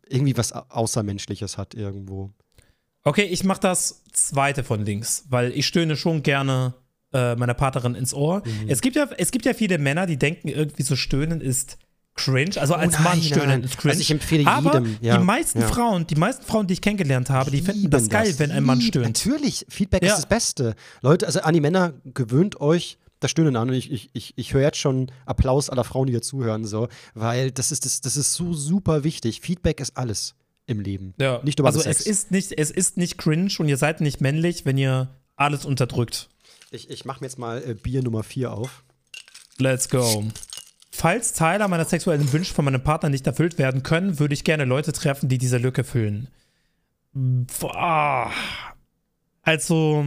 irgendwie 0.08 0.36
was 0.36 0.52
Au- 0.52 0.66
Außermenschliches 0.70 1.58
hat 1.58 1.74
irgendwo. 1.76 2.32
Okay, 3.04 3.24
ich 3.24 3.44
mach 3.44 3.58
das 3.58 4.04
zweite 4.14 4.64
von 4.64 4.86
links, 4.86 5.26
weil 5.30 5.52
ich 5.52 5.68
stöhne 5.68 5.98
schon 5.98 6.24
gerne 6.24 6.74
äh, 7.14 7.36
meiner 7.36 7.54
Partnerin 7.54 7.96
ins 7.96 8.14
Ohr. 8.14 8.42
Mhm. 8.46 8.70
Es, 8.70 8.82
gibt 8.82 8.96
ja, 8.96 9.08
es 9.18 9.32
gibt 9.32 9.46
ja 9.46 9.54
viele 9.54 9.78
Männer, 9.78 10.06
die 10.06 10.18
denken, 10.18 10.48
irgendwie 10.48 10.84
so 10.84 10.96
stöhnen 10.96 11.42
ist 11.42 11.78
cringe. 12.16 12.52
Also 12.58 12.76
als 12.76 12.94
Oh 12.94 12.98
nein, 12.98 13.04
Mann 13.04 13.22
stöhnen 13.22 13.48
nein. 13.50 13.64
ist 13.64 13.78
cringe. 13.78 13.92
Also 13.94 14.02
ich 14.02 14.12
empfehle 14.12 14.48
Aber 14.50 14.80
jedem, 14.80 14.98
ja, 15.02 15.18
die 15.18 15.24
meisten 15.24 15.62
ja. 15.62 15.68
Frauen, 15.68 16.08
die 16.08 16.16
meisten 16.16 16.46
Frauen, 16.46 16.68
die 16.68 16.74
ich 16.76 16.82
kennengelernt 16.82 17.30
habe, 17.30 17.52
die 17.52 17.62
finden 17.62 17.90
das 17.90 18.04
lieben 18.04 18.12
geil, 18.14 18.34
wenn 18.38 18.52
ein 18.52 18.64
Mann 18.64 18.82
stöhnt. 18.82 19.06
Natürlich, 19.06 19.66
Feedback 19.70 20.04
Ja. 20.04 20.10
ist 20.14 20.18
das 20.20 20.26
Beste. 20.28 20.76
Leute, 21.02 21.26
also 21.26 21.42
an 21.42 21.54
die 21.54 21.62
Männer, 21.62 21.94
gewöhnt 22.14 22.62
euch 22.62 22.98
das 23.20 23.32
Stöhnen 23.32 23.56
an. 23.56 23.70
Und 23.70 23.76
ich, 23.76 23.92
ich, 23.92 24.10
ich, 24.14 24.34
ich 24.38 24.54
höre 24.54 24.62
jetzt 24.62 24.78
schon 24.78 25.12
Applaus 25.26 25.70
aller 25.70 25.84
Frauen, 25.84 26.08
die 26.08 26.14
hier 26.14 26.22
zuhören, 26.22 26.66
so, 26.66 26.88
weil 27.16 27.52
das 27.52 27.72
ist, 27.72 27.86
das, 27.86 28.02
das 28.02 28.16
ist 28.16 28.34
so 28.34 28.54
super 28.54 29.04
wichtig. 29.04 29.42
Feedback 29.42 29.80
ist 29.80 29.98
alles 29.98 30.36
im 30.66 30.80
Leben. 30.80 31.14
Ja. 31.20 31.42
Nicht 31.44 31.60
über 31.60 31.68
also 31.68 31.80
Sex. 31.82 32.00
es 32.02 32.06
ist 32.06 32.32
nicht, 32.32 32.52
es 32.58 32.72
ist 32.72 32.98
nicht 32.98 33.18
cringe 33.18 33.52
und 33.60 33.68
ihr 33.70 33.78
seid 33.78 34.02
nicht 34.02 34.22
männlich, 34.22 34.66
wenn 34.66 34.78
ihr 34.78 35.10
alles 35.36 35.66
unterdrückt. 35.66 36.30
Ich, 36.72 36.90
ich 36.90 37.06
mache 37.06 37.20
mir 37.22 37.28
jetzt 37.28 37.38
mal 37.38 37.62
äh, 37.64 37.74
Bier 37.74 38.02
Nummer 38.04 38.24
4 38.24 38.52
auf. 38.52 38.84
Let's 39.58 39.90
go. 39.90 40.24
Falls 40.92 41.34
Teile 41.34 41.68
meiner 41.68 41.86
sexuellen 41.86 42.32
Wünsche 42.34 42.54
von 42.54 42.66
meinem 42.66 42.84
Partner 42.84 43.10
nicht 43.10 43.26
erfüllt 43.28 43.58
werden 43.58 43.84
können, 43.84 44.20
würde 44.20 44.34
ich 44.34 44.44
gerne 44.44 44.66
Leute 44.66 44.94
treffen, 44.94 45.28
die 45.30 45.38
diese 45.38 45.58
Lücke 45.58 45.84
füllen. 45.84 46.28
Boah. 47.14 48.32
Also, 49.42 50.06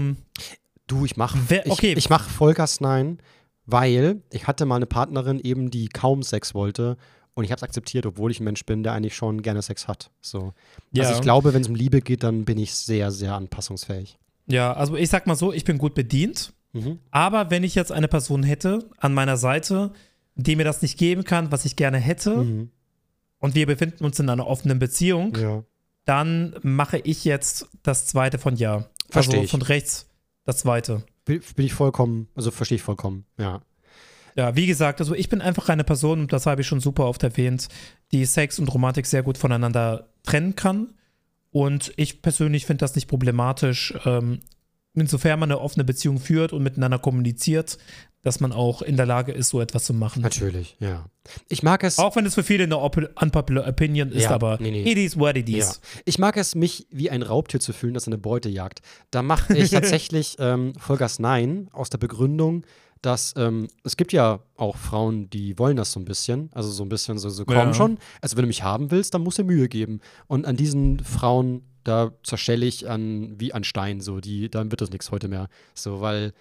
Du, 0.87 1.05
ich 1.05 1.17
mach, 1.17 1.37
Wer- 1.49 1.69
okay. 1.69 1.93
ich, 1.93 1.99
ich 1.99 2.11
mach 2.11 2.29
Vollgas 2.29 2.81
Nein, 2.81 3.19
weil 3.65 4.23
ich 4.31 4.47
hatte 4.47 4.67
mal 4.67 4.77
eine 4.77 4.87
Partnerin 4.87 5.41
eben, 5.41 5.71
die 5.71 5.89
kaum 5.89 6.23
Sex 6.23 6.55
wollte 6.55 6.97
und 7.37 7.45
ich 7.45 7.51
habe 7.53 7.59
es 7.59 7.63
akzeptiert, 7.63 8.05
obwohl 8.07 8.31
ich 8.33 8.41
ein 8.41 8.45
Mensch 8.45 8.65
bin, 8.67 8.83
der 8.83 8.93
eigentlich 8.95 9.15
schon 9.15 9.43
gerne 9.43 9.63
Sex 9.63 9.87
hat. 9.87 10.11
So. 10.21 10.53
Ja. 10.91 11.05
Also 11.05 11.15
ich 11.15 11.21
glaube, 11.21 11.55
wenn 11.55 11.63
es 11.63 11.69
um 11.69 11.75
Liebe 11.77 12.01
geht, 12.01 12.25
dann 12.25 12.45
bin 12.45 12.59
ich 12.59 12.75
sehr, 12.75 13.13
sehr 13.13 13.35
anpassungsfähig. 13.35 14.19
ja, 14.49 14.73
also 14.73 14.97
ich 14.97 15.09
sag 15.11 15.27
mal 15.29 15.37
so, 15.37 15.53
ich 15.53 15.65
bin 15.65 15.79
gut 15.79 15.95
bedient. 15.95 16.53
Mhm. 16.73 16.99
Aber 17.11 17.51
wenn 17.51 17.63
ich 17.65 17.75
jetzt 17.75 17.93
eine 17.93 18.09
Person 18.09 18.43
hätte 18.43 18.89
an 18.99 19.15
meiner 19.15 19.37
Seite, 19.37 19.93
die 20.35 20.57
mir 20.57 20.65
das 20.65 20.83
nicht 20.83 20.99
geben 20.99 21.25
kann, 21.25 21.51
was 21.53 21.65
ich 21.65 21.77
gerne 21.77 21.99
hätte, 21.99 22.37
Mhm. 22.39 22.71
und 23.39 23.55
wir 23.55 23.67
befinden 23.67 24.05
uns 24.05 24.19
in 24.19 24.29
einer 24.29 24.47
offenen 24.47 24.79
Beziehung, 24.79 25.35
Ja. 25.37 25.63
dann 26.05 26.55
mache 26.63 26.99
ich 26.99 27.25
jetzt 27.25 27.69
das 27.83 28.07
zweite 28.07 28.39
von 28.39 28.57
Ja. 28.57 28.87
Versteh 29.11 29.39
also 29.39 29.49
von 29.51 29.63
rechts 29.63 30.09
das 30.45 30.59
zweite. 30.59 31.05
Bin, 31.25 31.41
bin 31.57 31.67
ich 31.67 31.73
vollkommen, 31.75 32.29
also 32.35 32.51
verstehe 32.51 32.77
ich 32.77 32.83
vollkommen, 32.83 33.25
ja. 33.39 33.61
Ja, 34.37 34.55
wie 34.55 34.67
gesagt, 34.67 35.01
also 35.01 35.15
ich 35.15 35.29
bin 35.29 35.41
einfach 35.41 35.69
eine 35.71 35.83
Person, 35.85 36.21
und 36.21 36.33
das 36.33 36.47
habe 36.47 36.61
ich 36.61 36.67
schon 36.67 36.81
super 36.81 37.07
oft 37.07 37.23
erwähnt, 37.23 37.69
die 38.13 38.25
Sex 38.27 38.59
und 38.59 38.69
Romantik 38.69 39.07
sehr 39.07 39.23
gut 39.23 39.39
voneinander 39.39 40.09
trennen 40.25 40.55
kann. 40.57 40.95
Und 41.51 41.93
ich 41.97 42.21
persönlich 42.21 42.67
finde 42.67 42.81
das 42.81 42.95
nicht 42.95 43.09
problematisch, 43.09 43.95
ähm, 44.05 44.41
insofern 44.95 45.39
man 45.41 45.51
eine 45.51 45.61
offene 45.61 45.85
Beziehung 45.85 46.19
führt 46.19 46.53
und 46.53 46.63
miteinander 46.63 46.99
kommuniziert, 46.99 47.79
dass 48.23 48.41
man 48.41 48.53
auch 48.53 48.83
in 48.83 48.97
der 48.97 49.07
Lage 49.07 49.33
ist, 49.33 49.51
so 49.51 49.61
etwas 49.61 49.85
zu 49.85 49.95
machen. 49.95 50.21
Natürlich, 50.21 50.77
ja. 50.81 51.07
Ich 51.49 51.63
mag 51.63 51.83
es. 51.85 51.99
Auch 51.99 52.17
wenn 52.17 52.27
es 52.27 52.35
für 52.35 52.43
viele 52.43 52.65
eine 52.65 52.79
op- 52.79 52.97
unpopular 53.23 53.67
Opinion 53.67 54.11
ist, 54.11 54.25
Ja, 54.25 54.31
aber 54.33 54.59
nee, 54.61 54.71
nee. 54.71 54.83
it 54.91 54.99
is 54.99 55.19
what 55.19 55.37
it 55.37 55.49
Ja. 55.49 55.59
is. 55.59 55.81
Ich 56.05 56.19
mag 56.19 56.37
es, 56.37 56.55
mich 56.55 56.87
wie 56.91 57.09
ein 57.09 57.23
Raubtier 57.23 57.61
zu 57.61 57.73
fühlen, 57.73 57.95
das 57.95 58.07
eine 58.07 58.19
Beute 58.19 58.49
jagt. 58.49 58.83
Da 59.11 59.23
mache 59.23 59.57
ich 59.57 59.71
tatsächlich 60.01 60.37
ähm, 60.41 60.73
Vollgas 60.79 61.21
Nein 61.21 61.69
aus 61.73 61.89
der 61.89 61.99
Begründung, 61.99 62.65
dass 63.03 63.35
ähm, 63.37 63.69
es 63.85 63.97
gibt 63.97 64.13
ja 64.13 64.41
auch 64.57 64.77
Frauen, 64.77 65.29
die 65.31 65.59
wollen 65.59 65.77
das 65.77 65.93
so 65.93 66.01
ein 66.01 66.05
bisschen. 66.05 66.51
Also 66.53 66.71
so 66.71 66.83
ein 66.85 66.89
bisschen 66.89 67.19
so, 67.19 67.29
so 67.29 67.45
komm 67.45 67.55
Ja. 67.57 67.75
schon. 67.75 67.99
Also 68.21 68.37
wenn 68.37 68.43
du 68.43 68.49
mich 68.49 68.63
haben 68.63 68.91
willst, 68.91 69.15
dann 69.15 69.23
musst 69.23 69.39
du 69.39 69.45
Mühe 69.45 69.69
geben. 69.69 70.01
Und 70.27 70.47
an 70.47 70.57
diesen 70.57 71.01
Frauen, 71.01 71.63
da 71.85 72.13
zerstelle 72.25 72.67
ich 72.67 72.89
an, 72.89 73.35
wie 73.39 73.53
an 73.53 73.63
Stein, 73.65 74.01
so, 74.01 74.21
die, 74.21 74.51
dann 74.51 74.71
wird 74.73 74.81
das 74.81 74.91
nichts 74.91 75.11
heute 75.11 75.29
mehr. 75.29 75.49
So, 75.75 76.01
weil 76.01 76.33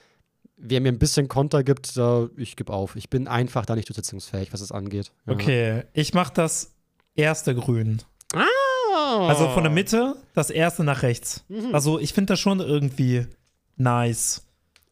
wer 0.57 0.81
mir 0.81 0.89
ein 0.91 0.99
bisschen 0.99 1.27
Konter 1.27 1.63
gibt, 1.63 1.97
da, 1.97 2.29
ich 2.37 2.55
gebe 2.55 2.71
auf. 2.73 2.95
Ich 2.95 3.09
bin 3.09 3.27
einfach 3.27 3.65
da 3.65 3.75
nicht 3.75 3.89
durchsetzungsfähig, 3.89 4.53
was 4.53 4.61
es 4.61 4.71
angeht. 4.71 5.11
Ja. 5.27 5.33
Okay, 5.33 5.83
ich 5.93 6.13
mach 6.13 6.29
das 6.29 6.73
erste 7.15 7.53
Grün. 7.53 8.01
Ah. 8.33 9.27
Also 9.27 9.49
von 9.49 9.63
der 9.63 9.71
Mitte 9.71 10.15
das 10.33 10.49
erste 10.49 10.83
nach 10.83 11.03
rechts. 11.03 11.43
Mhm. 11.49 11.75
Also 11.75 11.99
ich 11.99 12.13
finde 12.13 12.33
das 12.33 12.39
schon 12.39 12.59
irgendwie 12.59 13.27
nice. 13.75 14.41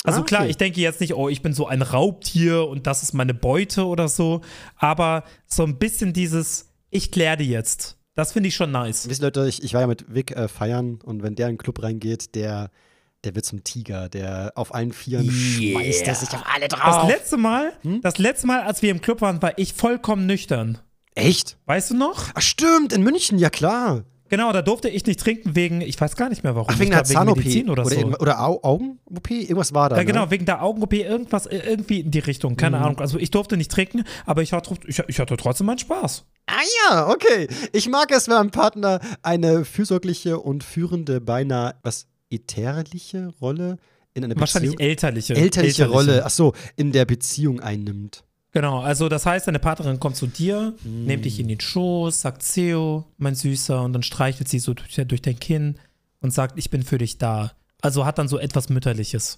Also 0.04 0.22
Ah, 0.22 0.24
klar, 0.24 0.42
okay. 0.42 0.50
ich 0.52 0.58
denke 0.58 0.82
jetzt 0.82 1.00
nicht, 1.02 1.14
oh, 1.16 1.30
ich 1.30 1.42
bin 1.42 1.54
so 1.54 1.66
ein 1.68 1.82
Raubtier 1.82 2.68
und 2.68 2.88
das 2.88 3.04
ist 3.04 3.14
meine 3.14 3.34
Beute 3.34 3.86
oder 3.86 4.08
so, 4.10 4.42
aber 4.76 5.24
so 5.48 5.64
ein 5.64 5.78
bisschen 5.80 6.12
dieses, 6.14 6.70
ich 6.90 7.12
kläre 7.12 7.38
die 7.38 7.50
jetzt. 7.50 7.98
Das 8.16 8.34
finde 8.34 8.50
ich 8.50 8.56
schon 8.56 8.72
nice. 8.72 9.08
Wisst 9.10 9.22
ihr, 9.22 9.26
Leute, 9.28 9.48
ich, 9.48 9.64
ich 9.64 9.74
war 9.74 9.82
ja 9.82 9.88
mit 9.88 10.14
Vic 10.14 10.32
äh, 10.32 10.48
feiern 10.48 11.00
und 11.04 11.24
wenn 11.24 11.36
der 11.36 11.48
in 11.48 11.54
den 11.54 11.58
Club 11.58 11.82
reingeht, 11.82 12.36
der, 12.36 12.70
der 13.24 13.34
wird 13.34 13.46
zum 13.46 13.64
Tiger, 13.64 14.10
der 14.10 14.52
auf 14.56 14.76
allen 14.76 14.92
Vieren 14.92 15.32
schmeißt 15.32 16.06
er 16.06 16.16
sich 16.16 16.30
auf 16.30 16.44
alle 16.54 16.68
Das 16.68 16.80
drauf. 16.80 17.08
letzte 17.10 17.38
Mal, 17.38 17.72
Hm? 17.82 18.02
das 18.02 18.18
letzte 18.20 18.46
Mal, 18.48 18.62
als 18.64 18.82
wir 18.82 18.92
im 18.92 19.02
Club 19.02 19.22
waren, 19.22 19.42
war 19.42 19.58
ich 19.58 19.74
vollkommen 19.74 20.26
nüchtern. 20.28 20.78
Echt? 21.16 21.58
Weißt 21.66 21.92
du 21.92 21.96
noch? 21.96 22.30
Ach, 22.36 22.42
stimmt, 22.42 22.92
in 22.94 23.04
München, 23.04 23.38
ja 23.40 23.50
klar. 23.50 24.04
Genau, 24.34 24.52
da 24.52 24.64
durfte 24.64 24.90
ich 24.90 25.06
nicht 25.06 25.20
trinken 25.20 25.56
wegen, 25.56 25.82
ich 25.82 26.02
weiß 26.02 26.16
gar 26.16 26.28
nicht 26.28 26.44
mehr 26.44 26.56
warum. 26.56 26.68
Ach, 26.72 26.80
wegen 26.80 26.90
der 26.90 27.04
Zahn-OP 27.04 27.46
oder, 27.70 27.86
so. 27.86 27.98
oder 28.20 28.40
Au 28.42 28.60
Augen-OP? 28.64 29.30
Irgendwas 29.30 29.76
war 29.76 29.90
da. 29.90 29.98
Ja, 29.98 30.04
genau, 30.04 30.26
Ne? 30.26 30.32
wegen 30.32 30.46
der 30.46 30.64
Augen-OP, 30.64 30.94
irgendwas, 30.94 31.46
äh, 31.46 31.58
irgendwie 31.60 32.00
in 32.00 32.10
die 32.10 32.18
Richtung, 32.18 32.58
keine 32.58 32.78
Mhm. 32.78 32.84
Ahnung. 32.84 33.00
Also 33.00 33.20
ich 33.20 33.30
durfte 33.30 33.58
nicht 33.58 33.70
trinken, 33.70 34.04
aber 34.26 34.42
ich 34.42 34.52
hatte, 34.54 34.74
ich, 34.88 34.98
ich 35.08 35.20
hatte 35.20 35.38
trotzdem 35.38 35.68
meinen 35.68 35.78
Spaß. 35.78 36.26
Ah 36.48 36.54
ja, 36.90 37.10
okay. 37.10 37.48
Ich 37.74 37.88
mag 37.90 38.12
es, 38.12 38.28
wenn 38.28 38.34
mein 38.38 38.50
Partner 38.50 39.00
eine 39.22 39.66
fürsorgliche 39.66 40.40
und 40.40 40.64
führende, 40.64 41.22
beinahe, 41.22 41.76
was, 41.84 42.08
ätherliche 42.32 43.32
Rolle 43.40 43.78
in 44.16 44.24
einer 44.24 44.36
Wahrscheinlich 44.40 44.72
Beziehung? 44.72 44.90
elterliche. 44.90 45.36
Elterliche 45.36 45.88
Rolle, 45.90 46.26
ach 46.26 46.32
so, 46.32 46.54
in 46.76 46.92
der 46.92 47.06
Beziehung 47.06 47.60
einnimmt. 47.60 48.24
Genau, 48.54 48.80
also 48.82 49.10
das 49.10 49.26
heißt, 49.26 49.48
deine 49.48 49.60
Partnerin 49.60 50.00
kommt 50.00 50.16
zu 50.16 50.28
dir, 50.28 50.74
Hm. 50.84 51.06
nimmt 51.06 51.26
dich 51.26 51.40
in 51.40 51.48
den 51.48 51.60
Schoß, 51.60 52.22
sagt 52.22 52.44
Theo, 52.54 53.06
mein 53.18 53.36
Süßer, 53.36 53.82
und 53.82 53.94
dann 53.94 54.04
streichelt 54.04 54.48
sie 54.48 54.60
so 54.60 54.74
durch, 54.76 54.96
durch 55.08 55.22
dein 55.22 55.40
Kinn 55.40 55.76
und 56.22 56.32
sagt, 56.32 56.58
ich 56.58 56.70
bin 56.70 56.84
für 56.84 57.00
dich 57.00 57.18
da. 57.18 57.52
Also 57.82 58.06
hat 58.06 58.18
dann 58.18 58.28
so 58.30 58.38
etwas 58.38 58.70
Mütterliches. 58.70 59.38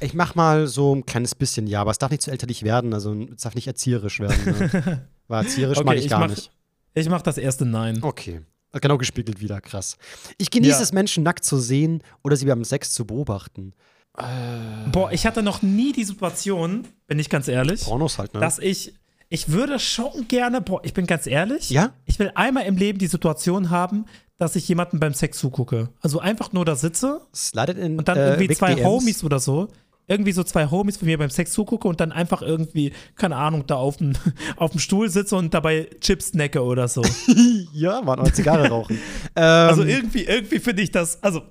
Ich 0.00 0.14
mach 0.14 0.34
mal 0.34 0.66
so 0.66 0.94
ein 0.96 1.06
kleines 1.06 1.34
bisschen, 1.34 1.66
ja, 1.66 1.82
aber 1.82 1.90
es 1.92 1.98
darf 1.98 2.10
nicht 2.10 2.22
zu 2.22 2.30
elterlich 2.32 2.62
werden, 2.64 2.94
also 2.94 3.14
es 3.34 3.42
darf 3.42 3.54
nicht 3.54 3.66
erzieherisch 3.66 4.18
werden. 4.20 4.42
Ne? 4.44 5.06
Weil 5.28 5.44
erzieherisch 5.44 5.78
Okay, 5.78 5.86
mag 5.86 5.96
ich 5.98 6.04
ich 6.06 6.10
gar 6.10 6.20
mach- 6.20 6.28
nicht. 6.30 6.50
Ich 6.94 7.08
mach 7.08 7.22
das 7.22 7.38
erste 7.38 7.66
Nein. 7.66 8.02
Okay. 8.02 8.40
Genau 8.72 8.98
gespiegelt 8.98 9.40
wieder, 9.40 9.60
krass. 9.60 9.96
Ich 10.38 10.50
genieße 10.50 10.78
Ja. 10.78 10.82
es, 10.82 10.92
Menschen 10.92 11.22
nackt 11.24 11.44
zu 11.44 11.58
sehen 11.58 12.02
oder 12.24 12.36
sie 12.36 12.46
beim 12.46 12.64
Sex 12.64 12.92
zu 12.94 13.04
beobachten. 13.04 13.74
Boah, 14.16 15.12
ich 15.12 15.26
hatte 15.26 15.42
noch 15.42 15.62
nie 15.62 15.92
die 15.92 16.04
Situation, 16.04 16.86
bin 17.06 17.18
ich 17.18 17.30
ganz 17.30 17.48
ehrlich, 17.48 17.84
Pornos 17.84 18.18
halt, 18.18 18.34
ne? 18.34 18.40
dass 18.40 18.58
ich, 18.58 18.94
ich 19.28 19.50
würde 19.50 19.78
schon 19.78 20.28
gerne, 20.28 20.60
boah, 20.60 20.80
ich 20.84 20.94
bin 20.94 21.06
ganz 21.06 21.26
ehrlich, 21.26 21.70
ja? 21.70 21.92
ich 22.04 22.18
will 22.18 22.30
einmal 22.34 22.64
im 22.64 22.76
Leben 22.76 22.98
die 22.98 23.06
Situation 23.06 23.70
haben, 23.70 24.04
dass 24.40 24.56
ich 24.56 24.66
jemandem 24.68 25.00
beim 25.00 25.14
Sex 25.14 25.38
zugucke. 25.38 25.90
Also 26.00 26.18
einfach 26.18 26.52
nur 26.52 26.64
da 26.64 26.74
sitze 26.74 27.20
Slidet 27.34 27.78
in 27.78 27.98
und 27.98 28.08
dann 28.08 28.16
äh, 28.16 28.26
irgendwie 28.30 28.48
Vic 28.48 28.56
zwei 28.58 28.74
DMs. 28.74 28.88
Homies 28.88 29.22
oder 29.24 29.38
so. 29.38 29.68
Irgendwie 30.06 30.32
so 30.32 30.42
zwei 30.42 30.68
Homies 30.68 30.96
von 30.96 31.06
mir 31.06 31.18
beim 31.18 31.30
Sex 31.30 31.52
zugucke 31.52 31.86
und 31.86 32.00
dann 32.00 32.10
einfach 32.10 32.42
irgendwie, 32.42 32.92
keine 33.14 33.36
Ahnung, 33.36 33.64
da 33.66 33.76
auf 33.76 33.98
dem, 33.98 34.14
auf 34.56 34.72
dem 34.72 34.80
Stuhl 34.80 35.08
sitze 35.08 35.36
und 35.36 35.54
dabei 35.54 35.88
Chips 36.00 36.28
snacke 36.28 36.64
oder 36.64 36.88
so. 36.88 37.02
Ja, 37.72 38.00
Mann, 38.00 38.18
oder 38.18 38.32
Zigarre 38.32 38.68
rauchen. 38.68 38.98
ähm, 39.36 39.44
Also 39.44 39.84
irgendwie, 39.84 40.24
irgendwie 40.24 40.58
finde 40.58 40.82
ich 40.82 40.90
das, 40.90 41.22
also 41.22 41.42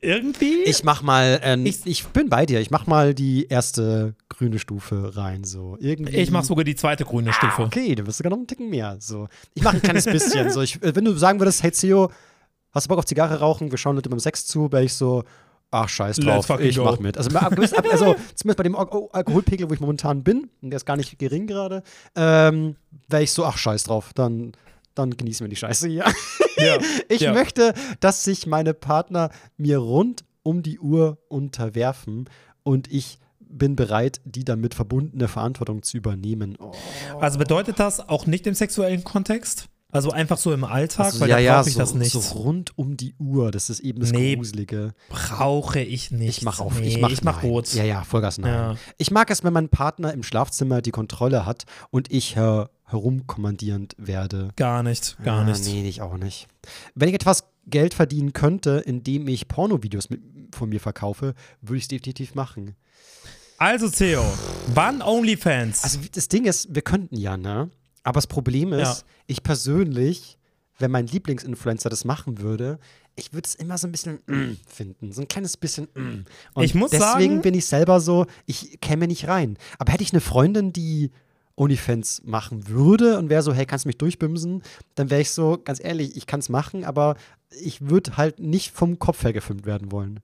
irgendwie. 0.00 0.62
ich 0.64 0.82
mach 0.84 1.02
mal, 1.02 1.40
äh, 1.42 1.56
Ich- 1.60 1.84
ich, 1.86 2.04
bin 2.08 2.28
bei 2.28 2.46
dir. 2.46 2.60
Ich 2.60 2.70
mach 2.70 2.86
mal 2.86 3.14
die 3.14 3.46
erste 3.48 4.14
grüne 4.28 4.58
Stufe 4.58 5.16
rein, 5.16 5.44
so 5.44 5.76
irgendwie. 5.80 6.16
ich 6.16 6.30
mache 6.30 6.44
sogar 6.46 6.64
die 6.64 6.74
zweite 6.74 7.04
grüne 7.04 7.32
Stufe. 7.32 7.62
Ah, 7.62 7.66
okay, 7.66 7.94
du 7.94 8.04
bist 8.04 8.18
sogar 8.18 8.30
noch 8.30 8.38
einen 8.38 8.46
Ticken 8.46 8.70
mehr. 8.70 8.96
So, 9.00 9.28
ich 9.54 9.62
mache 9.62 9.76
ein 9.76 9.82
kleines 9.82 10.04
bisschen. 10.06 10.50
so, 10.50 10.62
ich, 10.62 10.82
äh, 10.82 10.94
wenn 10.94 11.04
du 11.04 11.12
sagen 11.16 11.38
würdest, 11.40 11.62
hey 11.62 11.70
Theo, 11.70 12.10
hast 12.72 12.86
du 12.86 12.88
Bock 12.88 12.98
auf 12.98 13.04
Zigarre 13.06 13.38
rauchen? 13.40 13.70
Wir 13.70 13.78
schauen 13.78 13.96
Leute 13.96 14.08
beim 14.08 14.20
Sex 14.20 14.46
zu, 14.46 14.70
wäre 14.72 14.84
ich 14.84 14.94
so. 14.94 15.24
Ach, 15.72 15.88
scheiß 15.88 16.16
drauf, 16.16 16.50
ich 16.58 16.74
go. 16.76 16.82
mach 16.84 16.98
mit. 16.98 17.16
Also, 17.16 17.30
also 17.38 18.16
zumindest 18.34 18.56
bei 18.56 18.64
dem 18.64 18.74
Al 18.74 18.88
Al- 18.90 19.08
Alkoholpegel, 19.12 19.70
wo 19.70 19.74
ich 19.74 19.78
momentan 19.78 20.24
bin, 20.24 20.50
und 20.62 20.70
der 20.70 20.78
ist 20.78 20.84
gar 20.84 20.96
nicht 20.96 21.16
gering 21.16 21.46
gerade, 21.46 21.84
ähm, 22.16 22.74
wäre 23.08 23.22
ich 23.22 23.30
so, 23.30 23.44
ach, 23.44 23.56
scheiß 23.56 23.84
drauf, 23.84 24.10
dann, 24.12 24.50
dann 25.00 25.16
genießen 25.16 25.44
wir 25.44 25.48
die 25.48 25.56
Scheiße 25.56 25.88
hier. 25.88 26.04
Ja. 26.56 26.78
Ich 27.08 27.22
Ja. 27.22 27.32
möchte, 27.32 27.74
dass 28.00 28.22
sich 28.24 28.46
meine 28.46 28.74
Partner 28.74 29.30
mir 29.56 29.78
rund 29.78 30.24
um 30.42 30.62
die 30.62 30.78
Uhr 30.78 31.18
unterwerfen 31.28 32.28
und 32.62 32.90
ich 32.92 33.18
bin 33.40 33.74
bereit, 33.76 34.20
die 34.24 34.44
damit 34.44 34.74
verbundene 34.74 35.26
Verantwortung 35.26 35.82
zu 35.82 35.96
übernehmen. 35.96 36.56
Oh. 36.60 36.72
Also 37.18 37.38
bedeutet 37.38 37.80
das 37.80 38.08
auch 38.08 38.26
nicht 38.26 38.46
im 38.46 38.54
sexuellen 38.54 39.02
Kontext? 39.04 39.66
Also 39.92 40.12
einfach 40.12 40.38
so 40.38 40.52
im 40.52 40.62
Alltag, 40.62 41.06
Also, 41.06 41.18
weil 41.20 41.30
ja, 41.30 41.36
da 41.36 41.40
ja, 41.42 41.56
brauche 41.58 41.68
ich 41.68 41.74
so, 41.74 41.80
das 41.80 41.94
nicht. 41.94 42.12
so 42.12 42.20
rund 42.38 42.78
um 42.78 42.96
die 42.96 43.14
Uhr, 43.18 43.50
das 43.50 43.70
ist 43.70 43.80
eben 43.80 43.98
das 43.98 44.12
Nee. 44.12 44.36
Gruselige. 44.36 44.92
Brauche 45.08 45.80
ich 45.80 46.12
nicht. 46.12 46.38
Ich 46.38 46.42
mach 46.44 46.60
auf, 46.60 46.78
Nee, 46.78 46.86
ich 46.86 47.00
mach, 47.00 47.10
ich 47.10 47.24
mach 47.24 47.42
rot. 47.42 47.74
Ja, 47.74 47.82
ja, 47.82 48.04
Vollgas 48.04 48.38
nein. 48.38 48.52
Ja. 48.54 48.74
Ich 48.98 49.10
mag 49.10 49.28
es, 49.30 49.42
wenn 49.42 49.52
mein 49.52 49.68
Partner 49.68 50.12
im 50.12 50.22
Schlafzimmer 50.22 50.80
die 50.80 50.92
Kontrolle 50.92 51.44
hat 51.44 51.64
und 51.90 52.12
ich 52.12 52.36
her 52.36 52.70
herumkommandierend 52.90 53.94
werde. 53.98 54.50
Gar 54.56 54.82
nicht, 54.82 55.16
gar 55.24 55.40
Ah, 55.40 55.44
nicht. 55.44 55.64
Nee, 55.64 55.88
ich 55.88 56.02
auch 56.02 56.16
nicht. 56.16 56.48
Wenn 56.94 57.08
ich 57.08 57.14
etwas 57.14 57.44
Geld 57.66 57.94
verdienen 57.94 58.32
könnte, 58.32 58.82
indem 58.84 59.28
ich 59.28 59.48
Pornovideos 59.48 60.08
von 60.54 60.68
mir 60.68 60.80
verkaufe, 60.80 61.34
würde 61.60 61.76
ich 61.78 61.84
es 61.84 61.88
definitiv 61.88 62.34
machen. 62.34 62.74
Also 63.58 63.88
Theo, 63.90 64.22
wann 64.74 65.02
OnlyFans? 65.02 65.84
Also 65.84 65.98
das 66.12 66.28
Ding 66.28 66.46
ist, 66.46 66.74
wir 66.74 66.82
könnten 66.82 67.16
ja, 67.16 67.36
ne? 67.36 67.70
Aber 68.02 68.16
das 68.16 68.26
Problem 68.26 68.72
ist, 68.72 68.80
Ja. 68.80 68.96
ich 69.26 69.42
persönlich, 69.42 70.38
wenn 70.78 70.90
mein 70.90 71.06
Lieblingsinfluencer 71.06 71.90
das 71.90 72.06
machen 72.06 72.38
würde, 72.40 72.78
ich 73.16 73.34
würde 73.34 73.46
es 73.46 73.54
immer 73.56 73.76
so 73.76 73.86
ein 73.86 73.92
bisschen 73.92 74.20
mm, 74.26 74.56
finden. 74.66 75.12
So 75.12 75.20
ein 75.20 75.28
kleines 75.28 75.58
bisschen 75.58 75.88
mm. 75.94 76.24
Und 76.54 76.64
Ich 76.64 76.74
muss 76.74 76.90
deswegen 76.92 77.34
sagen- 77.34 77.42
bin 77.42 77.52
ich 77.54 77.66
selber 77.66 78.00
so, 78.00 78.24
ich 78.46 78.80
käme 78.80 79.06
nicht 79.06 79.28
rein. 79.28 79.58
Aber 79.78 79.92
hätte 79.92 80.02
ich 80.04 80.12
eine 80.14 80.22
Freundin, 80.22 80.72
die 80.72 81.10
OnlyFans 81.60 82.22
machen 82.24 82.68
würde 82.68 83.18
und 83.18 83.28
wäre 83.28 83.42
so, 83.42 83.52
hey, 83.52 83.66
kannst 83.66 83.84
du 83.84 83.88
mich 83.88 83.98
durchbimsen? 83.98 84.62
Dann 84.94 85.10
wäre 85.10 85.20
ich 85.20 85.30
so, 85.30 85.58
ganz 85.62 85.82
ehrlich, 85.82 86.16
ich 86.16 86.26
kann 86.26 86.40
es 86.40 86.48
machen, 86.48 86.84
aber 86.84 87.16
ich 87.62 87.88
würde 87.88 88.16
halt 88.16 88.40
nicht 88.40 88.70
vom 88.70 88.98
Kopf 88.98 89.22
her 89.22 89.32
gefilmt 89.32 89.66
werden 89.66 89.92
wollen. 89.92 90.20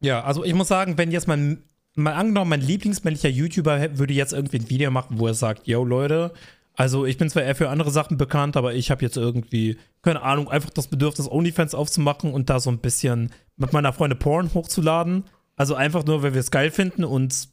ja, 0.00 0.22
also 0.22 0.44
ich 0.44 0.54
muss 0.54 0.68
sagen, 0.68 0.98
wenn 0.98 1.12
jetzt 1.12 1.28
mein, 1.28 1.62
mal 1.94 2.14
angenommen, 2.14 2.50
mein 2.50 2.60
lieblingsmännlicher 2.60 3.28
YouTuber 3.28 3.98
würde 3.98 4.14
jetzt 4.14 4.32
irgendwie 4.32 4.58
ein 4.58 4.70
Video 4.70 4.90
machen, 4.90 5.18
wo 5.18 5.26
er 5.26 5.34
sagt, 5.34 5.66
yo 5.66 5.84
Leute, 5.84 6.32
also 6.74 7.04
ich 7.04 7.18
bin 7.18 7.28
zwar 7.28 7.42
eher 7.42 7.54
für 7.54 7.68
andere 7.68 7.90
Sachen 7.90 8.16
bekannt, 8.16 8.56
aber 8.56 8.74
ich 8.74 8.90
habe 8.90 9.02
jetzt 9.02 9.16
irgendwie, 9.16 9.76
keine 10.02 10.22
Ahnung, 10.22 10.48
einfach 10.48 10.70
das 10.70 10.88
Bedürfnis, 10.88 11.30
OnlyFans 11.30 11.74
aufzumachen 11.74 12.32
und 12.32 12.48
da 12.48 12.58
so 12.58 12.70
ein 12.70 12.78
bisschen 12.78 13.30
mit 13.56 13.72
meiner 13.72 13.92
Freundin 13.92 14.18
Porn 14.18 14.50
hochzuladen. 14.54 15.24
Also 15.56 15.74
einfach 15.74 16.06
nur, 16.06 16.22
weil 16.22 16.32
wir 16.32 16.40
es 16.40 16.50
geil 16.50 16.70
finden 16.70 17.04
und 17.04 17.48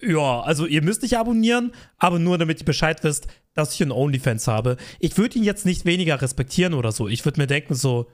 ja, 0.00 0.40
also 0.40 0.66
ihr 0.66 0.82
müsst 0.82 1.02
nicht 1.02 1.16
abonnieren, 1.18 1.72
aber 1.98 2.18
nur 2.18 2.38
damit 2.38 2.60
ihr 2.60 2.64
Bescheid 2.66 3.02
wisst, 3.04 3.26
dass 3.54 3.74
ich 3.74 3.82
einen 3.82 3.92
OnlyFans 3.92 4.48
habe. 4.48 4.76
Ich 4.98 5.16
würde 5.16 5.38
ihn 5.38 5.44
jetzt 5.44 5.64
nicht 5.64 5.84
weniger 5.84 6.20
respektieren 6.20 6.74
oder 6.74 6.92
so. 6.92 7.08
Ich 7.08 7.24
würde 7.24 7.40
mir 7.40 7.46
denken 7.46 7.74
so, 7.74 8.06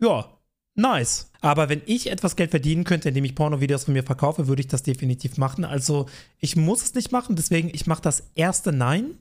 ja, 0.00 0.26
nice. 0.74 1.30
Aber 1.40 1.68
wenn 1.68 1.82
ich 1.86 2.10
etwas 2.10 2.34
Geld 2.36 2.50
verdienen 2.50 2.84
könnte, 2.84 3.08
indem 3.10 3.24
ich 3.24 3.34
Pornovideos 3.34 3.84
von 3.84 3.94
mir 3.94 4.02
verkaufe, 4.02 4.48
würde 4.48 4.60
ich 4.60 4.68
das 4.68 4.82
definitiv 4.82 5.36
machen. 5.36 5.64
Also 5.64 6.06
ich 6.38 6.56
muss 6.56 6.82
es 6.82 6.94
nicht 6.94 7.12
machen, 7.12 7.36
deswegen 7.36 7.70
ich 7.72 7.86
mache 7.86 8.02
das 8.02 8.30
erste 8.34 8.72
Nein. 8.72 9.18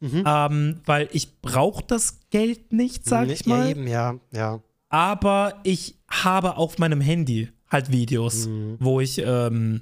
Mhm. 0.00 0.22
Ähm, 0.26 0.80
weil 0.84 1.08
ich 1.10 1.40
brauche 1.40 1.82
das 1.84 2.20
Geld 2.30 2.72
nicht, 2.72 3.04
sag 3.06 3.28
ich 3.30 3.46
mal. 3.46 3.64
Ja, 3.64 3.70
eben, 3.70 3.86
ja, 3.88 4.14
ja. 4.30 4.60
Aber 4.90 5.58
ich 5.64 5.96
habe 6.08 6.56
auf 6.56 6.78
meinem 6.78 7.00
Handy 7.00 7.48
halt 7.68 7.90
Videos, 7.90 8.46
Mhm. 8.46 8.76
wo 8.78 9.00
ich, 9.00 9.18
ähm, 9.18 9.80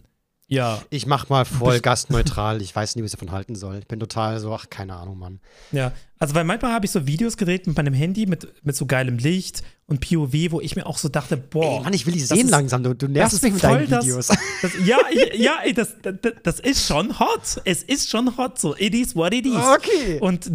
ja, 0.49 0.81
Ich 0.91 1.07
mach 1.07 1.29
mal 1.29 1.45
voll 1.45 1.81
gastneutral. 1.81 2.63
Ich 2.63 2.75
weiß 2.75 2.95
nicht, 2.95 3.05
was 3.05 3.13
ich 3.13 3.19
davon 3.19 3.33
halten 3.33 3.57
soll. 3.57 3.79
Ich 3.79 3.87
bin 3.89 3.99
total 3.99 4.39
so, 4.39 4.53
ach, 4.55 4.71
keine 4.71 4.95
Ahnung, 4.95 5.19
Mann. 5.19 5.41
Ja, 5.73 5.93
also 6.19 6.35
weil 6.35 6.45
manchmal 6.45 6.73
habe 6.73 6.87
ich 6.87 6.93
so 6.93 7.07
Videos 7.07 7.37
gedreht 7.37 7.67
mit 7.67 7.77
meinem 7.77 7.95
Handy, 7.95 8.27
mit, 8.27 8.47
mit 8.65 8.77
so 8.77 8.87
geilem 8.87 9.19
Licht 9.19 9.63
und 9.87 10.01
POV, 10.01 10.33
wo 10.53 10.61
ich 10.61 10.77
mir 10.77 10.87
auch 10.87 10.99
so 10.99 11.09
dachte, 11.09 11.37
boah. 11.37 11.79
Ey, 11.79 11.85
Mann, 11.85 11.93
ich 11.93 12.07
will 12.07 12.13
die 12.15 12.21
sehen 12.21 12.47
ist- 12.47 12.51
langsam. 12.51 12.83
Du, 12.85 12.95
du 12.95 13.07
das 13.09 13.13
nervst 13.15 13.43
mich 13.43 13.53
mit 13.55 13.63
deinen 13.65 13.91
das- 13.91 14.05
Videos. 14.05 14.27
Das, 14.29 14.73
ja, 14.87 14.99
ich- 15.11 15.41
ja, 15.41 15.57
ey, 15.65 15.75
das, 15.75 15.97
das, 16.03 16.15
das 16.43 16.61
ist 16.61 16.87
schon 16.87 17.19
hot. 17.19 17.61
Es 17.65 17.83
ist 17.83 18.09
schon 18.09 18.37
hot. 18.39 18.59
So, 18.59 18.77
it 18.77 18.95
is 18.95 19.15
what 19.17 19.35
it 19.35 19.47
is. 19.47 19.55
Okay. 19.57 20.19
Und 20.21 20.51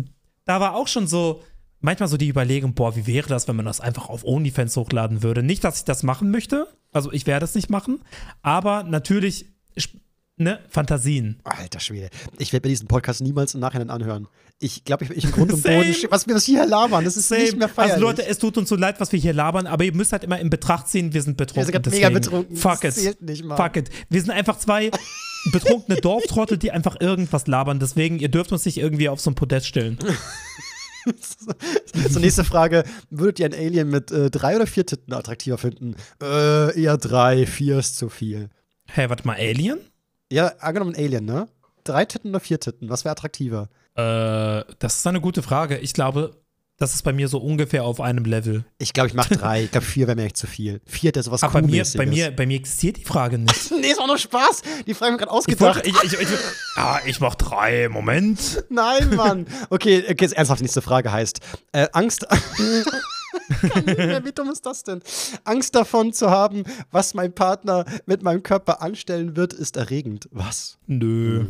da 0.45 0.59
war 0.59 0.73
auch 0.75 0.87
schon 0.87 1.05
so, 1.07 1.43
manchmal 1.81 2.07
so 2.09 2.15
die 2.17 2.29
Überlegung, 2.29 2.73
boah, 2.73 2.95
wie 2.95 3.05
wäre 3.07 3.27
das, 3.27 3.47
wenn 3.47 3.55
man 3.57 3.65
das 3.65 3.81
einfach 3.81 4.07
auf 4.09 4.23
OnlyFans 4.23 4.75
hochladen 4.77 5.21
würde? 5.21 5.43
Nicht, 5.43 5.63
dass 5.63 5.79
ich 5.79 5.85
das 5.85 6.01
machen 6.03 6.31
möchte. 6.31 6.67
Also 6.93 7.11
ich 7.11 7.27
werde 7.27 7.43
es 7.45 7.55
nicht 7.55 7.69
machen. 7.69 8.01
Aber 8.41 8.83
natürlich, 8.83 9.45
ne, 10.37 10.59
Fantasien. 10.69 11.39
Alter 11.43 11.79
Schwede. 11.79 12.09
Ich 12.37 12.53
werde 12.53 12.67
mir 12.67 12.71
diesen 12.71 12.87
Podcast 12.87 13.21
niemals 13.21 13.53
im 13.53 13.59
Nachhinein 13.59 13.89
anhören. 13.89 14.27
Ich 14.59 14.83
glaube, 14.83 15.05
ich, 15.05 15.11
ich 15.11 15.23
im 15.23 15.31
Grund 15.31 15.51
und. 15.53 15.63
Boden, 15.63 15.95
was 16.09 16.27
wir 16.27 16.35
das 16.35 16.45
hier 16.45 16.65
labern, 16.65 17.03
das 17.03 17.17
ist 17.17 17.29
Same. 17.29 17.41
nicht 17.41 17.57
mehr 17.57 17.69
feierlich. 17.69 17.95
Also 17.95 18.05
Leute, 18.05 18.25
es 18.25 18.37
tut 18.37 18.57
uns 18.57 18.69
so 18.69 18.75
leid, 18.75 18.99
was 18.99 19.11
wir 19.11 19.19
hier 19.19 19.33
labern, 19.33 19.65
aber 19.65 19.83
ihr 19.83 19.93
müsst 19.93 20.11
halt 20.11 20.23
immer 20.23 20.39
in 20.39 20.49
Betracht 20.49 20.87
ziehen, 20.87 21.13
wir 21.13 21.21
sind 21.21 21.33
wir 21.39 21.45
betrunken. 21.45 21.65
sind 21.65 21.83
gerade 21.83 21.89
mega 21.89 22.09
betrunken. 22.09 22.55
Fuck 22.55 22.83
it. 22.83 22.93
zählt 22.93 23.21
nicht 23.21 23.43
mal. 23.43 23.57
Fuck 23.57 23.77
it. 23.77 23.89
Wir 24.09 24.21
sind 24.21 24.29
einfach 24.31 24.59
zwei 24.59 24.91
betrunkene 25.51 25.97
Dorftrottel, 26.01 26.57
die 26.57 26.71
einfach 26.71 26.97
irgendwas 26.99 27.47
labern. 27.47 27.79
Deswegen, 27.79 28.19
ihr 28.19 28.29
dürft 28.29 28.51
uns 28.51 28.65
nicht 28.65 28.77
irgendwie 28.77 29.09
auf 29.09 29.19
so 29.19 29.31
ein 29.31 29.35
Podest 29.35 29.65
stellen. 29.65 29.97
so, 32.09 32.19
nächste 32.19 32.43
Frage. 32.43 32.83
Würdet 33.09 33.39
ihr 33.39 33.45
ein 33.47 33.53
Alien 33.53 33.89
mit 33.89 34.11
äh, 34.11 34.29
drei 34.29 34.55
oder 34.55 34.67
vier 34.67 34.85
Titten 34.85 35.13
attraktiver 35.13 35.57
finden? 35.57 35.95
Äh, 36.21 36.79
eher 36.79 36.97
drei, 36.97 37.47
vier 37.47 37.79
ist 37.79 37.97
zu 37.97 38.09
viel. 38.09 38.49
Hä, 38.93 39.09
warte 39.09 39.25
mal, 39.25 39.37
Alien? 39.37 39.79
Ja, 40.31 40.47
angenommen 40.59 40.95
Alien, 40.95 41.25
ne? 41.25 41.47
Drei 41.83 42.05
Titten 42.05 42.29
oder 42.31 42.39
vier 42.39 42.59
Titten? 42.59 42.89
Was 42.89 43.05
wäre 43.05 43.11
attraktiver? 43.13 43.69
Äh, 43.95 44.63
das 44.79 44.97
ist 44.97 45.07
eine 45.07 45.21
gute 45.21 45.41
Frage. 45.41 45.77
Ich 45.79 45.93
glaube, 45.93 46.31
das 46.77 46.93
ist 46.95 47.03
bei 47.03 47.13
mir 47.13 47.27
so 47.27 47.37
ungefähr 47.39 47.83
auf 47.83 47.99
einem 48.01 48.25
Level. 48.25 48.65
Ich 48.79 48.93
glaube, 48.93 49.07
ich 49.07 49.13
mache 49.13 49.35
drei. 49.37 49.63
ich 49.63 49.71
glaube, 49.71 49.85
vier 49.85 50.07
wäre 50.07 50.15
mir 50.15 50.25
echt 50.25 50.37
zu 50.37 50.47
viel. 50.47 50.81
Vier 50.85 51.09
hätte 51.09 51.23
sowas 51.23 51.43
Aber 51.43 51.61
bei 51.61 51.67
mir, 51.67 51.85
bei, 51.95 52.05
mir, 52.05 52.31
bei 52.31 52.45
mir 52.45 52.57
existiert 52.57 52.97
die 52.97 53.03
Frage 53.05 53.37
nicht. 53.37 53.71
Nee, 53.81 53.87
ist 53.91 53.99
auch 53.99 54.07
nur 54.07 54.17
Spaß. 54.17 54.61
Die 54.85 54.93
Frage 54.93 55.13
ich 55.13 55.19
gerade 55.19 55.31
Ich, 55.31 55.37
ausgedacht. 55.37 55.75
wollte, 55.75 55.89
ich, 55.89 56.03
ich, 56.03 56.13
ich, 56.21 56.27
ah, 56.75 56.99
ich 57.05 57.19
mach 57.19 57.35
drei, 57.35 57.87
Moment. 57.89 58.63
Nein, 58.69 59.15
Mann. 59.15 59.47
Okay, 59.69 60.03
okay, 60.03 60.15
jetzt 60.19 60.33
ernsthaft, 60.33 60.59
die 60.59 60.63
nächste 60.65 60.81
Frage 60.81 61.11
heißt: 61.11 61.39
äh, 61.71 61.87
Angst. 61.93 62.25
Kann 63.51 63.85
nicht 63.85 63.97
mehr, 63.97 64.25
Wie 64.25 64.31
dumm 64.31 64.49
ist 64.49 64.65
das 64.65 64.83
denn? 64.83 65.01
Angst 65.43 65.75
davon 65.75 66.13
zu 66.13 66.29
haben, 66.29 66.63
was 66.91 67.13
mein 67.13 67.33
Partner 67.33 67.85
mit 68.05 68.23
meinem 68.23 68.43
Körper 68.43 68.81
anstellen 68.81 69.35
wird, 69.35 69.53
ist 69.53 69.77
erregend. 69.77 70.27
Was? 70.31 70.77
Nö. 70.87 71.45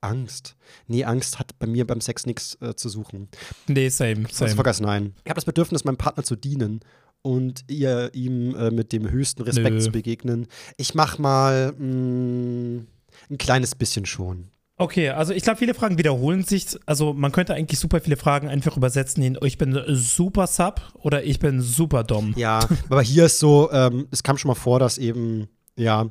Angst. 0.00 0.56
Nee, 0.88 1.04
Angst 1.04 1.38
hat 1.38 1.58
bei 1.58 1.66
mir 1.66 1.86
beim 1.86 2.00
Sex 2.00 2.26
nichts 2.26 2.58
äh, 2.60 2.74
zu 2.74 2.88
suchen. 2.88 3.28
Nee, 3.68 3.88
same, 3.88 4.24
same. 4.30 4.50
vergessen, 4.54 4.84
nein. 4.84 5.14
Ich 5.24 5.30
habe 5.30 5.36
das 5.36 5.44
Bedürfnis, 5.44 5.84
meinem 5.84 5.96
Partner 5.96 6.24
zu 6.24 6.34
dienen 6.34 6.80
und 7.22 7.64
ihr 7.68 8.10
ihm 8.12 8.54
äh, 8.56 8.70
mit 8.70 8.92
dem 8.92 9.08
höchsten 9.10 9.42
Respekt 9.42 9.76
Nö. 9.76 9.80
zu 9.80 9.92
begegnen. 9.92 10.48
Ich 10.76 10.94
mach 10.94 11.18
mal 11.18 11.72
mh, 11.78 12.82
ein 13.30 13.38
kleines 13.38 13.74
bisschen 13.76 14.06
schon. 14.06 14.48
Okay, 14.82 15.10
also 15.10 15.32
ich 15.32 15.42
glaube, 15.42 15.58
viele 15.58 15.74
Fragen 15.74 15.96
wiederholen 15.98 16.42
sich. 16.44 16.66
Also 16.86 17.12
man 17.12 17.30
könnte 17.32 17.54
eigentlich 17.54 17.78
super 17.78 18.00
viele 18.00 18.16
Fragen 18.16 18.48
einfach 18.48 18.76
übersetzen 18.76 19.22
in 19.22 19.38
ich 19.42 19.56
bin 19.58 19.80
super 19.88 20.46
Sub 20.46 20.80
oder 20.94 21.22
ich 21.24 21.38
bin 21.38 21.60
super 21.60 22.02
Dom. 22.04 22.34
Ja, 22.36 22.60
aber 22.90 23.02
hier 23.02 23.26
ist 23.26 23.38
so, 23.38 23.70
ähm, 23.72 24.08
es 24.10 24.22
kam 24.22 24.38
schon 24.38 24.48
mal 24.48 24.54
vor, 24.54 24.78
dass 24.80 24.98
eben, 24.98 25.48
ja, 25.76 26.06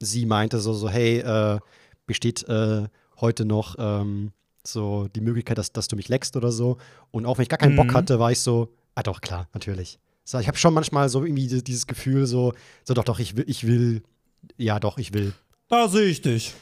sie 0.00 0.26
meinte 0.26 0.60
so, 0.60 0.72
so 0.72 0.88
hey, 0.88 1.18
äh, 1.18 1.58
besteht 2.06 2.48
äh, 2.48 2.84
heute 3.20 3.44
noch 3.44 3.76
ähm, 3.78 4.32
so 4.66 5.08
die 5.14 5.20
Möglichkeit, 5.20 5.58
dass, 5.58 5.72
dass 5.72 5.88
du 5.88 5.96
mich 5.96 6.08
leckst 6.08 6.36
oder 6.36 6.50
so. 6.50 6.78
Und 7.10 7.26
auch 7.26 7.36
wenn 7.38 7.42
ich 7.42 7.48
gar 7.48 7.58
keinen 7.58 7.76
Bock 7.76 7.88
Mhm. 7.88 7.94
hatte, 7.94 8.18
war 8.18 8.32
ich 8.32 8.40
so, 8.40 8.72
ah 8.94 9.02
doch, 9.02 9.20
klar, 9.20 9.48
natürlich. 9.52 9.98
So, 10.24 10.38
ich 10.38 10.48
habe 10.48 10.56
schon 10.56 10.72
manchmal 10.72 11.08
so 11.10 11.22
irgendwie 11.22 11.42
dieses- 11.42 11.64
dieses 11.64 11.86
Gefühl, 11.86 12.26
so, 12.26 12.54
so 12.84 12.94
doch, 12.94 13.04
doch, 13.04 13.18
ich 13.18 13.36
will, 13.36 13.44
ich 13.46 13.66
will, 13.66 14.02
ja 14.56 14.80
doch, 14.80 14.96
ich 14.96 15.12
will. 15.12 15.34
Da 15.68 15.88
sehe 15.88 16.06
ich 16.06 16.22
dich. 16.22 16.54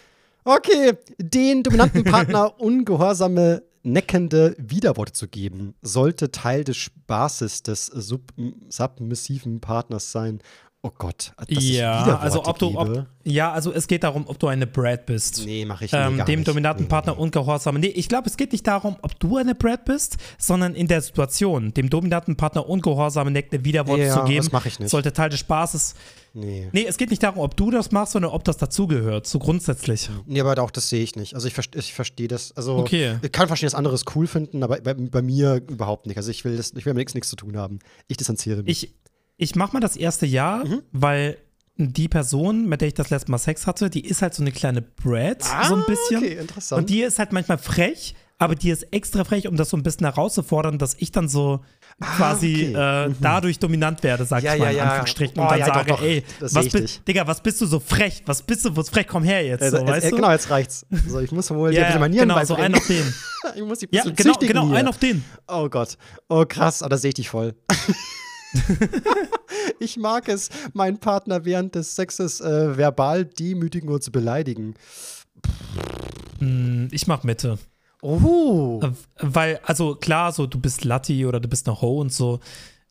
Okay, 0.45 0.95
den 1.19 1.63
dominanten 1.63 2.03
Partner 2.05 2.55
ungehorsame, 2.61 3.63
neckende 3.85 4.57
Widerworte 4.59 5.13
zu 5.13 5.29
geben, 5.29 5.75
sollte 5.83 6.33
Teil 6.33 6.65
des 6.65 6.77
Spaßes 6.77 7.63
des 7.63 7.87
sub 7.87 8.33
submissiven 8.69 9.61
Partners 9.61 10.11
sein. 10.13 10.41
Oh 10.85 10.91
Gott, 10.99 11.33
Ja, 11.49 12.19
also 12.19 12.45
ob 12.45 12.59
du, 12.59 12.77
ob, 12.77 13.07
ja, 13.23 13.53
also 13.53 13.73
es 13.73 13.87
geht 13.87 14.03
darum, 14.03 14.25
ob 14.27 14.37
du 14.41 14.49
eine 14.49 14.67
Brad 14.67 15.07
bist. 15.07 15.45
Nee, 15.47 15.65
mache 15.65 15.85
ich 15.85 15.93
nee, 15.93 15.99
ähm, 15.99 16.17
gar 16.17 16.27
dem 16.27 16.41
nicht. 16.41 16.49
dominanten 16.49 16.87
Nee, 16.87 16.89
Partner 16.89 17.15
nee. 17.15 17.21
ungehorsam. 17.21 17.77
Nee, 17.77 17.87
ich 17.87 18.09
glaube, 18.09 18.29
es 18.29 18.37
geht 18.37 18.51
nicht 18.51 18.67
darum, 18.67 18.97
ob 19.01 19.19
du 19.21 19.37
eine 19.37 19.55
Brad 19.55 19.85
bist, 19.85 20.17
sondern 20.39 20.75
in 20.75 20.89
der 20.89 21.01
Situation, 21.01 21.73
dem 21.73 21.89
dominanten 21.89 22.35
Partner 22.35 22.69
ungehorsame, 22.69 23.31
neckende 23.31 23.65
Widerworte 23.65 24.03
Ja, 24.03 24.15
zu 24.15 24.25
geben, 24.25 24.49
das 24.51 24.67
ich 24.67 24.81
nicht. 24.81 24.91
sollte 24.91 25.13
Teil 25.13 25.31
des 25.31 25.39
Spaßes. 25.39 25.95
Nee. 26.35 26.69
Nee, 26.73 26.87
es 26.89 26.97
geht 26.97 27.11
nicht 27.11 27.23
darum, 27.23 27.39
ob 27.45 27.57
du 27.57 27.71
das 27.71 27.93
machst, 27.93 28.15
sondern 28.15 28.33
ob 28.33 28.43
das 28.43 28.57
dazugehört, 28.57 29.27
so 29.29 29.39
grundsätzlich. 29.39 30.11
Nee, 30.27 30.41
aber 30.41 30.61
auch 30.61 30.71
das 30.73 30.89
sehe 30.89 31.05
ich 31.05 31.15
nicht. 31.15 31.35
Also 31.37 31.47
ich, 31.47 31.55
verste- 31.55 31.79
ich 31.79 31.95
verstehe 31.95 32.27
das. 32.27 32.57
Also 32.57 32.79
Okay. 32.79 33.19
ich 33.23 33.31
kann 33.31 33.47
verstehen, 33.47 33.67
dass 33.69 33.75
anderes 33.77 34.05
cool 34.17 34.27
finden, 34.27 34.65
aber 34.65 34.81
bei, 34.81 34.95
bei 34.95 35.23
mir 35.23 35.63
überhaupt 35.71 36.07
nicht. 36.07 36.17
Also 36.17 36.31
ich 36.33 36.45
will 36.45 36.57
das, 36.57 36.73
ich 36.75 36.87
will 36.87 36.95
mit 36.95 37.03
nichts 37.03 37.15
nichts 37.15 37.29
zu 37.31 37.37
tun 37.37 37.57
haben. 37.57 37.79
Ich 38.09 38.17
distanziere 38.17 38.63
mich. 38.65 38.83
Ich, 38.85 38.95
ich 39.43 39.55
mach 39.57 39.73
mal 39.73 39.81
das 39.81 39.97
erste 39.97 40.27
Jahr, 40.27 40.65
Mhm. 40.67 40.83
weil 40.93 41.39
die 41.77 42.07
Person, 42.09 42.69
mit 42.69 42.81
der 42.81 42.89
ich 42.89 42.95
das 42.95 43.11
letzte 43.11 43.31
Mal 43.31 43.39
Sex 43.39 43.67
hatte, 43.67 43.91
die 43.91 44.07
ist 44.07 44.23
halt 44.23 44.35
so 44.35 44.43
eine 44.43 44.53
kleine 44.53 44.83
Brad, 44.83 45.43
so 45.43 45.75
ein 45.75 45.85
bisschen. 45.87 46.17
Ah, 46.17 46.19
Okay, 46.27 46.39
interessant. 46.39 46.79
Und 46.83 46.91
die 46.91 47.01
ist 47.03 47.19
halt 47.19 47.33
manchmal 47.33 47.59
frech, 47.59 48.15
aber 48.39 48.55
die 48.55 48.71
ist 48.71 48.83
extra 48.93 49.25
frech, 49.25 49.49
um 49.49 49.57
das 49.57 49.71
so 49.71 49.77
ein 49.77 49.83
bisschen 49.83 50.05
herauszufordern, 50.07 50.79
dass 50.79 50.95
ich 50.99 51.13
dann 51.13 51.29
so 51.29 51.61
quasi 52.01 52.75
okay. 52.75 53.07
äh, 53.11 53.15
dadurch 53.21 53.59
dominant 53.59 54.03
werde, 54.03 54.25
sag 54.27 54.43
Ja, 54.43 54.55
ich 54.55 54.61
mal 54.61 54.65
ja, 54.67 54.71
in 54.71 54.77
ja. 54.77 54.83
Anführungsstrichen. 54.85 55.39
Oh, 55.39 55.43
und 55.43 55.51
dann 55.51 55.59
ja, 55.61 55.67
doch, 55.67 55.75
sage, 55.75 55.89
doch. 55.93 56.03
ey, 56.03 56.25
Das 56.41 56.55
was 56.55 56.69
bist. 56.69 57.09
Digga, 57.09 57.27
was 57.27 57.41
bist 57.43 57.61
du 57.61 57.67
so 57.67 57.81
frech? 57.81 58.23
Was 58.27 58.43
bist 58.43 58.65
du 58.65 58.75
so 58.75 58.83
frech? 58.83 59.07
Komm 59.07 59.23
her 59.25 59.45
jetzt, 59.45 59.63
äh, 59.63 59.71
so, 59.71 59.77
äh, 59.79 59.87
weißt 59.87 60.13
du? 60.13 60.17
genau, 60.17 60.31
jetzt 60.31 60.51
reicht's. 60.51 60.87
So, 61.09 61.21
ich 61.21 61.33
muss 61.33 61.51
wohl 61.51 61.73
ja, 61.75 61.83
bitte 61.83 61.95
ja, 61.95 61.99
Manieren 62.01 62.29
genau, 62.29 62.45
so 62.45 62.55
einen 62.55 62.75
auf 62.75 62.87
den. 62.87 63.15
ich 63.57 63.63
muss 63.65 63.79
die 63.79 63.89
Ja, 63.93 64.03
bisschen 64.05 64.15
genau, 64.17 64.35
genau, 64.41 64.67
hier. 64.69 64.77
einen 64.77 64.89
auf 64.89 64.99
den. 64.99 65.25
Oh 65.49 65.69
Gott. 65.69 65.97
Oh 66.29 66.45
krass, 66.47 66.83
aber 66.83 66.91
da 66.91 66.99
sehe 66.99 67.09
ich 67.09 67.15
dich 67.15 67.29
voll. 67.31 67.55
ich 69.79 69.97
mag 69.97 70.29
es, 70.29 70.49
meinen 70.73 70.99
Partner 70.99 71.45
während 71.45 71.75
des 71.75 71.95
Sexes 71.97 72.41
äh, 72.41 72.77
verbal 72.77 73.25
demütigen 73.25 73.89
und 73.89 74.03
zu 74.03 74.13
beleidigen. 74.13 74.75
Hm, 76.39 76.89
Ich 76.91 77.07
mach 77.07 77.23
Mitte. 77.23 77.59
Oh. 78.03 78.81
Äh, 78.83 78.91
Weil, 79.21 79.61
also 79.65 79.95
klar, 79.95 80.33
so 80.33 80.47
du 80.47 80.59
bist 80.59 80.85
Latti 80.85 81.25
oder 81.25 81.41
du 81.41 81.49
bist 81.49 81.69
eine 81.69 81.81
Ho 81.81 82.01
und 82.01 82.13
so. 82.13 82.41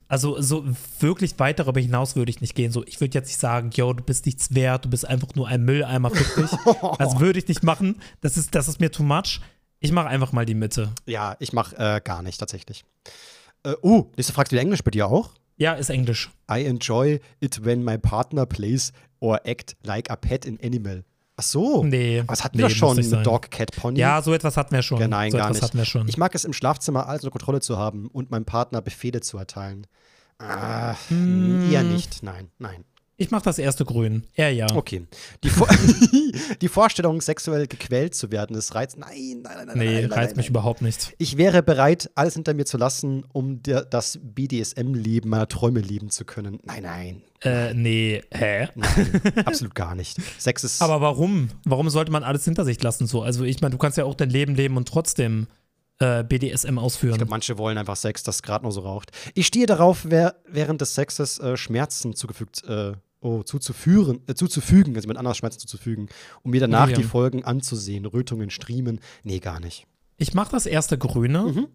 Also 0.08 0.42
so 0.42 0.66
wirklich 1.00 1.40
weit 1.40 1.60
darüber 1.60 1.80
hinaus 1.80 2.16
würde 2.18 2.32
ich 2.32 2.42
nicht 2.42 2.54
gehen. 2.56 2.72
So, 2.72 2.84
ich 2.86 3.00
würde 3.00 3.18
jetzt 3.18 3.28
nicht 3.28 3.40
sagen, 3.40 3.70
yo, 3.74 3.94
du 3.94 4.04
bist 4.04 4.26
nichts 4.26 4.54
wert, 4.54 4.84
du 4.84 4.90
bist 4.90 5.08
einfach 5.08 5.36
nur 5.36 5.48
ein 5.48 5.64
Mülleimer, 5.64 6.10
fick 6.10 6.36
dich. 6.36 6.52
Das 7.00 7.20
würde 7.20 7.40
ich 7.40 7.48
nicht 7.48 7.64
machen. 7.64 8.02
Das 8.20 8.36
ist, 8.36 8.54
das 8.56 8.68
ist 8.68 8.80
mir 8.82 8.92
too 8.92 9.04
much. 9.04 9.40
Ich 9.80 9.92
mache 9.94 10.08
einfach 10.08 10.32
mal 10.34 10.46
die 10.46 10.54
Mitte. 10.54 10.92
Ja, 11.06 11.36
ich 11.40 11.54
mach 11.54 11.74
äh, 11.74 12.02
gar 12.04 12.22
nicht 12.24 12.40
tatsächlich. 12.40 12.84
Äh, 13.64 13.76
uh, 13.84 14.12
nächste 14.18 14.34
Frage 14.34 14.52
wieder 14.52 14.62
Englisch 14.62 14.84
bei 14.84 14.92
dir 14.92 15.08
auch? 15.08 15.32
Ja, 15.62 15.74
ist 15.74 15.92
Englisch. 15.92 16.32
I 16.52 16.66
enjoy 16.66 17.20
it 17.40 17.64
when 17.64 17.84
my 17.84 17.96
partner 17.96 18.48
plays 18.48 18.92
or 19.20 19.40
act 19.46 19.76
like 19.84 20.10
a 20.10 20.16
pet 20.16 20.44
in 20.44 20.60
animal. 20.60 21.04
Ach 21.38 21.44
so. 21.44 21.84
Nee. 21.84 22.24
Was 22.26 22.44
hatten 22.44 22.58
nee, 22.58 22.64
wir 22.64 22.70
schon? 22.72 23.02
sein. 23.04 23.24
Dog, 23.24 23.52
Cat, 23.52 23.72
Pony? 23.72 24.00
Ja, 24.00 24.24
so 24.24 24.34
etwas 24.34 24.58
hatten 24.58 24.74
wir 24.74 24.82
schon. 24.82 25.00
Ja, 25.00 25.08
nein, 25.08 25.30
so 25.30 25.38
gar 25.38 25.50
nicht. 25.52 25.62
hatten 25.62 25.78
wir 25.78 25.86
schon. 25.86 26.08
Ich 26.08 26.18
mag 26.18 26.34
es 26.34 26.46
im 26.46 26.54
Schlafzimmer 26.54 27.08
alles 27.08 27.22
unter 27.24 27.32
Kontrolle 27.32 27.62
zu 27.62 27.78
haben 27.78 28.08
und 28.08 28.32
meinem 28.32 28.46
Partner 28.46 28.82
Befehle 28.82 29.22
zu 29.22 29.38
erteilen. 29.38 29.86
Ah, 30.40 30.96
Hm. 31.10 31.72
Eher 31.72 31.84
nicht. 31.84 32.24
Nein, 32.24 32.50
nein. 32.58 32.84
Ich 33.22 33.30
mache 33.30 33.44
das 33.44 33.60
erste 33.60 33.86
Grün. 33.86 34.24
Er 34.34 34.52
ja. 34.52 34.66
Okay. 34.74 35.06
Die, 35.44 35.50
Vor 35.50 35.68
die 36.62 36.68
Vorstellung, 36.68 37.22
sexuell 37.22 37.68
gequält 37.68 38.16
zu 38.16 38.32
werden, 38.32 38.56
ist 38.56 38.74
reizt. 38.74 38.98
Nein, 38.98 39.42
nein, 39.44 39.54
nein, 39.58 39.68
nein. 39.68 39.78
Nee, 39.78 39.86
nein, 39.86 40.02
nein, 40.02 40.12
reizt 40.12 40.32
nein, 40.32 40.38
mich 40.38 40.50
überhaupt 40.50 40.82
nicht. 40.82 41.14
Ich 41.20 41.38
wäre 41.38 41.62
bereit, 41.62 42.10
alles 42.16 42.34
hinter 42.34 42.56
mir 42.56 42.66
zu 42.66 42.78
lassen, 42.78 43.24
um 43.32 43.62
der, 43.62 43.86
das 43.86 44.20
BDSM-Leben 44.24 45.30
meiner 45.30 45.48
Träume 45.48 45.82
leben 45.82 46.10
zu 46.10 46.26
können. 46.26 46.58
Nein, 46.64 46.82
nein. 46.82 47.22
Äh, 47.44 47.76
nee, 47.76 48.24
hä? 48.32 48.70
Nein, 48.74 49.22
absolut 49.46 49.76
gar 49.76 49.94
nicht. 49.94 50.18
Sex 50.40 50.64
ist. 50.64 50.82
Aber 50.82 51.00
warum? 51.02 51.50
Warum 51.64 51.92
sollte 51.92 52.12
man 52.12 52.24
alles 52.24 52.44
hinter 52.44 52.66
sich 52.66 52.82
lassen 52.82 53.06
so? 53.06 53.22
Also 53.22 53.44
ich 53.44 53.62
meine, 53.62 53.72
du 53.72 53.78
kannst 53.78 54.00
ja 54.00 54.06
auch 54.06 54.16
dein 54.16 54.32
Leben 54.32 54.56
leben 54.56 54.78
und 54.78 54.88
trotzdem 54.88 55.46
äh, 56.00 56.24
BDSM 56.24 56.80
ausführen. 56.80 57.14
Ich 57.14 57.18
glaube, 57.20 57.30
manche 57.30 57.60
wollen 57.60 57.78
einfach 57.78 57.98
Sex, 57.98 58.24
das 58.24 58.42
gerade 58.42 58.64
nur 58.64 58.72
so 58.72 58.82
raucht. 58.82 59.12
Ich 59.36 59.46
stehe 59.46 59.68
darauf, 59.68 60.06
wer, 60.06 60.38
während 60.48 60.82
des 60.82 60.96
Sexes 60.96 61.38
äh, 61.40 61.56
Schmerzen 61.56 62.16
zugefügt, 62.16 62.64
äh, 62.64 62.94
oh, 63.22 63.44
zuzuführen, 63.44 64.20
äh, 64.28 64.34
zuzufügen, 64.36 64.96
also 64.96 65.08
mit 65.08 65.18
anderen 65.18 65.36
Schmerzen 65.36 65.60
zuzufügen, 65.60 66.10
um 66.44 66.52
mir 66.52 66.60
danach 66.60 66.88
Okay. 66.90 66.96
die 66.96 67.04
Folgen 67.04 67.46
anzusehen, 67.46 68.06
Rötungen, 68.06 68.50
Striemen. 68.50 69.00
Nee, 69.24 69.40
gar 69.40 69.60
nicht. 69.60 69.88
Ich 70.18 70.34
mache 70.34 70.52
das 70.52 70.66
erste 70.66 70.98
Grüne, 70.98 71.44
Mhm. 71.44 71.68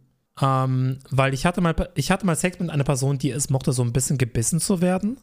ähm, 0.42 0.98
weil 1.10 1.32
ich 1.34 1.46
hatte, 1.46 1.60
mal, 1.60 1.74
ich 1.94 2.10
hatte 2.10 2.26
mal 2.26 2.36
Sex 2.36 2.58
mit 2.60 2.70
einer 2.70 2.84
Person, 2.84 3.18
die 3.18 3.30
es 3.30 3.48
mochte, 3.50 3.72
so 3.72 3.82
ein 3.82 3.92
bisschen 3.92 4.18
gebissen 4.18 4.60
zu 4.60 4.80
werden. 4.80 5.18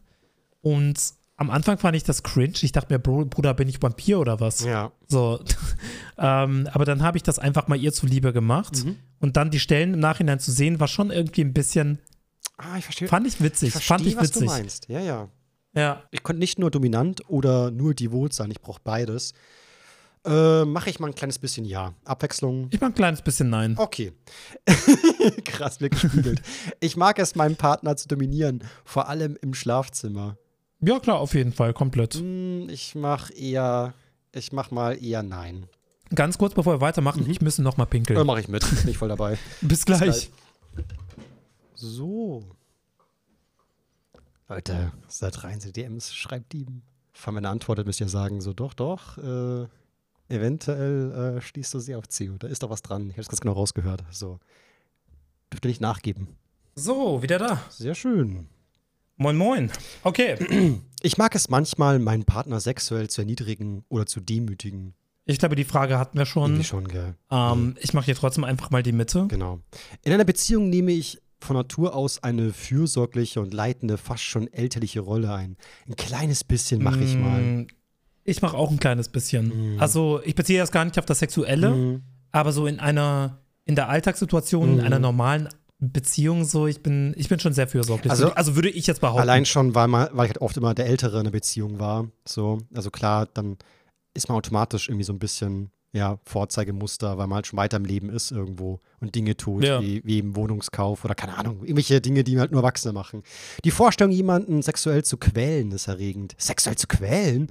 Und 0.62 0.98
am 1.36 1.50
Anfang 1.50 1.78
fand 1.78 1.96
ich 1.98 2.04
das 2.04 2.24
cringe. 2.24 2.54
Ich 2.62 2.72
dachte 2.72 2.94
mir, 2.94 3.00
Bro, 3.00 3.26
Bruder, 3.26 3.54
bin 3.54 3.68
ich 3.68 3.82
Vampir 3.82 4.20
oder 4.20 4.40
was? 4.40 4.64
Ja. 4.64 4.92
So. 5.08 5.40
ähm, 6.18 6.68
aber 6.72 6.86
dann 6.86 7.02
habe 7.02 7.18
ich 7.18 7.24
das 7.24 7.40
einfach 7.40 7.68
mal 7.68 7.76
ihr 7.78 7.92
zuliebe 7.92 8.34
gemacht. 8.34 8.86
Mhm. 8.86 8.96
Und 9.20 9.36
dann 9.38 9.52
die 9.52 9.60
Stellen 9.60 9.94
im 9.96 10.00
Nachhinein 10.00 10.40
zu 10.40 10.52
sehen, 10.52 10.80
war 10.80 10.88
schon 10.88 11.12
irgendwie 11.12 11.42
ein 11.42 11.54
bisschen, 11.54 12.00
Ah, 12.58 12.78
ich 12.78 12.86
verstehe. 12.86 13.08
fand 13.08 13.28
ich 13.28 13.42
witzig. 13.42 13.68
ich 13.70 13.74
verstehe, 13.74 13.98
fand 13.98 14.08
ich 14.08 14.16
was 14.16 14.32
du 14.32 14.36
witzig. 14.42 14.48
meinst. 14.48 14.90
Ja, 14.90 15.00
ja. 15.00 15.30
Ja. 15.74 16.04
Ich 16.12 16.24
konnte 16.24 16.40
nicht 16.40 16.60
nur 16.60 16.72
dominant 16.72 17.22
oder 17.28 17.72
nur 17.72 17.94
devot 17.94 18.34
sein, 18.34 18.52
ich 18.52 18.62
brauche 18.62 18.82
beides. 18.84 19.34
Äh, 20.26 20.64
Mache 20.64 20.90
ich 20.90 21.00
mal 21.00 21.08
ein 21.08 21.16
kleines 21.16 21.38
bisschen 21.38 21.66
ja. 21.66 21.94
Abwechslung. 22.06 22.68
Ich 22.72 22.80
mag 22.80 22.92
ein 22.92 22.96
kleines 22.96 23.22
bisschen 23.22 23.50
nein. 23.50 23.76
Okay. 23.78 24.14
Krass, 25.46 25.82
mir 25.82 25.90
gespiegelt. 25.90 26.42
ich 26.80 26.96
mag 26.96 27.20
es, 27.20 27.36
meinen 27.36 27.58
Partner 27.58 27.98
zu 27.98 28.08
dominieren, 28.08 28.64
vor 28.86 29.10
allem 29.10 29.38
im 29.42 29.54
Schlafzimmer. 29.54 30.38
Ja, 30.80 31.00
klar, 31.00 31.20
auf 31.20 31.34
jeden 31.34 31.52
Fall, 31.52 31.74
komplett. 31.74 32.16
Hm, 32.16 32.70
ich 32.70 32.96
mache 32.96 33.34
eher 33.34 33.94
ich 34.36 34.52
mach 34.52 34.72
mal 34.72 35.02
eher 35.04 35.22
nein. 35.22 35.68
Ganz 36.14 36.38
kurz, 36.38 36.54
bevor 36.54 36.76
wir 36.76 36.82
weitermachen, 36.82 37.30
ich 37.30 37.42
müsste 37.42 37.62
noch 37.62 37.78
mal 37.78 37.86
pinkeln. 37.86 38.18
Dann 38.18 38.28
mache 38.28 38.40
ich 38.40 38.48
mit. 38.48 38.68
Bin 38.82 38.90
ich 38.90 38.98
voll 38.98 39.10
dabei. 39.10 39.38
Bis 39.62 39.86
gleich. 39.86 40.00
gleich. 40.00 40.32
So. 41.76 42.44
Leute, 44.48 44.92
seit 45.08 45.44
rein 45.44 45.60
DMs 45.60 46.14
schreibt 46.14 46.54
die. 46.54 46.66
Von 47.14 47.36
meiner 47.36 47.50
Antwort 47.50 47.86
müsst 47.86 48.02
ihr 48.02 48.10
sagen, 48.10 48.42
so 48.42 48.54
doch, 48.54 48.74
doch, 48.74 49.18
äh, 49.18 49.68
eventuell 50.30 51.38
äh, 51.38 51.42
schließt 51.42 51.74
du 51.74 51.80
sie 51.80 51.96
auf 51.96 52.08
C. 52.08 52.32
Da 52.40 52.48
ist 52.48 52.64
doch 52.64 52.70
was 52.70 52.82
dran. 52.82 53.10
Ich 53.10 53.14
habe 53.14 53.22
es 53.22 53.30
ganz 53.30 53.42
genau 53.42 53.54
rausgehört. 53.54 54.04
So. 54.12 54.40
Dürfte 55.52 55.68
nicht 55.68 55.82
nachgeben. 55.82 56.36
So, 56.76 57.22
wieder 57.22 57.38
da. 57.38 57.62
Sehr 57.70 57.94
schön. 57.94 58.48
Moin, 59.18 59.38
moin. 59.38 59.72
Okay. 60.04 60.82
Ich 61.06 61.18
mag 61.18 61.36
es 61.36 61.50
manchmal, 61.50 62.00
meinen 62.00 62.24
Partner 62.24 62.62
sexuell 62.62 63.10
zu 63.10 63.20
erniedrigen 63.20 63.84
oder 63.90 64.06
zu 64.06 64.22
demütigen. 64.22 64.94
Ich 65.26 65.38
glaube, 65.38 65.58
die 65.58 65.66
Frage 65.66 66.00
hatten 66.00 66.18
wir 66.18 66.26
schon. 66.26 66.52
Irgendwie 66.52 66.64
schon, 66.64 66.88
gell? 66.88 67.16
Ähm, 67.30 67.76
ich 67.82 67.94
mache 67.94 68.06
hier 68.06 68.16
trotzdem 68.16 68.46
einfach 68.46 68.72
mal 68.72 68.84
die 68.84 68.94
Mitte. 68.94 69.28
Genau. 69.28 69.60
In 70.04 70.14
einer 70.14 70.24
Beziehung 70.24 70.70
nehme 70.70 70.94
ich 70.94 71.22
von 71.44 71.56
Natur 71.56 71.96
aus 71.96 72.22
eine 72.24 72.54
fürsorgliche 72.54 73.42
und 73.42 73.54
leitende, 73.54 73.98
fast 73.98 74.24
schon 74.24 74.48
elterliche 74.52 75.02
Rolle 75.02 75.34
ein. 75.34 75.58
Ein 75.88 75.96
kleines 75.96 76.44
bisschen 76.44 76.82
mache 76.84 77.04
ich 77.04 77.16
mal. 77.16 77.42
Mm, 77.42 77.68
Ich 78.26 78.42
mache 78.42 78.56
auch 78.58 78.72
ein 78.72 78.80
kleines 78.80 79.10
bisschen. 79.10 79.76
Mm. 79.76 79.80
Also, 79.82 80.22
ich 80.24 80.34
beziehe 80.36 80.58
das 80.60 80.72
gar 80.72 80.86
nicht 80.86 80.98
auf 80.98 81.06
das 81.06 81.20
Sexuelle, 81.20 81.72
Mhm. 81.72 82.04
aber 82.32 82.54
so 82.54 82.68
in 82.68 82.80
einer, 82.80 83.40
in 83.66 83.76
der 83.76 83.90
Alltagssituation, 83.90 84.70
in 84.70 84.76
Mhm. 84.78 84.84
einer 84.86 85.00
normalen 85.00 85.50
Beziehung, 85.80 86.46
so, 86.46 86.66
ich 86.68 86.82
bin, 86.82 87.14
ich 87.18 87.28
bin 87.28 87.40
schon 87.42 87.52
sehr 87.52 87.68
fürsorglich. 87.68 88.10
Also- 88.10 88.26
Also, 88.28 88.36
also 88.36 88.56
würde 88.56 88.70
ich 88.70 88.88
jetzt 88.88 89.02
behaupten. 89.02 89.20
Allein 89.22 89.46
schon, 89.46 89.76
weil, 89.76 89.90
man, 89.90 90.08
weil 90.14 90.28
ich 90.28 90.30
halt 90.30 90.42
oft 90.42 90.56
immer 90.56 90.74
der 90.74 90.86
Ältere 90.86 91.18
in 91.18 91.26
der 91.26 91.32
Beziehung 91.32 91.80
war. 91.80 92.08
So, 92.26 92.60
also 92.74 92.90
klar, 92.90 93.28
dann 93.34 93.58
ist 94.14 94.30
man 94.30 94.38
automatisch 94.38 94.88
irgendwie 94.88 95.04
so 95.04 95.12
ein 95.12 95.20
bisschen, 95.20 95.72
ja, 95.94 96.18
Vorzeigemuster, 96.26 97.18
weil 97.20 97.28
man 97.28 97.36
halt 97.36 97.48
schon 97.48 97.58
weiter 97.58 97.78
im 97.78 97.86
Leben 97.86 98.10
ist 98.10 98.32
irgendwo 98.32 98.80
und 99.00 99.14
Dinge 99.14 99.38
tut, 99.38 99.64
Ja. 99.64 99.80
wie, 99.82 100.02
wie 100.04 100.20
im 100.20 100.36
Wohnungskauf 100.36 101.06
oder 101.06 101.14
keine 101.16 101.38
Ahnung, 101.38 101.60
irgendwelche 101.62 102.02
Dinge, 102.02 102.24
die 102.24 102.40
halt 102.40 102.52
nur 102.52 102.62
Erwachsene 102.62 102.94
machen. 102.94 103.22
Die 103.64 103.70
Vorstellung, 103.72 104.12
jemanden 104.12 104.62
sexuell 104.64 105.04
zu 105.04 105.18
quälen, 105.18 105.72
ist 105.72 105.88
erregend. 105.88 106.34
Sexuell 106.40 106.76
zu 106.76 106.88
quälen? 106.88 107.50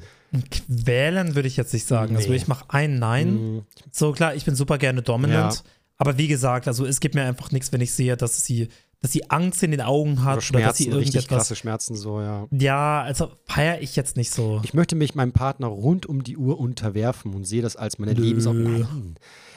Quälen 0.51 1.35
würde 1.35 1.49
ich 1.49 1.57
jetzt 1.57 1.73
nicht 1.73 1.87
sagen. 1.87 2.17
Also 2.17 2.31
Nee. 2.31 2.37
ich 2.37 2.49
mache 2.49 2.65
ein 2.69 2.99
Nein. 2.99 3.35
Mhm. 3.55 3.63
So 3.91 4.13
klar, 4.13 4.35
ich 4.35 4.45
bin 4.45 4.55
super 4.55 4.79
gerne 4.79 5.03
dominant. 5.03 5.55
Ja. 5.55 5.61
Aber 5.99 6.19
wie 6.19 6.27
gesagt, 6.29 6.67
also 6.67 6.85
es 6.85 7.01
gibt 7.01 7.15
mir 7.15 7.23
einfach 7.25 7.53
nichts, 7.53 7.71
wenn 7.73 7.81
ich 7.81 7.93
sehe, 7.95 8.17
dass 8.17 8.45
sie, 8.45 8.69
dass 9.03 9.13
sie 9.13 9.29
Angst 9.31 9.63
in 9.63 9.73
den 9.73 9.81
Augen 9.81 10.25
hat 10.25 10.39
Oder 10.39 10.59
oder, 10.59 10.67
dass 10.69 10.77
sie 10.79 10.85
Schmerzen, 10.85 10.99
richtig 10.99 11.15
irgendetwas. 11.15 11.39
krasse 11.39 11.57
Schmerzen, 11.57 11.97
so, 11.97 12.21
ja. 12.21 12.47
Ja, 12.53 13.03
also 13.03 13.33
feiere 13.47 13.83
ich 13.83 13.97
jetzt 13.97 14.17
nicht 14.17 14.31
so. 14.31 14.61
Ich 14.63 14.75
möchte 14.75 14.95
mich 14.95 15.15
meinem 15.15 15.33
Partner 15.33 15.67
rund 15.67 16.07
um 16.07 16.23
die 16.23 16.37
Uhr 16.37 16.59
unterwerfen 16.59 17.35
und 17.35 17.45
sehe 17.45 17.63
das 17.63 17.77
als 17.77 17.99
meine. 17.99 18.13
Lebensaufgabe. 18.13 18.87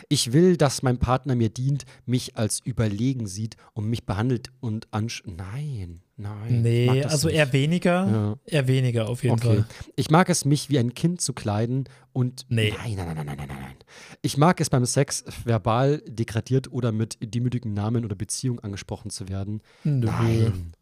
Ich 0.09 0.33
will, 0.33 0.57
dass 0.57 0.81
mein 0.83 0.97
Partner 0.97 1.35
mir 1.35 1.49
dient, 1.49 1.85
mich 2.05 2.37
als 2.37 2.59
überlegen 2.63 3.27
sieht 3.27 3.55
und 3.73 3.87
mich 3.89 4.05
behandelt 4.05 4.51
und 4.59 4.87
ansch... 4.91 5.23
Nein, 5.25 6.01
nein. 6.17 6.61
nee, 6.61 7.03
also 7.03 7.27
nicht. 7.27 7.37
eher 7.37 7.53
weniger. 7.53 8.07
Ja. 8.07 8.35
Eher 8.45 8.67
weniger 8.67 9.09
auf 9.09 9.23
jeden 9.23 9.35
Okay. 9.35 9.47
Fall. 9.47 9.65
Ich 9.95 10.09
mag 10.09 10.29
es, 10.29 10.45
mich 10.45 10.69
wie 10.69 10.79
ein 10.79 10.93
Kind 10.93 11.21
zu 11.21 11.33
kleiden 11.33 11.85
und. 12.13 12.45
Nee. 12.49 12.73
Nein, 12.77 12.95
nein, 12.95 13.07
nein, 13.07 13.15
nein, 13.15 13.25
nein, 13.25 13.37
nein, 13.37 13.47
nein. 13.47 13.75
Ich 14.21 14.37
mag 14.37 14.59
es 14.61 14.69
beim 14.69 14.85
Sex 14.85 15.23
verbal 15.43 16.01
degradiert 16.07 16.71
oder 16.71 16.91
mit 16.91 17.17
demütigen 17.21 17.73
Namen 17.73 18.05
oder 18.05 18.15
Beziehung 18.15 18.59
angesprochen 18.59 19.09
zu 19.09 19.27
werden. 19.29 19.61
Nö. 19.83 20.05
Nein. 20.07 20.73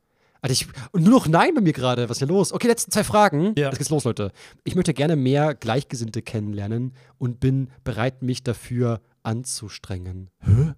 Alter, 0.44 0.52
ich, 0.54 0.68
und 0.92 1.04
nur 1.04 1.12
noch 1.12 1.28
Nein 1.28 1.56
bei 1.56 1.62
mir 1.62 1.74
gerade. 1.74 2.04
Was 2.10 2.18
ist 2.18 2.20
hier 2.20 2.28
los? 2.28 2.52
Okay, 2.54 2.68
letzten 2.68 2.92
zwei 2.92 3.04
Fragen. 3.04 3.54
Ja. 3.58 3.70
Jetzt 3.70 3.78
geht's 3.80 3.90
los, 3.90 4.04
Leute. 4.04 4.32
Ich 4.66 4.76
möchte 4.76 4.94
gerne 4.94 5.16
mehr 5.16 5.56
Gleichgesinnte 5.56 6.22
kennenlernen 6.22 6.94
und 7.18 7.40
bin 7.40 7.70
bereit, 7.84 8.22
mich 8.22 8.44
dafür 8.44 9.02
anzustrengen. 9.24 10.30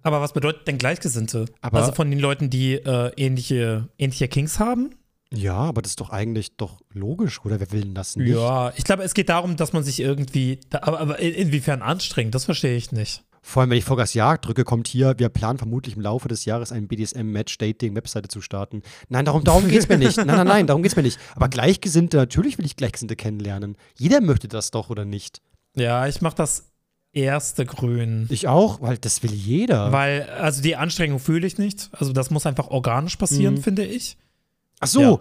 Aber 0.02 0.20
was 0.20 0.32
bedeutet 0.32 0.66
denn 0.68 0.78
Gleichgesinnte? 0.78 1.46
Aber- 1.60 1.78
also 1.80 1.92
von 1.92 2.10
den 2.10 2.20
Leuten, 2.20 2.50
die 2.50 2.74
äh, 2.74 3.10
ähnliche, 3.16 3.88
ähnliche 3.98 4.28
Kings 4.28 4.58
haben? 4.58 4.94
Ja, 5.34 5.54
aber 5.56 5.82
das 5.82 5.90
ist 5.92 6.00
doch 6.00 6.10
eigentlich 6.10 6.56
doch 6.56 6.80
logisch, 6.92 7.44
oder? 7.44 7.58
Wer 7.58 7.72
will 7.72 7.80
denn 7.82 7.94
das 7.94 8.14
nicht? 8.16 8.28
Ja, 8.28 8.72
ich 8.76 8.84
glaube, 8.84 9.02
es 9.02 9.12
geht 9.14 9.28
darum, 9.28 9.56
dass 9.56 9.72
man 9.72 9.82
sich 9.82 9.98
irgendwie, 9.98 10.60
da, 10.70 10.78
aber, 10.82 11.00
aber 11.00 11.18
in- 11.18 11.34
inwiefern 11.34 11.82
anstrengt, 11.82 12.34
das 12.34 12.44
verstehe 12.44 12.76
ich 12.76 12.92
nicht. 12.92 13.24
Vor 13.48 13.60
allem, 13.60 13.70
wenn 13.70 13.78
ich 13.78 13.84
Vollgas 13.84 14.12
Jagd 14.12 14.44
drücke, 14.44 14.64
kommt 14.64 14.88
hier, 14.88 15.14
wir 15.18 15.28
planen 15.28 15.56
vermutlich 15.56 15.94
im 15.94 16.02
Laufe 16.02 16.26
des 16.26 16.46
Jahres 16.46 16.72
ein 16.72 16.88
BDSM-Match-Dating-Webseite 16.88 18.26
zu 18.26 18.40
starten. 18.40 18.82
Nein, 19.08 19.24
darum, 19.24 19.44
darum 19.44 19.68
geht 19.68 19.78
es 19.78 19.88
mir 19.88 19.98
nicht. 19.98 20.16
Nein, 20.16 20.26
nein, 20.26 20.46
nein, 20.48 20.66
darum 20.66 20.82
geht 20.82 20.90
es 20.90 20.96
mir 20.96 21.04
nicht. 21.04 21.20
Aber 21.36 21.48
Gleichgesinnte, 21.48 22.16
natürlich 22.16 22.58
will 22.58 22.66
ich 22.66 22.74
Gleichgesinnte 22.74 23.14
kennenlernen. 23.14 23.76
Jeder 23.96 24.20
möchte 24.20 24.48
das 24.48 24.72
doch, 24.72 24.90
oder 24.90 25.04
nicht? 25.04 25.42
Ja, 25.76 26.08
ich 26.08 26.20
mache 26.22 26.34
das 26.34 26.64
erste 27.12 27.64
Grün. 27.66 28.26
Ich 28.30 28.48
auch, 28.48 28.82
weil 28.82 28.98
das 28.98 29.22
will 29.22 29.32
jeder. 29.32 29.92
Weil, 29.92 30.28
also 30.28 30.60
die 30.60 30.74
Anstrengung 30.74 31.20
fühle 31.20 31.46
ich 31.46 31.56
nicht. 31.56 31.88
Also 31.92 32.12
das 32.12 32.30
muss 32.30 32.46
einfach 32.46 32.66
organisch 32.66 33.14
passieren, 33.14 33.54
Mhm. 33.54 33.62
finde 33.62 33.84
ich. 33.84 34.16
Ach 34.80 34.88
so, 34.88 35.00
Ja. 35.00 35.18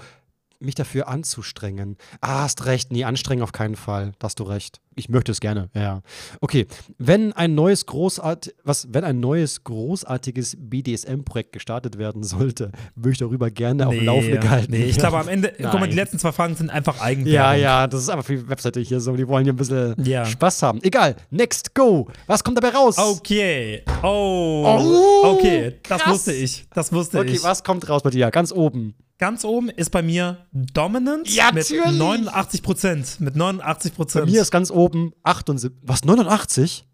Mich 0.59 0.75
dafür 0.75 1.07
anzustrengen. 1.07 1.97
Ah, 2.21 2.43
hast 2.43 2.65
recht. 2.65 2.91
Nee, 2.91 3.03
anstrengen 3.03 3.41
auf 3.43 3.51
keinen 3.51 3.75
Fall. 3.75 4.13
Da 4.19 4.25
hast 4.25 4.39
du 4.39 4.43
recht. 4.43 4.79
Ich 4.97 5.09
möchte 5.09 5.31
es 5.33 5.41
gerne. 5.41 5.69
Ja, 5.73 5.81
Ja. 5.81 6.01
Okay. 6.41 6.67
Wenn 6.97 7.33
ein 7.33 7.53
neues 7.53 7.85
großart 7.85 8.53
was, 8.63 8.87
wenn 8.93 9.03
ein 9.03 9.19
neues 9.19 9.63
großartiges 9.65 10.55
BDSM-Projekt 10.59 11.51
gestartet 11.51 11.97
werden 11.97 12.23
sollte, 12.23 12.71
würde 12.95 13.11
ich 13.11 13.17
darüber 13.17 13.51
gerne 13.51 13.87
auf 13.87 13.93
dem 13.93 14.05
Laufenden 14.05 14.39
gehalten. 14.39 14.71
nee, 14.71 14.85
ich 14.85 14.97
glaube 14.97 15.17
am 15.17 15.27
Ende, 15.27 15.53
guck 15.57 15.73
mal, 15.73 15.81
die 15.81 15.87
Nein. 15.87 15.95
letzten 15.95 16.19
zwei 16.19 16.31
Fragen 16.31 16.55
sind 16.55 16.69
einfach 16.69 16.95
Ja, 16.97 17.01
Eigenwerbung. 17.03 17.61
ja, 17.61 17.87
das 17.87 18.01
ist 18.03 18.09
aber 18.09 18.23
für 18.23 18.35
die 18.37 18.47
Webseite 18.49 18.79
hier 18.79 19.01
so. 19.01 19.15
Die 19.15 19.27
wollen 19.27 19.43
hier 19.43 19.53
ein 19.53 19.57
bisschen 19.57 19.95
Ja. 20.03 20.25
Spaß 20.25 20.63
haben. 20.63 20.79
Egal. 20.83 21.15
Next, 21.29 21.75
go. 21.75 22.07
Was 22.27 22.43
kommt 22.43 22.57
dabei 22.57 22.69
raus? 22.69 22.97
Okay. 22.97 23.83
Oh. 24.01 24.63
Oh, 24.65 25.35
okay, 25.37 25.75
das 25.87 26.01
krass. 26.01 26.13
wusste 26.13 26.33
ich. 26.33 26.65
Das 26.73 26.93
wusste 26.93 27.19
Okay, 27.19 27.31
ich. 27.33 27.43
was 27.43 27.63
kommt 27.63 27.87
raus 27.89 28.01
bei 28.01 28.09
dir? 28.11 28.31
Ganz 28.31 28.51
oben. 28.53 28.95
Ganz 29.17 29.45
oben 29.45 29.69
ist 29.69 29.91
bei 29.91 30.01
mir 30.01 30.45
Dominant 30.51 31.29
Ja, 31.29 31.51
mit 31.53 31.69
natürlich. 31.69 31.97
89 31.97 32.63
Prozent. 32.63 33.19
Mit 33.21 33.35
89% 33.35 33.59
Bei 33.63 33.89
Prozent. 33.95 34.25
mir 34.29 34.41
ist 34.41 34.51
ganz 34.51 34.71
oben 34.71 35.13
78. 35.23 35.71
Was, 35.83 36.03
89? 36.03 36.85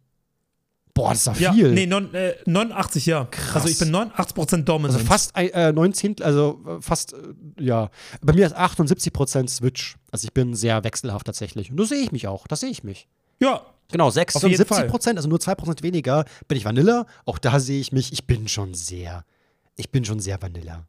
Boah, 0.93 1.11
das 1.11 1.19
ist 1.19 1.25
ja 1.27 1.33
ja, 1.39 1.53
viel. 1.53 1.71
nee, 1.71 1.85
non, 1.87 2.13
äh, 2.13 2.35
89, 2.45 3.05
ja. 3.05 3.25
Krass. 3.31 3.55
Also 3.55 3.69
ich 3.69 3.79
bin 3.79 3.91
89 3.91 4.35
Prozent 4.35 4.69
Dominant. 4.69 4.93
Also 4.95 5.05
fast 5.05 5.31
äh, 5.35 5.71
19, 5.71 6.17
also 6.21 6.61
äh, 6.67 6.81
fast, 6.81 7.13
äh, 7.13 7.17
ja. 7.63 7.89
Bei 8.21 8.33
mir 8.33 8.45
ist 8.45 8.55
78% 8.57 9.47
Switch. 9.49 9.95
Also 10.11 10.25
ich 10.25 10.33
bin 10.33 10.53
sehr 10.53 10.83
wechselhaft 10.83 11.25
tatsächlich. 11.25 11.71
Und 11.71 11.77
da 11.77 11.85
sehe 11.85 11.99
ich 12.01 12.11
mich 12.11 12.27
auch. 12.27 12.45
Da 12.47 12.55
sehe 12.55 12.69
ich 12.69 12.83
mich. 12.83 13.07
ja, 13.39 13.61
Genau, 13.91 14.09
jeden 14.09 14.29
76 14.31 14.87
Prozent, 14.87 15.17
also 15.17 15.27
nur 15.27 15.39
2% 15.39 15.83
weniger, 15.83 16.23
bin 16.47 16.57
ich 16.57 16.63
Vanilla. 16.63 17.05
Auch 17.25 17.37
da 17.39 17.59
sehe 17.59 17.81
ich 17.81 17.91
mich. 17.91 18.13
Ich 18.13 18.25
bin 18.25 18.47
schon 18.47 18.73
sehr, 18.73 19.25
ich 19.75 19.91
bin 19.91 20.05
schon 20.05 20.21
sehr 20.21 20.41
Vanilla. 20.41 20.87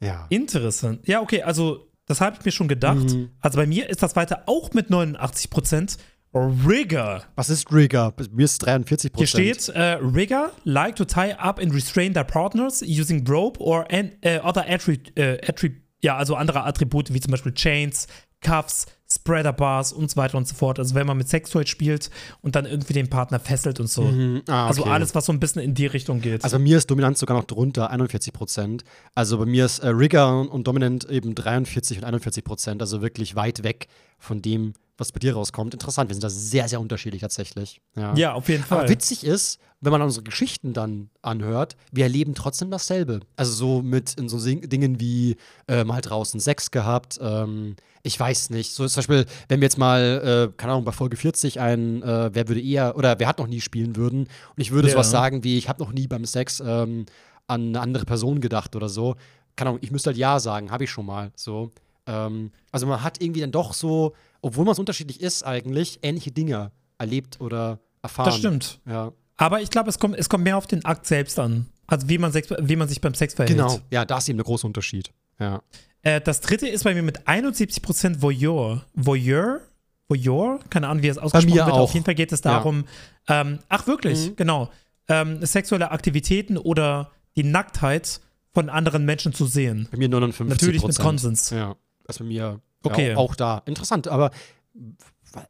Ja. 0.00 0.26
interessant. 0.30 1.06
Ja, 1.06 1.20
okay, 1.20 1.42
also 1.42 1.90
das 2.06 2.20
habe 2.20 2.36
ich 2.38 2.44
mir 2.44 2.52
schon 2.52 2.68
gedacht. 2.68 2.96
Mhm. 2.96 3.30
Also 3.40 3.56
bei 3.58 3.66
mir 3.66 3.88
ist 3.88 4.02
das 4.02 4.16
weiter 4.16 4.44
auch 4.46 4.72
mit 4.72 4.90
89 4.90 5.50
Prozent. 5.50 5.96
Rigger. 6.32 7.24
Was 7.34 7.50
ist 7.50 7.68
Trigger? 7.68 8.12
Bei 8.12 8.24
mir 8.30 8.44
ist 8.44 8.58
43 8.58 9.12
Hier 9.16 9.26
steht, 9.26 9.68
äh, 9.70 9.98
Rigger 10.00 10.52
like 10.64 10.96
to 10.96 11.04
tie 11.04 11.34
up 11.38 11.58
and 11.58 11.74
restrain 11.74 12.14
their 12.14 12.24
partners 12.24 12.82
using 12.82 13.26
rope 13.26 13.60
or 13.60 13.86
an, 13.90 14.12
äh, 14.20 14.38
other 14.38 14.64
attri 14.68 15.00
äh, 15.16 15.38
attri 15.46 15.82
ja, 16.02 16.16
also 16.16 16.34
andere 16.34 16.64
Attribute 16.64 17.12
wie 17.12 17.20
zum 17.20 17.30
Beispiel 17.30 17.52
Chains, 17.52 18.06
Cuffs, 18.40 18.86
Spreader 19.12 19.52
Bars 19.52 19.92
und 19.92 20.10
so 20.10 20.16
weiter 20.16 20.38
und 20.38 20.46
so 20.46 20.54
fort. 20.54 20.78
Also 20.78 20.94
wenn 20.94 21.06
man 21.06 21.16
mit 21.16 21.28
Sextoy 21.28 21.66
spielt 21.66 22.10
und 22.42 22.54
dann 22.54 22.64
irgendwie 22.64 22.92
den 22.92 23.10
Partner 23.10 23.40
fesselt 23.40 23.80
und 23.80 23.88
so. 23.88 24.04
Ah, 24.46 24.68
Also 24.68 24.82
okay. 24.82 24.90
alles, 24.90 25.14
was 25.14 25.26
so 25.26 25.32
ein 25.32 25.40
bisschen 25.40 25.62
in 25.62 25.74
die 25.74 25.86
Richtung 25.86 26.20
geht. 26.20 26.44
Also 26.44 26.56
bei 26.56 26.62
mir 26.62 26.78
ist 26.78 26.90
Dominanz 26.90 27.18
sogar 27.20 27.36
noch 27.36 27.44
drunter, 27.44 27.90
41 27.90 28.32
Prozent. 28.32 28.84
Also 29.14 29.38
bei 29.38 29.46
mir 29.46 29.66
ist 29.66 29.80
äh, 29.80 29.88
Rigger 29.88 30.50
und 30.50 30.66
Dominant 30.66 31.08
eben 31.10 31.34
43 31.34 31.98
und 31.98 32.04
41 32.04 32.44
Prozent. 32.44 32.80
Also 32.82 33.02
wirklich 33.02 33.34
weit 33.34 33.64
weg 33.64 33.88
von 34.18 34.42
dem, 34.42 34.74
was 35.00 35.12
bei 35.12 35.18
dir 35.18 35.34
rauskommt. 35.34 35.74
Interessant, 35.74 36.08
wir 36.10 36.14
sind 36.14 36.22
da 36.24 36.30
sehr, 36.30 36.68
sehr 36.68 36.80
unterschiedlich 36.80 37.20
tatsächlich. 37.22 37.80
Ja, 37.96 38.14
ja, 38.14 38.32
auf 38.34 38.48
jeden 38.48 38.62
Fall. 38.62 38.80
Aber 38.80 38.88
witzig 38.88 39.24
ist, 39.24 39.58
wenn 39.80 39.92
man 39.92 40.02
unsere 40.02 40.22
Geschichten 40.22 40.72
dann 40.74 41.08
anhört, 41.22 41.76
wir 41.90 42.04
erleben 42.04 42.34
trotzdem 42.34 42.70
dasselbe. 42.70 43.20
Also 43.36 43.52
so 43.52 43.82
mit 43.82 44.14
in 44.14 44.28
so 44.28 44.38
Dingen 44.38 45.00
wie 45.00 45.36
äh, 45.68 45.84
mal 45.84 46.00
draußen 46.02 46.38
Sex 46.38 46.70
gehabt, 46.70 47.18
ähm, 47.22 47.76
ich 48.02 48.18
weiß 48.20 48.50
nicht. 48.50 48.72
So 48.72 48.86
zum 48.86 49.00
Beispiel, 49.00 49.26
wenn 49.48 49.60
wir 49.60 49.66
jetzt 49.66 49.78
mal, 49.78 50.48
äh, 50.50 50.56
keine 50.56 50.72
Ahnung, 50.72 50.84
bei 50.84 50.92
Folge 50.92 51.16
40 51.16 51.60
ein 51.60 52.02
äh, 52.02 52.30
Wer 52.32 52.48
würde 52.48 52.60
eher 52.62 52.96
oder 52.96 53.18
Wer 53.18 53.28
hat 53.28 53.38
noch 53.38 53.46
nie 53.46 53.60
spielen 53.60 53.96
würden 53.96 54.20
und 54.24 54.28
ich 54.56 54.70
würde 54.70 54.88
Ja. 54.88 54.92
sowas 54.94 55.10
sagen 55.10 55.44
wie, 55.44 55.56
ich 55.58 55.68
habe 55.68 55.82
noch 55.82 55.92
nie 55.92 56.06
beim 56.06 56.24
Sex 56.26 56.60
ähm, 56.64 57.06
an 57.46 57.68
eine 57.68 57.80
andere 57.80 58.04
Person 58.04 58.40
gedacht 58.40 58.76
oder 58.76 58.88
so. 58.88 59.16
Keine 59.56 59.70
Ahnung, 59.70 59.80
ich 59.82 59.90
müsste 59.90 60.10
halt 60.10 60.16
Ja 60.18 60.38
sagen, 60.40 60.70
habe 60.70 60.84
ich 60.84 60.90
schon 60.90 61.06
mal. 61.06 61.32
So. 61.36 61.70
Ähm, 62.06 62.50
also 62.70 62.86
man 62.86 63.02
hat 63.02 63.20
irgendwie 63.22 63.40
dann 63.40 63.50
doch 63.52 63.72
so, 63.74 64.14
obwohl 64.42 64.64
man 64.64 64.74
so 64.74 64.80
unterschiedlich 64.80 65.20
ist 65.20 65.42
eigentlich, 65.44 65.98
ähnliche 66.02 66.30
Dinge 66.30 66.72
erlebt 66.98 67.40
oder 67.40 67.78
erfahren. 68.02 68.26
das 68.26 68.36
stimmt. 68.38 68.80
Ja. 68.86 69.12
Aber 69.36 69.60
ich 69.62 69.70
glaube, 69.70 69.88
es 69.90 69.98
kommt, 69.98 70.16
es 70.16 70.28
kommt 70.28 70.44
mehr 70.44 70.56
auf 70.56 70.66
den 70.66 70.84
Akt 70.84 71.06
selbst 71.06 71.38
an. 71.38 71.66
Also 71.86 72.08
wie 72.08 72.18
man, 72.18 72.30
Sex, 72.32 72.48
wie 72.60 72.76
man 72.76 72.88
sich 72.88 73.00
beim 73.00 73.14
Sex 73.14 73.34
verhält. 73.34 73.56
Genau, 73.58 73.80
ja, 73.90 74.04
da 74.04 74.18
ist 74.18 74.28
eben 74.28 74.38
der 74.38 74.44
große 74.44 74.66
Unterschied. 74.66 75.10
Ja. 75.38 75.62
Äh, 76.02 76.20
das 76.20 76.40
dritte 76.40 76.68
ist 76.68 76.84
bei 76.84 76.94
mir 76.94 77.02
mit 77.02 77.26
71% 77.26 78.22
Voyeur. 78.22 78.84
Voyeur? 78.94 79.60
Voyeur, 80.08 80.60
keine 80.70 80.88
Ahnung, 80.88 81.02
wie 81.02 81.08
es 81.08 81.18
ausgesprochen 81.18 81.54
mir 81.54 81.64
wird. 81.66 81.74
auch. 81.74 81.80
Auf 81.80 81.94
jeden 81.94 82.04
Fall 82.04 82.14
geht 82.16 82.32
es 82.32 82.40
darum, 82.40 82.84
ähm, 83.28 83.60
ach 83.68 83.86
wirklich, 83.86 84.30
Mhm. 84.30 84.36
genau, 84.36 84.70
ähm, 85.08 85.44
sexuelle 85.44 85.90
Aktivitäten 85.92 86.56
oder 86.58 87.10
die 87.36 87.44
Nacktheit 87.44 88.20
von 88.52 88.68
anderen 88.68 89.04
Menschen 89.04 89.32
zu 89.32 89.46
sehen. 89.46 89.88
Bei 89.92 89.98
mir 89.98 90.08
59 90.08 90.48
Natürlich 90.60 90.82
mit 90.84 90.98
Konsens. 90.98 91.50
Ja, 91.50 91.76
das 92.04 92.18
bei 92.18 92.24
mir 92.24 92.60
Okay. 92.82 93.10
ja, 93.10 93.16
auch 93.16 93.34
da. 93.34 93.62
Interessant, 93.66 94.08
aber 94.08 94.30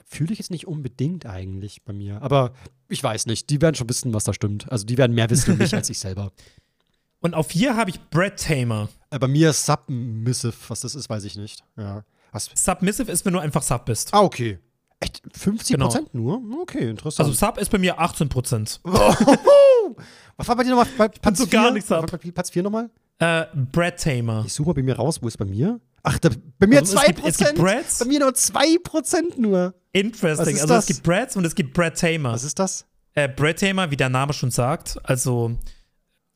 fühle 0.06 0.32
ich 0.32 0.38
jetzt 0.38 0.50
nicht 0.50 0.66
unbedingt 0.66 1.26
eigentlich 1.26 1.82
bei 1.84 1.92
mir. 1.92 2.20
Aber 2.22 2.52
ich 2.88 3.02
weiß 3.02 3.26
nicht. 3.26 3.50
Die 3.50 3.60
werden 3.62 3.74
schon 3.74 3.88
wissen, 3.88 4.12
was 4.12 4.24
da 4.24 4.32
stimmt. 4.32 4.70
Also 4.70 4.84
die 4.84 4.98
werden 4.98 5.14
mehr 5.14 5.30
wissen 5.30 5.54
über 5.54 5.62
mich 5.62 5.74
als 5.74 5.88
ich 5.90 5.98
selber. 5.98 6.32
Und 7.20 7.34
auf 7.34 7.48
vier 7.48 7.76
habe 7.76 7.90
ich 7.90 8.00
Brad 8.10 8.38
Tamer. 8.38 8.88
Äh, 9.10 9.18
bei 9.18 9.28
mir 9.28 9.52
Submissive, 9.52 10.54
was 10.68 10.80
das 10.80 10.94
ist, 10.94 11.08
weiß 11.08 11.24
ich 11.24 11.36
nicht. 11.36 11.64
Ja. 11.76 12.04
Was? 12.32 12.50
Submissive 12.54 13.10
ist, 13.10 13.24
wenn 13.24 13.32
du 13.32 13.38
einfach 13.38 13.62
Sub 13.62 13.84
bist. 13.84 14.14
Ah, 14.14 14.22
okay. 14.22 14.58
Echt? 15.00 15.22
50 15.34 15.74
Genau. 15.74 15.86
Prozent 15.86 16.14
nur? 16.14 16.42
Okay, 16.62 16.88
interessant. 16.90 17.26
Also 17.28 17.38
Sub 17.38 17.58
ist 17.58 17.70
bei 17.70 17.78
mir 17.78 17.98
18 17.98 18.28
Prozent. 18.28 18.80
was 18.84 20.48
war 20.48 20.56
bei 20.56 20.64
dir 20.64 20.70
nochmal? 20.70 20.86
Bei 20.96 21.08
Platz 21.08 21.38
so 21.38 21.46
4? 21.46 21.58
gar 21.60 21.70
nichts 21.70 21.88
Platz 22.34 22.50
4 22.50 22.62
nochmal? 22.62 22.90
Äh, 23.18 23.46
Brad 23.54 23.98
Tamer. 24.02 24.44
Ich 24.46 24.52
suche 24.52 24.68
mal 24.68 24.74
bei 24.74 24.82
mir 24.82 24.96
raus. 24.96 25.22
Wo 25.22 25.28
ist 25.28 25.36
bei 25.36 25.44
mir? 25.44 25.80
Ach, 26.02 26.18
da, 26.18 26.30
bei 26.58 26.66
mir 26.66 26.80
Also 26.80 26.96
es 26.96 27.02
2%. 27.02 27.06
gibt- 27.06 27.26
es 27.28 27.36
gibt 27.38 27.54
Brads. 27.56 27.98
Bei 27.98 28.04
mir 28.06 28.20
nur 28.20 28.34
2% 28.34 29.38
nur. 29.38 29.74
Interesting. 29.92 30.54
Also 30.54 30.66
das? 30.68 30.84
es 30.84 30.86
gibt 30.96 31.02
Brads 31.02 31.36
und 31.36 31.44
es 31.44 31.54
gibt 31.54 31.74
Brad 31.74 31.98
Tamer. 31.98 32.32
Was 32.32 32.44
ist 32.44 32.58
das? 32.58 32.86
Äh, 33.14 33.28
Brad 33.28 33.58
Tamer, 33.58 33.90
wie 33.90 33.96
der 33.96 34.08
Name 34.08 34.32
schon 34.32 34.50
sagt, 34.50 34.98
also 35.02 35.58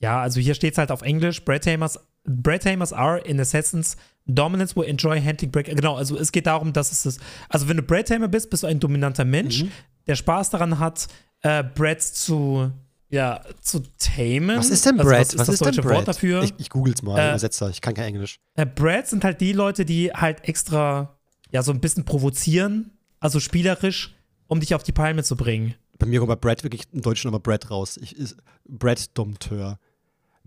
ja, 0.00 0.20
also 0.20 0.40
hier 0.40 0.54
steht 0.54 0.72
es 0.72 0.78
halt 0.78 0.90
auf 0.90 1.02
Englisch, 1.02 1.44
Brad 1.44 1.62
Tamers, 1.64 1.98
Brad 2.26 2.62
Tamers 2.64 2.92
are 2.92 3.18
in 3.20 3.38
essence 3.38 3.96
dominance 4.26 4.74
will 4.74 4.84
enjoy 4.88 5.20
handling 5.20 5.50
break. 5.52 5.66
Genau, 5.66 5.94
also 5.96 6.18
es 6.18 6.32
geht 6.32 6.46
darum, 6.46 6.72
dass 6.72 6.90
es 6.90 7.06
ist, 7.06 7.20
also 7.48 7.68
wenn 7.68 7.76
du 7.76 7.82
Brad 7.82 8.08
Tamer 8.08 8.28
bist, 8.28 8.50
bist 8.50 8.62
du 8.64 8.66
ein 8.66 8.80
dominanter 8.80 9.24
Mensch, 9.24 9.62
Mhm. 9.64 9.70
der 10.06 10.16
Spaß 10.16 10.50
daran 10.50 10.78
hat, 10.78 11.06
äh, 11.42 11.62
Brads 11.62 12.14
zu, 12.14 12.72
ja, 13.14 13.40
zu 13.60 13.80
tamen. 13.98 14.58
Was 14.58 14.70
ist 14.70 14.84
denn 14.84 14.98
also, 14.98 15.08
Brad? 15.08 15.20
Was 15.20 15.28
ist 15.28 15.38
was 15.38 15.46
das 15.46 15.54
ist 15.54 15.60
denn 15.60 15.66
deutsche 15.68 15.82
Brad? 15.82 15.96
Wort 15.96 16.08
dafür? 16.08 16.42
Ich, 16.42 16.52
ich 16.58 16.68
google's 16.68 17.02
mal, 17.02 17.18
Äh, 17.18 17.28
Übersetzer. 17.28 17.70
Ich 17.70 17.80
kann 17.80 17.94
kein 17.94 18.06
Englisch. 18.06 18.40
Äh, 18.56 18.66
Brads 18.66 19.10
sind 19.10 19.24
halt 19.24 19.40
die 19.40 19.52
Leute, 19.52 19.84
die 19.84 20.10
halt 20.12 20.48
extra, 20.48 21.16
ja, 21.50 21.62
so 21.62 21.72
ein 21.72 21.80
bisschen 21.80 22.04
provozieren, 22.04 22.90
also 23.20 23.38
spielerisch, 23.38 24.16
um 24.48 24.58
dich 24.58 24.74
auf 24.74 24.82
die 24.82 24.92
Palme 24.92 25.22
zu 25.22 25.36
bringen. 25.36 25.74
Bei 25.98 26.06
mir 26.06 26.18
kommt 26.18 26.28
bei 26.28 26.36
Brad 26.36 26.64
wirklich 26.64 26.82
im 26.92 27.02
Deutschen 27.02 27.28
aber 27.28 27.38
Brad 27.38 27.70
raus. 27.70 27.96
Ich, 28.02 28.16
ist 28.16 28.36
Brad 28.66 29.16
Dompteur. 29.16 29.78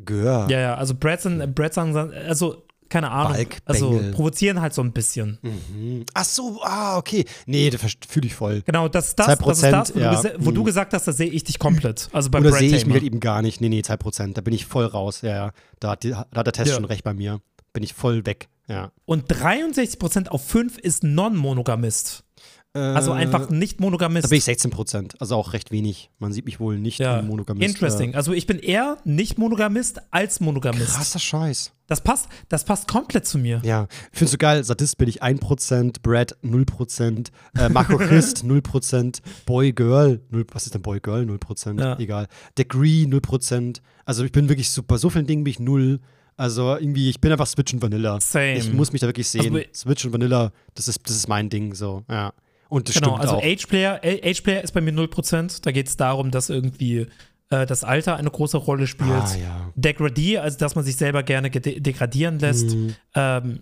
Gör. 0.04 0.48
Ja, 0.50 0.60
ja, 0.60 0.76
also 0.76 0.94
Brad 0.94 1.22
sind, 1.22 1.56
Brad 1.56 1.74
sagen, 1.74 1.96
also 1.96 2.67
keine 2.90 3.12
Ahnung, 3.12 3.48
also 3.66 4.02
provozieren 4.14 4.62
halt 4.62 4.74
so 4.74 4.82
ein 4.82 4.92
bisschen. 4.92 5.38
Mhm. 5.42 6.06
Ach 6.14 6.26
so, 6.26 6.60
ah, 6.64 6.98
okay. 6.98 7.26
Nee, 7.46 7.70
das 7.70 7.82
fühle 8.08 8.28
ich 8.28 8.36
voll. 8.36 8.62
Genau, 8.66 8.88
das 8.88 9.08
ist 9.10 9.20
das, 9.20 9.38
das, 9.38 9.58
ist 9.58 9.64
2%, 9.66 9.72
das 9.72 9.96
wo, 9.96 10.00
ja. 10.00 10.22
du, 10.22 10.46
wo 10.46 10.52
du 10.52 10.62
Mhm. 10.62 10.66
gesagt 10.66 10.94
hast, 10.94 11.08
da 11.08 11.12
sehe 11.12 11.30
ich 11.30 11.44
dich 11.44 11.60
komplett. 11.60 12.10
Also 12.14 12.30
bei 12.30 12.40
Oder 12.40 12.52
sehe 12.54 12.76
ich 12.76 12.86
mich 12.86 12.94
halt 12.96 13.04
eben 13.04 13.20
gar 13.20 13.42
nicht. 13.42 13.62
Nee, 13.62 13.70
nee, 13.70 13.82
2%. 13.82 14.34
Da 14.34 14.42
bin 14.42 14.54
ich 14.54 14.66
voll 14.66 14.86
raus. 14.86 15.22
Ja, 15.22 15.30
ja. 15.30 15.52
Da 15.80 15.92
hat, 15.92 16.04
die, 16.04 16.12
da 16.12 16.26
hat 16.36 16.46
der 16.46 16.54
Test 16.54 16.70
Ja. 16.70 16.76
schon 16.76 16.86
recht 16.86 17.04
bei 17.04 17.14
mir. 17.14 17.42
Bin 17.74 17.84
ich 17.84 17.94
voll 17.94 18.26
weg. 18.26 18.48
Ja. 18.68 18.92
Und 19.06 19.32
63% 19.32 20.28
auf 20.30 20.46
5 20.46 20.78
ist 20.78 21.04
Non-Monogamist. 21.04 22.24
Also 22.74 23.12
Äh, 23.12 23.16
einfach 23.16 23.50
nicht 23.50 23.80
Monogamist. 23.80 24.26
Da 24.26 24.30
bin 24.30 24.38
ich 24.38 24.44
16%. 24.46 25.16
Also 25.20 25.36
auch 25.36 25.54
recht 25.54 25.72
wenig. 25.72 26.12
Man 26.20 26.32
sieht 26.32 26.46
mich 26.46 26.60
wohl 26.60 26.78
nicht 26.78 27.00
ja. 27.00 27.22
Monogamist. 27.24 27.68
Interesting. 27.68 28.14
Also 28.14 28.34
ich 28.34 28.46
bin 28.46 28.60
eher 28.60 28.98
nicht 29.04 29.38
Monogamist 29.40 30.00
als. 30.12 30.40
Monogamist. 30.40 30.94
Krasser 30.94 31.18
Scheiß. 31.20 31.72
Das 31.88 32.02
passt, 32.02 32.28
das 32.50 32.66
passt 32.66 32.88
komplett 32.90 33.26
zu 33.26 33.38
mir. 33.38 33.62
Ja, 33.64 33.88
findest 34.12 34.34
du 34.34 34.38
geil, 34.40 34.62
Sadist 34.64 34.98
bin 34.98 35.08
ich 35.08 35.24
1%, 35.24 36.02
Brad 36.04 36.36
0%, 36.44 37.30
äh, 37.58 37.70
Machochist 37.70 38.44
0%, 38.44 39.22
Boy 39.46 39.72
Girl, 39.72 40.20
0, 40.30 40.46
was 40.52 40.66
ist 40.66 40.76
denn 40.76 40.82
Boy 40.82 41.00
Girl? 41.00 41.24
0%, 41.24 41.80
Ja. 41.80 41.98
egal. 41.98 42.28
Degree 42.58 43.06
0%, 43.06 43.80
also 44.04 44.26
ich 44.26 44.34
bin 44.34 44.50
wirklich 44.50 44.70
super, 44.70 44.98
so 44.98 45.10
vielen 45.10 45.28
Dingen 45.28 45.46
bin 45.46 45.52
ich 45.52 45.60
null. 45.60 46.02
Also 46.36 46.76
irgendwie, 46.76 47.10
ich 47.10 47.20
bin 47.22 47.32
einfach 47.32 47.48
Switch 47.48 47.74
und 47.74 47.82
Vanilla. 47.82 48.20
Same. 48.20 48.58
Ich 48.58 48.72
muss 48.72 48.92
mich 48.92 49.00
da 49.02 49.08
wirklich 49.08 49.28
sehen. 49.30 49.56
Also, 49.56 49.66
Switch 49.74 50.06
und 50.06 50.12
Vanilla, 50.14 50.52
das 50.76 50.88
ist, 50.90 51.00
das 51.06 51.16
ist 51.16 51.28
mein 51.30 51.50
Ding, 51.50 51.74
so, 51.74 52.04
ja. 52.10 52.34
Und 52.70 52.90
das 52.90 52.96
Genau, 52.96 53.10
stimmt 53.10 53.22
also 53.22 53.36
auch. 53.36 53.44
Age-Player 53.44 54.02
Age 54.04 54.42
-Player 54.42 54.62
ist 54.62 54.74
bei 54.74 54.82
mir 54.82 54.92
0%. 54.94 55.62
Da 55.64 55.72
geht 55.72 55.88
es 55.88 55.98
darum, 55.98 56.32
dass 56.32 56.50
irgendwie 56.50 57.08
äh, 57.50 57.66
das 57.66 57.84
Alter 57.84 58.18
eine 58.18 58.30
große 58.30 58.58
Rolle 58.58 58.88
spielt. 58.88 59.10
ah, 59.12 59.36
ja. 59.42 59.72
Degradee, 59.76 60.40
also 60.40 60.58
dass 60.58 60.76
man 60.76 60.84
sich 60.84 60.96
selber 60.98 61.24
gerne 61.24 61.50
degradieren 61.50 62.40
lässt. 62.40 62.76
Mhm. 62.76 62.96
Ähm, 63.16 63.60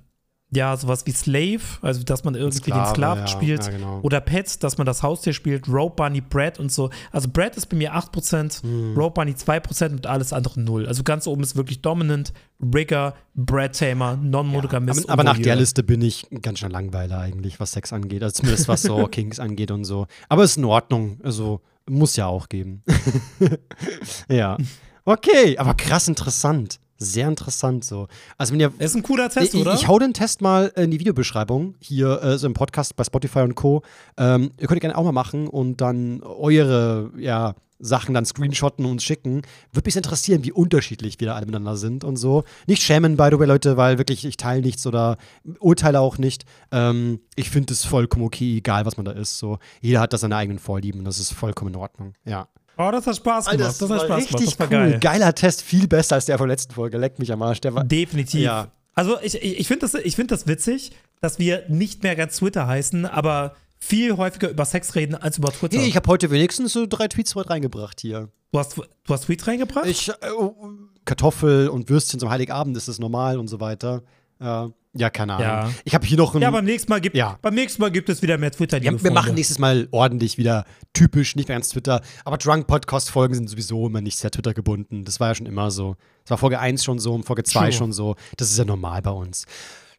ja, 0.56 0.76
sowas 0.78 1.06
wie 1.06 1.12
Slave, 1.12 1.62
also 1.82 2.04
dass 2.04 2.24
man 2.24 2.36
irgendwie 2.36 2.72
den 2.72 2.74
Sklave, 2.74 2.90
Sklaven 2.90 3.24
ja, 3.24 3.28
spielt. 3.28 3.66
ja, 3.66 3.72
genau. 3.72 4.00
Oder 4.02 4.22
Pet, 4.22 4.64
dass 4.64 4.78
man 4.78 4.86
das 4.86 5.04
Haustier 5.04 5.34
spielt. 5.34 5.68
Rope 5.68 5.96
Bunny, 5.96 6.22
Brad 6.22 6.60
und 6.60 6.72
so. 6.72 6.90
Also 7.12 7.30
Brad 7.32 7.56
ist 7.58 7.68
bei 7.68 7.78
mir 7.78 7.94
8%, 7.96 8.64
Mhm. 8.66 8.96
Rope 8.98 9.22
Bunny 9.22 9.34
2% 9.34 9.92
und 9.92 10.08
alles 10.08 10.34
andere 10.34 10.60
0. 10.60 10.88
Also 10.88 11.04
ganz 11.04 11.28
oben 11.28 11.44
ist 11.44 11.56
wirklich 11.56 11.82
Dominant, 11.82 12.34
Rigger, 12.74 13.14
Brad 13.36 13.78
Tamer, 13.78 14.18
Non-Monogamist. 14.18 15.10
Aber, 15.10 15.14
aber 15.14 15.30
und 15.32 15.38
nach 15.38 15.44
der 15.44 15.56
Liste 15.58 15.84
bin 15.84 16.02
ich 16.02 16.26
ganz 16.42 16.60
schön 16.60 16.72
Langweiler 16.72 17.20
eigentlich, 17.20 17.60
was 17.60 17.74
Sex 17.74 17.92
angeht. 17.94 18.24
Also 18.24 18.36
zumindest 18.42 18.68
was 18.68 18.82
so 18.82 19.06
Kings 19.12 19.40
angeht 19.40 19.72
und 19.72 19.84
so. 19.84 20.08
Aber 20.30 20.44
ist 20.44 20.58
in 20.58 20.66
Ordnung. 20.66 21.20
Also 21.24 21.62
muss 21.88 22.16
ja 22.16 22.28
auch 22.28 22.50
geben. 22.50 22.84
ja. 24.30 24.58
Okay, 25.08 25.56
aber 25.60 25.76
krass 25.76 26.08
interessant. 26.08 26.80
Sehr 26.98 27.28
interessant 27.28 27.84
so. 27.84 28.08
Also 28.38 28.54
wenn 28.54 28.60
ihr 28.60 28.72
Ist 28.80 28.96
ein 28.96 29.04
cooler 29.04 29.30
Test, 29.30 29.54
ich, 29.54 29.62
oder? 29.62 29.74
ich 29.74 29.88
hau 29.88 30.00
den 30.00 30.14
Test 30.14 30.42
mal 30.42 30.72
in 30.76 30.92
die 30.92 31.00
Videobeschreibung 31.00 31.76
hier 31.80 32.22
äh, 32.24 32.38
so 32.38 32.48
im 32.48 32.54
Podcast 32.54 32.96
bei 32.96 33.04
Spotify 33.04 33.40
und 33.40 33.56
Co. 33.56 33.82
Ähm, 34.18 34.52
ihr 34.58 34.68
könnt 34.68 34.82
gerne 34.82 34.98
auch 34.98 35.04
mal 35.04 35.12
machen 35.12 35.48
und 35.48 35.82
dann 35.82 36.24
eure 36.24 37.12
ja, 37.18 37.56
Sachen 37.80 38.14
dann 38.14 38.26
screenshotten 38.26 38.86
und 38.86 38.92
uns 38.92 39.04
schicken. 39.04 39.42
Würde 39.74 39.88
mich 39.88 39.96
interessieren, 39.96 40.44
wie 40.44 40.52
unterschiedlich 40.52 41.20
wir 41.20 41.28
da 41.28 41.36
alle 41.36 41.46
miteinander 41.46 41.78
sind 41.78 42.04
und 42.04 42.18
so. 42.18 42.44
Nicht 42.68 42.82
schämen, 42.82 43.18
by 43.18 43.28
the 43.32 43.40
way, 43.40 43.48
Leute, 43.48 43.78
weil 43.78 43.98
wirklich 43.98 44.26
ich 44.26 44.38
teile 44.38 44.62
nichts 44.62 44.88
oder 44.88 45.18
urteile 45.60 46.00
auch 46.00 46.18
nicht. 46.18 46.46
Ähm, 46.72 47.20
ich 47.36 47.50
finde 47.50 47.74
es 47.74 47.84
vollkommen 47.86 48.26
okay, 48.26 48.58
egal 48.58 48.86
was 48.86 48.98
man 48.98 49.06
da 49.06 49.12
ist. 49.12 49.38
So. 49.38 49.60
Jeder 49.82 50.00
hat 50.00 50.14
da 50.14 50.18
seine 50.18 50.36
eigenen 50.36 50.60
Vorlieben 50.60 51.00
und 51.00 51.06
das 51.06 51.20
ist 51.20 51.34
vollkommen 51.34 51.74
in 51.74 51.80
Ordnung. 51.80 52.14
Ja. 52.26 52.48
Oh, 52.78 52.90
das 52.92 53.08
hat 53.08 53.16
Spaß 53.16 53.46
gemacht. 53.46 53.60
das, 53.60 53.82
hat 53.82 53.88
Spaß 53.90 54.04
gemacht. 54.04 54.20
richtig 54.20 54.46
Das 54.46 54.60
war 54.60 54.68
cool. 54.68 54.90
geil. 54.92 55.00
Geiler 55.00 55.36
Test, 55.36 55.62
viel 55.62 55.88
besser 55.88 56.16
als 56.16 56.26
der 56.26 56.38
von 56.38 56.48
der 56.48 56.54
letzten 56.56 56.74
Folge. 56.74 56.98
Leck 56.98 57.20
mich 57.20 57.32
am 57.32 57.42
Arsch. 57.42 57.62
Der 57.62 57.74
war, 57.76 57.84
Definitiv. 57.84 58.42
Ja. 58.42 58.72
Also 58.94 59.18
ich, 59.22 59.36
ich, 59.36 59.60
ich 59.60 59.68
finde 59.68 59.88
das, 59.88 59.94
ich 59.94 60.16
find 60.16 60.32
das 60.32 60.48
witzig, 60.48 60.92
dass 61.22 61.40
wir 61.40 61.64
nicht 61.68 62.04
mehr 62.04 62.16
ganz 62.16 62.38
Twitter 62.38 62.68
heißen, 62.68 63.06
aber 63.06 63.56
viel 63.78 64.16
häufiger 64.18 64.50
über 64.50 64.66
Sex 64.66 64.96
reden 64.96 65.16
als 65.16 65.38
über 65.38 65.52
Twitter. 65.52 65.78
hey, 65.78 65.88
ich 65.88 65.96
habe 65.96 66.08
heute 66.10 66.32
wenigstens 66.32 66.74
so 66.74 66.86
drei 66.88 67.08
Tweets 67.08 67.36
heute 67.36 67.50
reingebracht 67.50 68.00
hier. 68.00 68.30
du, 68.52 68.60
hast, 68.60 68.78
du 68.78 69.14
hast 69.14 69.26
Tweets 69.26 69.46
reingebracht? 69.48 69.86
Ich, 69.86 70.10
äh, 70.10 70.14
Kartoffel 71.04 71.68
und 71.70 71.90
Würstchen 71.90 72.20
zum 72.20 72.30
Heiligabend 72.30 72.76
ist 72.78 72.88
es 72.88 73.00
normal 73.00 73.38
und 73.38 73.48
so 73.48 73.60
weiter. 73.60 74.02
Äh, 74.40 74.68
ja, 74.98 75.10
keine 75.10 75.34
Ahnung. 75.36 75.48
Ja. 75.48 75.72
Ich 75.84 75.94
habe 75.94 76.06
hier 76.06 76.18
noch 76.18 76.34
ein. 76.36 76.42
ja, 76.42 76.50
beim 76.52 76.66
nächsten, 76.66 76.90
Mal 76.90 77.02
gibt, 77.02 77.16
Ja. 77.16 77.38
beim 77.42 77.54
nächsten 77.54 77.82
Mal 77.82 77.92
gibt 77.92 78.10
es 78.10 78.22
wieder 78.22 78.38
mehr 78.38 78.52
Twitter. 78.52 78.78
ja, 78.82 78.92
wir 78.92 79.12
machen 79.12 79.26
Freunde. 79.26 79.34
nächstes 79.34 79.60
Mal 79.60 79.88
ordentlich 79.92 80.38
wieder 80.38 80.66
typisch, 80.94 81.36
nicht 81.36 81.48
mehr 81.50 81.58
ganz 81.58 81.70
Twitter. 81.70 82.02
Aber 82.24 82.38
Drunk-Podcast-Folgen 82.38 83.36
sind 83.36 83.50
sowieso 83.50 83.88
immer 83.88 84.02
nicht 84.02 84.18
sehr 84.18 84.32
Twitter 84.32 84.54
gebunden. 84.54 85.04
Das 85.06 85.20
war 85.20 85.30
ja 85.30 85.36
schon 85.36 85.46
immer 85.48 85.70
so. 85.72 85.96
Das 86.24 86.32
war 86.32 86.38
Folge 86.38 86.60
1 86.60 86.84
schon 86.84 87.00
so 87.00 87.14
und 87.14 87.24
Folge 87.26 87.44
2 87.44 87.60
True. 87.60 87.72
schon 87.74 87.92
so. 87.94 88.16
Das 88.38 88.50
ist 88.50 88.58
ja 88.58 88.66
normal 88.66 89.02
bei 89.02 89.12
uns. 89.12 89.46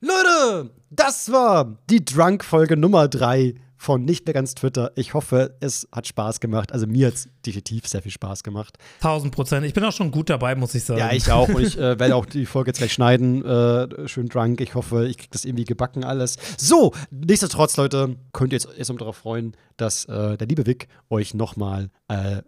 Leute, 0.00 0.70
das 0.90 1.30
war 1.32 1.78
die 1.90 2.04
Drunk-Folge 2.04 2.76
Nummer 2.76 3.08
3 3.08 3.54
von 3.76 4.04
Nicht 4.04 4.26
mehr 4.26 4.34
ganz 4.34 4.54
Twitter. 4.54 4.92
Ich 4.96 5.14
hoffe, 5.14 5.56
es 5.60 5.88
hat 5.92 6.06
Spaß 6.06 6.40
gemacht. 6.40 6.72
Also 6.72 6.86
mir 6.86 7.08
hat 7.08 7.14
es 7.14 7.28
definitiv 7.44 7.86
sehr 7.86 8.02
viel 8.02 8.12
Spaß 8.12 8.42
gemacht. 8.42 8.78
1000 9.00 9.34
Prozent. 9.34 9.66
Ich 9.66 9.74
bin 9.74 9.84
auch 9.84 9.92
schon 9.92 10.10
gut 10.10 10.30
dabei, 10.30 10.54
muss 10.54 10.74
ich 10.74 10.84
sagen. 10.84 11.00
Ja, 11.00 11.12
ich 11.12 11.30
auch. 11.30 11.48
Und 11.48 11.62
ich 11.62 11.76
äh, 11.76 11.98
werde 11.98 12.16
auch 12.16 12.26
die 12.26 12.46
Folge 12.46 12.70
jetzt 12.70 12.78
gleich 12.78 12.92
schneiden. 12.92 13.44
Äh, 13.44 14.08
schön 14.08 14.28
drunk. 14.28 14.60
Ich 14.60 14.74
hoffe, 14.74 15.06
ich 15.06 15.18
kriege 15.18 15.30
das 15.30 15.44
irgendwie 15.44 15.64
gebacken 15.64 16.04
alles. 16.04 16.36
So, 16.56 16.92
nichtsdestotrotz, 17.10 17.76
Leute, 17.76 18.16
könnt 18.32 18.52
ihr 18.52 18.58
jetzt 18.58 18.68
erstmal 18.76 18.98
darauf 18.98 19.16
freuen, 19.16 19.56
dass 19.76 20.06
äh, 20.06 20.36
der 20.36 20.46
liebe 20.46 20.66
Vic 20.66 20.88
euch 21.10 21.34
nochmal 21.34 21.90
äh, 22.08 22.42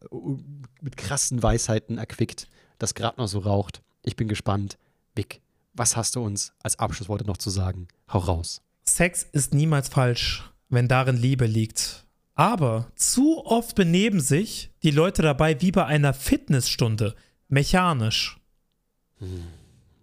mit 0.81 0.97
krassen 0.97 1.43
Weisheiten 1.43 1.99
erquickt, 1.99 2.49
das 2.79 2.95
gerade 2.95 3.21
noch 3.21 3.29
so 3.29 3.41
raucht. 3.41 3.83
Ich 4.03 4.17
bin 4.17 4.29
gespannt. 4.29 4.79
Vic, 5.15 5.41
was 5.75 5.97
hast 5.97 6.17
du 6.17 6.25
uns 6.25 6.53
als 6.63 6.79
Abschlussworte 6.79 7.25
noch 7.25 7.37
zu 7.37 7.51
sagen? 7.51 7.89
Hau 8.13 8.19
raus. 8.19 8.63
Sex 8.85 9.27
ist 9.33 9.53
niemals 9.53 9.89
falsch, 9.89 10.51
wenn 10.69 10.89
darin 10.89 11.17
Liebe 11.17 11.47
liegt. 11.47 12.05
Aber 12.35 12.91
zu 12.95 13.45
oft 13.45 13.75
benehmen 13.75 14.21
sich 14.21 14.71
die 14.83 14.91
Leute 14.93 15.23
dabei 15.23 15.61
wie 15.61 15.73
bei 15.73 15.85
einer 15.87 16.15
Fitnessstunde, 16.15 17.15
mechanisch. 17.49 18.39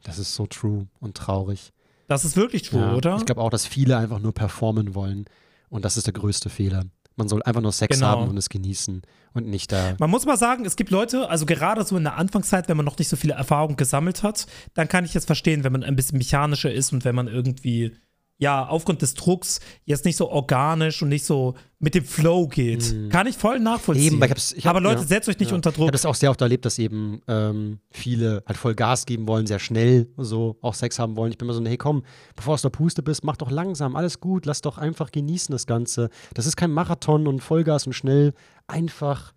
Das 0.04 0.20
ist 0.20 0.36
so 0.36 0.46
true 0.46 0.88
und 1.00 1.16
traurig. 1.16 1.72
Das 2.08 2.26
ist 2.26 2.36
wirklich 2.36 2.64
true, 2.64 2.82
Ja, 2.82 2.94
oder? 2.94 3.16
Ich 3.18 3.26
glaube 3.26 3.42
auch, 3.42 3.50
dass 3.50 3.66
viele 3.66 3.98
einfach 3.98 4.20
nur 4.20 4.34
performen 4.34 4.94
wollen. 4.94 5.26
Und 5.70 5.86
das 5.86 5.98
ist 5.98 6.06
der 6.08 6.14
größte 6.14 6.50
Fehler. 6.50 6.84
Man 7.16 7.30
soll 7.30 7.42
einfach 7.44 7.62
nur 7.62 7.72
Sex 7.72 7.98
Genau. 7.98 8.08
haben 8.10 8.30
und 8.30 8.38
es 8.38 8.50
genießen 8.50 9.02
und 9.34 9.48
nicht 9.48 9.72
da. 9.72 9.96
Man 10.00 10.10
muss 10.10 10.26
mal 10.26 10.36
sagen, 10.38 10.66
es 10.66 10.76
gibt 10.76 10.92
Leute, 10.92 11.30
also 11.30 11.46
gerade 11.46 11.84
so 11.86 11.96
in 11.96 12.04
der 12.04 12.18
Anfangszeit, 12.18 12.68
wenn 12.68 12.76
man 12.76 12.86
noch 12.86 12.98
nicht 12.98 13.08
so 13.08 13.16
viele 13.16 13.34
Erfahrungen 13.36 13.78
gesammelt 13.78 14.22
hat, 14.22 14.46
dann 14.74 14.90
kann 14.90 15.06
ich 15.06 15.14
jetzt 15.14 15.26
verstehen, 15.26 15.64
wenn 15.64 15.72
man 15.72 15.84
ein 15.84 15.96
bisschen 15.96 16.18
mechanischer 16.18 16.72
ist 16.72 16.92
und 16.92 17.06
wenn 17.06 17.16
man 17.16 17.28
irgendwie, 17.30 17.94
ja, 18.38 18.68
aufgrund 18.68 19.02
des 19.02 19.14
Drucks 19.14 19.60
jetzt 19.86 20.04
nicht 20.04 20.18
so 20.18 20.30
organisch 20.30 21.02
und 21.02 21.08
nicht 21.10 21.24
so 21.26 21.54
mit 21.80 21.96
dem 21.96 22.04
Flow 22.04 22.48
geht. 22.48 22.94
Mhm. 22.94 23.10
Kann 23.10 23.28
ich 23.28 23.38
voll 23.38 23.60
nachvollziehen. 23.60 24.14
Eben, 24.16 24.24
ich 24.24 24.30
hab's- 24.32 24.52
ich 24.54 24.66
hab- 24.66 24.72
Aber 24.72 24.82
Leute, 24.82 25.02
ja, 25.02 25.08
setzt 25.08 25.30
euch 25.30 25.40
nicht 25.40 25.52
ja. 25.52 25.56
unter 25.56 25.70
Ich 25.70 25.76
Druck. 25.76 25.84
habe 25.88 25.92
das 25.94 26.06
auch 26.06 26.16
sehr 26.16 26.32
oft 26.32 26.42
erlebt, 26.42 26.66
dass 26.66 26.78
eben 26.80 27.22
ähm, 27.28 27.80
viele 27.92 28.44
halt 28.46 28.58
voll 28.58 28.76
Gas 28.76 29.06
geben 29.06 29.28
wollen, 29.28 29.48
sehr 29.48 29.60
schnell 29.60 30.10
so 30.18 30.58
auch 30.62 30.74
Sex 30.74 31.00
haben 31.00 31.16
wollen. 31.16 31.32
Ich 31.32 31.38
bin 31.38 31.48
immer 31.48 31.54
so, 31.54 31.64
hey 31.66 31.78
komm, 31.78 32.04
bevor 32.36 32.52
du 32.52 32.56
aus 32.56 32.62
der 32.64 32.70
Puste 32.72 33.04
bist, 33.04 33.24
mach 33.24 33.38
doch 33.38 33.52
langsam, 33.52 33.96
alles 33.96 34.20
gut, 34.20 34.46
lass 34.46 34.62
doch 34.62 34.78
einfach 34.78 35.12
genießen 35.12 35.54
das 35.54 35.66
Ganze. 35.68 36.10
Das 36.34 36.46
ist 36.46 36.58
kein 36.58 36.72
Marathon 36.72 37.28
und 37.28 37.40
Vollgas 37.42 37.86
und 37.88 37.94
schnell. 37.94 38.34
Einfach. 38.68 39.32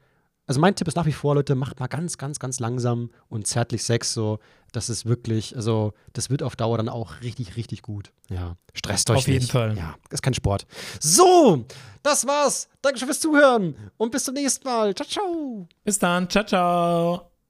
Also 0.49 0.61
mein 0.61 0.75
Tipp 0.75 0.89
ist 0.89 0.97
nach 0.97 1.05
wie 1.07 1.13
vor, 1.13 1.35
Leute, 1.35 1.55
macht 1.55 1.79
mal 1.79 1.87
ganz, 1.89 2.17
ganz, 2.17 2.41
ganz 2.41 2.59
langsam 2.59 3.11
und 3.29 3.47
zärtlich 3.47 3.85
Sex 3.85 4.15
so. 4.15 4.39
Das 4.73 4.89
ist 4.89 5.05
wirklich, 5.05 5.55
also 5.55 5.93
das 6.15 6.31
wird 6.31 6.43
auf 6.43 6.57
Dauer 6.57 6.79
dann 6.79 6.89
auch 6.89 7.21
richtig, 7.23 7.57
richtig 7.57 7.83
gut. 7.83 8.13
Ja, 8.31 8.57
stresst 8.73 9.11
euch 9.11 9.19
Auf 9.19 9.29
jeden 9.29 9.41
nicht. 9.41 9.53
Fall. 9.53 9.77
Ja, 9.77 9.95
ist 10.11 10.23
kein 10.23 10.35
Sport. 10.35 10.67
So, 11.01 11.65
das 12.03 12.27
war's. 12.27 12.69
Dankeschön 12.81 13.09
fürs 13.09 13.21
Zuhören 13.21 13.75
und 13.99 14.11
bis 14.11 14.25
zum 14.25 14.35
nächsten 14.35 14.67
Mal. 14.67 14.95
Ciao, 14.95 15.07
ciao. 15.07 15.69
Bis 15.85 15.99
dann. 15.99 16.29
Ciao, 16.31 16.45
ciao. 16.45 17.38